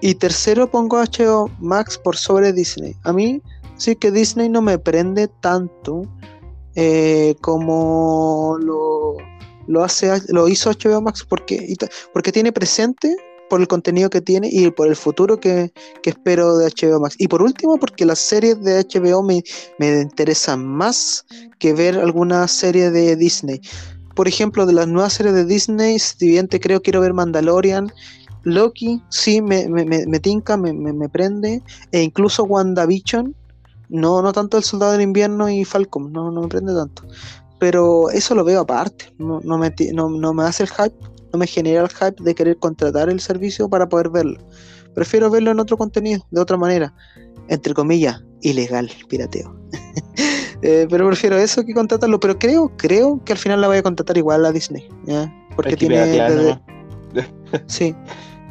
y 0.00 0.14
tercero 0.14 0.70
pongo 0.70 0.98
HBO 0.98 1.50
Max 1.58 1.96
por 1.96 2.16
sobre 2.16 2.52
Disney. 2.52 2.94
A 3.04 3.12
mí 3.12 3.40
sí 3.76 3.96
que 3.96 4.10
Disney 4.10 4.48
no 4.48 4.60
me 4.60 4.78
prende 4.78 5.28
tanto 5.40 6.02
eh, 6.76 7.34
como 7.40 8.58
lo, 8.60 9.82
hace, 9.82 10.12
lo 10.28 10.48
hizo 10.48 10.70
HBO 10.70 11.00
Max 11.00 11.26
porque, 11.28 11.74
porque 12.12 12.32
tiene 12.32 12.52
presente 12.52 13.16
por 13.48 13.60
el 13.60 13.68
contenido 13.68 14.10
que 14.10 14.20
tiene 14.20 14.48
y 14.50 14.70
por 14.70 14.88
el 14.88 14.96
futuro 14.96 15.38
que, 15.40 15.72
espero 16.04 16.56
de 16.58 16.66
HBO 16.66 17.00
Max. 17.00 17.16
Y 17.18 17.28
por 17.28 17.42
último, 17.42 17.78
porque 17.78 18.04
las 18.04 18.20
series 18.20 18.62
de 18.62 18.84
HBO 18.84 19.22
me, 19.22 19.42
me 19.78 20.00
interesan 20.00 20.66
más 20.66 21.24
que 21.58 21.72
ver 21.72 21.98
alguna 21.98 22.46
serie 22.48 22.90
de 22.90 23.16
Disney. 23.16 23.60
Por 24.14 24.28
ejemplo, 24.28 24.66
de 24.66 24.72
las 24.72 24.88
nuevas 24.88 25.14
series 25.14 25.34
de 25.34 25.44
Disney, 25.44 25.98
si 25.98 26.38
creo 26.60 26.80
quiero 26.80 27.00
ver 27.00 27.12
Mandalorian, 27.12 27.92
Loki, 28.44 29.02
sí, 29.08 29.42
me, 29.42 29.68
me, 29.68 29.84
me, 29.84 30.20
tinca, 30.20 30.56
me, 30.56 30.72
me, 30.72 31.08
prende, 31.08 31.62
e 31.90 32.00
incluso 32.00 32.44
WandaVision, 32.44 33.34
no, 33.88 34.22
no 34.22 34.32
tanto 34.32 34.56
el 34.56 34.64
Soldado 34.64 34.92
del 34.92 35.02
Invierno 35.02 35.48
y 35.48 35.64
Falcon, 35.64 36.12
no, 36.12 36.30
no 36.30 36.42
me 36.42 36.48
prende 36.48 36.74
tanto. 36.74 37.02
Pero 37.58 38.10
eso 38.10 38.34
lo 38.34 38.44
veo 38.44 38.60
aparte, 38.60 39.06
no, 39.18 39.40
no, 39.42 39.58
me, 39.58 39.74
no, 39.92 40.34
me 40.34 40.42
hace 40.44 40.64
el 40.64 40.70
hype, 40.70 40.96
no 41.32 41.38
me 41.38 41.46
genera 41.46 41.82
el 41.82 41.88
hype 41.88 42.22
de 42.22 42.34
querer 42.34 42.58
contratar 42.58 43.08
el 43.08 43.20
servicio 43.20 43.68
para 43.68 43.88
poder 43.88 44.10
verlo. 44.10 44.38
Prefiero 44.94 45.30
verlo 45.30 45.50
en 45.50 45.60
otro 45.60 45.76
contenido, 45.76 46.26
de 46.30 46.40
otra 46.40 46.56
manera, 46.56 46.94
entre 47.48 47.74
comillas, 47.74 48.22
ilegal, 48.42 48.90
pirateo. 49.08 49.54
Eh, 50.62 50.86
pero 50.88 51.06
prefiero 51.06 51.36
eso 51.36 51.62
que 51.66 51.74
contratarlo, 51.74 52.18
pero 52.18 52.38
creo, 52.38 52.72
creo 52.78 53.22
que 53.24 53.34
al 53.34 53.38
final 53.38 53.60
la 53.60 53.68
voy 53.68 53.76
a 53.76 53.82
contratar 53.82 54.16
igual 54.16 54.44
a 54.46 54.52
Disney, 54.52 54.88
porque 55.54 55.76
tiene... 55.76 56.58
sí, 57.66 57.94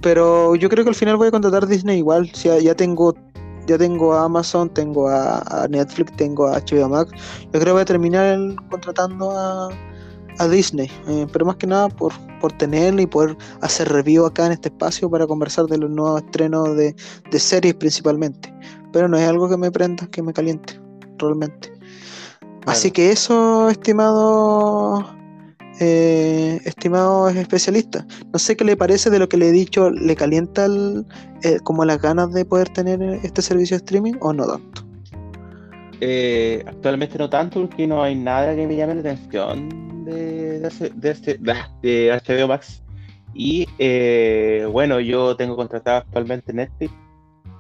pero 0.03 0.55
yo 0.55 0.69
creo 0.69 0.85
que 0.85 0.89
al 0.89 0.95
final 0.95 1.17
voy 1.17 1.29
a 1.29 1.31
contratar 1.31 1.65
Disney 1.65 1.97
igual, 1.97 2.31
ya 2.31 2.75
tengo 2.75 3.15
ya 3.67 3.77
tengo 3.77 4.13
a 4.13 4.25
Amazon, 4.25 4.69
tengo 4.69 5.07
a, 5.07 5.67
Netflix, 5.69 6.15
tengo 6.17 6.47
a 6.47 6.59
HBO 6.59 6.89
Max. 6.89 7.11
Yo 7.45 7.51
creo 7.51 7.65
que 7.65 7.71
voy 7.71 7.81
a 7.81 7.85
terminar 7.85 8.37
contratando 8.69 9.31
a, 9.31 9.69
Disney, 10.49 10.91
eh, 11.07 11.25
pero 11.31 11.45
más 11.45 11.55
que 11.55 11.65
nada 11.65 11.87
por, 11.87 12.11
por 12.41 12.51
tener 12.51 12.99
y 12.99 13.05
poder 13.05 13.37
hacer 13.61 13.87
review 13.87 14.25
acá 14.25 14.47
en 14.47 14.51
este 14.51 14.67
espacio 14.67 15.09
para 15.09 15.25
conversar 15.25 15.65
de 15.67 15.77
los 15.77 15.89
nuevos 15.89 16.23
estrenos 16.23 16.75
de, 16.75 16.93
series 17.39 17.73
principalmente. 17.75 18.53
Pero 18.91 19.07
no 19.07 19.17
es 19.17 19.27
algo 19.27 19.47
que 19.47 19.55
me 19.55 19.71
prenda, 19.71 20.05
que 20.07 20.21
me 20.21 20.33
caliente, 20.33 20.77
realmente. 21.19 21.71
Así 22.65 22.91
que 22.91 23.11
eso, 23.11 23.69
estimado 23.69 25.05
eh, 25.79 26.59
estimados 26.65 27.35
especialistas. 27.35 28.05
No 28.31 28.39
sé 28.39 28.55
qué 28.55 28.63
le 28.63 28.77
parece 28.77 29.09
de 29.09 29.19
lo 29.19 29.27
que 29.27 29.37
le 29.37 29.49
he 29.49 29.51
dicho, 29.51 29.89
¿le 29.89 30.15
calienta 30.15 30.67
eh, 31.43 31.59
como 31.63 31.83
las 31.85 32.01
ganas 32.01 32.31
de 32.33 32.45
poder 32.45 32.69
tener 32.69 33.01
este 33.23 33.41
servicio 33.41 33.77
de 33.77 33.83
streaming 33.83 34.13
o 34.21 34.33
no 34.33 34.45
tanto? 34.47 34.85
Eh, 36.01 36.63
actualmente 36.67 37.17
no 37.17 37.29
tanto 37.29 37.61
porque 37.61 37.87
no 37.87 38.03
hay 38.03 38.15
nada 38.15 38.55
que 38.55 38.67
me 38.67 38.75
llame 38.75 38.95
la 38.95 39.01
atención 39.01 40.05
de, 40.05 40.59
de, 40.59 41.69
de, 41.81 42.21
HBO 42.25 42.47
Max. 42.47 42.81
Y 43.33 43.67
eh, 43.79 44.67
bueno, 44.71 44.99
yo 44.99 45.35
tengo 45.35 45.55
contratado 45.55 45.97
actualmente 45.97 46.53
Netflix, 46.53 46.93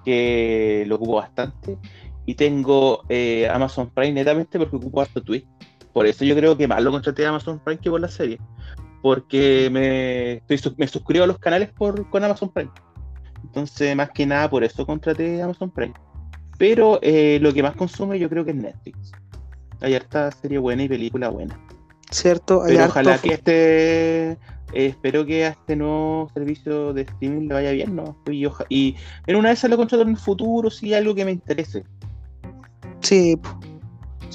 que 0.05 0.85
lo 0.87 0.95
ocupo 0.95 1.15
bastante. 1.15 1.77
Y 2.25 2.33
tengo 2.35 3.01
Amazon 3.51 3.89
Prime 3.93 4.13
netamente 4.13 4.57
porque 4.57 4.77
ocupo 4.77 5.01
harto 5.01 5.21
Twitch 5.21 5.45
por 5.95 6.05
eso 6.05 6.25
yo 6.25 6.35
creo 6.35 6.57
que 6.57 6.67
más 6.67 6.83
lo 6.83 6.91
contraté 6.91 7.25
a 7.25 7.29
Amazon 7.29 7.57
Prime 7.63 7.79
que 7.79 7.89
por 7.89 8.01
la 8.01 8.09
serie. 8.09 8.37
Porque 9.01 9.69
me, 9.71 10.41
me 10.75 10.87
suscribo 10.89 11.23
a 11.23 11.27
los 11.27 11.39
canales 11.39 11.71
por, 11.71 12.09
con 12.09 12.21
Amazon 12.21 12.49
Prime. 12.49 12.69
Entonces, 13.45 13.95
más 13.95 14.09
que 14.09 14.25
nada, 14.25 14.49
por 14.49 14.65
eso 14.65 14.85
contraté 14.85 15.41
Amazon 15.41 15.71
Prime. 15.71 15.93
Pero 16.57 16.99
eh, 17.01 17.39
lo 17.41 17.53
que 17.53 17.63
más 17.63 17.77
consume 17.77 18.19
yo 18.19 18.29
creo 18.29 18.43
que 18.43 18.51
es 18.51 18.57
Netflix. 18.57 19.13
Hay 19.79 19.95
harta 19.95 20.31
serie 20.31 20.57
buena 20.57 20.83
y 20.83 20.89
película 20.89 21.29
buena. 21.29 21.57
¿Cierto? 22.11 22.63
Pero 22.65 22.83
ojalá 22.83 23.17
que 23.17 23.33
este. 23.33 24.31
Eh, 24.31 24.37
espero 24.73 25.25
que 25.25 25.45
a 25.45 25.49
este 25.51 25.77
nuevo 25.77 26.29
servicio 26.33 26.91
de 26.91 27.03
streaming 27.03 27.47
le 27.47 27.53
vaya 27.53 27.71
bien, 27.71 27.95
¿no? 27.95 28.21
Y, 28.29 28.45
y 28.67 28.97
en 29.27 29.37
una 29.37 29.47
de 29.47 29.53
esas 29.53 29.69
lo 29.69 29.77
contrato 29.77 30.03
en 30.03 30.09
el 30.09 30.17
futuro, 30.17 30.69
si 30.69 30.87
hay 30.87 30.95
algo 30.95 31.15
que 31.15 31.23
me 31.23 31.31
interese. 31.31 31.85
Sí, 32.99 33.39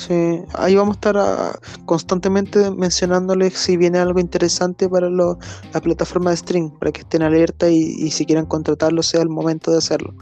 Sí, 0.01 0.43
ahí 0.55 0.77
vamos 0.77 0.95
a 0.95 0.97
estar 0.97 1.17
ah, 1.19 1.53
constantemente 1.85 2.71
mencionándoles 2.71 3.53
si 3.53 3.77
viene 3.77 3.99
algo 3.99 4.19
interesante 4.19 4.89
para 4.89 5.11
la 5.11 5.37
plataforma 5.83 6.31
de 6.31 6.39
stream, 6.39 6.71
para 6.79 6.91
que 6.91 7.03
estén 7.03 7.21
alerta 7.21 7.69
y, 7.69 8.11
si 8.11 8.25
quieren 8.25 8.47
contratarlo 8.47 9.03
sea 9.03 9.21
el 9.21 9.29
momento 9.29 9.71
de 9.71 9.77
hacerlo. 9.77 10.15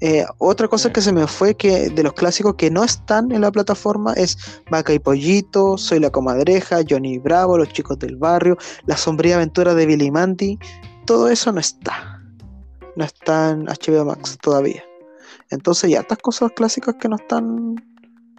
Eh, 0.00 0.24
otra 0.38 0.66
cosa 0.66 0.92
que 0.92 1.00
se 1.00 1.12
me 1.12 1.28
fue 1.28 1.54
que 1.54 1.90
de 1.90 2.02
los 2.02 2.14
clásicos 2.14 2.56
que 2.56 2.72
no 2.72 2.82
están 2.82 3.30
en 3.30 3.42
la 3.42 3.52
plataforma 3.52 4.14
es 4.14 4.36
Vaca 4.68 4.92
y 4.92 4.98
Pollito, 4.98 5.78
Soy 5.78 6.00
la 6.00 6.10
Comadreja, 6.10 6.80
Johnny 6.88 7.18
Bravo, 7.18 7.56
Los 7.56 7.68
Chicos 7.68 8.00
del 8.00 8.16
Barrio, 8.16 8.56
La 8.86 8.96
Sombría 8.96 9.36
Aventura 9.36 9.74
de 9.74 9.86
Billy 9.86 10.10
Mandy, 10.10 10.58
todo 11.06 11.28
eso 11.28 11.52
no 11.52 11.60
está. 11.60 12.20
No 12.96 13.04
está 13.04 13.50
en 13.50 13.66
HBO 13.66 14.06
Max 14.06 14.36
todavía. 14.42 14.82
Entonces 15.50 15.88
ya 15.88 16.00
estas 16.00 16.18
cosas 16.18 16.50
clásicas 16.56 16.96
que 17.00 17.08
no 17.08 17.14
están 17.14 17.76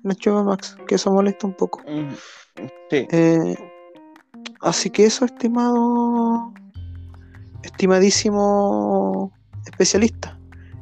HBO 0.03 0.43
Max, 0.43 0.77
que 0.87 0.95
eso 0.95 1.11
molesta 1.11 1.47
un 1.47 1.53
poco. 1.53 1.81
Sí. 2.89 3.07
Eh, 3.11 3.55
así 4.61 4.89
que 4.89 5.05
eso, 5.05 5.25
estimado, 5.25 6.53
estimadísimo 7.63 9.31
especialista, 9.65 10.37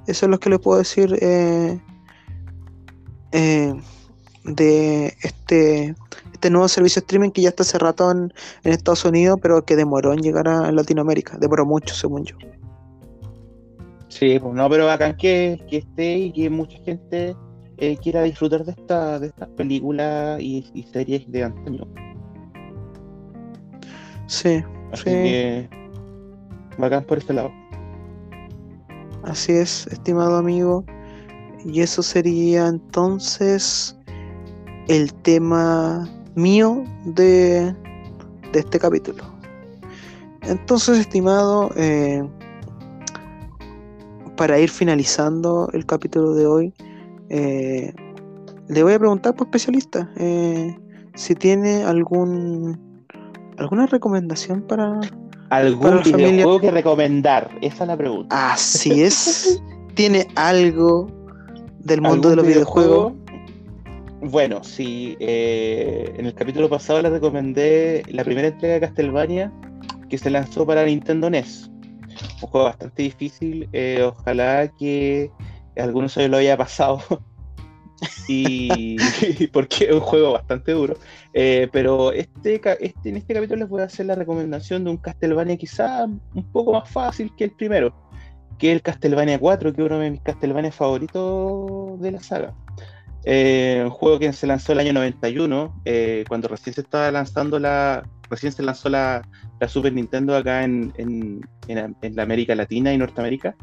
eso 0.07 0.25
es 0.25 0.29
lo 0.29 0.39
que 0.39 0.49
le 0.49 0.59
puedo 0.59 0.79
decir 0.79 1.17
eh, 1.21 1.79
eh, 3.31 3.73
de 4.43 5.13
este, 5.21 5.95
este 6.33 6.49
nuevo 6.49 6.67
servicio 6.67 7.01
de 7.01 7.05
streaming 7.05 7.29
que 7.29 7.41
ya 7.41 7.49
está 7.49 7.63
cerrado 7.63 8.11
en, 8.11 8.33
en, 8.63 8.71
Estados 8.71 9.05
Unidos, 9.05 9.39
pero 9.41 9.63
que 9.63 9.75
demoró 9.75 10.13
en 10.13 10.21
llegar 10.21 10.47
a 10.47 10.71
Latinoamérica, 10.71 11.37
demoró 11.37 11.65
mucho, 11.65 11.93
según 11.93 12.25
yo. 12.25 12.35
Sí, 14.07 14.39
pues 14.39 14.53
no, 14.53 14.67
pero 14.69 14.87
bacán 14.87 15.15
que, 15.15 15.63
que 15.69 15.77
esté 15.77 16.17
y 16.17 16.31
que 16.31 16.49
mucha 16.49 16.77
gente 16.79 17.35
eh, 17.79 17.97
quiera 17.97 18.23
disfrutar 18.23 18.65
de 18.65 18.71
esta, 18.71 19.19
de 19.19 19.27
estas 19.27 19.49
películas 19.49 20.41
y, 20.41 20.85
series 20.91 21.29
de 21.31 21.43
antaño. 21.43 21.87
Sí, 24.27 24.63
Así 24.91 25.05
que 25.05 25.69
bacán 26.77 27.03
por 27.03 27.17
este 27.17 27.33
lado. 27.33 27.51
Así 29.23 29.53
es, 29.53 29.87
estimado 29.87 30.37
amigo. 30.37 30.85
Y 31.65 31.81
eso 31.81 32.01
sería 32.01 32.67
entonces 32.67 33.97
el 34.87 35.13
tema 35.13 36.09
mío 36.35 36.83
de, 37.05 37.75
de 38.53 38.59
este 38.59 38.79
capítulo. 38.79 39.23
Entonces, 40.43 40.99
estimado, 40.99 41.69
eh, 41.75 42.23
para 44.35 44.57
ir 44.57 44.69
finalizando 44.69 45.69
el 45.73 45.85
capítulo 45.85 46.33
de 46.33 46.47
hoy, 46.47 46.73
eh, 47.29 47.93
le 48.67 48.83
voy 48.83 48.93
a 48.93 48.99
preguntar 48.99 49.35
por 49.35 49.47
especialista 49.47 50.09
eh, 50.17 50.75
si 51.15 51.35
tiene 51.35 51.83
algún 51.83 53.05
alguna 53.57 53.85
recomendación 53.85 54.61
para 54.61 54.99
algún 55.49 56.01
videojuego 56.03 56.59
que 56.59 56.71
recomendar. 56.71 57.49
Esa 57.61 57.83
es 57.83 57.87
la 57.87 57.97
pregunta. 57.97 58.53
Así 58.53 59.01
es. 59.01 59.61
¿Tiene 59.95 60.27
algo 60.35 61.07
del 61.79 62.01
mundo 62.01 62.29
de 62.29 62.35
los 62.37 62.45
videojuegos? 62.45 63.13
Bueno, 64.21 64.63
sí. 64.63 65.17
Eh, 65.19 66.13
en 66.17 66.25
el 66.25 66.33
capítulo 66.33 66.69
pasado 66.69 67.01
le 67.01 67.09
recomendé 67.09 68.03
la 68.09 68.23
primera 68.23 68.47
entrega 68.47 68.75
de 68.75 68.79
Castlevania 68.81 69.51
que 70.09 70.17
se 70.17 70.29
lanzó 70.29 70.65
para 70.65 70.85
Nintendo 70.85 71.29
NES. 71.29 71.69
Un 72.41 72.49
juego 72.49 72.65
bastante 72.65 73.03
difícil. 73.03 73.67
ojalá 74.03 74.69
que 74.79 75.31
algunos 75.77 76.17
años 76.17 76.31
lo 76.31 76.37
había 76.37 76.57
pasado. 76.57 77.01
y 78.27 78.97
porque 79.47 79.85
es 79.85 79.91
un 79.93 79.99
juego 79.99 80.33
bastante 80.33 80.71
duro. 80.71 80.97
Eh, 81.33 81.69
pero 81.71 82.11
este, 82.11 82.55
este, 82.55 83.09
en 83.09 83.17
este 83.17 83.33
capítulo 83.33 83.59
les 83.59 83.69
voy 83.69 83.81
a 83.81 83.85
hacer 83.85 84.05
la 84.05 84.15
recomendación 84.15 84.83
de 84.83 84.91
un 84.91 84.97
Castlevania 84.97 85.57
quizá 85.57 86.05
un 86.05 86.51
poco 86.51 86.73
más 86.73 86.89
fácil 86.89 87.31
que 87.35 87.45
el 87.45 87.51
primero, 87.51 87.93
que 88.57 88.71
el 88.71 88.81
Castlevania 88.81 89.39
4, 89.39 89.73
que 89.73 89.81
es 89.81 89.85
uno 89.85 89.99
de 89.99 90.11
mis 90.11 90.21
Castlevania 90.21 90.71
favoritos 90.71 91.99
de 91.99 92.11
la 92.11 92.21
saga. 92.21 92.53
Eh, 93.25 93.81
un 93.83 93.91
juego 93.91 94.17
que 94.17 94.31
se 94.33 94.47
lanzó 94.47 94.71
el 94.71 94.79
año 94.79 94.93
91, 94.93 95.81
eh, 95.85 96.23
cuando 96.27 96.47
recién 96.47 96.73
se 96.73 96.81
estaba 96.81 97.11
lanzando 97.11 97.59
la. 97.59 98.07
Recién 98.29 98.51
se 98.51 98.63
lanzó 98.63 98.89
la, 98.89 99.21
la 99.59 99.67
Super 99.67 99.93
Nintendo 99.93 100.35
acá 100.35 100.63
en, 100.63 100.93
en, 100.97 101.41
en, 101.67 102.15
la 102.15 102.23
América 102.23 102.55
Latina 102.55 102.93
y 102.93 102.97
Norteamérica. 102.97 103.55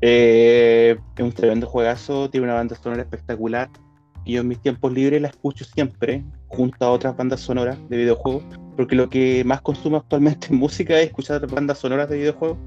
Eh, 0.00 0.96
es 1.16 1.24
un 1.24 1.32
tremendo 1.32 1.66
juegazo, 1.66 2.30
tiene 2.30 2.46
una 2.46 2.54
banda 2.54 2.76
sonora 2.76 3.02
espectacular. 3.02 3.68
Y 4.24 4.34
yo 4.34 4.40
en 4.40 4.48
mis 4.48 4.60
tiempos 4.60 4.92
libres 4.92 5.22
la 5.22 5.28
escucho 5.28 5.64
siempre, 5.64 6.24
junto 6.48 6.84
a 6.84 6.90
otras 6.90 7.16
bandas 7.16 7.40
sonoras 7.40 7.78
de 7.88 7.96
videojuegos, 7.96 8.44
porque 8.76 8.96
lo 8.96 9.08
que 9.08 9.44
más 9.44 9.60
consumo 9.60 9.98
actualmente 9.98 10.48
en 10.50 10.56
música 10.56 10.98
es 10.98 11.06
escuchar 11.06 11.46
bandas 11.46 11.78
sonoras 11.78 12.08
de 12.08 12.18
videojuegos. 12.18 12.58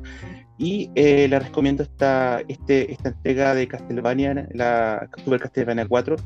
Y 0.57 0.91
eh, 0.95 1.27
recomiendo 1.31 1.83
esta, 1.83 2.41
este, 2.49 2.91
esta 2.91 3.09
entrega 3.09 3.55
de 3.55 3.67
Castlevania, 3.67 4.47
la 4.53 5.09
Super 5.23 5.39
Castlevania 5.39 5.87
4. 5.87 6.17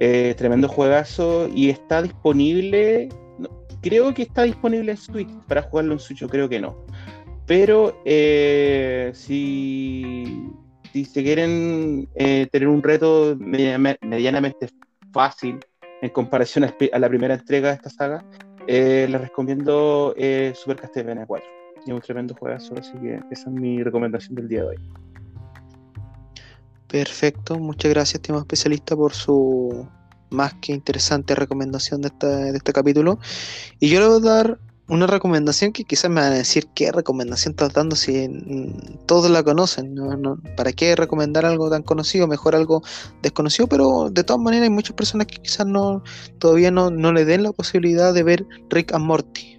Eh, 0.00 0.34
tremendo 0.36 0.68
juegazo 0.68 1.48
y 1.54 1.70
está 1.70 2.02
disponible, 2.02 3.08
creo 3.84 4.14
que 4.14 4.22
está 4.22 4.44
disponible 4.44 4.92
en 4.92 4.96
Switch, 4.96 5.28
para 5.46 5.62
jugarlo 5.62 5.92
en 5.92 5.98
Switch, 6.00 6.20
yo 6.20 6.28
creo 6.28 6.48
que 6.48 6.58
no. 6.58 6.74
Pero 7.46 8.00
eh, 8.06 9.12
si, 9.14 10.50
se 10.92 11.22
quieren 11.22 12.08
eh, 12.14 12.48
tener 12.50 12.68
un 12.68 12.82
reto 12.82 13.36
medianamente 13.38 14.68
fácil 15.12 15.60
en 16.00 16.10
comparación 16.10 16.64
a, 16.64 16.98
la 16.98 17.08
primera 17.08 17.34
entrega 17.34 17.68
de 17.68 17.74
esta 17.74 17.90
saga, 17.90 18.24
eh, 18.66 19.06
les 19.10 19.20
recomiendo 19.20 20.14
Super 20.54 20.76
Castlevania 20.76 21.26
4. 21.26 21.46
Es 21.86 21.92
un 21.92 22.00
tremendo 22.00 22.34
juegazo, 22.34 22.74
así 22.78 22.92
que 22.92 23.20
esa 23.30 23.50
es 23.50 23.54
mi 23.54 23.82
recomendación 23.82 24.34
del 24.34 24.48
día 24.48 24.62
de 24.62 24.68
hoy. 24.68 24.76
Perfecto, 26.88 27.58
muchas 27.58 27.90
gracias, 27.90 28.14
estimado 28.14 28.42
especialista, 28.42 28.96
por 28.96 29.12
su 29.12 29.86
más 30.34 30.54
que 30.54 30.72
interesante 30.72 31.34
recomendación 31.34 32.02
de, 32.02 32.10
de 32.20 32.56
este 32.56 32.72
capítulo. 32.72 33.18
Y 33.80 33.88
yo 33.88 34.00
le 34.00 34.08
voy 34.08 34.18
a 34.18 34.20
dar 34.20 34.58
una 34.86 35.06
recomendación 35.06 35.72
que 35.72 35.84
quizás 35.84 36.10
me 36.10 36.20
van 36.20 36.32
a 36.32 36.36
decir 36.36 36.66
qué 36.74 36.92
recomendación 36.92 37.52
estás 37.52 37.72
dando 37.72 37.96
si 37.96 38.28
todos 39.06 39.30
la 39.30 39.42
conocen. 39.42 39.96
¿Para 40.56 40.72
qué 40.72 40.94
recomendar 40.94 41.46
algo 41.46 41.70
tan 41.70 41.82
conocido? 41.82 42.26
Mejor 42.26 42.54
algo 42.54 42.82
desconocido, 43.22 43.66
pero 43.66 44.10
de 44.10 44.24
todas 44.24 44.42
maneras 44.42 44.64
hay 44.64 44.70
muchas 44.70 44.94
personas 44.94 45.26
que 45.26 45.36
quizás 45.36 45.66
no 45.66 46.02
todavía 46.38 46.70
no, 46.70 46.90
no 46.90 47.12
le 47.12 47.24
den 47.24 47.44
la 47.44 47.52
posibilidad 47.52 48.12
de 48.12 48.22
ver 48.22 48.46
Rick 48.68 48.92
and 48.92 49.04
Morty. 49.04 49.56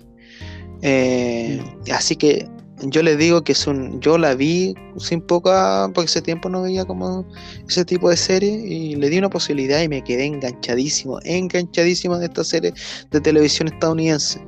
Eh, 0.82 1.64
así 1.92 2.16
que 2.16 2.48
yo 2.92 3.04
les 3.04 3.18
digo 3.18 3.44
que 3.44 3.52
es 3.52 3.68
un, 3.68 4.00
yo 4.02 4.18
la 4.18 4.36
vi 4.36 4.74
sin 4.98 5.22
poca, 5.22 5.90
porque 5.94 6.10
ese 6.10 6.22
tiempo 6.22 6.50
no 6.50 6.62
veía 6.64 6.86
como 6.86 7.26
ese 7.68 7.86
tipo 7.86 8.10
de 8.10 8.18
serie 8.18 8.52
y 8.52 8.96
le 8.96 9.10
di 9.10 9.18
una 9.18 9.30
posibilidad 9.30 9.82
y 9.82 9.88
me 9.88 10.04
quedé 10.04 10.26
enganchadísimo, 10.26 11.20
enganchadísimo 11.24 12.18
de 12.18 12.26
esta 12.26 12.44
serie 12.44 12.74
de 13.12 13.22
televisión 13.22 13.68
estadounidense. 13.68 14.40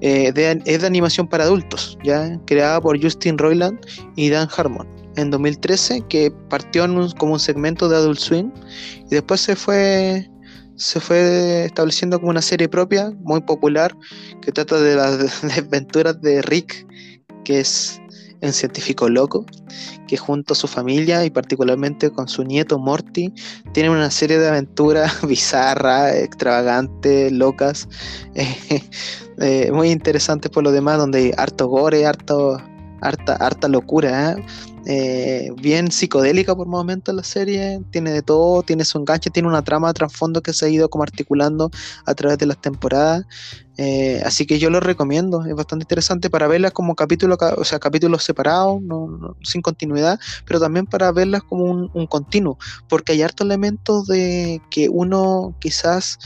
Eh, 0.00 0.32
es 0.64 0.80
de 0.80 0.86
animación 0.86 1.28
para 1.28 1.44
adultos, 1.44 1.98
ya 2.04 2.38
creada 2.46 2.80
por 2.80 3.00
Justin 3.02 3.38
Roiland 3.38 3.78
y 4.16 4.30
Dan 4.30 4.48
Harmon 4.56 4.86
en 5.16 5.30
2013, 5.30 6.02
que 6.08 6.30
partió 6.50 6.86
como 7.16 7.34
un 7.34 7.40
segmento 7.40 7.88
de 7.88 7.96
Adult 7.96 8.18
Swim 8.18 8.52
y 9.06 9.14
después 9.14 9.40
se 9.40 9.56
fue 9.56 10.28
se 10.76 11.00
fue 11.00 11.64
estableciendo 11.64 12.18
como 12.18 12.30
una 12.30 12.42
serie 12.42 12.68
propia, 12.68 13.10
muy 13.20 13.40
popular, 13.40 13.96
que 14.42 14.52
trata 14.52 14.78
de 14.78 14.94
las 14.94 15.42
aventuras 15.58 16.20
de 16.20 16.42
Rick 16.42 16.86
que 17.46 17.60
es 17.60 18.00
un 18.42 18.52
científico 18.52 19.08
loco, 19.08 19.46
que 20.08 20.16
junto 20.16 20.52
a 20.52 20.56
su 20.56 20.66
familia 20.66 21.24
y 21.24 21.30
particularmente 21.30 22.10
con 22.10 22.26
su 22.26 22.42
nieto 22.42 22.76
Morty, 22.78 23.32
tiene 23.72 23.88
una 23.88 24.10
serie 24.10 24.38
de 24.38 24.48
aventuras 24.48 25.22
bizarras, 25.26 26.16
extravagantes, 26.16 27.30
locas, 27.30 27.88
eh, 28.34 28.82
eh, 29.38 29.70
muy 29.72 29.90
interesantes 29.90 30.50
por 30.50 30.64
lo 30.64 30.72
demás, 30.72 30.98
donde 30.98 31.18
hay 31.18 31.32
harto 31.36 31.68
gore, 31.68 32.04
harto, 32.04 32.60
harta, 33.00 33.34
harta 33.34 33.68
locura. 33.68 34.32
¿eh? 34.32 34.44
Eh, 34.88 35.50
bien 35.60 35.90
psicodélica 35.90 36.54
por 36.54 36.68
momentos 36.68 37.12
la 37.12 37.24
serie, 37.24 37.80
tiene 37.90 38.12
de 38.12 38.22
todo, 38.22 38.62
tiene 38.62 38.84
su 38.84 38.98
enganche, 38.98 39.30
tiene 39.30 39.48
una 39.48 39.62
trama 39.62 39.88
de 39.88 39.94
trasfondo 39.94 40.42
que 40.42 40.52
se 40.52 40.66
ha 40.66 40.68
ido 40.68 40.88
como 40.88 41.02
articulando 41.02 41.72
a 42.04 42.14
través 42.14 42.38
de 42.38 42.46
las 42.46 42.60
temporadas. 42.60 43.24
Eh, 43.78 44.22
así 44.24 44.46
que 44.46 44.60
yo 44.60 44.70
lo 44.70 44.78
recomiendo, 44.78 45.44
es 45.44 45.54
bastante 45.54 45.82
interesante 45.82 46.30
para 46.30 46.46
verlas 46.46 46.72
como 46.72 46.94
capítulos, 46.94 47.36
o 47.58 47.64
sea, 47.64 47.80
capítulos 47.80 48.22
separados, 48.22 48.80
sin 49.42 49.60
continuidad, 49.60 50.20
pero 50.46 50.60
también 50.60 50.86
para 50.86 51.10
verlas 51.10 51.42
como 51.42 51.64
un, 51.64 52.06
continuo, 52.06 52.56
porque 52.88 53.12
hay 53.12 53.22
hartos 53.22 53.44
elementos 53.44 54.06
de 54.06 54.62
que 54.70 54.88
uno 54.88 55.56
quizás 55.58 56.18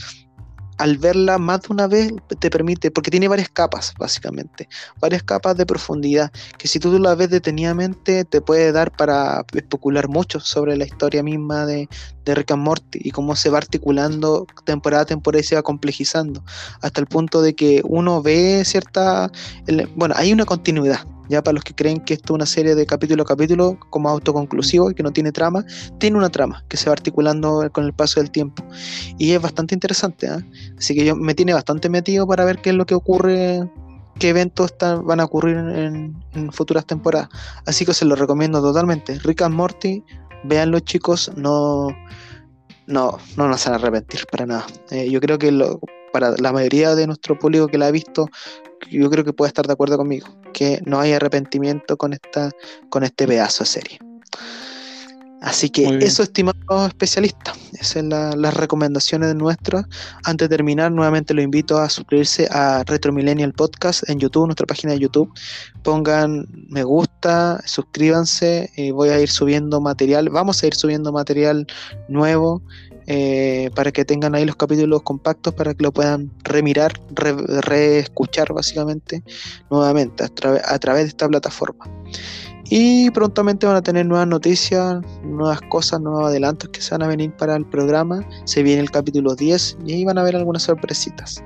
al 0.81 0.97
verla 0.97 1.37
más 1.37 1.61
de 1.61 1.67
una 1.69 1.87
vez 1.87 2.11
te 2.39 2.49
permite, 2.49 2.89
porque 2.89 3.11
tiene 3.11 3.27
varias 3.27 3.49
capas, 3.49 3.93
básicamente, 3.99 4.67
varias 4.99 5.21
capas 5.21 5.55
de 5.55 5.67
profundidad, 5.67 6.31
que 6.57 6.67
si 6.67 6.79
tú 6.79 6.97
la 6.97 7.13
ves 7.13 7.29
detenidamente 7.29 8.25
te 8.25 8.41
puede 8.41 8.71
dar 8.71 8.91
para 8.91 9.45
especular 9.53 10.09
mucho 10.09 10.39
sobre 10.39 10.75
la 10.77 10.85
historia 10.85 11.21
misma 11.21 11.67
de, 11.67 11.87
de 12.25 12.35
Rick 12.35 12.51
and 12.51 12.63
Morty 12.63 12.99
y 13.03 13.11
cómo 13.11 13.35
se 13.35 13.51
va 13.51 13.59
articulando 13.59 14.47
temporada 14.65 15.03
a 15.03 15.05
temporada 15.05 15.41
y 15.41 15.43
se 15.43 15.53
va 15.53 15.61
complejizando, 15.61 16.43
hasta 16.81 16.99
el 16.99 17.05
punto 17.05 17.43
de 17.43 17.53
que 17.53 17.81
uno 17.83 18.23
ve 18.23 18.63
cierta, 18.65 19.31
bueno, 19.95 20.15
hay 20.17 20.33
una 20.33 20.45
continuidad, 20.45 21.05
ya 21.29 21.41
para 21.41 21.53
los 21.53 21.63
que 21.63 21.73
creen 21.73 21.99
que 22.01 22.13
esto 22.13 22.33
es 22.33 22.35
una 22.35 22.45
serie 22.45 22.75
de 22.75 22.85
capítulo 22.85 23.23
a 23.23 23.25
capítulo 23.25 23.77
como 23.89 24.09
autoconclusivo 24.09 24.91
y 24.91 24.93
que 24.93 25.03
no 25.03 25.11
tiene 25.11 25.31
trama, 25.31 25.65
tiene 25.97 26.17
una 26.17 26.29
trama 26.29 26.63
que 26.67 26.77
se 26.77 26.87
va 26.87 26.93
articulando 26.93 27.69
con 27.71 27.85
el 27.85 27.93
paso 27.93 28.19
del 28.19 28.31
tiempo. 28.31 28.63
Y 29.17 29.31
es 29.31 29.41
bastante 29.41 29.73
interesante, 29.73 30.27
¿ah? 30.27 30.39
así 30.77 30.95
que 30.95 31.05
yo 31.05 31.15
me 31.15 31.33
tiene 31.33 31.53
bastante 31.53 31.89
metido 31.89 32.27
para 32.27 32.45
ver 32.45 32.59
qué 32.61 32.71
es 32.71 32.75
lo 32.75 32.85
que 32.85 32.95
ocurre, 32.95 33.69
qué 34.19 34.29
eventos 34.29 34.71
están, 34.71 35.05
van 35.05 35.19
a 35.19 35.25
ocurrir 35.25 35.57
en, 35.57 36.15
futuras 36.51 36.85
temporadas. 36.85 37.29
Así 37.65 37.85
que 37.85 37.93
se 37.93 38.05
lo 38.05 38.15
recomiendo 38.15 38.61
totalmente. 38.61 39.19
Rick 39.19 39.41
and 39.41 39.55
Morty, 39.55 40.03
véanlo 40.43 40.79
chicos, 40.79 41.31
no, 41.35 41.89
no, 42.87 43.17
no 43.37 43.47
nos 43.47 43.65
van 43.65 43.73
a 43.73 43.77
arrepentir 43.77 44.25
para 44.31 44.45
nada. 44.45 44.65
Eh, 44.91 45.09
yo 45.09 45.19
creo 45.21 45.37
que 45.37 45.51
lo, 45.51 45.79
para 46.11 46.35
la 46.37 46.51
mayoría 46.51 46.95
de 46.95 47.07
nuestro 47.07 47.37
público 47.37 47.67
que 47.67 47.77
la 47.77 47.87
ha 47.87 47.91
visto, 47.91 48.27
yo 48.89 49.09
creo 49.09 49.23
que 49.23 49.33
puede 49.33 49.49
estar 49.49 49.67
de 49.67 49.73
acuerdo 49.73 49.97
conmigo, 49.97 50.27
que 50.53 50.81
no 50.85 50.99
hay 50.99 51.13
arrepentimiento 51.13 51.97
con, 51.97 52.13
esta, 52.13 52.51
con 52.89 53.03
este 53.03 53.27
pedazo 53.27 53.63
de 53.63 53.69
serie. 53.69 53.99
Así 55.41 55.71
que 55.71 55.97
eso, 56.01 56.21
estimados 56.21 56.87
especialistas, 56.87 57.57
esas 57.73 57.87
son 57.87 58.09
las 58.09 58.53
recomendaciones 58.53 59.33
nuestras. 59.33 59.85
Antes 60.23 60.47
de 60.47 60.55
terminar, 60.55 60.91
nuevamente 60.91 61.33
lo 61.33 61.41
invito 61.41 61.79
a 61.79 61.89
suscribirse 61.89 62.47
a 62.51 62.83
Retro 62.85 63.11
Millennial 63.11 63.51
Podcast 63.51 64.07
en 64.07 64.19
YouTube, 64.19 64.45
nuestra 64.45 64.67
página 64.67 64.93
de 64.93 64.99
YouTube. 64.99 65.33
Pongan 65.81 66.45
me 66.69 66.83
gusta, 66.83 67.59
suscríbanse, 67.65 68.69
y 68.75 68.91
voy 68.91 69.09
a 69.09 69.19
ir 69.19 69.29
subiendo 69.29 69.81
material, 69.81 70.29
vamos 70.29 70.61
a 70.61 70.67
ir 70.67 70.75
subiendo 70.75 71.11
material 71.11 71.65
nuevo 72.07 72.61
eh, 73.13 73.69
para 73.75 73.91
que 73.91 74.05
tengan 74.05 74.35
ahí 74.35 74.45
los 74.45 74.55
capítulos 74.55 75.01
compactos 75.01 75.53
para 75.53 75.73
que 75.73 75.83
lo 75.83 75.91
puedan 75.91 76.31
remirar, 76.45 76.93
reescuchar 77.13 78.53
básicamente 78.53 79.21
nuevamente 79.69 80.23
a, 80.23 80.79
través 80.79 81.03
de 81.03 81.09
esta 81.09 81.27
plataforma. 81.27 81.89
Y 82.69 83.11
prontamente 83.11 83.65
van 83.65 83.75
a 83.75 83.81
tener 83.81 84.05
nuevas 84.05 84.29
noticias, 84.29 85.01
nuevas 85.25 85.59
cosas, 85.63 85.99
nuevos 85.99 86.23
adelantos 86.23 86.69
que 86.69 86.79
se 86.79 86.91
van 86.91 87.03
a 87.03 87.07
venir 87.07 87.33
para 87.33 87.57
el 87.57 87.65
programa. 87.65 88.25
Se 88.45 88.63
viene 88.63 88.81
el 88.81 88.91
capítulo 88.91 89.35
10 89.35 89.79
y 89.85 89.91
ahí 89.91 90.05
van 90.05 90.17
a 90.17 90.23
ver 90.23 90.37
algunas 90.37 90.63
sorpresitas. 90.63 91.43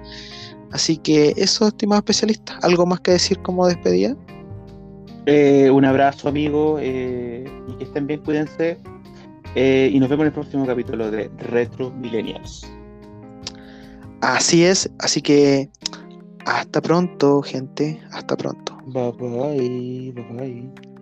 Así 0.71 0.97
que 0.97 1.33
eso, 1.35 1.67
estimados 1.67 2.01
especialistas, 2.01 2.63
¿algo 2.63 2.85
más 2.85 2.99
que 2.99 3.13
decir 3.13 3.39
como 3.39 3.65
despedida? 3.65 4.15
Eh, 5.25 5.71
un 5.71 5.83
abrazo, 5.83 6.29
amigo, 6.29 6.77
eh, 6.79 7.43
y 7.69 7.73
que 7.77 7.85
estén 7.85 8.05
bien, 8.05 8.21
cuídense. 8.21 8.77
Eh, 9.55 9.89
y 9.91 9.99
nos 9.99 10.09
vemos 10.09 10.23
en 10.23 10.27
el 10.27 10.33
próximo 10.33 10.65
capítulo 10.65 11.09
de 11.09 11.29
Retro 11.37 11.91
Millennials. 11.91 12.69
Así 14.21 14.63
es, 14.63 14.89
así 14.99 15.21
que 15.21 15.69
hasta 16.45 16.81
pronto, 16.81 17.41
gente. 17.41 18.01
Hasta 18.11 18.35
pronto. 18.35 18.77
Bye 18.87 19.11
bye, 19.11 20.11
bye 20.13 20.23
bye. 20.33 20.94